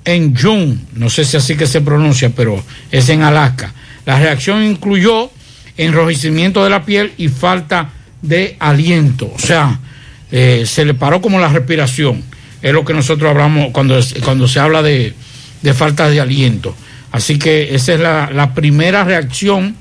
en 0.04 0.34
June, 0.34 0.78
no 0.94 1.10
sé 1.10 1.24
si 1.24 1.36
así 1.36 1.56
que 1.56 1.66
se 1.66 1.80
pronuncia, 1.80 2.30
pero 2.34 2.62
es 2.90 3.08
en 3.08 3.22
Alaska. 3.22 3.72
La 4.06 4.18
reacción 4.18 4.64
incluyó 4.64 5.30
enrojecimiento 5.76 6.64
de 6.64 6.70
la 6.70 6.84
piel 6.84 7.12
y 7.18 7.28
falta 7.28 7.90
de 8.22 8.56
aliento, 8.58 9.30
o 9.34 9.38
sea, 9.38 9.78
eh, 10.32 10.64
se 10.66 10.84
le 10.84 10.94
paró 10.94 11.20
como 11.20 11.38
la 11.38 11.48
respiración. 11.48 12.22
es 12.62 12.72
lo 12.72 12.84
que 12.84 12.94
nosotros 12.94 13.30
hablamos 13.30 13.70
cuando, 13.72 14.00
cuando 14.24 14.48
se 14.48 14.60
habla 14.60 14.82
de, 14.82 15.14
de 15.62 15.74
falta 15.74 16.08
de 16.08 16.20
aliento. 16.20 16.74
Así 17.12 17.38
que 17.38 17.74
esa 17.74 17.94
es 17.94 18.00
la, 18.00 18.30
la 18.32 18.54
primera 18.54 19.04
reacción 19.04 19.76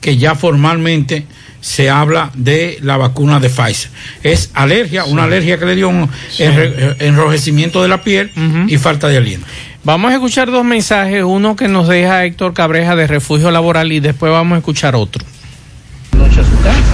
que 0.00 0.16
ya 0.16 0.34
formalmente 0.34 1.26
se 1.64 1.88
habla 1.88 2.30
de 2.34 2.78
la 2.82 2.98
vacuna 2.98 3.40
de 3.40 3.48
Pfizer. 3.48 3.90
Es 4.22 4.50
alergia, 4.52 5.06
una 5.06 5.24
alergia 5.24 5.58
que 5.58 5.64
le 5.64 5.74
dio 5.74 5.88
un 5.88 6.10
enrojecimiento 6.38 7.82
de 7.82 7.88
la 7.88 8.02
piel 8.02 8.30
y 8.68 8.76
falta 8.76 9.08
de 9.08 9.16
aliento. 9.16 9.46
Vamos 9.82 10.10
a 10.10 10.14
escuchar 10.14 10.50
dos 10.50 10.62
mensajes, 10.62 11.24
uno 11.24 11.56
que 11.56 11.68
nos 11.68 11.88
deja 11.88 12.22
Héctor 12.26 12.52
Cabreja 12.52 12.96
de 12.96 13.06
Refugio 13.06 13.50
Laboral 13.50 13.92
y 13.92 14.00
después 14.00 14.30
vamos 14.30 14.56
a 14.56 14.58
escuchar 14.58 14.94
otro. 14.94 15.24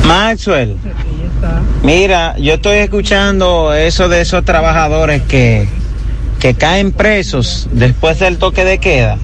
Maxwell, 0.07 0.77
mira, 1.83 2.39
yo 2.39 2.55
estoy 2.55 2.79
escuchando 2.79 3.75
eso 3.75 4.09
de 4.09 4.21
esos 4.21 4.45
trabajadores 4.45 5.23
que, 5.23 5.67
que 6.39 6.55
caen 6.55 6.93
presos 6.93 7.69
después 7.73 8.21
del 8.21 8.39
toque 8.39 8.65
de 8.65 8.79
queda. 8.79 9.19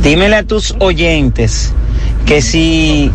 Dímele 0.00 0.36
a 0.36 0.44
tus 0.44 0.76
oyentes 0.78 1.74
que 2.26 2.42
si 2.42 3.10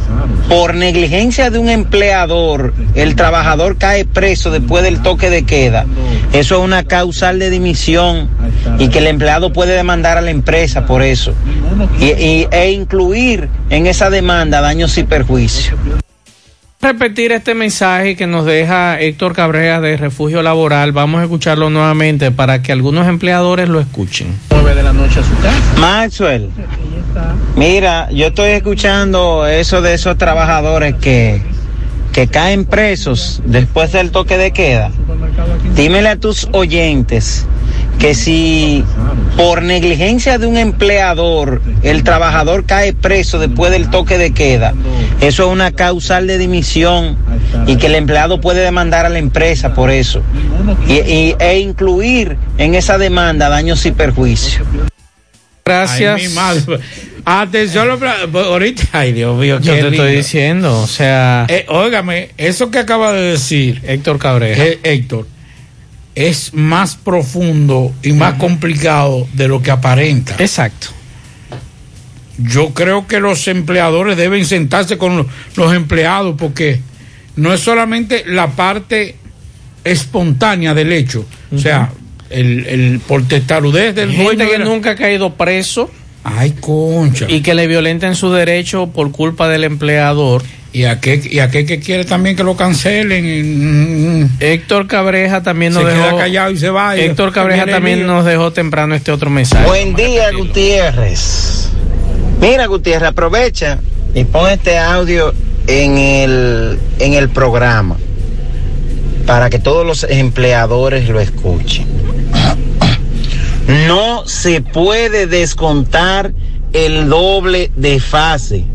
por 0.50 0.76
negligencia 0.76 1.50
de 1.50 1.58
un 1.58 1.70
empleador 1.70 2.74
el 2.96 3.16
trabajador 3.16 3.78
cae 3.78 4.04
preso 4.06 4.52
después 4.52 4.84
del 4.84 5.02
toque 5.02 5.30
de 5.30 5.44
queda, 5.46 5.86
eso 6.34 6.56
es 6.58 6.62
una 6.62 6.84
causal 6.84 7.40
de 7.40 7.50
dimisión 7.50 8.30
y 8.78 8.90
que 8.90 9.00
el 9.00 9.08
empleado 9.08 9.54
puede 9.54 9.74
demandar 9.76 10.18
a 10.18 10.22
la 10.22 10.32
empresa 10.32 10.86
por 10.86 11.02
eso 11.02 11.34
y, 12.00 12.06
y- 12.06 12.48
e 12.52 12.72
incluir 12.72 13.48
en 13.70 13.88
esa 13.88 14.10
demanda 14.10 14.60
daños 14.62 14.98
y 14.98 15.04
perjuicios. 15.04 15.76
Repetir 16.86 17.32
este 17.32 17.56
mensaje 17.56 18.16
que 18.16 18.28
nos 18.28 18.46
deja 18.46 19.02
Héctor 19.02 19.34
Cabreja 19.34 19.82
de 19.82 19.98
Refugio 19.98 20.44
Laboral, 20.44 20.92
vamos 20.92 21.20
a 21.20 21.24
escucharlo 21.24 21.72
nuevamente 21.72 22.30
para 22.30 22.62
que 22.62 22.72
algunos 22.72 23.08
empleadores 23.08 23.68
lo 23.70 23.80
escuchen. 23.80 24.28
9 24.52 24.76
de 24.76 24.84
la 24.84 24.94
noche 24.94 25.20
a 25.20 25.24
su 25.24 25.36
casa. 25.42 25.80
Maxwell, 25.80 26.52
mira, 27.56 28.12
yo 28.12 28.28
estoy 28.28 28.52
escuchando 28.52 29.48
eso 29.48 29.82
de 29.82 29.96
esos 29.96 30.16
trabajadores 30.20 30.94
que, 31.02 31.42
que 32.14 32.28
caen 32.28 32.66
presos 32.66 33.42
después 33.46 33.92
del 33.92 34.12
toque 34.12 34.38
de 34.38 34.52
queda. 34.52 34.92
Dímele 35.76 36.10
a 36.10 36.18
tus 36.18 36.48
oyentes 36.52 37.48
que 37.98 38.14
si 38.14 38.84
por 39.38 39.64
negligencia 39.64 40.38
de 40.38 40.46
un 40.46 40.58
empleador 40.58 41.62
el 41.82 42.04
trabajador 42.04 42.66
cae 42.66 42.94
preso 42.94 43.40
después 43.40 43.72
del 43.72 43.90
toque 43.90 44.20
de 44.20 44.34
queda, 44.34 44.76
eso 45.22 45.46
es 45.46 45.50
una 45.52 45.72
causal 45.72 46.28
de 46.28 46.38
dimisión 46.38 47.18
y 47.68 47.78
que 47.78 47.88
el 47.88 47.96
empleado 47.96 48.42
puede 48.42 48.62
demandar 48.62 49.06
a 49.06 49.10
la 49.10 49.20
empresa 49.20 49.74
por 49.74 49.90
eso 49.92 50.22
y, 50.88 50.94
y- 51.00 51.36
e 51.40 51.60
incluir 51.60 52.38
en 52.58 52.76
esa 52.76 52.98
demanda 52.98 53.50
daños 53.50 53.86
y 53.86 53.92
perjuicios. 53.92 54.66
Gracias. 55.64 56.16
Ay, 56.20 56.28
mi 56.28 56.34
madre. 56.34 56.80
Atención, 57.28 57.88
lo- 57.88 58.40
ahorita, 58.40 58.84
ay 58.92 59.14
Dios 59.14 59.36
mío, 59.40 59.60
Yo 59.60 59.74
qué 59.74 59.82
te 59.82 59.88
estoy 59.90 60.16
diciendo, 60.18 60.80
o 60.82 60.86
sea... 60.88 61.46
Eh, 61.50 61.66
óigame, 61.70 62.30
eso 62.38 62.70
que 62.70 62.78
acaba 62.78 63.14
de 63.14 63.32
decir 63.32 63.82
Héctor 63.84 64.20
Cabreja. 64.20 64.64
eh, 64.64 64.80
Héctor, 64.84 65.28
es 66.14 66.54
más 66.54 66.96
profundo 66.96 67.92
y 68.04 68.14
más 68.14 68.36
complicado 68.36 69.28
de 69.34 69.48
lo 69.48 69.62
que 69.64 69.72
aparenta. 69.72 70.36
Exacto. 70.38 70.90
Yo 72.38 72.70
creo 72.74 73.08
que 73.08 73.20
los 73.20 73.48
empleadores 73.48 74.18
deben 74.18 74.46
sentarse 74.46 74.98
con 74.98 75.26
los, 75.56 75.74
empleados 75.74 76.36
porque 76.38 76.82
no 77.38 77.54
es 77.54 77.62
solamente 77.62 78.24
la 78.28 78.48
parte 78.52 79.16
espontánea 79.84 80.74
del 80.74 80.92
hecho, 80.92 81.26
o 81.54 81.58
sea, 81.58 81.92
el, 82.30 82.66
el 82.66 83.00
por 83.08 83.28
testarudez 83.28 83.94
del 83.96 84.10
Gente 84.12 84.24
dueño 84.36 84.50
que 84.52 84.58
la- 84.60 84.66
nunca 84.66 84.92
ha 84.92 84.96
caído 84.96 85.34
preso 85.36 85.90
Ay, 86.24 86.56
concha. 86.60 87.26
y 87.30 87.42
que 87.42 87.54
le 87.54 87.68
violenten 87.68 88.16
su 88.16 88.32
derecho 88.32 88.88
por 88.88 89.12
culpa 89.12 89.48
del 89.48 89.64
empleador. 89.64 90.44
Y 90.74 90.84
aquel, 90.86 91.22
y 91.32 91.40
aquel 91.40 91.66
que 91.66 91.80
quiere 91.80 92.04
también 92.04 92.36
que 92.36 92.44
lo 92.44 92.58
cancelen. 92.58 94.30
Héctor 94.42 94.88
Cabreja 94.88 95.42
también 95.42 95.72
nos 95.72 95.84
Se 95.84 95.90
dejó. 95.90 96.04
queda 96.10 96.18
callado 96.18 96.52
y 96.52 96.58
se 96.58 96.70
va. 96.70 96.98
Héctor 96.98 97.32
Cabreja 97.32 97.66
también 97.66 98.06
nos 98.06 98.26
dejó 98.26 98.52
temprano 98.52 98.94
este 98.94 99.12
otro 99.14 99.30
mensaje. 99.30 99.66
Buen 99.68 99.96
día, 99.96 100.32
Gutiérrez. 100.38 101.70
Mira, 102.40 102.68
Gutiérrez, 102.68 103.10
aprovecha 103.10 103.80
y 104.14 104.24
pon 104.26 104.50
este 104.50 104.78
audio 104.78 105.34
en 105.68 105.98
el, 105.98 106.80
en 107.00 107.14
el 107.14 107.30
programa 107.30 107.98
para 109.26 109.50
que 109.50 109.60
todos 109.60 109.86
los 109.86 110.04
empleadores 110.04 111.10
lo 111.10 111.20
escuchen. 111.20 111.88
No 113.88 114.28
se 114.28 114.62
puede 114.62 115.28
descontar 115.28 116.34
el 116.74 117.10
doble 117.10 117.72
de 117.76 118.00
fase. 118.00 118.66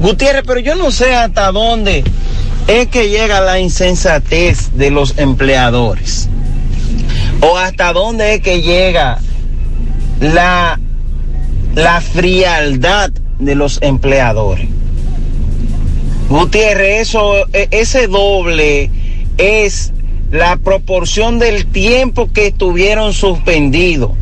Gutiérrez, 0.00 0.42
pero 0.46 0.60
yo 0.60 0.74
no 0.74 0.90
sé 0.90 1.14
hasta 1.14 1.52
dónde 1.52 2.04
es 2.66 2.88
que 2.88 3.08
llega 3.08 3.40
la 3.40 3.60
insensatez 3.60 4.76
de 4.76 4.90
los 4.90 5.18
empleadores. 5.18 6.28
O 7.40 7.56
hasta 7.56 7.92
dónde 7.92 8.34
es 8.34 8.40
que 8.40 8.62
llega 8.62 9.18
la, 10.20 10.80
la 11.76 12.00
frialdad 12.00 13.10
de 13.38 13.54
los 13.54 13.78
empleadores. 13.82 14.66
Gutiérrez, 16.30 17.02
eso, 17.08 17.46
e- 17.52 17.68
ese 17.70 18.06
doble 18.08 18.90
es 19.36 19.92
la 20.30 20.56
proporción 20.56 21.38
del 21.38 21.66
tiempo 21.66 22.32
que 22.32 22.46
estuvieron 22.46 23.12
suspendidos. 23.12 24.12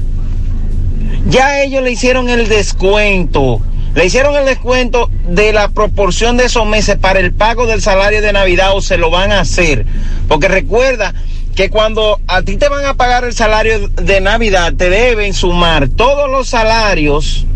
Ya 1.29 1.63
ellos 1.63 1.85
le 1.85 1.93
hicieron 1.93 2.29
el 2.29 2.49
descuento. 2.49 3.61
Le 3.95 4.05
hicieron 4.05 4.35
el 4.35 4.47
descuento 4.47 5.09
de 5.29 5.53
la 5.53 5.69
proporción 5.69 6.37
de 6.37 6.47
esos 6.47 6.67
meses 6.67 6.97
para 6.97 7.21
el 7.21 7.33
pago 7.33 7.67
del 7.67 7.81
salario 7.81 8.21
de 8.21 8.33
Navidad 8.33 8.77
o 8.77 8.83
se 8.83 8.99
lo 8.99 9.11
van 9.11 9.31
a 9.31 9.41
hacer. 9.41 9.87
Porque 10.27 10.49
recuerda 10.49 11.15
que 11.55 11.71
cuando 11.71 12.21
a 12.27 12.43
ti 12.43 12.57
te 12.57 12.69
van 12.69 12.85
a 12.85 12.95
pagar 12.95 13.25
el 13.25 13.33
salario 13.33 13.89
de 13.89 14.21
Navidad, 14.21 14.75
te 14.75 14.91
deben 14.91 15.33
sumar 15.35 15.89
todos 15.89 16.29
los 16.31 16.49
salarios 16.49 17.47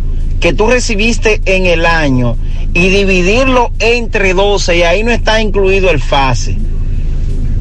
que 0.41 0.53
tú 0.53 0.69
recibiste 0.69 1.41
en 1.47 1.67
el 1.67 1.85
año 1.85 2.37
y 2.75 2.89
dividirlo 2.91 3.73
entre 3.81 4.35
12 4.35 4.77
y 4.77 4.83
ahí 4.83 5.03
no 5.03 5.11
está 5.11 5.41
incluido 5.41 5.91
el 5.91 6.01
FASE. 6.01 6.57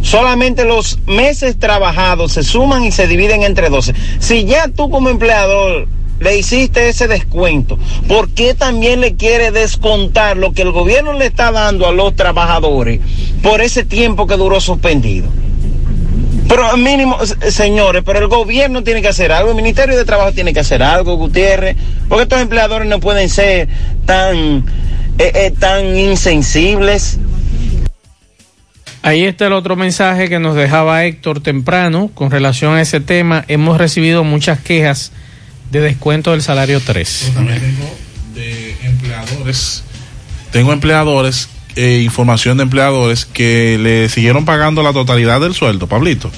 Solamente 0.03 0.63
los 0.63 0.99
meses 1.07 1.57
trabajados 1.57 2.33
se 2.33 2.43
suman 2.43 2.85
y 2.85 2.91
se 2.91 3.07
dividen 3.07 3.41
entre 3.41 3.69
12. 3.69 3.93
Si 4.19 4.45
ya 4.45 4.67
tú 4.67 4.91
como 4.91 5.09
empleador 5.09 5.87
le 6.19 6.37
hiciste 6.37 6.87
ese 6.87 7.07
descuento, 7.07 7.79
¿por 8.07 8.29
qué 8.29 8.53
también 8.53 9.01
le 9.01 9.15
quiere 9.15 9.51
descontar 9.51 10.37
lo 10.37 10.53
que 10.53 10.61
el 10.61 10.71
gobierno 10.71 11.13
le 11.13 11.25
está 11.25 11.51
dando 11.51 11.87
a 11.87 11.91
los 11.91 12.15
trabajadores 12.15 13.01
por 13.41 13.61
ese 13.61 13.83
tiempo 13.83 14.27
que 14.27 14.37
duró 14.37 14.61
suspendido? 14.61 15.29
Pero 16.47 16.77
mínimo, 16.77 17.17
señores, 17.49 18.03
pero 18.05 18.19
el 18.19 18.27
gobierno 18.27 18.83
tiene 18.83 19.01
que 19.01 19.09
hacer 19.09 19.31
algo, 19.31 19.49
el 19.49 19.55
Ministerio 19.55 19.97
de 19.97 20.05
Trabajo 20.05 20.31
tiene 20.31 20.53
que 20.53 20.61
hacer 20.61 20.81
algo, 20.81 21.15
Gutiérrez, 21.17 21.75
porque 22.07 22.23
estos 22.23 22.41
empleadores 22.41 22.87
no 22.87 22.99
pueden 22.99 23.29
ser 23.29 23.67
tan, 24.05 24.65
eh, 25.17 25.31
eh, 25.33 25.53
tan 25.59 25.97
insensibles. 25.97 27.19
Ahí 29.01 29.23
está 29.23 29.47
el 29.47 29.53
otro 29.53 29.75
mensaje 29.75 30.29
que 30.29 30.39
nos 30.39 30.55
dejaba 30.55 31.05
Héctor 31.05 31.41
temprano 31.41 32.09
con 32.13 32.31
relación 32.31 32.75
a 32.75 32.81
ese 32.81 32.99
tema. 32.99 33.43
Hemos 33.47 33.77
recibido 33.77 34.23
muchas 34.23 34.59
quejas 34.59 35.11
de 35.71 35.81
descuento 35.81 36.31
del 36.31 36.41
salario 36.41 36.79
3. 36.79 37.33
de 38.33 38.75
empleadores. 38.83 39.83
Tengo 40.51 40.73
empleadores, 40.73 41.49
eh, 41.77 42.01
información 42.03 42.57
de 42.57 42.63
empleadores 42.63 43.25
que 43.25 43.77
le 43.79 44.09
siguieron 44.09 44.43
pagando 44.45 44.83
la 44.83 44.91
totalidad 44.93 45.39
del 45.39 45.53
sueldo, 45.53 45.87
Pablito. 45.87 46.31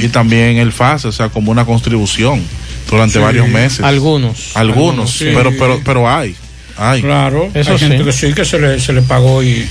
Y 0.00 0.08
también 0.08 0.56
el 0.56 0.72
FAS, 0.72 1.04
o 1.04 1.12
sea, 1.12 1.28
como 1.28 1.50
una 1.50 1.66
contribución 1.66 2.42
durante 2.88 3.14
Sí. 3.14 3.18
varios 3.18 3.46
meses. 3.48 3.80
Algunos. 3.80 4.52
Algunos, 4.56 4.56
Algunos, 4.56 5.10
sí. 5.10 5.26
pero, 5.34 5.52
pero, 5.58 5.80
pero 5.84 6.08
hay. 6.08 6.34
hay. 6.78 7.02
Claro, 7.02 7.50
Eso 7.52 7.72
hay 7.72 7.78
gente 7.78 7.98
sí. 7.98 8.04
que 8.04 8.12
sí 8.12 8.32
que 8.32 8.44
se 8.46 8.58
le, 8.58 8.80
se 8.80 8.94
le 8.94 9.02
pagó 9.02 9.42
y 9.42 9.66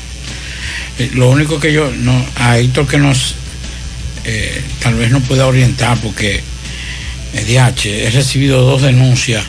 eh, 0.99 1.11
lo 1.15 1.29
único 1.29 1.59
que 1.59 1.73
yo 1.73 1.89
no 2.01 2.13
a 2.35 2.59
Héctor 2.59 2.85
que 2.87 2.97
nos 2.99 3.33
eh, 4.25 4.61
tal 4.81 4.93
vez 4.95 5.09
no 5.09 5.19
pueda 5.21 5.47
orientar 5.47 5.97
porque 6.03 6.41
DH 7.33 7.85
he 7.85 8.09
recibido 8.11 8.61
dos 8.61 8.81
denuncias 8.83 9.43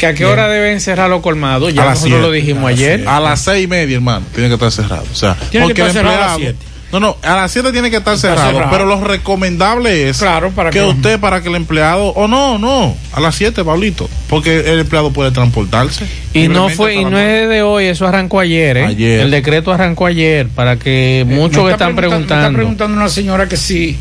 ¿Que 0.00 0.06
a 0.06 0.14
qué 0.14 0.24
hora 0.24 0.48
deben 0.48 0.80
cerrar 0.80 1.08
los 1.10 1.20
colmados? 1.20 1.72
Ya 1.74 1.84
nosotros 1.84 2.20
lo 2.22 2.30
dijimos 2.32 2.64
A 2.64 2.68
ayer. 2.68 2.96
siete. 2.96 3.08
A 3.10 3.20
las 3.20 3.40
seis 3.42 3.64
y 3.64 3.68
media, 3.68 3.96
hermano, 3.96 4.24
tiene 4.34 4.48
que 4.48 4.54
estar 4.54 4.72
cerrado. 4.72 5.04
O 5.12 5.14
sea, 5.14 5.34
Tiene 5.34 5.66
que 5.66 5.74
porque 5.74 5.82
el 5.82 5.86
estar 5.88 6.02
cerrado 6.02 6.16
a 6.16 6.20
las 6.26 6.32
empleado- 6.36 6.56
siete. 6.58 6.70
No, 6.92 6.98
no, 6.98 7.16
a 7.22 7.36
las 7.36 7.52
7 7.52 7.70
tiene 7.70 7.88
que 7.88 7.98
estar 7.98 8.18
cerrado, 8.18 8.50
cerrado. 8.50 8.68
pero 8.72 8.84
lo 8.84 9.00
recomendable 9.04 10.08
es 10.08 10.18
Claro, 10.18 10.50
para 10.50 10.70
que 10.70 10.80
que- 10.80 10.84
usted, 10.86 11.20
para 11.20 11.40
que 11.40 11.48
el 11.48 11.54
empleado, 11.54 12.06
o 12.08 12.26
no, 12.26 12.58
no, 12.58 12.96
a 13.12 13.20
las 13.20 13.36
7, 13.36 13.64
Pablito, 13.64 14.10
porque 14.28 14.58
el 14.72 14.80
empleado 14.80 15.12
puede 15.12 15.30
transportarse. 15.30 16.04
Y 16.34 16.48
no 16.48 16.68
fue 16.68 16.96
y 16.96 17.04
no 17.04 17.16
es 17.16 17.48
de 17.48 17.62
hoy, 17.62 17.84
eso 17.84 18.08
arrancó 18.08 18.40
ayer, 18.40 18.76
¿eh? 18.76 18.84
Ayer. 18.86 19.20
El 19.20 19.30
decreto 19.30 19.72
arrancó 19.72 20.06
ayer 20.06 20.48
para 20.48 20.80
que 20.80 21.24
muchos 21.28 21.58
Me 21.62 21.68
que 21.68 21.72
está 21.74 21.84
están 21.84 21.94
preguntando- 21.94 22.18
Me 22.18 22.22
está 22.24 22.34
preguntando. 22.52 22.56
preguntando 22.58 22.96
una 22.96 23.08
señora 23.08 23.48
que 23.48 23.56
si 23.56 23.96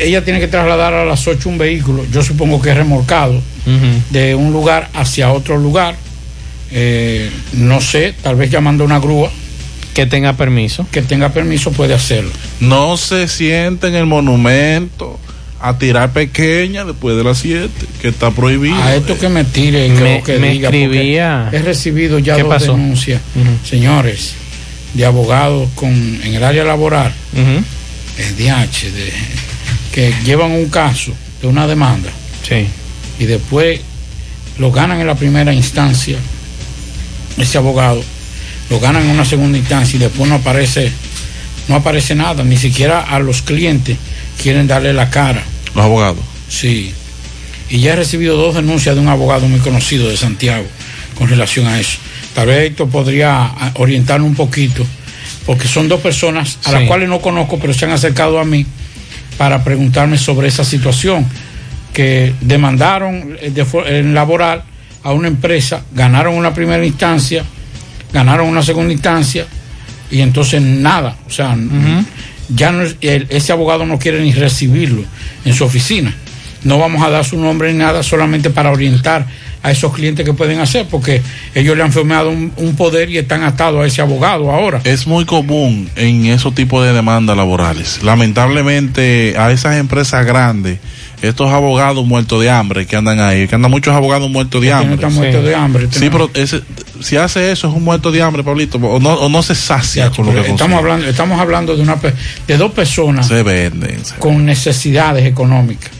ella 0.00 0.24
tiene 0.24 0.40
que 0.40 0.48
trasladar 0.48 0.92
a 0.94 1.04
las 1.04 1.26
8 1.26 1.48
un 1.48 1.58
vehículo, 1.58 2.04
yo 2.12 2.22
supongo 2.22 2.60
que 2.60 2.70
es 2.70 2.76
remolcado 2.76 3.40
de 4.10 4.34
un 4.34 4.52
lugar 4.52 4.88
hacia 4.94 5.30
otro 5.32 5.56
lugar. 5.58 5.94
Eh, 6.72 7.30
no 7.54 7.80
sé, 7.80 8.14
tal 8.22 8.36
vez 8.36 8.50
llamando 8.50 8.84
a 8.84 8.86
una 8.86 8.98
grúa. 9.00 9.30
Que 9.94 10.06
tenga 10.06 10.34
permiso. 10.34 10.86
Que 10.92 11.02
tenga 11.02 11.30
permiso 11.30 11.72
puede 11.72 11.94
hacerlo. 11.94 12.30
No 12.60 12.96
se 12.96 13.26
siente 13.28 13.88
en 13.88 13.94
el 13.96 14.06
monumento 14.06 15.18
a 15.60 15.76
tirar 15.78 16.12
pequeña 16.12 16.84
después 16.84 17.16
de 17.16 17.24
las 17.24 17.38
7, 17.38 17.68
que 18.00 18.08
está 18.08 18.30
prohibido. 18.30 18.76
A 18.82 18.94
esto 18.94 19.18
que 19.18 19.28
me 19.28 19.44
tire, 19.44 19.88
Me- 19.90 20.22
que 20.22 20.38
me 20.38 20.50
diga, 20.52 20.68
escribía- 20.70 21.50
He 21.52 21.58
recibido 21.58 22.18
ya 22.18 22.36
¿Qué 22.36 22.42
dos 22.42 22.54
pasó? 22.54 22.72
denuncias, 22.72 23.20
señores, 23.68 24.34
de 24.94 25.04
abogados 25.04 25.68
con, 25.74 25.90
en 25.92 26.34
el 26.34 26.42
área 26.44 26.64
laboral, 26.64 27.12
eh, 27.36 28.32
DH, 28.38 28.90
de, 28.92 29.12
que 29.92 30.12
llevan 30.24 30.52
un 30.52 30.68
caso 30.68 31.12
de 31.40 31.48
una 31.48 31.66
demanda. 31.66 32.10
Y 33.18 33.24
después 33.26 33.80
lo 34.58 34.72
ganan 34.72 35.00
en 35.00 35.06
la 35.06 35.14
primera 35.14 35.52
instancia, 35.52 36.18
ese 37.38 37.58
abogado, 37.58 38.02
lo 38.68 38.80
ganan 38.80 39.04
en 39.04 39.10
una 39.10 39.24
segunda 39.24 39.56
instancia 39.58 39.96
y 39.96 40.00
después 40.00 40.28
no 40.28 40.36
aparece, 40.36 40.90
no 41.68 41.76
aparece 41.76 42.14
nada, 42.14 42.42
ni 42.44 42.56
siquiera 42.56 43.00
a 43.00 43.18
los 43.20 43.42
clientes 43.42 43.96
quieren 44.42 44.66
darle 44.66 44.92
la 44.92 45.10
cara. 45.10 45.42
Los 45.74 45.84
abogados. 45.84 46.20
Sí. 46.48 46.92
Y 47.68 47.78
ya 47.80 47.92
he 47.92 47.96
recibido 47.96 48.36
dos 48.36 48.56
denuncias 48.56 48.94
de 48.96 49.00
un 49.00 49.08
abogado 49.08 49.46
muy 49.48 49.60
conocido 49.60 50.08
de 50.08 50.16
Santiago 50.16 50.66
con 51.16 51.28
relación 51.28 51.66
a 51.68 51.78
eso. 51.78 51.98
Tal 52.34 52.48
vez 52.48 52.66
Héctor 52.70 52.88
podría 52.88 53.44
ah, 53.44 53.72
orientarme 53.74 54.26
un 54.26 54.34
poquito, 54.34 54.84
porque 55.46 55.68
son 55.68 55.88
dos 55.88 56.00
personas 56.00 56.58
a 56.64 56.72
las 56.72 56.82
Sí. 56.82 56.86
cuales 56.88 57.08
no 57.08 57.20
conozco, 57.20 57.58
pero 57.58 57.72
se 57.74 57.84
han 57.84 57.92
acercado 57.92 58.38
a 58.40 58.44
mí 58.44 58.66
para 59.40 59.64
preguntarme 59.64 60.18
sobre 60.18 60.48
esa 60.48 60.64
situación, 60.64 61.24
que 61.94 62.34
demandaron 62.42 63.38
eh, 63.40 63.50
de 63.50 63.64
en 63.98 64.12
laboral 64.12 64.62
a 65.02 65.12
una 65.12 65.28
empresa, 65.28 65.80
ganaron 65.94 66.34
una 66.34 66.52
primera 66.52 66.84
instancia, 66.84 67.42
ganaron 68.12 68.48
una 68.48 68.62
segunda 68.62 68.92
instancia, 68.92 69.46
y 70.10 70.20
entonces 70.20 70.60
nada, 70.60 71.16
o 71.26 71.30
sea, 71.30 71.56
ya 72.50 72.70
no 72.70 72.82
el- 72.82 73.26
ese 73.30 73.52
abogado 73.52 73.86
no 73.86 73.98
quiere 73.98 74.20
ni 74.20 74.30
recibirlo 74.34 75.04
en 75.46 75.54
su 75.54 75.64
oficina. 75.64 76.12
No 76.64 76.78
vamos 76.78 77.02
a 77.02 77.08
dar 77.08 77.24
su 77.24 77.38
nombre 77.38 77.72
ni 77.72 77.78
nada, 77.78 78.02
solamente 78.02 78.50
para 78.50 78.70
orientar 78.70 79.24
a 79.62 79.70
esos 79.70 79.92
clientes 79.92 80.24
que 80.24 80.32
pueden 80.32 80.58
hacer, 80.60 80.86
porque 80.90 81.20
ellos 81.54 81.76
le 81.76 81.82
han 81.82 81.92
firmado 81.92 82.30
un, 82.30 82.50
un 82.56 82.76
poder 82.76 83.10
y 83.10 83.18
están 83.18 83.42
atados 83.42 83.82
a 83.82 83.86
ese 83.86 84.00
abogado 84.00 84.50
ahora. 84.50 84.80
Es 84.84 85.06
muy 85.06 85.24
común 85.26 85.88
en 85.96 86.26
esos 86.26 86.54
tipos 86.54 86.84
de 86.84 86.92
demandas 86.94 87.36
laborales. 87.36 88.02
Lamentablemente, 88.02 89.34
a 89.38 89.50
esas 89.52 89.76
empresas 89.76 90.24
grandes, 90.26 90.78
estos 91.22 91.50
abogados 91.50 92.06
muertos 92.06 92.40
de 92.40 92.48
hambre 92.50 92.86
que 92.86 92.96
andan 92.96 93.20
ahí, 93.20 93.46
que 93.46 93.54
andan 93.54 93.70
muchos 93.70 93.94
abogados 93.94 94.30
muertos 94.30 94.62
de 94.62 94.72
hambre. 94.72 94.94
están 94.94 95.12
muertos 95.14 95.44
de 95.44 95.54
hambre, 95.54 95.88
Sí, 95.90 96.08
pero 96.10 96.30
ese- 96.34 96.62
si 97.00 97.16
hace 97.16 97.52
eso 97.52 97.68
es 97.68 97.74
un 97.74 97.84
muerto 97.84 98.10
de 98.10 98.22
hambre, 98.22 98.42
Pablito, 98.42 98.78
o 98.78 98.98
no, 98.98 99.12
o 99.14 99.28
no 99.28 99.42
se 99.42 99.54
sacia 99.54 100.10
con 100.10 100.26
lo 100.26 100.32
que 100.32 100.40
estamos 100.40 100.58
consigue. 100.58 100.78
hablando, 100.78 101.06
estamos 101.06 101.40
hablando 101.40 101.76
de 101.76 101.82
una 101.82 101.96
pe- 101.96 102.14
de 102.46 102.56
dos 102.56 102.72
personas 102.72 103.28
Se 103.28 103.42
venden. 103.42 104.04
se- 104.04 104.14
con 104.16 104.44
necesidades 104.46 105.26
económicas. 105.26 105.90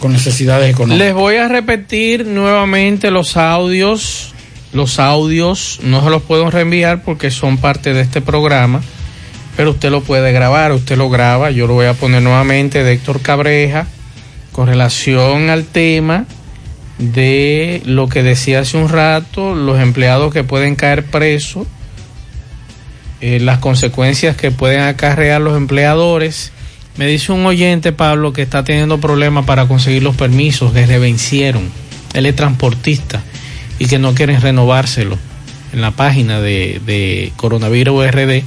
Con 0.00 0.12
necesidades 0.12 0.70
económicas. 0.70 1.06
Les 1.06 1.14
voy 1.14 1.36
a 1.36 1.46
repetir 1.46 2.26
nuevamente 2.26 3.12
los 3.12 3.36
audios. 3.36 4.34
Los 4.72 4.98
audios 4.98 5.78
no 5.82 6.02
se 6.02 6.10
los 6.10 6.22
puedo 6.22 6.50
reenviar 6.50 7.02
porque 7.02 7.30
son 7.30 7.58
parte 7.58 7.92
de 7.92 8.00
este 8.00 8.20
programa, 8.20 8.80
pero 9.56 9.70
usted 9.70 9.90
lo 9.90 10.00
puede 10.00 10.32
grabar, 10.32 10.72
usted 10.72 10.96
lo 10.96 11.10
graba, 11.10 11.50
yo 11.50 11.66
lo 11.66 11.74
voy 11.74 11.86
a 11.86 11.94
poner 11.94 12.22
nuevamente 12.22 12.84
de 12.84 12.92
Héctor 12.92 13.20
Cabreja 13.20 13.86
con 14.52 14.66
relación 14.66 15.50
al 15.50 15.64
tema 15.64 16.26
de 16.98 17.82
lo 17.84 18.08
que 18.08 18.22
decía 18.22 18.60
hace 18.60 18.76
un 18.76 18.88
rato, 18.88 19.54
los 19.54 19.80
empleados 19.80 20.32
que 20.32 20.44
pueden 20.44 20.76
caer 20.76 21.04
presos, 21.04 21.66
eh, 23.20 23.40
las 23.40 23.58
consecuencias 23.58 24.36
que 24.36 24.50
pueden 24.50 24.80
acarrear 24.80 25.40
los 25.40 25.56
empleadores. 25.56 26.52
Me 27.00 27.06
dice 27.06 27.32
un 27.32 27.46
oyente, 27.46 27.92
Pablo, 27.92 28.34
que 28.34 28.42
está 28.42 28.62
teniendo 28.62 29.00
problemas 29.00 29.46
para 29.46 29.66
conseguir 29.66 30.02
los 30.02 30.16
permisos 30.16 30.74
que 30.74 30.86
le 30.86 30.98
vencieron. 30.98 31.62
Él 32.12 32.26
es 32.26 32.36
transportista 32.36 33.22
y 33.78 33.86
que 33.86 33.98
no 33.98 34.12
quieren 34.12 34.38
renovárselo 34.42 35.16
en 35.72 35.80
la 35.80 35.92
página 35.92 36.42
de, 36.42 36.78
de 36.84 37.32
Coronavirus 37.36 38.06
RD. 38.10 38.42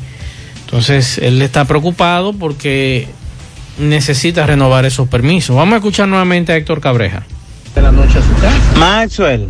Entonces, 0.65 1.17
él 1.17 1.41
está 1.41 1.65
preocupado 1.65 2.33
porque 2.33 3.07
necesita 3.79 4.45
renovar 4.45 4.85
esos 4.85 5.07
permisos. 5.07 5.55
Vamos 5.55 5.73
a 5.73 5.77
escuchar 5.77 6.07
nuevamente 6.07 6.53
a 6.53 6.55
Héctor 6.55 6.79
Cabreja. 6.79 7.23
Maxwell, 8.77 9.47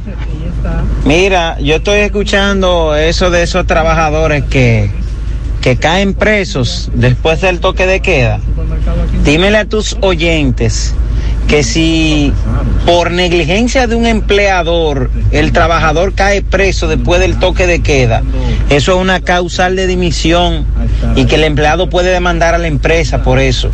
mira, 1.03 1.59
yo 1.59 1.75
estoy 1.75 1.99
escuchando 1.99 2.95
eso 2.95 3.29
de 3.29 3.43
esos 3.43 3.67
trabajadores 3.67 4.45
que, 4.45 4.89
que 5.63 5.77
caen 5.77 6.13
presos 6.13 6.91
después 6.93 7.39
del 7.39 7.61
toque 7.61 7.87
de 7.87 8.01
queda. 8.01 8.41
Dímele 9.23 9.57
a 9.57 9.65
tus 9.65 9.95
oyentes 10.01 10.93
que 11.47 11.63
si 11.63 12.33
por 12.85 13.11
negligencia 13.11 13.87
de 13.87 13.95
un 13.95 14.05
empleador 14.05 15.09
el 15.31 15.53
trabajador 15.53 16.15
cae 16.15 16.41
preso 16.41 16.89
después 16.89 17.21
del 17.21 17.39
toque 17.39 17.65
de 17.65 17.81
queda, 17.81 18.23
eso 18.69 18.93
es 18.93 19.01
una 19.01 19.21
causal 19.21 19.77
de 19.77 19.87
dimisión 19.87 20.65
y 21.15 21.27
que 21.27 21.35
el 21.35 21.45
empleado 21.45 21.89
puede 21.89 22.11
demandar 22.11 22.55
a 22.55 22.57
la 22.57 22.67
empresa 22.67 23.23
por 23.23 23.39
eso 23.39 23.71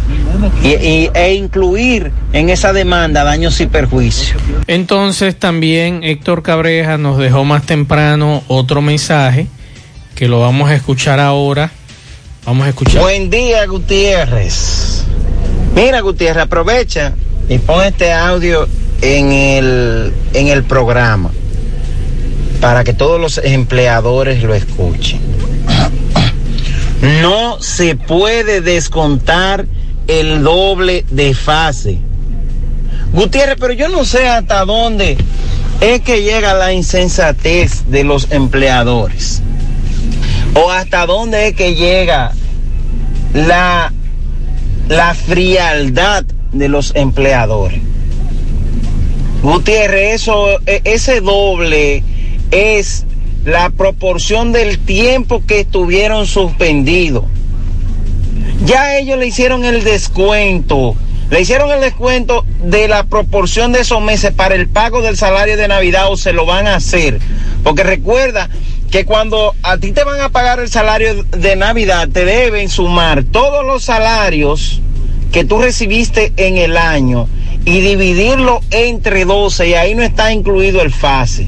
y, 0.64 1.10
e 1.12 1.34
incluir 1.34 2.12
en 2.34 2.52
esa 2.52 2.72
demanda 2.72 3.24
daños 3.24 3.60
y 3.62 3.66
perjuicios. 3.66 4.40
Entonces 4.68 5.36
también 5.36 6.04
Héctor 6.04 6.44
Cabreja 6.44 7.00
nos 7.00 7.18
dejó 7.18 7.46
más 7.46 7.64
temprano 7.64 8.44
otro 8.48 8.84
mensaje 8.84 9.48
que 10.14 10.28
lo 10.28 10.40
vamos 10.40 10.70
a 10.70 10.76
escuchar 10.76 11.20
ahora. 11.20 11.72
Vamos 12.46 12.66
a 12.66 12.70
escuchar. 12.70 13.02
Buen 13.02 13.30
día, 13.30 13.66
Gutiérrez. 13.68 15.04
Mira, 15.76 16.02
Gutiérrez, 16.02 16.44
aprovecha 16.44 17.14
y 17.48 17.58
pon 17.60 17.84
este 17.84 18.12
audio 18.12 18.68
en 19.02 19.32
el, 19.32 20.14
en 20.34 20.48
el 20.48 20.64
programa 20.64 21.32
para 22.60 22.84
que 22.84 22.94
todos 22.94 23.20
los 23.20 23.38
empleadores 23.38 24.44
lo 24.44 24.54
escuchen. 24.54 25.20
No 27.22 27.62
se 27.62 27.96
puede 27.96 28.62
descontar 28.62 29.66
el 30.08 30.44
doble 30.44 31.06
de 31.10 31.34
fase. 31.34 32.00
Gutiérrez, 33.14 33.56
pero 33.60 33.74
yo 33.74 33.88
no 33.90 34.04
sé 34.06 34.28
hasta 34.28 34.66
dónde 34.66 35.18
es 35.82 36.02
que 36.02 36.24
llega 36.24 36.54
la 36.54 36.74
insensatez 36.74 37.90
de 37.90 38.04
los 38.04 38.32
empleadores. 38.32 39.42
O 40.56 40.72
hasta 40.72 41.06
dónde 41.06 41.48
es 41.48 41.56
que 41.56 41.76
llega 41.76 42.34
la, 43.34 43.94
la 44.88 45.14
frialdad 45.14 46.26
de 46.52 46.70
los 46.70 46.96
empleadores. 46.96 47.80
Gutiérrez, 49.42 50.22
eso, 50.22 50.60
e- 50.66 50.82
ese 50.84 51.22
doble 51.22 52.04
es 52.52 53.06
la 53.46 53.70
proporción 53.70 54.52
del 54.52 54.80
tiempo 54.80 55.44
que 55.46 55.62
estuvieron 55.62 56.28
suspendidos. 56.28 57.24
Ya 58.66 58.98
ellos 58.98 59.18
le 59.18 59.28
hicieron 59.28 59.64
el 59.64 59.84
descuento, 59.84 60.96
le 61.30 61.42
hicieron 61.42 61.72
el 61.72 61.80
descuento 61.80 62.46
de 62.64 62.88
la 62.90 63.04
proporción 63.06 63.72
de 63.72 63.82
esos 63.82 64.02
meses 64.02 64.34
para 64.34 64.56
el 64.56 64.68
pago 64.68 65.02
del 65.02 65.16
salario 65.16 65.56
de 65.56 65.68
Navidad 65.68 66.12
o 66.12 66.18
se 66.18 66.34
lo 66.34 66.46
van 66.46 66.68
a 66.68 66.76
hacer. 66.76 67.20
Porque 67.64 67.84
recuerda 67.84 68.50
que 68.92 69.06
cuando 69.06 69.54
a 69.62 69.78
ti 69.78 69.92
te 69.92 70.04
van 70.04 70.20
a 70.20 70.30
pagar 70.30 70.60
el 70.60 70.70
salario 70.70 71.24
de 71.24 71.56
Navidad, 71.56 72.10
te 72.10 72.26
deben 72.26 72.70
sumar 72.70 73.24
todos 73.24 73.66
los 73.66 73.84
salarios 73.84 74.82
que 75.32 75.46
tú 75.46 75.60
recibiste 75.60 76.34
en 76.38 76.58
el 76.58 76.76
año 76.76 77.28
y 77.66 77.82
dividirlo 77.82 78.62
entre 78.72 79.26
12 79.26 79.68
y 79.70 79.74
ahí 79.76 79.94
no 79.94 80.02
está 80.02 80.34
incluido 80.34 80.82
el 80.82 80.92
FASE. 80.92 81.48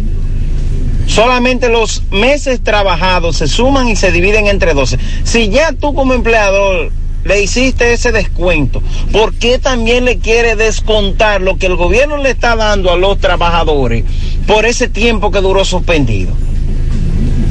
Solamente 1.07 1.69
los 1.69 2.03
meses 2.11 2.63
trabajados 2.63 3.37
se 3.37 3.47
suman 3.47 3.89
y 3.89 3.95
se 3.95 4.11
dividen 4.11 4.47
entre 4.47 4.73
12. 4.73 4.97
Si 5.23 5.49
ya 5.49 5.73
tú 5.73 5.95
como 5.95 6.13
empleador 6.13 6.91
le 7.23 7.41
hiciste 7.41 7.91
ese 7.91 8.11
descuento, 8.11 8.83
¿por 9.11 9.33
qué 9.33 9.57
también 9.57 10.05
le 10.05 10.19
quiere 10.19 10.55
descontar 10.55 11.41
lo 11.41 11.57
que 11.57 11.65
el 11.65 11.75
gobierno 11.75 12.17
le 12.17 12.29
está 12.29 12.55
dando 12.55 12.91
a 12.91 12.97
los 12.97 13.17
trabajadores 13.19 14.05
por 14.45 14.65
ese 14.65 14.87
tiempo 14.87 15.31
que 15.31 15.41
duró 15.41 15.65
suspendido? 15.65 16.33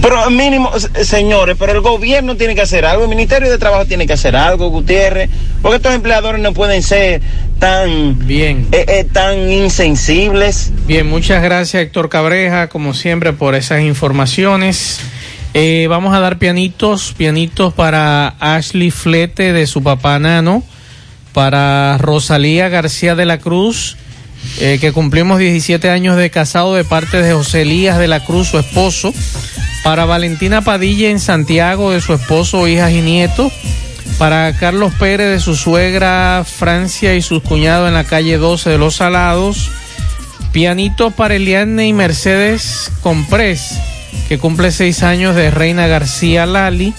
Pero 0.02 0.30
mínimo, 0.30 0.70
se- 0.78 1.04
señores, 1.04 1.56
pero 1.58 1.72
el 1.72 1.80
gobierno 1.80 2.36
tiene 2.36 2.54
que 2.54 2.62
hacer 2.62 2.86
algo, 2.86 3.02
el 3.04 3.10
Ministerio 3.10 3.50
de 3.50 3.58
Trabajo 3.58 3.84
tiene 3.84 4.06
que 4.06 4.14
hacer 4.14 4.34
algo, 4.34 4.68
Gutiérrez, 4.70 5.28
porque 5.60 5.76
estos 5.76 5.94
empleadores 5.94 6.40
no 6.40 6.54
pueden 6.54 6.82
ser 6.82 7.20
tan 7.58 8.18
bien 8.26 8.66
tan 9.12 9.50
insensibles. 9.50 10.72
Bien, 10.86 11.06
muchas 11.06 11.42
gracias 11.42 11.82
Héctor 11.82 12.08
Cabreja, 12.08 12.68
como 12.68 12.94
siempre, 12.94 13.32
por 13.34 13.54
esas 13.54 13.82
informaciones. 13.82 15.00
Eh, 15.52 15.86
vamos 15.90 16.14
a 16.14 16.20
dar 16.20 16.38
pianitos, 16.38 17.12
pianitos 17.16 17.74
para 17.74 18.28
Ashley 18.40 18.90
Flete 18.90 19.52
de 19.52 19.66
su 19.66 19.82
papá 19.82 20.18
Nano. 20.18 20.62
para 21.32 21.96
Rosalía 21.98 22.68
García 22.68 23.14
de 23.14 23.24
la 23.24 23.38
Cruz, 23.38 23.96
eh, 24.58 24.78
que 24.80 24.90
cumplimos 24.92 25.38
17 25.38 25.88
años 25.88 26.16
de 26.16 26.28
casado 26.30 26.74
de 26.74 26.82
parte 26.82 27.22
de 27.22 27.32
José 27.34 27.62
Elías 27.62 27.98
de 27.98 28.08
la 28.08 28.24
Cruz, 28.24 28.48
su 28.48 28.58
esposo. 28.58 29.12
Para 29.82 30.04
Valentina 30.04 30.60
Padilla 30.60 31.08
en 31.08 31.20
Santiago, 31.20 31.90
de 31.90 32.00
su 32.00 32.12
esposo, 32.12 32.68
hijas 32.68 32.92
y 32.92 33.00
nietos. 33.00 33.52
Para 34.18 34.54
Carlos 34.56 34.92
Pérez, 34.98 35.30
de 35.30 35.40
su 35.40 35.56
suegra 35.56 36.44
Francia 36.44 37.14
y 37.14 37.22
sus 37.22 37.42
cuñados 37.42 37.88
en 37.88 37.94
la 37.94 38.04
calle 38.04 38.36
12 38.36 38.70
de 38.70 38.78
Los 38.78 38.96
Salados. 38.96 39.70
Pianito 40.52 41.10
para 41.12 41.36
Eliane 41.36 41.86
y 41.86 41.92
Mercedes 41.92 42.90
Comprés, 43.02 43.78
que 44.28 44.38
cumple 44.38 44.72
seis 44.72 45.02
años 45.02 45.36
de 45.36 45.50
Reina 45.50 45.86
García 45.86 46.44
Lali. 46.44 46.92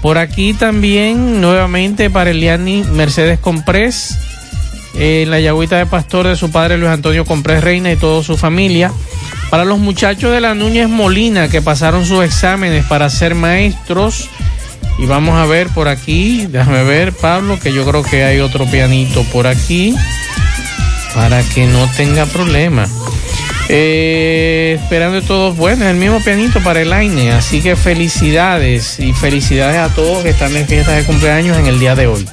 Por 0.00 0.18
aquí 0.18 0.54
también, 0.54 1.40
nuevamente 1.40 2.10
para 2.10 2.30
Eliani 2.30 2.84
Mercedes 2.84 3.40
Comprés, 3.40 4.16
eh, 4.94 5.22
en 5.24 5.30
la 5.30 5.40
yagüita 5.40 5.76
de 5.78 5.86
pastor 5.86 6.28
de 6.28 6.36
su 6.36 6.50
padre 6.50 6.78
Luis 6.78 6.90
Antonio 6.90 7.24
Comprés 7.24 7.62
Reina 7.62 7.92
y 7.92 7.96
toda 7.96 8.22
su 8.22 8.36
familia. 8.36 8.92
Para 9.50 9.64
los 9.64 9.78
muchachos 9.78 10.32
de 10.32 10.40
la 10.40 10.54
Núñez 10.54 10.88
Molina 10.88 11.48
que 11.48 11.62
pasaron 11.62 12.04
sus 12.04 12.24
exámenes 12.24 12.84
para 12.86 13.08
ser 13.10 13.34
maestros. 13.34 14.28
Y 14.98 15.06
vamos 15.06 15.34
a 15.36 15.44
ver 15.44 15.68
por 15.68 15.88
aquí, 15.88 16.46
déjame 16.46 16.82
ver 16.82 17.12
Pablo, 17.12 17.58
que 17.60 17.72
yo 17.72 17.84
creo 17.84 18.02
que 18.02 18.24
hay 18.24 18.40
otro 18.40 18.64
pianito 18.64 19.24
por 19.24 19.46
aquí 19.46 19.94
para 21.14 21.42
que 21.42 21.66
no 21.66 21.90
tenga 21.96 22.24
problema. 22.26 22.86
Eh, 23.68 24.78
esperando 24.80 25.20
todos, 25.22 25.56
bueno, 25.56 25.88
el 25.88 25.96
mismo 25.96 26.20
pianito 26.22 26.60
para 26.60 26.80
el 26.80 26.92
AINE, 26.92 27.32
así 27.32 27.60
que 27.60 27.74
felicidades 27.74 29.00
y 29.00 29.12
felicidades 29.12 29.78
a 29.78 29.94
todos 29.94 30.22
que 30.22 30.30
están 30.30 30.56
en 30.56 30.66
fiesta 30.66 30.92
de 30.92 31.04
cumpleaños 31.04 31.58
en 31.58 31.66
el 31.66 31.78
día 31.78 31.94
de 31.94 32.06
hoy. 32.06 32.26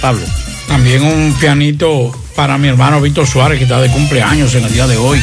Pablo. 0.00 0.24
También 0.68 1.02
un 1.02 1.34
pianito 1.40 2.12
para 2.36 2.56
mi 2.56 2.68
hermano 2.68 3.00
Víctor 3.00 3.26
Suárez, 3.26 3.58
que 3.58 3.64
está 3.64 3.80
de 3.80 3.90
cumpleaños 3.90 4.54
en 4.54 4.64
el 4.64 4.72
día 4.72 4.86
de 4.86 4.96
hoy. 4.96 5.20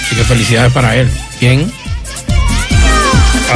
Así 0.00 0.16
que 0.16 0.24
felicidades 0.24 0.72
para 0.72 0.96
él. 0.96 1.10
¿Quién? 1.38 1.72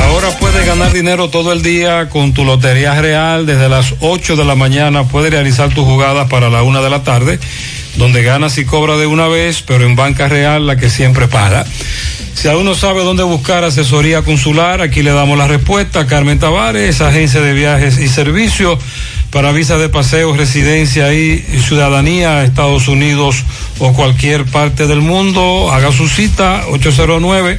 Ahora 0.05 0.31
puedes 0.39 0.67
ganar 0.67 0.93
dinero 0.93 1.31
todo 1.31 1.53
el 1.53 1.63
día 1.63 2.09
con 2.09 2.35
tu 2.35 2.45
Lotería 2.45 3.01
Real. 3.01 3.47
Desde 3.47 3.69
las 3.69 3.95
8 4.01 4.37
de 4.37 4.45
la 4.45 4.55
mañana 4.55 5.05
puedes 5.05 5.31
realizar 5.31 5.73
tus 5.73 5.85
jugadas 5.85 6.29
para 6.29 6.51
la 6.51 6.63
1 6.63 6.83
de 6.83 6.91
la 6.91 7.03
tarde, 7.03 7.39
donde 7.97 8.23
ganas 8.23 8.59
y 8.59 8.65
cobras 8.65 8.99
de 8.99 9.07
una 9.07 9.27
vez, 9.27 9.63
pero 9.63 9.85
en 9.85 9.97
Banca 9.97 10.29
Real 10.29 10.67
la 10.67 10.77
que 10.77 10.91
siempre 10.91 11.29
paga. 11.29 11.65
Si 12.35 12.49
aún 12.49 12.67
no 12.67 12.75
sabe 12.75 13.03
dónde 13.03 13.23
buscar 13.23 13.65
asesoría 13.65 14.21
consular, 14.23 14.83
aquí 14.83 15.03
le 15.03 15.13
damos 15.13 15.39
la 15.39 15.49
respuesta. 15.49 16.07
Carmen 16.07 16.39
Tavares, 16.39 17.01
agencia 17.01 17.41
de 17.41 17.55
viajes 17.55 17.99
y 17.99 18.09
servicios 18.09 18.79
para 19.31 19.53
visas 19.53 19.81
de 19.81 19.89
paseo, 19.89 20.35
residencia 20.35 21.13
y 21.13 21.39
ciudadanía 21.67 22.45
Estados 22.45 22.89
Unidos 22.89 23.45
o 23.79 23.93
cualquier 23.93 24.45
parte 24.45 24.87
del 24.87 25.01
mundo. 25.01 25.71
Haga 25.73 25.93
su 25.93 26.09
cita 26.09 26.65
809 26.71 27.59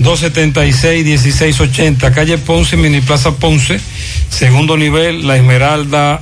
276-1680, 0.00 2.12
calle 2.12 2.38
Ponce, 2.38 2.76
Mini 2.76 3.00
Plaza 3.00 3.32
Ponce, 3.32 3.80
segundo 4.28 4.76
nivel, 4.76 5.26
La 5.26 5.36
Esmeralda, 5.36 6.20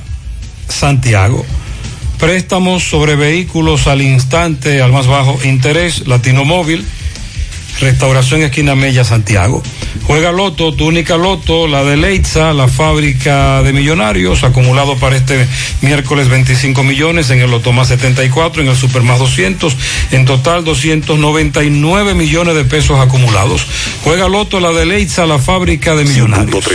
Santiago. 0.67 1.45
Préstamos 2.19 2.83
sobre 2.83 3.15
vehículos 3.17 3.85
al 3.87 4.01
instante, 4.01 4.81
al 4.81 4.93
más 4.93 5.07
bajo 5.07 5.37
interés, 5.43 6.07
Latino 6.07 6.45
Móvil, 6.45 6.85
Restauración 7.79 8.41
Esquina 8.41 8.75
Mella, 8.75 9.03
Santiago. 9.03 9.61
Juega 10.03 10.31
Loto, 10.31 10.73
tu 10.73 10.85
única 10.87 11.17
Loto, 11.17 11.67
la 11.67 11.83
de 11.83 11.97
Leitza, 11.97 12.53
la 12.53 12.67
fábrica 12.67 13.61
de 13.63 13.73
millonarios, 13.73 14.43
acumulado 14.43 14.97
para 14.97 15.15
este 15.15 15.47
miércoles 15.81 16.27
25 16.27 16.83
millones, 16.83 17.29
en 17.29 17.39
el 17.39 17.51
Loto 17.51 17.71
más 17.71 17.87
74, 17.89 18.61
en 18.61 18.69
el 18.69 18.75
Super 18.75 19.01
más 19.01 19.19
200, 19.19 19.75
en 20.11 20.25
total 20.25 20.63
299 20.63 22.13
millones 22.13 22.55
de 22.55 22.65
pesos 22.65 22.99
acumulados. 22.99 23.65
Juega 24.03 24.27
Loto, 24.27 24.59
la 24.59 24.71
de 24.71 24.85
Leitza, 24.85 25.25
la 25.25 25.39
fábrica 25.39 25.95
de 25.95 26.05
millonarios. 26.05 26.65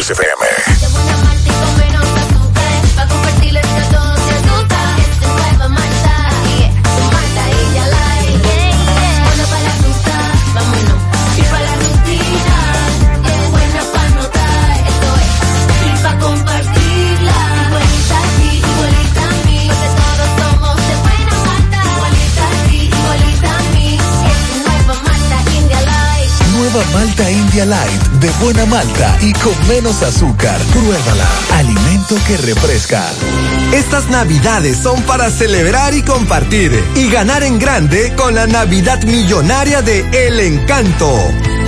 Finlandia 27.51 27.67
Light 27.67 28.03
de 28.21 28.31
buena 28.43 28.65
malta 28.67 29.19
y 29.21 29.33
con 29.33 29.69
menos 29.69 30.03
azúcar. 30.03 30.61
Pruébala. 30.73 31.27
Alimento 31.55 32.17
que 32.27 32.37
refresca. 32.37 33.05
Estas 33.73 34.09
navidades 34.09 34.79
son 34.79 35.01
para 35.03 35.31
celebrar 35.31 35.95
y 35.95 36.03
compartir 36.03 36.73
y 36.95 37.11
ganar 37.11 37.43
en 37.43 37.59
grande 37.59 38.15
con 38.17 38.35
la 38.35 38.47
Navidad 38.47 39.03
Millonaria 39.03 39.83
de 39.83 40.01
El 40.13 40.41
Encanto. 40.41 41.11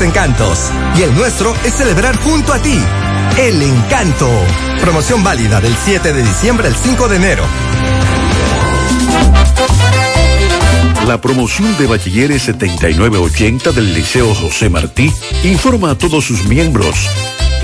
encantos 0.00 0.70
y 0.96 1.02
el 1.02 1.14
nuestro 1.14 1.54
es 1.64 1.74
celebrar 1.74 2.16
junto 2.16 2.52
a 2.52 2.58
ti. 2.58 2.78
El 3.38 3.62
encanto. 3.62 4.28
Promoción 4.80 5.22
válida 5.22 5.60
del 5.60 5.74
7 5.84 6.12
de 6.12 6.22
diciembre 6.22 6.68
al 6.68 6.76
5 6.76 7.08
de 7.08 7.16
enero. 7.16 7.44
La 11.06 11.20
promoción 11.20 11.76
de 11.76 11.86
bachilleres 11.86 12.42
7980 12.42 13.72
del 13.72 13.94
Liceo 13.94 14.34
José 14.34 14.70
Martí 14.70 15.12
informa 15.42 15.90
a 15.90 15.98
todos 15.98 16.24
sus 16.24 16.44
miembros 16.44 16.96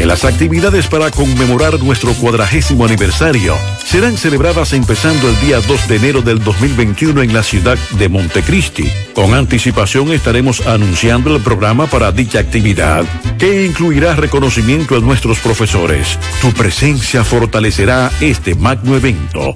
que 0.01 0.07
las 0.07 0.25
actividades 0.25 0.87
para 0.87 1.11
conmemorar 1.11 1.79
nuestro 1.79 2.15
cuadragésimo 2.15 2.87
aniversario 2.87 3.55
serán 3.85 4.17
celebradas 4.17 4.73
empezando 4.73 5.29
el 5.29 5.39
día 5.43 5.61
2 5.61 5.89
de 5.89 5.97
enero 5.97 6.23
del 6.23 6.43
2021 6.43 7.21
en 7.21 7.35
la 7.35 7.43
ciudad 7.43 7.77
de 7.99 8.09
Montecristi. 8.09 8.91
Con 9.13 9.35
anticipación 9.35 10.11
estaremos 10.11 10.67
anunciando 10.67 11.37
el 11.37 11.43
programa 11.43 11.87
para 11.87 12.13
dicha 12.13 12.39
actividad, 12.39 13.05
que 13.37 13.67
incluirá 13.67 14.15
reconocimiento 14.15 14.97
a 14.97 15.01
nuestros 15.01 15.39
profesores. 15.41 16.19
Tu 16.41 16.51
presencia 16.53 17.23
fortalecerá 17.23 18.11
este 18.23 18.55
magno 18.55 18.97
evento. 18.97 19.55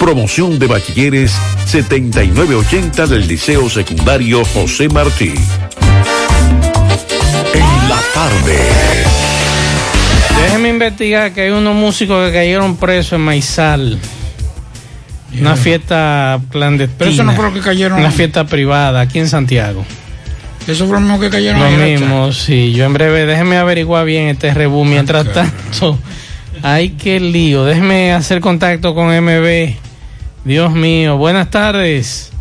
Promoción 0.00 0.58
de 0.58 0.68
bachilleres 0.68 1.34
7980 1.66 3.06
del 3.08 3.28
Liceo 3.28 3.68
Secundario 3.68 4.42
José 4.54 4.88
Martí. 4.88 5.34
En 7.52 7.88
la 7.90 8.00
tarde. 8.14 9.11
Déjeme 10.42 10.68
investigar 10.68 11.32
que 11.32 11.42
hay 11.42 11.50
unos 11.50 11.74
músicos 11.74 12.26
que 12.26 12.32
cayeron 12.32 12.76
presos 12.76 13.14
en 13.14 13.20
Maizal. 13.20 13.98
Una 15.40 15.56
fiesta 15.56 16.40
clandestina. 16.50 16.98
Pero 16.98 17.10
eso 17.10 17.24
no 17.24 17.32
fue 17.32 17.44
lo 17.46 17.54
que 17.54 17.60
cayeron. 17.60 17.98
Una 17.98 18.10
fiesta 18.10 18.44
privada 18.44 19.00
aquí 19.00 19.18
en 19.18 19.28
Santiago. 19.28 19.84
Eso 20.66 20.86
fue 20.86 20.94
lo 20.94 21.00
mismo 21.00 21.18
que 21.18 21.30
cayeron 21.30 21.60
Lo 21.60 21.70
mismo, 21.70 22.32
sí. 22.32 22.72
Yo 22.72 22.84
en 22.84 22.92
breve, 22.92 23.26
déjeme 23.26 23.56
averiguar 23.56 24.04
bien 24.04 24.28
este 24.28 24.52
rebú. 24.52 24.84
Mientras 24.84 25.32
tanto, 25.32 25.98
ay, 26.62 26.90
qué 26.90 27.18
lío. 27.18 27.64
Déjeme 27.64 28.12
hacer 28.12 28.40
contacto 28.40 28.94
con 28.94 29.08
MB. 29.08 29.74
Dios 30.44 30.72
mío, 30.72 31.16
buenas 31.16 31.50
tardes. 31.50 32.32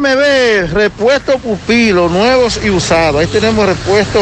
MB, 0.00 0.72
repuesto 0.72 1.38
pupilo, 1.38 2.08
nuevos 2.08 2.60
y 2.64 2.70
usados. 2.70 3.20
Ahí 3.20 3.26
tenemos 3.26 3.66
repuesto 3.66 4.20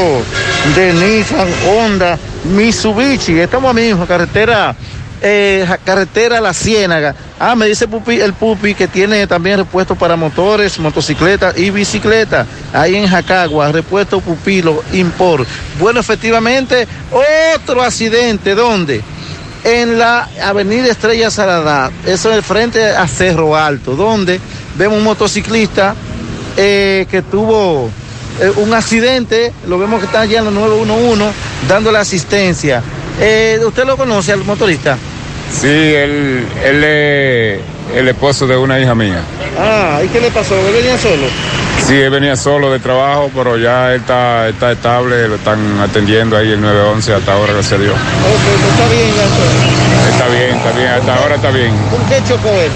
de 0.75 0.93
Nissan, 0.93 1.49
Honda, 1.69 2.19
Mitsubishi. 2.45 3.39
Estamos 3.39 3.75
mismo, 3.75 4.07
carretera, 4.07 4.75
eh, 5.21 5.67
carretera 5.85 6.41
La 6.41 6.55
Ciénaga. 6.55 7.15
Ah, 7.39 7.55
me 7.55 7.67
dice 7.67 7.87
Pupi, 7.87 8.21
el 8.21 8.33
Pupi 8.33 8.75
que 8.75 8.89
tiene 8.89 9.27
también 9.27 9.59
repuesto 9.59 9.95
para 9.95 10.17
motores, 10.17 10.79
motocicletas 10.79 11.59
y 11.59 11.71
bicicleta. 11.71 12.47
Ahí 12.73 12.97
en 12.97 13.07
Jacagua, 13.07 13.71
repuesto 13.71 14.21
pupilo, 14.21 14.83
import. 14.93 15.47
Bueno, 15.79 16.01
efectivamente, 16.01 16.89
otro 17.55 17.83
accidente, 17.83 18.55
¿dónde? 18.55 19.03
en 19.65 19.99
la 19.99 20.29
avenida 20.45 20.87
Estrella 20.87 21.29
Saladá, 21.29 21.91
eso 22.07 22.33
es 22.33 22.47
frente 22.47 22.85
a 22.85 23.09
Cerro 23.09 23.57
Alto, 23.57 23.97
donde 23.97 24.41
vemos 24.77 24.99
un 24.99 25.05
motociclista 25.05 25.95
eh, 26.57 27.07
que 27.11 27.23
tuvo 27.23 27.91
eh, 28.41 28.51
un 28.57 28.75
accidente, 28.75 29.53
lo 29.67 29.79
vemos 29.79 30.01
que 30.01 30.07
está 30.07 30.21
allá 30.21 30.39
en 30.41 30.47
la 30.47 30.51
911 30.51 31.25
dándole 31.69 31.99
asistencia. 31.99 32.83
Eh, 33.21 33.59
¿Usted 33.67 33.85
lo 33.85 33.97
conoce 33.97 34.33
al 34.33 34.45
motorista? 34.45 34.99
Sí, 35.53 35.69
él, 35.69 36.47
él 36.65 36.85
es 36.85 37.61
el 37.95 38.09
esposo 38.09 38.47
de 38.47 38.57
una 38.57 38.79
hija 38.79 38.95
mía. 38.95 39.23
Ah, 39.59 40.01
¿y 40.05 40.09
qué 40.09 40.21
le 40.21 40.31
pasó? 40.31 40.55
¿Él 40.55 40.75
venía 40.75 40.99
solo? 40.99 41.27
Sí, 41.87 41.95
él 41.95 42.11
venía 42.11 42.37
solo 42.37 42.73
de 42.73 42.81
trabajo, 42.81 43.31
pero 43.35 43.57
ya 43.57 43.95
él 43.95 44.01
está, 44.01 44.49
está 44.49 44.73
estable, 44.73 45.29
lo 45.29 45.37
están 45.37 45.79
atendiendo 45.81 46.37
ahí 46.37 46.51
el 46.51 46.61
911 46.61 47.15
hasta 47.15 47.33
ahora, 47.33 47.53
gracias 47.53 47.79
a 47.79 47.83
Dios. 47.83 47.95
Ok, 47.95 48.01
pues 48.61 48.73
está 48.73 48.89
bien, 48.89 49.15
ya 49.15 50.11
Está 50.11 50.29
bien, 50.29 50.57
está 50.57 50.73
bien, 50.73 50.89
hasta 50.89 51.15
ahora 51.17 51.35
está 51.37 51.51
bien. 51.51 51.73
¿Con 51.91 52.05
qué 52.09 52.17
chocó 52.29 52.49
él? 52.49 52.71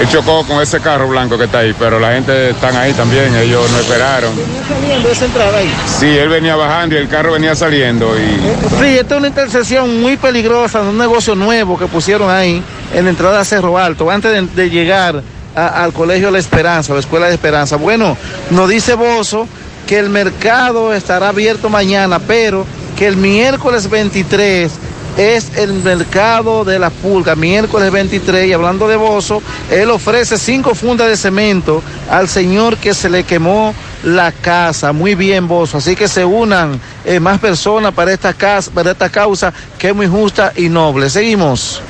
Él 0.00 0.08
chocó 0.08 0.44
con 0.46 0.62
ese 0.62 0.80
carro 0.80 1.06
blanco 1.08 1.36
que 1.36 1.44
está 1.44 1.58
ahí, 1.58 1.74
pero 1.78 2.00
la 2.00 2.12
gente 2.12 2.50
están 2.50 2.74
ahí 2.74 2.92
también, 2.94 3.36
ellos 3.36 3.70
no 3.70 3.78
esperaron. 3.78 4.34
¿Venía 4.34 4.62
saliendo 4.66 5.08
esa 5.10 5.24
entrada 5.26 5.58
ahí? 5.58 5.70
Sí, 5.86 6.06
él 6.06 6.28
venía 6.30 6.56
bajando 6.56 6.94
y 6.94 6.98
el 6.98 7.08
carro 7.08 7.32
venía 7.32 7.54
saliendo 7.54 8.14
y 8.18 8.80
Sí, 8.80 8.98
esta 8.98 9.14
es 9.14 9.18
una 9.18 9.28
intersección 9.28 10.00
muy 10.00 10.16
peligrosa, 10.16 10.80
un 10.80 10.96
negocio 10.96 11.34
nuevo 11.34 11.78
que 11.78 11.86
pusieron 11.86 12.30
ahí 12.30 12.62
en 12.94 13.04
la 13.04 13.10
entrada 13.10 13.40
a 13.40 13.44
Cerro 13.44 13.76
Alto, 13.76 14.10
antes 14.10 14.32
de, 14.32 14.62
de 14.62 14.70
llegar 14.70 15.22
a- 15.54 15.82
al 15.84 15.92
Colegio 15.92 16.30
La 16.30 16.38
Esperanza, 16.38 16.94
la 16.94 17.00
Escuela 17.00 17.26
de 17.26 17.34
Esperanza. 17.34 17.76
Bueno, 17.76 18.16
nos 18.50 18.70
dice 18.70 18.94
Bozo 18.94 19.46
que 19.86 19.98
el 19.98 20.08
mercado 20.08 20.94
estará 20.94 21.28
abierto 21.28 21.68
mañana, 21.68 22.18
pero 22.20 22.64
que 22.96 23.06
el 23.06 23.16
miércoles 23.18 23.90
23 23.90 24.72
es 25.16 25.56
el 25.56 25.72
mercado 25.74 26.64
de 26.64 26.78
la 26.78 26.90
pulga, 26.90 27.34
miércoles 27.34 27.90
23, 27.90 28.48
y 28.48 28.52
hablando 28.52 28.88
de 28.88 28.96
Bozo, 28.96 29.42
él 29.70 29.90
ofrece 29.90 30.38
cinco 30.38 30.74
fundas 30.74 31.08
de 31.08 31.16
cemento 31.16 31.82
al 32.10 32.28
señor 32.28 32.76
que 32.76 32.94
se 32.94 33.10
le 33.10 33.24
quemó 33.24 33.74
la 34.04 34.32
casa. 34.32 34.92
Muy 34.92 35.14
bien, 35.14 35.48
Bozo. 35.48 35.78
Así 35.78 35.96
que 35.96 36.08
se 36.08 36.24
unan 36.24 36.80
eh, 37.04 37.20
más 37.20 37.38
personas 37.38 37.92
para 37.92 38.12
esta, 38.12 38.32
casa, 38.32 38.70
para 38.70 38.92
esta 38.92 39.08
causa 39.10 39.52
que 39.78 39.88
es 39.88 39.94
muy 39.94 40.06
justa 40.06 40.52
y 40.56 40.68
noble. 40.68 41.10
Seguimos. 41.10 41.82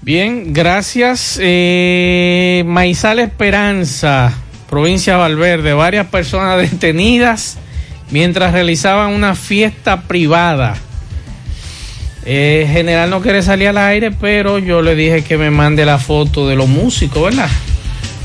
Bien, 0.00 0.52
gracias. 0.54 1.38
Eh, 1.40 2.62
Maizal 2.66 3.18
Esperanza, 3.18 4.32
provincia 4.70 5.14
de 5.14 5.18
Valverde, 5.18 5.72
varias 5.74 6.06
personas 6.06 6.58
detenidas 6.70 7.58
mientras 8.10 8.52
realizaban 8.52 9.12
una 9.12 9.34
fiesta 9.34 10.02
privada. 10.02 10.76
Eh, 12.30 12.68
general 12.70 13.08
no 13.08 13.22
quiere 13.22 13.42
salir 13.42 13.68
al 13.68 13.78
aire, 13.78 14.10
pero 14.10 14.58
yo 14.58 14.82
le 14.82 14.94
dije 14.94 15.24
que 15.24 15.38
me 15.38 15.50
mande 15.50 15.86
la 15.86 15.98
foto 15.98 16.46
de 16.46 16.56
los 16.56 16.68
músicos, 16.68 17.22
¿verdad? 17.24 17.48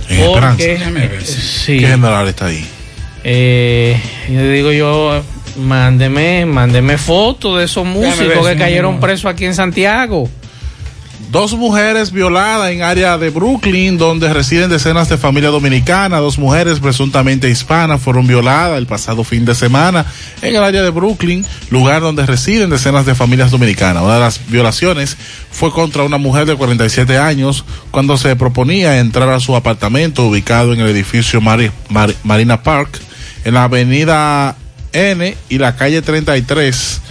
En 0.09 0.19
Esperanza. 0.19 0.63
eh, 0.65 1.19
sí. 1.23 1.77
¿Qué 1.79 1.87
general 1.87 2.27
está 2.27 2.47
ahí? 2.47 2.65
Eh, 3.23 3.97
yo 4.27 4.35
le 4.41 4.51
digo 4.51 4.71
yo, 4.73 5.23
mándeme, 5.57 6.45
mándeme 6.45 6.97
fotos 6.97 7.57
de 7.59 7.63
esos 7.65 7.85
músicos 7.85 8.45
si 8.45 8.53
que 8.53 8.57
cayeron 8.59 8.95
no- 8.95 8.99
presos 8.99 9.25
aquí 9.31 9.45
en 9.45 9.55
Santiago. 9.55 10.29
Dos 11.33 11.55
mujeres 11.55 12.11
violadas 12.11 12.69
en 12.71 12.83
área 12.83 13.17
de 13.17 13.31
Brooklyn, 13.31 13.97
donde 13.97 14.31
residen 14.31 14.69
decenas 14.69 15.09
de 15.09 15.17
familias 15.17 15.51
dominicanas. 15.51 16.19
Dos 16.21 16.37
mujeres 16.37 16.79
presuntamente 16.79 17.49
hispanas 17.49 17.99
fueron 17.99 18.27
violadas 18.27 18.77
el 18.77 18.85
pasado 18.85 19.23
fin 19.23 19.43
de 19.43 19.55
semana 19.55 20.05
en 20.43 20.55
el 20.55 20.63
área 20.63 20.83
de 20.83 20.91
Brooklyn, 20.91 21.43
lugar 21.71 22.03
donde 22.03 22.23
residen 22.27 22.69
decenas 22.69 23.07
de 23.07 23.15
familias 23.15 23.49
dominicanas. 23.49 24.03
Una 24.03 24.13
de 24.13 24.19
las 24.19 24.47
violaciones 24.47 25.17
fue 25.49 25.71
contra 25.71 26.03
una 26.03 26.19
mujer 26.19 26.45
de 26.45 26.55
47 26.55 27.17
años 27.17 27.65
cuando 27.89 28.15
se 28.17 28.35
proponía 28.35 28.99
entrar 28.99 29.29
a 29.29 29.39
su 29.39 29.55
apartamento 29.55 30.27
ubicado 30.27 30.71
en 30.71 30.81
el 30.81 30.87
edificio 30.89 31.41
Mari- 31.41 31.71
Mar- 31.89 32.13
Marina 32.23 32.61
Park, 32.61 32.99
en 33.43 33.55
la 33.55 33.63
avenida 33.63 34.55
N 34.91 35.35
y 35.49 35.57
la 35.57 35.75
calle 35.77 36.03
33 36.03 37.01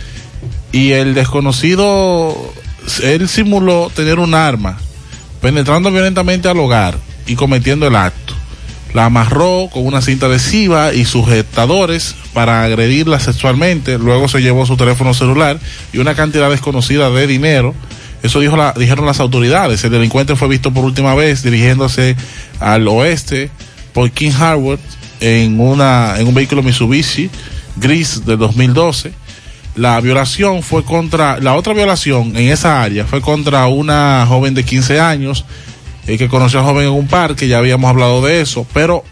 y 0.70 0.92
el 0.92 1.14
desconocido 1.14 2.54
él 3.02 3.28
simuló 3.28 3.90
tener 3.94 4.18
un 4.18 4.34
arma 4.34 4.78
penetrando 5.40 5.90
violentamente 5.90 6.48
al 6.48 6.58
hogar 6.58 6.96
y 7.26 7.34
cometiendo 7.34 7.86
el 7.86 7.96
acto. 7.96 8.34
La 8.94 9.06
amarró 9.06 9.68
con 9.72 9.86
una 9.86 10.02
cinta 10.02 10.26
adhesiva 10.26 10.92
y 10.92 11.04
sujetadores 11.04 12.14
para 12.34 12.62
agredirla 12.64 13.18
sexualmente. 13.20 13.98
Luego 13.98 14.28
se 14.28 14.42
llevó 14.42 14.66
su 14.66 14.76
teléfono 14.76 15.14
celular 15.14 15.58
y 15.92 15.98
una 15.98 16.14
cantidad 16.14 16.50
desconocida 16.50 17.08
de 17.10 17.26
dinero. 17.26 17.74
Eso 18.22 18.40
dijo 18.40 18.56
la, 18.56 18.74
dijeron 18.76 19.06
las 19.06 19.18
autoridades. 19.20 19.82
El 19.84 19.92
delincuente 19.92 20.36
fue 20.36 20.48
visto 20.48 20.72
por 20.72 20.84
última 20.84 21.14
vez 21.14 21.42
dirigiéndose 21.42 22.16
al 22.60 22.86
oeste 22.86 23.50
por 23.94 24.10
King 24.10 24.32
Harvard 24.38 24.78
en 25.20 25.58
una 25.58 26.16
en 26.18 26.26
un 26.26 26.34
vehículo 26.34 26.62
Mitsubishi 26.62 27.30
gris 27.76 28.24
del 28.26 28.38
2012 28.38 29.12
la 29.74 30.00
violación 30.00 30.62
fue 30.62 30.84
contra, 30.84 31.38
la 31.40 31.54
otra 31.54 31.72
violación 31.72 32.36
en 32.36 32.50
esa 32.50 32.82
área 32.82 33.04
fue 33.04 33.20
contra 33.20 33.66
una 33.66 34.26
joven 34.28 34.54
de 34.54 34.64
15 34.64 35.00
años 35.00 35.44
eh, 36.06 36.18
que 36.18 36.28
conoció 36.28 36.60
al 36.60 36.66
joven 36.66 36.86
en 36.86 36.92
un 36.92 37.06
parque, 37.06 37.48
ya 37.48 37.58
habíamos 37.58 37.88
hablado 37.88 38.22
de 38.22 38.40
eso, 38.40 38.66
pero 38.74 39.04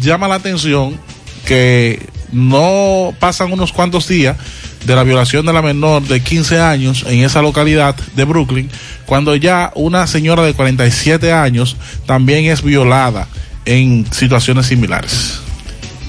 llama 0.00 0.28
la 0.28 0.36
atención 0.36 0.98
que 1.44 2.06
no 2.32 3.14
pasan 3.18 3.52
unos 3.52 3.72
cuantos 3.72 4.08
días 4.08 4.36
de 4.84 4.94
la 4.94 5.02
violación 5.02 5.44
de 5.44 5.52
la 5.52 5.62
menor 5.62 6.02
de 6.02 6.20
15 6.20 6.60
años 6.60 7.04
en 7.08 7.24
esa 7.24 7.42
localidad 7.42 7.96
de 8.14 8.24
Brooklyn, 8.24 8.70
cuando 9.04 9.34
ya 9.34 9.72
una 9.74 10.06
señora 10.06 10.44
de 10.44 10.54
47 10.54 11.32
años 11.32 11.76
también 12.06 12.44
es 12.46 12.62
violada 12.62 13.26
en 13.64 14.06
situaciones 14.12 14.66
similares. 14.66 15.40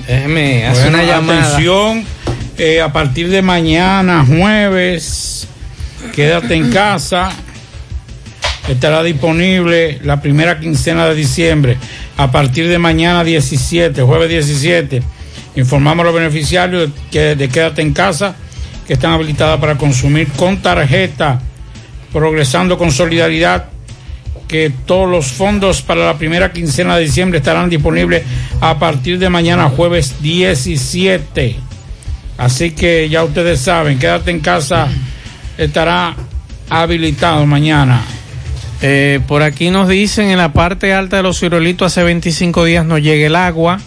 Déjeme 0.08 0.66
hacer 0.66 0.92
Bueno, 0.92 0.98
una 1.00 1.08
llamada. 1.08 1.44
Atención, 1.44 2.06
eh, 2.58 2.82
a 2.82 2.92
partir 2.92 3.30
de 3.30 3.42
mañana, 3.42 4.26
jueves, 4.26 5.48
quédate 6.14 6.56
en 6.56 6.72
casa. 6.72 7.30
Estará 8.68 9.04
disponible 9.04 10.00
la 10.04 10.22
primera 10.22 10.60
quincena 10.60 11.08
de 11.08 11.16
diciembre. 11.16 11.78
A 12.18 12.32
partir 12.32 12.68
de 12.68 12.80
mañana 12.80 13.24
17, 13.24 14.02
jueves 14.02 14.30
17, 14.30 15.02
informamos 15.56 16.04
a 16.04 16.08
los 16.08 16.16
beneficiarios 16.16 16.90
que 17.12 17.36
de 17.36 17.48
quédate 17.48 17.82
en 17.82 17.94
casa 17.94 18.36
que 18.88 18.94
están 18.94 19.12
habilitadas 19.12 19.60
para 19.60 19.78
consumir 19.78 20.28
con 20.30 20.62
tarjeta, 20.62 21.40
progresando 22.12 22.78
con 22.78 22.92
solidaridad 22.92 23.66
que 24.48 24.72
todos 24.86 25.10
los 25.10 25.28
fondos 25.28 25.82
para 25.82 26.06
la 26.06 26.18
primera 26.18 26.52
quincena 26.54 26.96
de 26.96 27.04
diciembre 27.04 27.40
estarán 27.40 27.70
disponibles 27.70 28.24
a 28.62 28.80
partir 28.80 29.20
de 29.20 29.30
mañana 29.30 29.70
jueves 29.70 30.16
17. 30.22 31.67
Así 32.38 32.72
que 32.72 33.10
ya 33.10 33.24
ustedes 33.24 33.62
saben, 33.62 33.98
quédate 33.98 34.32
en 34.32 34.40
casa, 34.40 34.88
estará 35.58 36.16
habilitado 36.70 37.46
mañana. 37.46 38.02
Eh, 38.82 39.20
por 39.28 39.42
aquí 39.42 39.72
nos 39.72 39.90
dicen 39.90 40.30
en 40.30 40.38
la 40.38 40.54
parte 40.54 40.94
alta 40.94 41.18
de 41.18 41.24
los 41.24 41.40
ciruelitos 41.40 41.92
hace 41.92 42.04
25 42.04 42.64
días 42.64 42.86
no 42.86 43.00
llega 43.00 43.26
el 43.26 43.36
agua. 43.36 43.80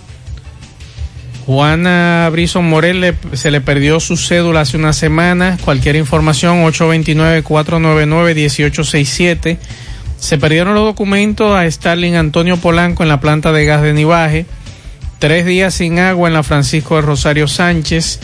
Juana 1.47 2.29
Brison 2.31 2.69
Morel 2.69 3.15
se 3.33 3.51
le 3.51 3.61
perdió 3.61 3.99
su 4.01 4.17
cédula 4.17 4.63
hace 4.63 4.77
una 4.77 4.93
semana. 4.93 5.59
Cualquier 5.65 5.97
información 5.97 6.65
829-499-1867. 6.65 9.59
Se 10.19 10.39
perdieron 10.39 10.75
los 10.75 10.85
documentos 10.85 11.57
a 11.57 11.71
Starling 11.71 12.15
Antonio 12.15 12.57
Polanco 12.59 13.03
en 13.03 13.09
la 13.09 13.21
planta 13.21 13.53
de 13.53 13.65
gas 13.65 13.83
de 13.83 13.95
Nivaje. 13.95 14.47
Tres 15.19 15.47
días 15.47 15.75
sin 15.75 15.99
agua 15.99 16.29
en 16.29 16.35
la 16.35 16.43
Francisco 16.43 16.97
de 16.97 17.03
Rosario 17.03 17.49
Sánchez. 17.49 18.21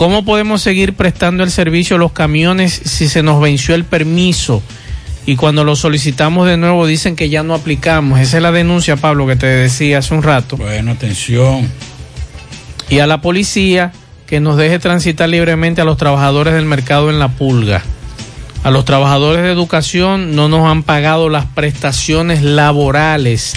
¿Cómo 0.00 0.24
podemos 0.24 0.62
seguir 0.62 0.94
prestando 0.94 1.44
el 1.44 1.50
servicio 1.50 1.96
a 1.96 1.98
los 1.98 2.12
camiones 2.12 2.72
si 2.72 3.06
se 3.06 3.22
nos 3.22 3.38
venció 3.38 3.74
el 3.74 3.84
permiso? 3.84 4.62
Y 5.26 5.36
cuando 5.36 5.62
lo 5.62 5.76
solicitamos 5.76 6.48
de 6.48 6.56
nuevo 6.56 6.86
dicen 6.86 7.16
que 7.16 7.28
ya 7.28 7.42
no 7.42 7.52
aplicamos. 7.52 8.18
Esa 8.18 8.38
es 8.38 8.42
la 8.42 8.50
denuncia, 8.50 8.96
Pablo, 8.96 9.26
que 9.26 9.36
te 9.36 9.44
decía 9.44 9.98
hace 9.98 10.14
un 10.14 10.22
rato. 10.22 10.56
Bueno, 10.56 10.92
atención. 10.92 11.70
Y 12.88 13.00
a 13.00 13.06
la 13.06 13.20
policía 13.20 13.92
que 14.26 14.40
nos 14.40 14.56
deje 14.56 14.78
transitar 14.78 15.28
libremente 15.28 15.82
a 15.82 15.84
los 15.84 15.98
trabajadores 15.98 16.54
del 16.54 16.64
mercado 16.64 17.10
en 17.10 17.18
la 17.18 17.28
pulga. 17.28 17.82
A 18.64 18.70
los 18.70 18.86
trabajadores 18.86 19.42
de 19.42 19.52
educación 19.52 20.34
no 20.34 20.48
nos 20.48 20.66
han 20.66 20.82
pagado 20.82 21.28
las 21.28 21.44
prestaciones 21.44 22.40
laborales. 22.40 23.52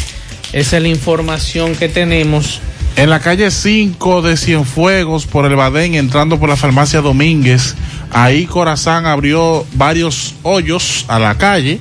Esa 0.52 0.76
es 0.76 0.84
la 0.84 0.90
información 0.90 1.74
que 1.74 1.88
tenemos. 1.88 2.60
En 2.96 3.10
la 3.10 3.20
calle 3.20 3.50
5 3.50 4.22
de 4.22 4.38
Cienfuegos, 4.38 5.26
por 5.26 5.46
el 5.46 5.56
Badén, 5.56 5.96
entrando 5.96 6.40
por 6.40 6.48
la 6.48 6.56
farmacia 6.56 7.02
Domínguez, 7.02 7.76
ahí 8.12 8.46
Corazán 8.46 9.08
abrió 9.08 9.66
varios 9.74 10.36
hoyos 10.44 11.06
a 11.08 11.18
la 11.18 11.36
calle 11.36 11.80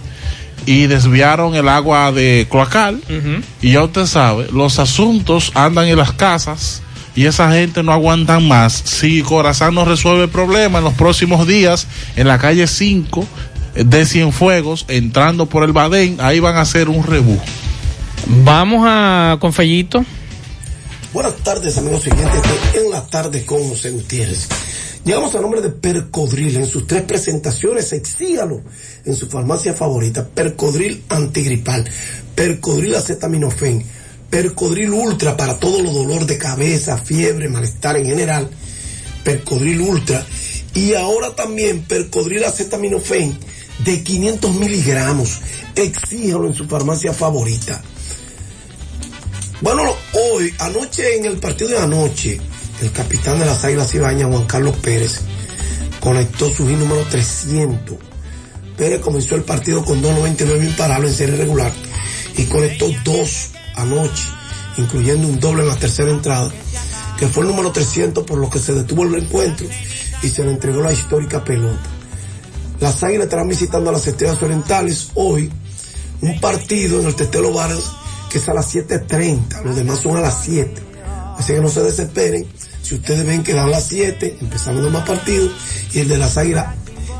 y 0.64 0.86
desviaron 0.86 1.54
el 1.54 1.68
agua 1.68 2.12
de 2.12 2.46
cloacal. 2.50 3.02
Y 3.60 3.72
ya 3.72 3.82
usted 3.82 4.06
sabe, 4.06 4.46
los 4.52 4.78
asuntos 4.78 5.52
andan 5.54 5.86
en 5.86 5.98
las 5.98 6.12
casas 6.12 6.82
y 7.14 7.26
esa 7.26 7.52
gente 7.52 7.82
no 7.82 7.92
aguantan 7.92 8.48
más. 8.48 8.72
Si 8.72 9.20
Corazán 9.22 9.74
no 9.74 9.84
resuelve 9.84 10.24
el 10.24 10.30
problema 10.30 10.78
en 10.78 10.84
los 10.84 10.94
próximos 10.94 11.46
días, 11.46 11.86
en 12.16 12.26
la 12.26 12.38
calle 12.38 12.66
5 12.66 13.26
de 13.74 14.06
Cienfuegos, 14.06 14.86
entrando 14.88 15.44
por 15.44 15.62
el 15.62 15.72
Badén, 15.72 16.16
ahí 16.20 16.40
van 16.40 16.56
a 16.56 16.62
hacer 16.62 16.88
un 16.88 17.04
rebú. 17.04 17.38
Vamos 18.44 18.86
a 18.88 19.36
con 19.40 19.52
Fellito. 19.52 20.06
Buenas 21.12 21.36
tardes, 21.44 21.76
amigos 21.76 22.04
siguientes. 22.04 22.40
En 22.72 22.90
la 22.90 23.06
tarde 23.06 23.44
con 23.44 23.68
José 23.68 23.90
Gutiérrez. 23.90 24.48
Llegamos 25.04 25.34
a 25.34 25.42
nombre 25.42 25.60
de 25.60 25.68
Percodril. 25.68 26.56
En 26.56 26.64
sus 26.64 26.86
tres 26.86 27.02
presentaciones, 27.02 27.92
exígalo 27.92 28.62
en 29.04 29.14
su 29.14 29.28
farmacia 29.28 29.74
favorita. 29.74 30.26
Percodril 30.26 31.04
antigripal, 31.10 31.84
Percodril 32.34 32.94
acetaminofén, 32.94 33.84
Percodril 34.30 34.90
ultra 34.90 35.36
para 35.36 35.58
todo 35.58 35.82
lo 35.82 35.90
dolor 35.90 36.24
de 36.24 36.38
cabeza, 36.38 36.96
fiebre, 36.96 37.50
malestar 37.50 37.98
en 37.98 38.06
general. 38.06 38.48
Percodril 39.22 39.82
ultra. 39.82 40.24
Y 40.72 40.94
ahora 40.94 41.36
también 41.36 41.82
Percodril 41.82 42.42
acetaminofén 42.44 43.36
de 43.84 44.02
500 44.02 44.54
miligramos. 44.54 45.40
Exíjalo 45.74 46.46
en 46.46 46.54
su 46.54 46.66
farmacia 46.66 47.12
favorita. 47.12 47.82
Bueno, 49.62 49.84
hoy, 50.14 50.52
anoche 50.58 51.16
en 51.16 51.24
el 51.24 51.38
partido 51.38 51.70
de 51.70 51.78
anoche, 51.78 52.40
el 52.80 52.90
capitán 52.90 53.38
de 53.38 53.46
las 53.46 53.64
Águilas 53.64 53.94
Ibañas, 53.94 54.28
Juan 54.28 54.44
Carlos 54.44 54.74
Pérez, 54.82 55.20
conectó 56.00 56.50
su 56.50 56.66
hit 56.66 56.78
número 56.78 57.02
300. 57.04 57.96
Pérez 58.76 59.00
comenzó 59.00 59.36
el 59.36 59.44
partido 59.44 59.84
con 59.84 60.02
2.99 60.02 60.64
imparables 60.66 61.12
en 61.12 61.16
serie 61.16 61.36
regular 61.36 61.70
y 62.36 62.44
conectó 62.46 62.90
dos 63.04 63.50
anoche, 63.76 64.24
incluyendo 64.78 65.28
un 65.28 65.38
doble 65.38 65.62
en 65.62 65.68
la 65.68 65.76
tercera 65.76 66.10
entrada, 66.10 66.50
que 67.16 67.28
fue 67.28 67.44
el 67.44 67.50
número 67.50 67.70
300 67.70 68.24
por 68.24 68.38
lo 68.38 68.50
que 68.50 68.58
se 68.58 68.74
detuvo 68.74 69.04
el 69.04 69.14
encuentro 69.14 69.68
y 70.24 70.28
se 70.28 70.42
le 70.42 70.50
entregó 70.50 70.82
la 70.82 70.92
histórica 70.92 71.44
pelota. 71.44 71.88
Las 72.80 73.00
Águilas 73.04 73.26
estarán 73.26 73.46
visitando 73.46 73.90
a 73.90 73.92
las 73.92 74.08
Estrellas 74.08 74.42
Orientales 74.42 75.10
hoy, 75.14 75.52
un 76.20 76.40
partido 76.40 76.98
en 76.98 77.06
el 77.06 77.14
Tetelo 77.14 77.52
Vargas 77.52 78.01
que 78.32 78.38
es 78.38 78.48
a 78.48 78.54
las 78.54 78.74
7.30, 78.74 79.62
los 79.62 79.76
demás 79.76 79.98
son 79.98 80.16
a 80.16 80.22
las 80.22 80.42
7. 80.42 80.72
Así 81.36 81.52
que 81.52 81.60
no 81.60 81.68
se 81.68 81.82
desesperen. 81.82 82.46
Si 82.82 82.94
ustedes 82.94 83.26
ven 83.26 83.42
que 83.42 83.52
dan 83.52 83.70
las 83.70 83.84
7, 83.88 84.38
empezamos 84.40 84.82
los 84.82 84.90
demás 84.90 85.06
partidos, 85.06 85.52
y 85.92 85.98
el 85.98 86.08
de 86.08 86.16
las 86.16 86.38
águilas 86.38 86.74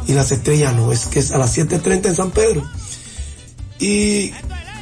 y 0.06 0.14
las 0.14 0.32
estrellas 0.32 0.74
no, 0.74 0.90
es 0.90 1.06
que 1.06 1.18
es 1.18 1.30
a 1.30 1.38
las 1.38 1.56
7.30 1.56 2.06
en 2.06 2.16
San 2.16 2.30
Pedro. 2.30 2.62
Y 3.78 4.32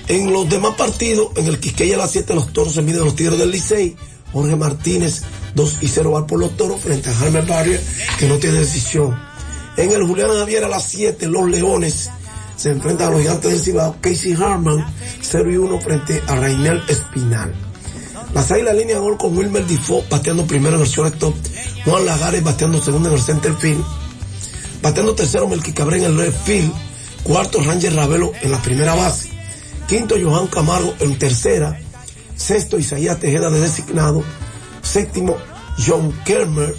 en 0.07 0.33
los 0.33 0.49
demás 0.49 0.77
partidos, 0.77 1.33
en 1.37 1.49
el 1.49 1.59
Quisqueya 1.59 1.97
a 1.97 1.99
las 1.99 2.13
7 2.13 2.33
los 2.35 2.53
toros 2.53 2.75
se 2.75 2.83
miden 2.83 3.05
los 3.05 3.17
tigres 3.17 3.39
del 3.39 3.51
Licey. 3.51 3.97
Jorge 4.33 4.55
Martínez 4.55 5.23
2 5.57 5.79
y 5.81 5.89
0 5.89 6.13
va 6.13 6.29
por 6.29 6.39
los 6.39 6.57
toros 6.57 6.81
frente 6.81 7.11
a 7.11 7.15
Jaime 7.15 7.41
Barrier, 7.41 7.83
que 8.21 8.29
no 8.29 8.37
tiene 8.37 8.61
decisión. 8.61 9.19
En 9.77 9.91
el 9.91 10.05
Julián 10.05 10.29
Javier 10.29 10.63
a 10.63 10.69
las 10.69 10.85
7, 10.85 11.27
los 11.27 11.51
Leones 11.51 12.09
se 12.61 12.69
enfrentan 12.69 13.09
a 13.09 13.11
los 13.13 13.21
gigantes 13.23 13.51
del 13.53 13.61
Cibao, 13.61 13.97
Casey 14.03 14.35
Harman 14.35 14.85
0 15.23 15.51
y 15.51 15.57
1 15.57 15.81
frente 15.81 16.23
a 16.27 16.35
Rainel 16.35 16.83
Espinal. 16.89 17.55
Las 18.35 18.51
águilas 18.51 18.77
línea 18.77 18.99
gol 18.99 19.17
con 19.17 19.35
Wilmer 19.35 19.67
Difo 19.67 20.05
bateando 20.11 20.47
primero 20.47 20.77
en 20.77 20.83
el 20.83 20.87
shortstop, 20.87 21.35
Juan 21.87 22.05
Lagares 22.05 22.45
bateando 22.45 22.83
segundo 22.83 23.09
en 23.09 23.15
el 23.15 23.23
center 23.23 23.55
field, 23.55 23.83
bateando 24.83 25.15
tercero 25.15 25.49
Melqui 25.49 25.73
Cabrera 25.73 26.05
en 26.05 26.13
el 26.13 26.19
left 26.19 26.45
field, 26.45 26.71
cuarto 27.23 27.63
Ranger 27.63 27.95
Ravelo 27.95 28.31
en 28.43 28.51
la 28.51 28.61
primera 28.61 28.95
base, 28.95 29.31
quinto 29.89 30.17
Johan 30.23 30.49
Camargo 30.49 30.93
en 31.01 31.19
tercera, 31.19 31.81
sexto 32.37 32.79
Isaías 32.79 33.19
Tejeda 33.19 33.49
de 33.49 33.61
designado, 33.61 34.23
séptimo 34.83 35.39
John 35.79 36.13
Kermer 36.27 36.77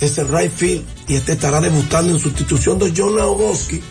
es 0.00 0.16
el 0.16 0.28
right 0.28 0.50
field 0.50 0.82
y 1.08 1.16
este 1.16 1.32
estará 1.32 1.60
debutando 1.60 2.10
en 2.10 2.18
sustitución 2.18 2.78
de 2.78 2.92
John 2.96 3.16
Naogoski, 3.16 3.82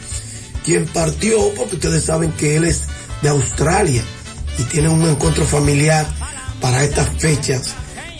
quien 0.63 0.85
partió 0.87 1.53
porque 1.55 1.75
ustedes 1.75 2.03
saben 2.03 2.31
que 2.33 2.55
él 2.55 2.65
es 2.65 2.87
de 3.21 3.29
Australia 3.29 4.03
y 4.57 4.63
tiene 4.63 4.89
un 4.89 5.07
encuentro 5.07 5.45
familiar 5.45 6.05
para 6.61 6.83
estas 6.83 7.09
fechas 7.19 7.73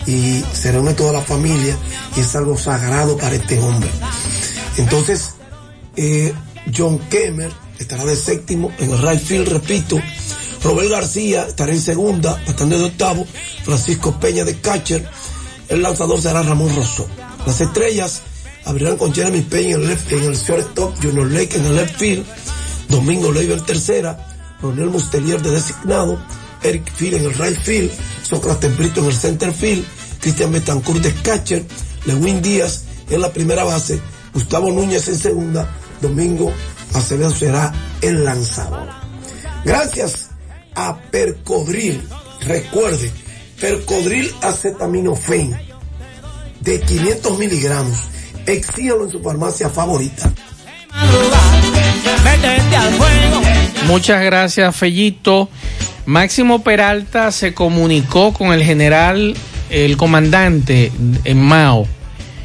y 0.06 0.44
se 0.52 0.72
reúne 0.72 0.94
toda 0.94 1.12
la 1.12 1.20
familia 1.20 1.76
y 2.16 2.20
es 2.20 2.36
algo 2.36 2.56
sagrado 2.56 3.16
para 3.16 3.34
este 3.34 3.58
hombre. 3.58 3.88
Entonces, 4.76 5.34
eh, 5.96 6.34
John 6.76 6.98
Kemmer 7.10 7.50
estará 7.78 8.04
de 8.04 8.16
séptimo 8.16 8.72
en 8.78 8.90
el 8.92 8.98
right 8.98 9.20
field, 9.20 9.48
repito. 9.48 10.00
Robert 10.62 10.90
García 10.90 11.46
estará 11.46 11.72
en 11.72 11.80
segunda, 11.80 12.42
bastante 12.46 12.78
de 12.78 12.84
octavo. 12.84 13.26
Francisco 13.64 14.18
Peña 14.18 14.44
de 14.44 14.58
catcher. 14.60 15.08
El 15.68 15.82
lanzador 15.82 16.20
será 16.20 16.42
Ramón 16.42 16.74
Rosso. 16.74 17.06
Las 17.46 17.60
estrellas 17.60 18.22
abrirán 18.64 18.96
con 18.96 19.12
Jeremy 19.12 19.42
Peña 19.42 19.76
en 19.76 19.82
el, 19.82 19.88
left, 19.88 20.12
en 20.12 20.24
el 20.24 20.36
shortstop, 20.36 20.94
Junior 21.02 21.30
Lake 21.30 21.56
en 21.56 21.66
el 21.66 21.76
left 21.76 21.96
field, 21.96 22.24
Domingo 22.88 23.32
Leiber 23.32 23.58
en 23.58 23.64
tercera, 23.64 24.26
Ronel 24.60 24.90
Mustelier 24.90 25.40
de 25.42 25.50
designado, 25.50 26.18
Eric 26.62 26.90
Field 26.94 27.16
en 27.16 27.24
el 27.24 27.34
right 27.34 27.58
field, 27.58 27.90
Sócrates 28.22 28.76
Brito 28.76 29.00
en 29.00 29.06
el 29.06 29.14
center 29.14 29.52
field, 29.52 29.84
Cristian 30.20 30.52
Betancourt 30.52 31.00
de 31.00 31.12
catcher, 31.12 31.64
Lewin 32.06 32.40
Díaz 32.40 32.84
en 33.10 33.20
la 33.20 33.32
primera 33.32 33.64
base, 33.64 34.00
Gustavo 34.32 34.70
Núñez 34.70 35.08
en 35.08 35.16
segunda, 35.16 35.68
Domingo 36.00 36.52
Acevedo 36.94 37.30
será 37.30 37.72
el 38.00 38.24
lanzador. 38.24 38.88
Gracias 39.64 40.30
a 40.74 40.96
Percodril, 41.10 42.06
recuerde, 42.40 43.10
Percodril 43.60 44.32
acetaminofén 44.42 45.56
de 46.60 46.80
500 46.80 47.38
miligramos, 47.38 47.98
exíjalo 48.46 49.04
en 49.04 49.10
su 49.10 49.20
farmacia 49.22 49.68
favorita. 49.68 50.30
Muchas 53.86 54.22
gracias, 54.24 54.74
Fellito. 54.76 55.48
Máximo 56.06 56.62
Peralta 56.62 57.30
se 57.32 57.54
comunicó 57.54 58.32
con 58.32 58.52
el 58.52 58.62
general, 58.62 59.34
el 59.70 59.96
comandante 59.96 60.92
en 61.24 61.42
Mao, 61.42 61.86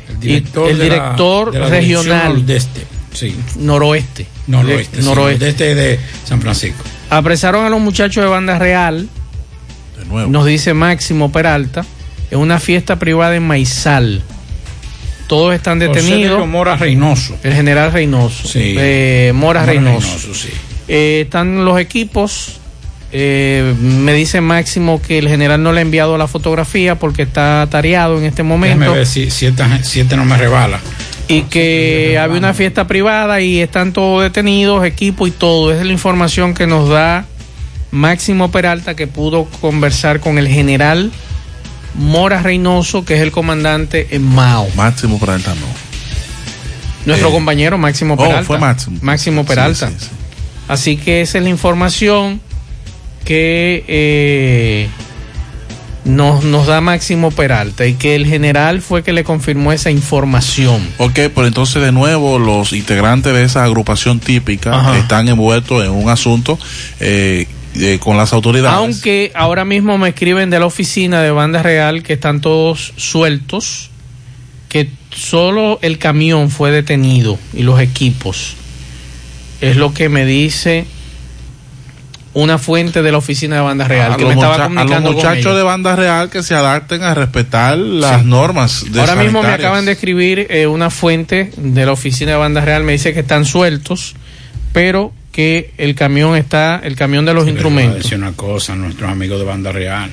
el 0.10 0.20
director, 0.20 0.70
el 0.70 0.78
de 0.78 0.88
la- 0.90 0.94
director 0.96 1.52
de 1.52 1.60
la 1.60 1.68
regional 1.70 2.34
nordeste, 2.40 2.86
sí. 3.14 3.36
noroeste. 3.58 4.28
Noroeste, 4.48 4.98
De- 4.98 5.04
sí, 5.04 5.08
noroeste. 5.10 5.40
nordeste 5.46 5.76
de 5.76 6.00
San 6.26 6.42
Francisco. 6.42 6.84
Apresaron 7.10 7.66
a 7.66 7.70
los 7.70 7.80
muchachos 7.80 8.24
de 8.24 8.30
Banda 8.30 8.58
Real. 8.58 9.08
Nos 10.30 10.46
dice 10.46 10.74
Máximo 10.74 11.32
Peralta. 11.32 11.86
En 12.32 12.40
una 12.40 12.60
fiesta 12.60 12.98
privada 12.98 13.36
en 13.36 13.46
Maizal. 13.46 14.24
Todos 15.30 15.54
están 15.54 15.80
José 15.80 16.02
detenidos. 16.02 16.42
de 16.42 16.48
Mora 16.48 16.76
Reynoso. 16.76 17.38
El 17.44 17.54
general 17.54 17.94
Reynoso. 17.94 18.48
Sí. 18.48 18.76
Eh, 18.80 19.32
Mora, 19.36 19.62
Mora 19.62 19.74
Reynoso. 19.74 20.08
Reynoso, 20.08 20.34
sí. 20.34 20.50
Eh, 20.88 21.22
están 21.26 21.64
los 21.64 21.80
equipos. 21.80 22.60
Eh, 23.12 23.76
me 23.80 24.12
dice 24.14 24.42
Máximo 24.42 25.00
que 25.00 25.20
el 25.20 25.30
general 25.30 25.62
no 25.62 25.72
le 25.72 25.80
ha 25.80 25.82
enviado 25.84 26.18
la 26.18 26.28
fotografía 26.28 26.96
porque 26.96 27.22
está 27.22 27.68
tareado 27.70 28.18
en 28.18 28.26
este 28.26 28.42
momento. 28.42 28.92
Ver 28.92 29.06
si, 29.06 29.30
si 29.30 29.46
esta, 29.46 29.84
si 29.84 30.00
esta 30.00 30.16
no 30.16 30.26
me 30.26 30.36
rebala. 30.36 30.80
Y 31.28 31.44
que 31.44 32.18
había 32.20 32.40
una 32.40 32.56
fiesta 32.56 32.88
privada 32.88 33.40
y 33.40 33.60
están 33.60 33.94
todos 33.94 34.24
detenidos, 34.24 34.84
equipo 34.84 35.28
y 35.28 35.32
todo. 35.32 35.72
Esa 35.72 35.82
es 35.82 35.86
la 35.86 35.94
información 35.94 36.56
que 36.56 36.66
nos 36.66 36.90
da 36.90 37.28
Máximo 37.92 38.50
Peralta, 38.50 38.96
que 38.96 39.06
pudo 39.06 39.46
conversar 39.62 40.22
con 40.22 40.40
el 40.40 40.48
general 40.48 41.12
Mora 42.00 42.42
Reynoso, 42.42 43.04
que 43.06 43.16
es 43.16 43.22
el 43.22 43.32
comandante 43.32 44.08
en 44.12 44.24
Mao. 44.24 44.68
Máximo 44.76 45.20
Peralta 45.20 45.54
no. 45.56 45.68
Nuestro 47.06 47.30
Eh, 47.30 47.32
compañero 47.32 47.78
Máximo 47.78 48.14
oh, 48.16 48.18
Peralta. 48.18 48.44
fue 48.44 48.58
Máximo. 48.58 48.98
Máximo 49.02 49.46
Peralta. 49.46 49.90
sí, 49.90 49.96
sí. 50.00 50.08
Así 50.68 50.98
que 50.98 51.22
esa 51.22 51.38
es 51.40 51.44
la 51.44 51.50
información 51.50 52.40
que 53.26 53.84
eh, 53.88 54.88
nos, 56.06 56.44
nos 56.44 56.68
da 56.68 56.80
Máximo 56.82 57.32
Peralta 57.32 57.86
y 57.86 57.94
que 57.96 58.16
el 58.16 58.26
general 58.26 58.82
fue 58.82 59.04
que 59.04 59.12
le 59.14 59.24
confirmó 59.24 59.72
esa 59.74 59.92
información. 59.92 60.88
Ok, 60.98 61.14
pero 61.36 61.48
entonces 61.48 61.82
de 61.82 61.92
nuevo 61.92 62.40
los 62.40 62.72
integrantes 62.74 63.34
de 63.34 63.44
esa 63.44 63.64
agrupación 63.64 64.20
típica 64.20 64.74
Ajá. 64.80 64.98
están 64.98 65.28
envueltos 65.28 65.84
en 65.84 65.92
un 65.92 66.10
asunto 66.10 66.58
eh, 67.00 67.48
eh, 67.76 68.00
con 68.00 68.18
las 68.18 68.34
autoridades. 68.34 68.78
Aunque 68.78 69.32
ahora 69.36 69.66
mismo 69.66 69.98
me 69.98 70.10
escriben 70.10 70.50
de 70.50 70.60
la 70.60 70.66
oficina 70.66 71.22
de 71.22 71.32
Banda 71.32 71.62
Real 71.64 72.04
que 72.04 72.14
están 72.14 72.42
todos 72.42 72.94
sueltos, 72.98 73.90
que 74.70 74.90
solo 75.16 75.80
el 75.82 75.98
camión 75.98 76.50
fue 76.50 76.72
detenido 76.72 77.38
y 77.54 77.64
los 77.64 77.80
equipos. 77.80 78.56
Es 79.62 79.76
lo 79.78 79.94
que 79.94 80.10
me 80.10 80.26
dice 80.26 80.86
una 82.34 82.60
fuente 82.60 83.02
de 83.02 83.12
la 83.12 83.18
oficina 83.18 83.56
de 83.58 83.62
Banda 83.64 83.88
Real 83.88 84.14
a 84.14 84.18
que 84.18 84.22
los, 84.24 84.30
me 84.36 84.36
estaba 84.36 84.54
mucha- 84.54 84.64
a 84.64 84.68
comunicando 84.86 85.12
los 85.12 85.16
muchachos 85.24 85.58
de 85.58 85.64
banda 85.64 85.96
real 85.96 86.30
que 86.30 86.44
se 86.44 86.54
adapten 86.54 87.02
a 87.02 87.16
respetar 87.16 87.78
las 87.78 88.22
Sí. 88.22 88.28
normas 88.28 88.86
de 88.92 89.00
Ahora 89.02 89.16
mismo 89.16 89.42
me 89.42 89.50
acaban 89.50 89.86
de 89.86 89.94
escribir 89.94 90.46
eh, 90.50 90.68
una 90.68 90.92
fuente 90.92 91.52
de 91.58 91.86
la 91.86 91.92
oficina 91.92 92.32
de 92.32 92.38
Banda 92.38 92.62
Real, 92.62 92.84
me 92.84 92.92
dice 92.94 93.14
que 93.14 93.22
están 93.22 93.46
sueltos, 93.46 94.14
pero 94.74 95.12
que 95.40 95.72
el 95.78 95.96
camión 95.96 96.36
está, 96.36 96.82
el 96.84 96.98
camión 96.98 97.24
de 97.24 97.34
los 97.34 97.46
Les 97.46 97.54
voy 97.54 97.62
a 97.62 97.64
instrumentos. 97.64 98.04
decir 98.04 98.18
una 98.18 98.34
cosa 98.34 98.74
a 98.74 98.76
nuestros 98.76 99.10
amigos 99.10 99.40
de 99.40 99.46
Banda 99.46 99.72
Real. 99.72 100.12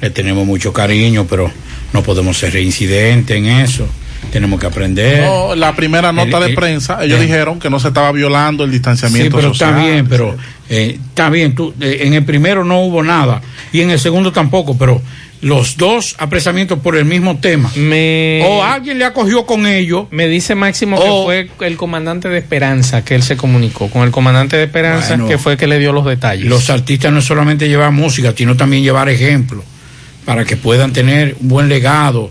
Le 0.00 0.08
tenemos 0.08 0.46
mucho 0.46 0.72
cariño, 0.72 1.26
pero 1.28 1.52
no 1.92 2.02
podemos 2.02 2.38
ser 2.38 2.54
reincidentes 2.54 3.36
en 3.36 3.44
eso. 3.48 3.86
Tenemos 4.30 4.60
que 4.60 4.66
aprender. 4.66 5.22
No, 5.24 5.54
la 5.54 5.74
primera 5.74 6.12
nota 6.12 6.38
El- 6.38 6.44
de 6.44 6.48
el- 6.50 6.54
prensa, 6.54 7.02
ellos 7.04 7.18
eh. 7.18 7.22
dijeron 7.22 7.58
que 7.58 7.68
no 7.70 7.80
se 7.80 7.88
estaba 7.88 8.12
violando 8.12 8.64
el 8.64 8.70
Sí, 8.70 8.74
distanciamiento 8.74 9.36
pero 9.36 9.48
social. 9.48 9.70
está 9.70 9.84
bien, 9.84 10.06
pero 10.08 10.36
eh, 10.68 10.98
está 11.08 11.28
bien. 11.30 11.54
Tú, 11.54 11.74
eh, 11.80 12.00
en 12.02 12.14
el 12.14 12.24
primero 12.24 12.64
no 12.64 12.80
hubo 12.82 13.02
nada 13.02 13.40
y 13.72 13.80
en 13.80 13.90
el 13.90 13.98
segundo 13.98 14.32
tampoco, 14.32 14.76
pero 14.78 15.02
los 15.42 15.76
dos 15.76 16.14
apresamientos 16.20 16.78
por 16.78 16.96
el 16.96 17.04
mismo 17.04 17.38
tema. 17.38 17.68
Me... 17.74 18.42
O 18.46 18.62
alguien 18.62 18.96
le 18.98 19.04
acogió 19.04 19.44
con 19.44 19.66
ellos. 19.66 20.06
Me 20.12 20.28
dice 20.28 20.54
Máximo 20.54 20.96
O- 20.96 21.26
que 21.28 21.48
fue 21.58 21.66
el 21.68 21.76
comandante 21.76 22.28
de 22.28 22.38
Esperanza 22.38 23.04
que 23.04 23.16
él 23.16 23.24
se 23.24 23.36
comunicó 23.36 23.90
con 23.90 24.02
el 24.04 24.12
comandante 24.12 24.56
de 24.56 24.62
Esperanza 24.64 25.08
Bueno. 25.08 25.26
que 25.26 25.38
fue 25.38 25.52
el 25.54 25.58
que 25.58 25.66
le 25.66 25.80
dio 25.80 25.92
los 25.92 26.04
detalles. 26.06 26.46
Los 26.46 26.70
artistas 26.70 27.12
no 27.12 27.18
es 27.18 27.24
solamente 27.24 27.68
llevar 27.68 27.90
música, 27.90 28.32
sino 28.36 28.56
también 28.56 28.84
llevar 28.84 29.08
ejemplos 29.08 29.64
para 30.24 30.44
que 30.44 30.56
puedan 30.56 30.92
tener 30.92 31.36
un 31.40 31.48
buen 31.48 31.68
legado. 31.68 32.30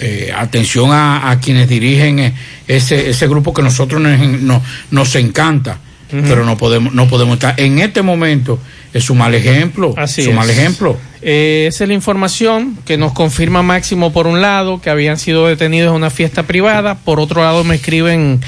Eh, 0.00 0.32
atención 0.36 0.90
a, 0.92 1.30
a 1.30 1.40
quienes 1.40 1.68
dirigen 1.68 2.18
eh, 2.18 2.34
ese, 2.66 3.10
ese 3.10 3.28
grupo 3.28 3.54
que 3.54 3.62
nosotros 3.62 4.00
nos, 4.00 4.18
nos, 4.40 4.62
nos 4.90 5.14
encanta, 5.16 5.78
pero 6.10 6.44
no 6.44 6.56
podemos, 6.56 6.94
no 6.94 7.08
podemos 7.08 7.34
estar. 7.34 7.54
En 7.58 7.78
este 7.78 8.02
momento 8.02 8.58
es 8.92 9.10
un 9.10 9.18
mal 9.18 9.34
ejemplo. 9.34 9.94
Así 9.96 10.22
es 10.22 10.28
un 10.28 10.36
mal 10.36 10.48
ejemplo. 10.48 10.96
Eh, 11.22 11.66
esa 11.68 11.84
es 11.84 11.88
la 11.88 11.94
información 11.94 12.78
que 12.84 12.96
nos 12.96 13.12
confirma 13.12 13.62
Máximo 13.62 14.12
por 14.12 14.26
un 14.26 14.40
lado, 14.40 14.80
que 14.80 14.90
habían 14.90 15.18
sido 15.18 15.46
detenidos 15.46 15.90
en 15.90 15.96
una 15.96 16.10
fiesta 16.10 16.44
privada. 16.44 16.96
Por 16.96 17.18
otro 17.18 17.42
lado, 17.42 17.64
me 17.64 17.76
escriben 17.76 18.40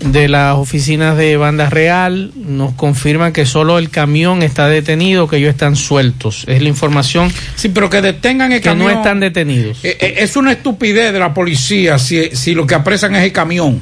de 0.00 0.28
las 0.28 0.56
oficinas 0.56 1.16
de 1.16 1.36
Banda 1.36 1.70
Real, 1.70 2.30
nos 2.36 2.74
confirman 2.74 3.32
que 3.32 3.46
solo 3.46 3.78
el 3.78 3.90
camión 3.90 4.42
está 4.42 4.68
detenido, 4.68 5.26
que 5.26 5.38
ellos 5.38 5.50
están 5.50 5.76
sueltos. 5.76 6.44
Es 6.48 6.62
la 6.62 6.68
información. 6.68 7.32
Sí, 7.54 7.70
pero 7.70 7.88
que 7.88 8.02
detengan 8.02 8.52
el 8.52 8.60
que 8.60 8.68
camión. 8.68 8.92
no 8.92 8.98
están 8.98 9.20
detenidos. 9.20 9.84
Eh, 9.84 9.96
eh, 10.00 10.14
es 10.18 10.36
una 10.36 10.52
estupidez 10.52 11.12
de 11.12 11.18
la 11.18 11.32
policía 11.32 11.98
si, 11.98 12.30
si 12.36 12.54
lo 12.54 12.66
que 12.66 12.74
apresan 12.74 13.14
es 13.14 13.24
el 13.24 13.32
camión. 13.32 13.80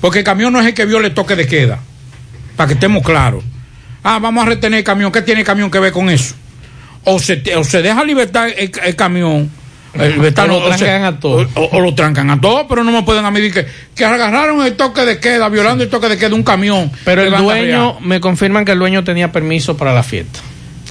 Porque 0.00 0.20
el 0.20 0.24
camión 0.24 0.52
no 0.52 0.60
es 0.60 0.66
el 0.66 0.74
que 0.74 0.86
vio 0.86 0.98
el 0.98 1.12
toque 1.14 1.36
de 1.36 1.46
queda. 1.46 1.80
Para 2.56 2.68
que 2.68 2.74
estemos 2.74 3.02
claros. 3.02 3.42
Ah, 4.02 4.18
vamos 4.20 4.46
a 4.46 4.48
retener 4.48 4.78
el 4.78 4.84
camión. 4.84 5.10
¿Qué 5.10 5.22
tiene 5.22 5.40
el 5.40 5.46
camión 5.46 5.70
que 5.70 5.80
ver 5.80 5.92
con 5.92 6.08
eso? 6.08 6.34
O 7.04 7.18
se, 7.18 7.42
o 7.56 7.64
se 7.64 7.82
deja 7.82 8.04
libertad 8.04 8.48
el, 8.48 8.70
el 8.84 8.96
camión. 8.96 9.50
O 9.98 10.46
lo 10.46 10.62
trancan 10.76 11.04
a 11.04 11.18
todos. 11.20 11.48
O, 11.54 11.64
o 11.72 11.80
lo 11.80 11.94
trancan 11.94 12.30
a 12.30 12.40
todos, 12.40 12.66
pero 12.68 12.84
no 12.84 12.92
me 12.92 13.02
pueden 13.02 13.24
a 13.24 13.30
medir 13.30 13.52
que, 13.52 13.66
que 13.94 14.04
agarraron 14.04 14.64
el 14.64 14.74
toque 14.76 15.02
de 15.04 15.18
queda, 15.18 15.48
violando 15.48 15.84
el 15.84 15.90
toque 15.90 16.08
de 16.08 16.16
queda 16.18 16.30
de 16.30 16.34
un 16.34 16.42
camión. 16.42 16.90
Pero 17.04 17.22
el 17.22 17.36
dueño, 17.36 17.98
me 18.00 18.20
confirman 18.20 18.64
que 18.64 18.72
el 18.72 18.78
dueño 18.78 19.04
tenía 19.04 19.32
permiso 19.32 19.76
para 19.76 19.92
la 19.94 20.02
fiesta. 20.02 20.40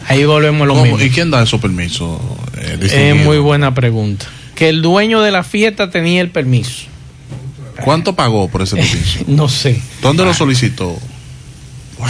Ahí 0.07 0.23
volvemos 0.25 0.61
a 0.63 0.65
lo 0.65 0.73
¿Cómo? 0.73 0.85
mismo. 0.85 1.01
¿Y 1.01 1.09
quién 1.09 1.31
da 1.31 1.41
esos 1.41 1.59
permisos? 1.59 2.19
eh, 2.57 2.77
Es 2.81 3.15
muy 3.25 3.37
buena 3.39 3.73
pregunta. 3.73 4.25
Que 4.53 4.69
el 4.69 4.81
dueño 4.81 5.21
de 5.21 5.31
la 5.31 5.43
fiesta 5.43 5.89
tenía 5.89 6.21
el 6.21 6.29
permiso. 6.29 6.83
¿Cuánto 7.83 8.15
pagó 8.15 8.47
por 8.49 8.61
ese 8.61 8.75
permiso? 8.75 9.19
No 9.27 9.49
sé. 9.49 9.81
¿Dónde 10.01 10.23
lo 10.23 10.33
solicitó? 10.33 10.97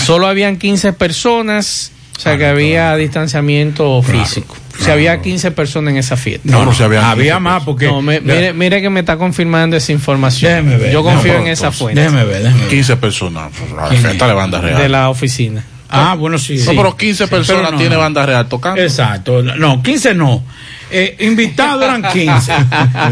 Solo 0.04 0.28
habían 0.28 0.58
15 0.58 0.94
personas, 0.94 1.92
o 1.92 2.18
Ah, 2.18 2.22
sea 2.22 2.38
que 2.38 2.46
había 2.46 2.96
distanciamiento 2.96 4.02
físico. 4.02 4.56
O 4.56 4.65
sea, 4.84 4.94
había 4.94 5.22
15 5.22 5.52
personas 5.52 5.92
en 5.92 5.98
esa 5.98 6.18
fiesta. 6.18 6.50
No, 6.52 6.66
no, 6.66 6.74
si 6.74 6.84
habían 6.84 7.04
había 7.04 7.34
15 7.36 7.40
más 7.40 7.64
porque. 7.64 7.88
No, 7.88 8.02
me- 8.02 8.20
mire, 8.22 8.54
mire 8.54 8.82
que 8.82 8.90
me 8.90 9.00
está 9.02 9.18
confirmando 9.18 9.76
esa 9.78 9.92
información. 9.92 10.52
Déjeme 10.66 10.78
ver, 10.84 10.92
Yo 10.94 11.04
confío 11.04 11.32
déjame 11.34 11.48
en 11.48 11.54
esa 11.54 11.72
fuente 11.72 12.02
Déjeme 12.02 12.26
ver, 12.26 12.44
déjeme 12.44 12.60
ver. 12.62 12.70
15 12.70 12.98
personas. 12.98 13.52
pues, 13.58 13.72
La 13.72 13.88
fiesta 13.88 14.28
de 14.28 14.34
banda 14.34 14.62
real. 14.62 14.82
de 14.82 14.90
la 14.90 15.10
oficina. 15.10 15.64
Ah, 15.90 16.16
bueno, 16.16 16.38
sí. 16.38 16.58
No, 16.58 16.72
sí. 16.72 16.78
pero 16.78 16.98
15 16.98 17.24
Sí, 17.26 17.30
personas 17.30 17.62
pero 17.62 17.72
no, 17.74 17.78
tiene 17.78 17.96
no. 17.96 18.02
banda 18.02 18.26
real 18.26 18.48
tocando. 18.50 18.82
Exacto. 18.82 19.42
No, 19.44 19.82
15 19.84 20.14
no. 20.16 20.44
Eh, 20.92 21.16
invitados 21.22 21.84
eran 21.84 22.04
15. 22.12 22.54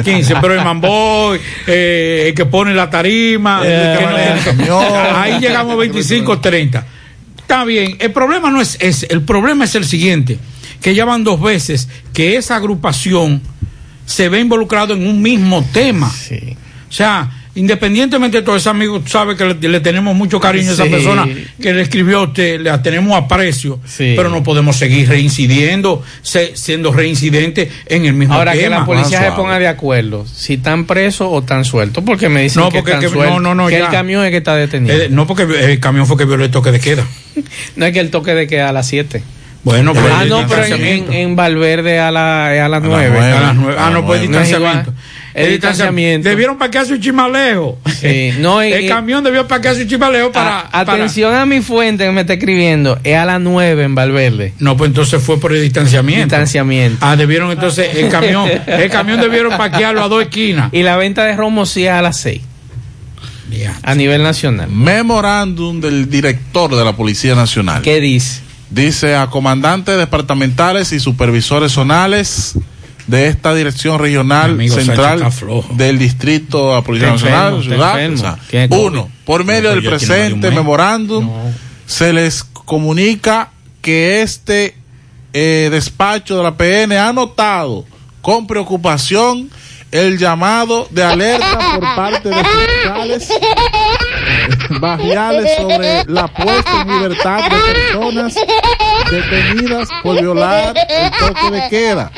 15, 0.04 0.36
pero 0.42 0.54
el 0.56 0.64
Mamboy, 0.64 1.40
eh, 1.68 2.26
el 2.30 2.34
que 2.36 2.46
pone 2.46 2.74
la 2.74 2.90
tarima, 2.90 3.62
El 3.64 3.98
que 3.98 4.06
no 4.06 4.18
el 4.18 4.44
camión. 4.44 5.16
ahí 5.16 5.40
llegamos 5.40 5.74
a 5.74 5.76
25, 5.78 6.40
30. 6.40 6.86
Está 7.38 7.64
bien, 7.66 7.96
el 8.00 8.12
problema 8.12 8.50
no 8.52 8.62
es 8.62 8.78
ese, 8.80 9.08
el 9.10 9.22
problema 9.22 9.66
es 9.66 9.76
el 9.76 9.86
siguiente, 9.86 10.38
que 10.84 10.94
ya 10.94 11.06
van 11.06 11.24
dos 11.24 11.42
veces 11.42 11.88
que 12.14 12.36
esa 12.38 12.56
agrupación 12.58 13.42
se 14.06 14.30
ve 14.30 14.40
involucrado 14.42 14.94
en 14.94 15.08
un 15.08 15.22
mismo 15.22 15.66
tema. 15.74 16.12
O 16.90 16.92
sea, 16.96 17.32
independientemente 17.56 18.38
de 18.40 18.44
todo 18.44 18.56
ese 18.58 18.68
amigo, 18.70 19.00
tú 19.00 19.08
sabes 19.10 19.38
que 19.38 19.46
le, 19.46 19.70
le 19.70 19.80
tenemos 19.80 20.14
mucho 20.16 20.40
cariño 20.40 20.72
a 20.72 20.74
esa 20.74 20.84
Sí. 20.84 20.90
persona 20.90 21.26
que 21.62 21.74
le 21.74 21.82
escribió 21.84 22.20
a 22.20 22.24
usted, 22.24 22.60
le 22.60 22.78
tenemos 22.80 23.16
aprecio, 23.18 23.80
Sí. 23.86 24.14
pero 24.16 24.30
no 24.30 24.44
podemos 24.44 24.76
seguir 24.76 25.08
reincidiendo, 25.08 26.04
se- 26.22 26.56
siendo 26.58 26.92
reincidentes 26.92 27.70
en 27.86 28.06
el 28.06 28.14
mismo 28.14 28.34
Ahora 28.34 28.52
que 28.54 28.60
tema. 28.60 28.80
la 28.80 28.86
policía 28.86 29.22
más 29.22 29.30
se 29.30 29.36
ponga 29.36 29.60
de 29.60 29.68
acuerdo 29.70 30.26
si 30.28 30.56
están 30.56 30.86
presos 30.86 31.28
o 31.32 31.40
están 31.40 31.64
sueltos, 31.64 32.04
porque 32.06 32.28
me 32.28 32.42
dicen 32.42 32.62
No, 32.62 32.70
que 32.70 32.80
porque 32.80 32.92
están 32.92 33.02
que- 33.04 33.10
sueltos, 33.10 33.42
no, 33.42 33.56
no, 33.56 33.56
no, 33.64 33.70
que 33.70 33.78
ya. 33.80 33.86
el 33.86 33.92
camión 33.92 34.26
es 34.26 34.32
que 34.32 34.38
está 34.38 34.56
detenido. 34.56 34.96
Eh, 34.96 35.08
no 35.10 35.26
porque 35.28 35.44
el 35.44 35.80
camión 35.80 36.06
fue 36.08 36.18
que 36.18 36.26
violó 36.26 36.44
el 36.44 36.52
toque 36.52 36.72
de 36.72 36.80
queda. 36.82 37.08
no 37.78 37.86
es 37.86 37.94
que 37.94 38.00
el 38.02 38.10
toque 38.12 38.34
de 38.36 38.48
queda 38.48 38.70
a 38.70 38.74
las 38.74 38.88
7. 38.88 39.24
Bueno, 39.64 39.94
pero 39.94 40.14
ah, 40.14 40.26
no, 40.26 40.46
pero 40.46 40.66
en, 40.66 41.14
en, 41.14 41.36
Valverde 41.38 41.98
a, 41.98 42.12
la, 42.12 42.54
es 42.54 42.62
a 42.62 42.68
las 42.68 42.82
las 42.82 42.90
9. 42.90 43.10
nueve. 43.14 43.32
A 43.34 43.40
las 43.42 43.56
nueve. 43.56 43.76
Ah, 43.80 43.84
A 43.88 43.90
las 43.92 44.02
no, 44.02 44.06
pues 44.06 44.22
distanciamiento. 44.22 44.94
El 45.34 45.50
distanciamiento. 45.52 46.28
Debieron 46.30 46.58
parquearse 46.58 46.92
un 46.94 47.00
chimaleo. 47.00 47.78
Sí, 48.00 48.34
no, 48.40 48.62
y- 48.68 48.74
el 48.74 48.90
camión 48.90 49.24
debió 49.24 49.48
parquearse 49.48 49.84
un 49.84 49.88
chimaleo 49.88 50.32
para, 50.34 50.60
A- 50.60 50.70
para- 50.70 50.94
atención 50.94 51.34
a 51.34 51.46
mi 51.46 51.62
fuente 51.62 52.04
que 52.04 52.12
me 52.12 52.22
está 52.22 52.34
escribiendo, 52.34 53.00
es 53.06 53.16
a 53.16 53.24
las 53.24 53.40
9 53.40 53.84
en 53.86 53.96
Valverde. 53.96 54.54
No, 54.60 54.76
pues 54.76 54.90
entonces 54.90 55.24
fue 55.24 55.40
por 55.40 55.54
el 55.54 55.62
distanciamiento. 55.62 56.26
Distanciamiento. 56.26 56.98
Ah, 57.00 57.16
debieron 57.16 57.50
entonces 57.50 57.96
el 57.96 58.10
camión, 58.10 58.50
el 58.68 58.90
camión 58.92 59.22
debieron 59.22 59.58
parquearlo 59.58 60.04
a 60.04 60.10
dos 60.10 60.22
esquinas. 60.24 60.74
Y 60.74 60.84
la 60.84 60.98
venta 60.98 61.24
de 61.24 61.36
romo 61.38 61.66
sí 61.66 61.86
es 61.86 61.92
a 61.92 62.02
las 62.02 62.18
6, 62.18 62.42
Ya. 63.50 63.80
a 63.82 63.96
nivel 63.96 64.22
nacional. 64.24 64.70
Memorándum 64.70 65.80
del 65.80 66.10
director 66.10 66.76
de 66.76 66.84
la 66.84 66.94
Policía 66.98 67.34
Nacional. 67.34 67.82
¿Qué 67.82 68.00
dice? 68.02 68.42
Dice 68.74 69.16
a 69.16 69.28
comandantes 69.28 69.98
departamentales 69.98 70.92
y 70.94 71.00
supervisores 71.00 71.72
zonales 71.74 72.54
de 73.06 73.28
esta 73.28 73.54
dirección 73.54 74.00
regional 74.00 74.52
Amigo, 74.52 74.76
central 74.76 75.24
del 75.76 76.00
distrito 76.00 76.70
de 76.70 76.76
la 76.76 76.82
Policía 76.82 77.14
Está 77.14 77.52
Nacional. 77.52 78.14
o 78.14 78.18
sea, 78.18 78.38
uno, 78.72 79.10
por 79.26 79.44
medio 79.44 79.70
No, 79.70 79.76
del 79.76 79.84
presente 79.86 80.48
mes. 80.48 80.56
memorándum, 80.56 81.26
No. 81.26 81.34
se 81.86 82.14
les 82.14 82.44
comunica 82.44 83.52
que 83.82 84.22
este 84.24 84.76
eh, 85.34 85.68
despacho 85.72 86.38
de 86.38 86.44
la 86.44 86.56
PN 86.58 86.98
ha 86.98 87.14
notado 87.14 87.86
con 88.22 88.48
preocupación 88.48 89.50
el 89.92 90.18
llamado 90.18 90.88
de 90.90 91.04
alerta 91.04 91.60
por 91.76 91.96
parte 91.96 92.30
de 92.30 92.36
fiscales 92.84 93.30
barriales 94.80 95.50
sobre 95.58 96.04
la 96.06 96.28
puesta 96.28 96.82
en 96.82 96.88
libertad 96.88 97.40
de 97.44 97.74
personas 97.74 98.36
detenidas 99.12 99.90
por 100.02 100.20
violar 100.20 100.74
el 100.90 101.12
toque 101.12 101.52
de 101.52 101.70
queda. 101.70 102.12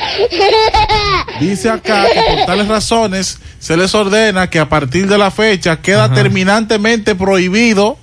Dice 1.40 1.70
acá 1.70 2.06
que 2.12 2.20
por 2.20 2.46
tales 2.46 2.68
razones 2.68 3.38
se 3.58 3.76
les 3.76 3.94
ordena 3.94 4.48
que 4.48 4.58
a 4.58 4.68
partir 4.68 5.06
de 5.08 5.18
la 5.18 5.30
fecha 5.30 5.80
queda 5.80 6.12
terminantemente 6.12 7.14
prohibido 7.14 7.98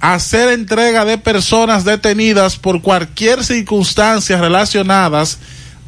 hacer 0.00 0.50
entrega 0.50 1.04
de 1.04 1.18
personas 1.18 1.84
detenidas 1.84 2.56
por 2.56 2.82
cualquier 2.82 3.42
circunstancia 3.42 4.36
relacionadas 4.38 5.38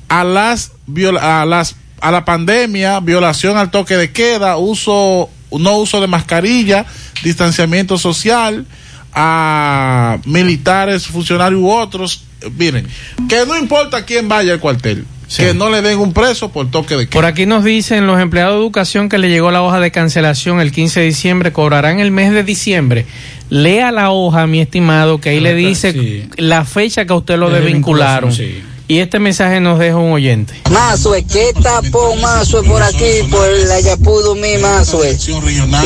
a 0.08 0.24
las 0.24 0.72
viola- 0.86 1.42
a 1.42 1.44
las 1.44 1.76
a 2.00 2.10
la 2.12 2.24
pandemia, 2.24 3.00
violación 3.00 3.58
al 3.58 3.70
toque 3.72 3.96
de 3.96 4.12
queda, 4.12 4.56
uso 4.56 5.28
no 5.52 5.76
uso 5.78 6.00
de 6.00 6.06
mascarilla, 6.06 6.84
distanciamiento 7.22 7.98
social, 7.98 8.66
a 9.14 10.18
militares, 10.24 11.06
funcionarios 11.06 11.60
u 11.60 11.70
otros. 11.70 12.24
Miren, 12.56 12.86
que 13.28 13.44
no 13.46 13.56
importa 13.56 14.04
quién 14.04 14.28
vaya 14.28 14.52
al 14.52 14.60
cuartel, 14.60 15.04
que 15.36 15.54
no 15.54 15.70
le 15.70 15.82
den 15.82 15.98
un 15.98 16.12
preso 16.12 16.50
por 16.50 16.70
toque 16.70 16.94
de 16.96 17.04
queda. 17.06 17.12
Por 17.12 17.24
aquí 17.24 17.44
nos 17.46 17.64
dicen 17.64 18.06
los 18.06 18.20
empleados 18.20 18.54
de 18.54 18.60
educación 18.60 19.08
que 19.08 19.18
le 19.18 19.28
llegó 19.28 19.50
la 19.50 19.62
hoja 19.62 19.80
de 19.80 19.90
cancelación 19.90 20.60
el 20.60 20.70
15 20.70 21.00
de 21.00 21.06
diciembre, 21.06 21.52
cobrarán 21.52 21.98
el 21.98 22.12
mes 22.12 22.32
de 22.32 22.44
diciembre. 22.44 23.06
Lea 23.50 23.90
la 23.90 24.10
hoja, 24.10 24.46
mi 24.46 24.60
estimado, 24.60 25.20
que 25.20 25.30
ahí 25.30 25.40
le 25.40 25.54
dice 25.54 25.92
Sí. 25.92 26.28
la 26.36 26.64
fecha 26.64 27.06
que 27.06 27.12
a 27.12 27.16
usted 27.16 27.36
lo 27.38 27.50
De 27.50 27.60
desvincularon. 27.60 28.32
sí. 28.32 28.62
Y 28.90 29.00
este 29.00 29.18
mensaje 29.18 29.60
nos 29.60 29.78
deja 29.78 29.96
un 29.96 30.12
oyente. 30.12 30.54
Mazue, 30.70 31.22
¿qué 31.30 31.52
tapón 31.62 32.18
Mazue 32.22 32.62
por 32.62 32.82
aquí, 32.82 33.22
por 33.30 33.46
la 33.66 33.80
Yapudo 33.80 34.34
mi 34.34 34.56
Mazue? 34.56 35.14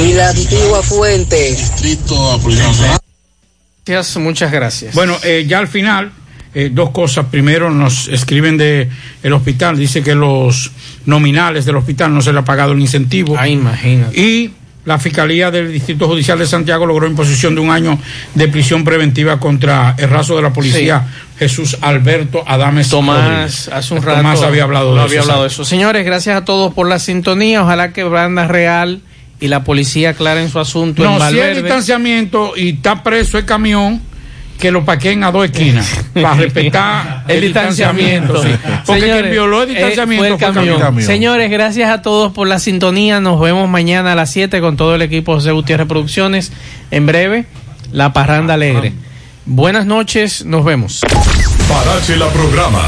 Y 0.00 0.12
la 0.12 0.28
antigua 0.28 0.84
fuente. 0.84 1.56
Gracias, 3.84 4.16
muchas 4.18 4.52
gracias. 4.52 4.94
Bueno, 4.94 5.18
eh, 5.24 5.44
ya 5.48 5.58
al 5.58 5.66
final, 5.66 6.12
eh, 6.54 6.70
dos 6.72 6.90
cosas. 6.90 7.26
Primero, 7.26 7.70
nos 7.70 8.06
escriben 8.06 8.56
de 8.56 8.88
el 9.24 9.32
hospital, 9.32 9.76
dice 9.76 10.04
que 10.04 10.14
los 10.14 10.70
nominales 11.04 11.64
del 11.64 11.74
hospital 11.74 12.14
no 12.14 12.22
se 12.22 12.32
le 12.32 12.38
ha 12.38 12.44
pagado 12.44 12.70
el 12.70 12.78
incentivo. 12.78 13.34
Ah, 13.36 13.48
imagínate. 13.48 14.20
Y 14.20 14.52
la 14.84 14.98
Fiscalía 14.98 15.50
del 15.50 15.72
Distrito 15.72 16.06
Judicial 16.08 16.38
de 16.38 16.46
Santiago 16.46 16.86
logró 16.86 17.06
imposición 17.06 17.54
de 17.54 17.60
un 17.60 17.70
año 17.70 17.98
de 18.34 18.48
prisión 18.48 18.84
preventiva 18.84 19.38
contra 19.38 19.94
el 19.98 20.08
raso 20.08 20.36
de 20.36 20.42
la 20.42 20.52
policía 20.52 21.06
Jesús 21.42 21.76
Alberto 21.80 22.44
Adames 22.46 22.88
Tomás, 22.88 23.68
hace 23.72 23.94
un 23.94 24.00
Tomás 24.00 24.22
rato 24.38 24.46
había 24.46 24.62
hablado 24.62 24.90
no 24.90 24.96
de 24.98 25.02
había 25.02 25.20
eso. 25.20 25.22
hablado 25.22 25.42
de 25.42 25.48
eso. 25.48 25.64
Señores, 25.64 26.04
gracias 26.04 26.36
a 26.36 26.44
todos 26.44 26.72
por 26.72 26.88
la 26.88 26.98
sintonía. 26.98 27.62
Ojalá 27.62 27.92
que 27.92 28.04
Banda 28.04 28.46
Real 28.46 29.00
y 29.40 29.48
la 29.48 29.64
policía 29.64 30.10
aclaren 30.10 30.48
su 30.48 30.60
asunto 30.60 31.04
en 31.04 31.18
No, 31.18 31.30
si 31.30 31.40
hay 31.40 31.56
distanciamiento 31.56 32.52
y 32.56 32.70
está 32.70 33.02
preso 33.02 33.38
el 33.38 33.44
camión, 33.44 34.00
que 34.58 34.70
lo 34.70 34.84
paquen 34.84 35.24
a 35.24 35.32
dos 35.32 35.46
esquinas 35.46 35.90
para 36.14 36.34
respetar 36.34 37.24
el 37.26 37.40
distanciamiento. 37.40 38.40
sí. 38.40 38.50
Porque 38.86 39.00
Señores, 39.00 39.22
quien 39.22 39.32
violó 39.32 39.62
el 39.64 39.70
eh, 39.70 39.72
distanciamiento 39.72 40.38
fue 40.38 40.46
el 40.48 40.54
fue 40.54 40.62
el 40.62 40.78
camión. 40.78 41.02
Señores, 41.02 41.50
gracias 41.50 41.90
a 41.90 42.02
todos 42.02 42.32
por 42.32 42.46
la 42.46 42.60
sintonía. 42.60 43.20
Nos 43.20 43.40
vemos 43.40 43.68
mañana 43.68 44.12
a 44.12 44.14
las 44.14 44.30
7 44.30 44.60
con 44.60 44.76
todo 44.76 44.94
el 44.94 45.02
equipo 45.02 45.34
José 45.34 45.50
Gutiérrez 45.50 45.88
Producciones. 45.88 46.52
En 46.92 47.06
breve, 47.06 47.46
la 47.90 48.12
parranda 48.12 48.54
alegre. 48.54 48.92
Buenas 49.44 49.86
noches, 49.86 50.44
nos 50.44 50.64
vemos. 50.64 51.00
Parache 51.68 52.16
la 52.16 52.28
programa. 52.28 52.80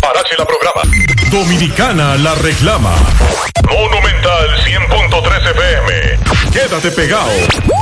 Parache 0.00 0.34
la 0.36 0.44
programa. 0.44 0.82
Dominicana 1.30 2.16
la 2.16 2.34
reclama. 2.34 2.94
Monumental 3.70 4.48
100.3 4.66 5.50
FM. 5.50 6.52
Quédate 6.52 6.90
pegado. 6.90 7.30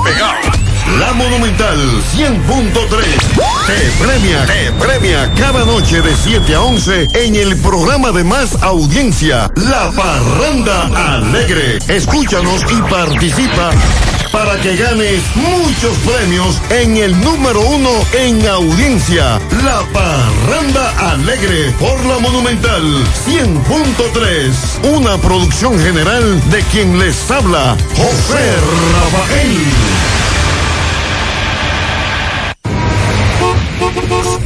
Pegado. 0.04 0.60
La 1.00 1.12
Monumental 1.12 1.78
100.3 2.16 3.04
te 3.66 4.04
premia, 4.04 4.44
te 4.46 4.72
premia 4.72 5.30
cada 5.38 5.64
noche 5.64 6.00
de 6.00 6.14
7 6.16 6.54
a 6.54 6.62
11 6.62 7.06
en 7.14 7.36
el 7.36 7.56
programa 7.58 8.10
de 8.10 8.24
más 8.24 8.60
audiencia, 8.62 9.50
La 9.56 9.90
Parranda 9.92 11.14
Alegre. 11.14 11.78
Escúchanos 11.88 12.62
y 12.72 12.82
participa 12.90 13.70
para 14.32 14.60
que 14.60 14.76
ganes 14.76 15.22
muchos 15.34 15.96
premios 15.98 16.60
en 16.70 16.96
el 16.96 17.18
número 17.20 17.60
uno 17.60 17.90
en 18.12 18.46
audiencia, 18.46 19.40
La 19.64 19.80
Parranda 19.92 21.12
Alegre 21.12 21.72
por 21.78 22.04
la 22.06 22.18
Monumental 22.18 22.82
100.3. 23.26 24.96
Una 24.96 25.16
producción 25.18 25.78
general 25.78 26.50
de 26.50 26.62
quien 26.64 26.98
les 26.98 27.30
habla, 27.30 27.76
José 27.96 28.56
Rafael. 28.92 30.09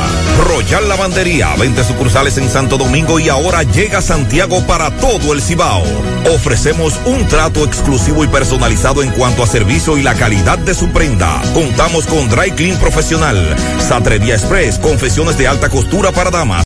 Royal 0.49 0.89
Lavandería, 0.89 1.55
20 1.57 1.74
sucursales 1.83 2.39
en 2.39 2.49
Santo 2.49 2.77
Domingo 2.77 3.19
y 3.19 3.29
ahora 3.29 3.63
llega 3.63 4.01
Santiago 4.01 4.65
para 4.67 4.91
todo 4.99 5.33
el 5.33 5.43
Cibao. 5.43 5.83
Ofrecemos 6.35 6.95
un 7.07 7.27
trato 7.27 7.65
exclusivo 7.65 8.23
y 8.23 8.29
personalizado 8.29 9.03
en 9.03 9.11
cuanto 9.11 9.43
a 9.43 9.47
servicio 9.47 9.99
y 9.99 10.03
la 10.03 10.15
calidad 10.15 10.59
de 10.59 10.75
su 10.75 10.91
prenda. 10.91 11.43
Contamos 11.53 12.07
con 12.07 12.29
Dry 12.29 12.53
Clean 12.53 12.79
Profesional, 12.79 13.57
Satrería 13.81 14.35
Express, 14.35 14.79
confesiones 14.79 15.37
de 15.37 15.49
alta 15.49 15.69
costura 15.69 16.13
para 16.13 16.31
damas. 16.31 16.63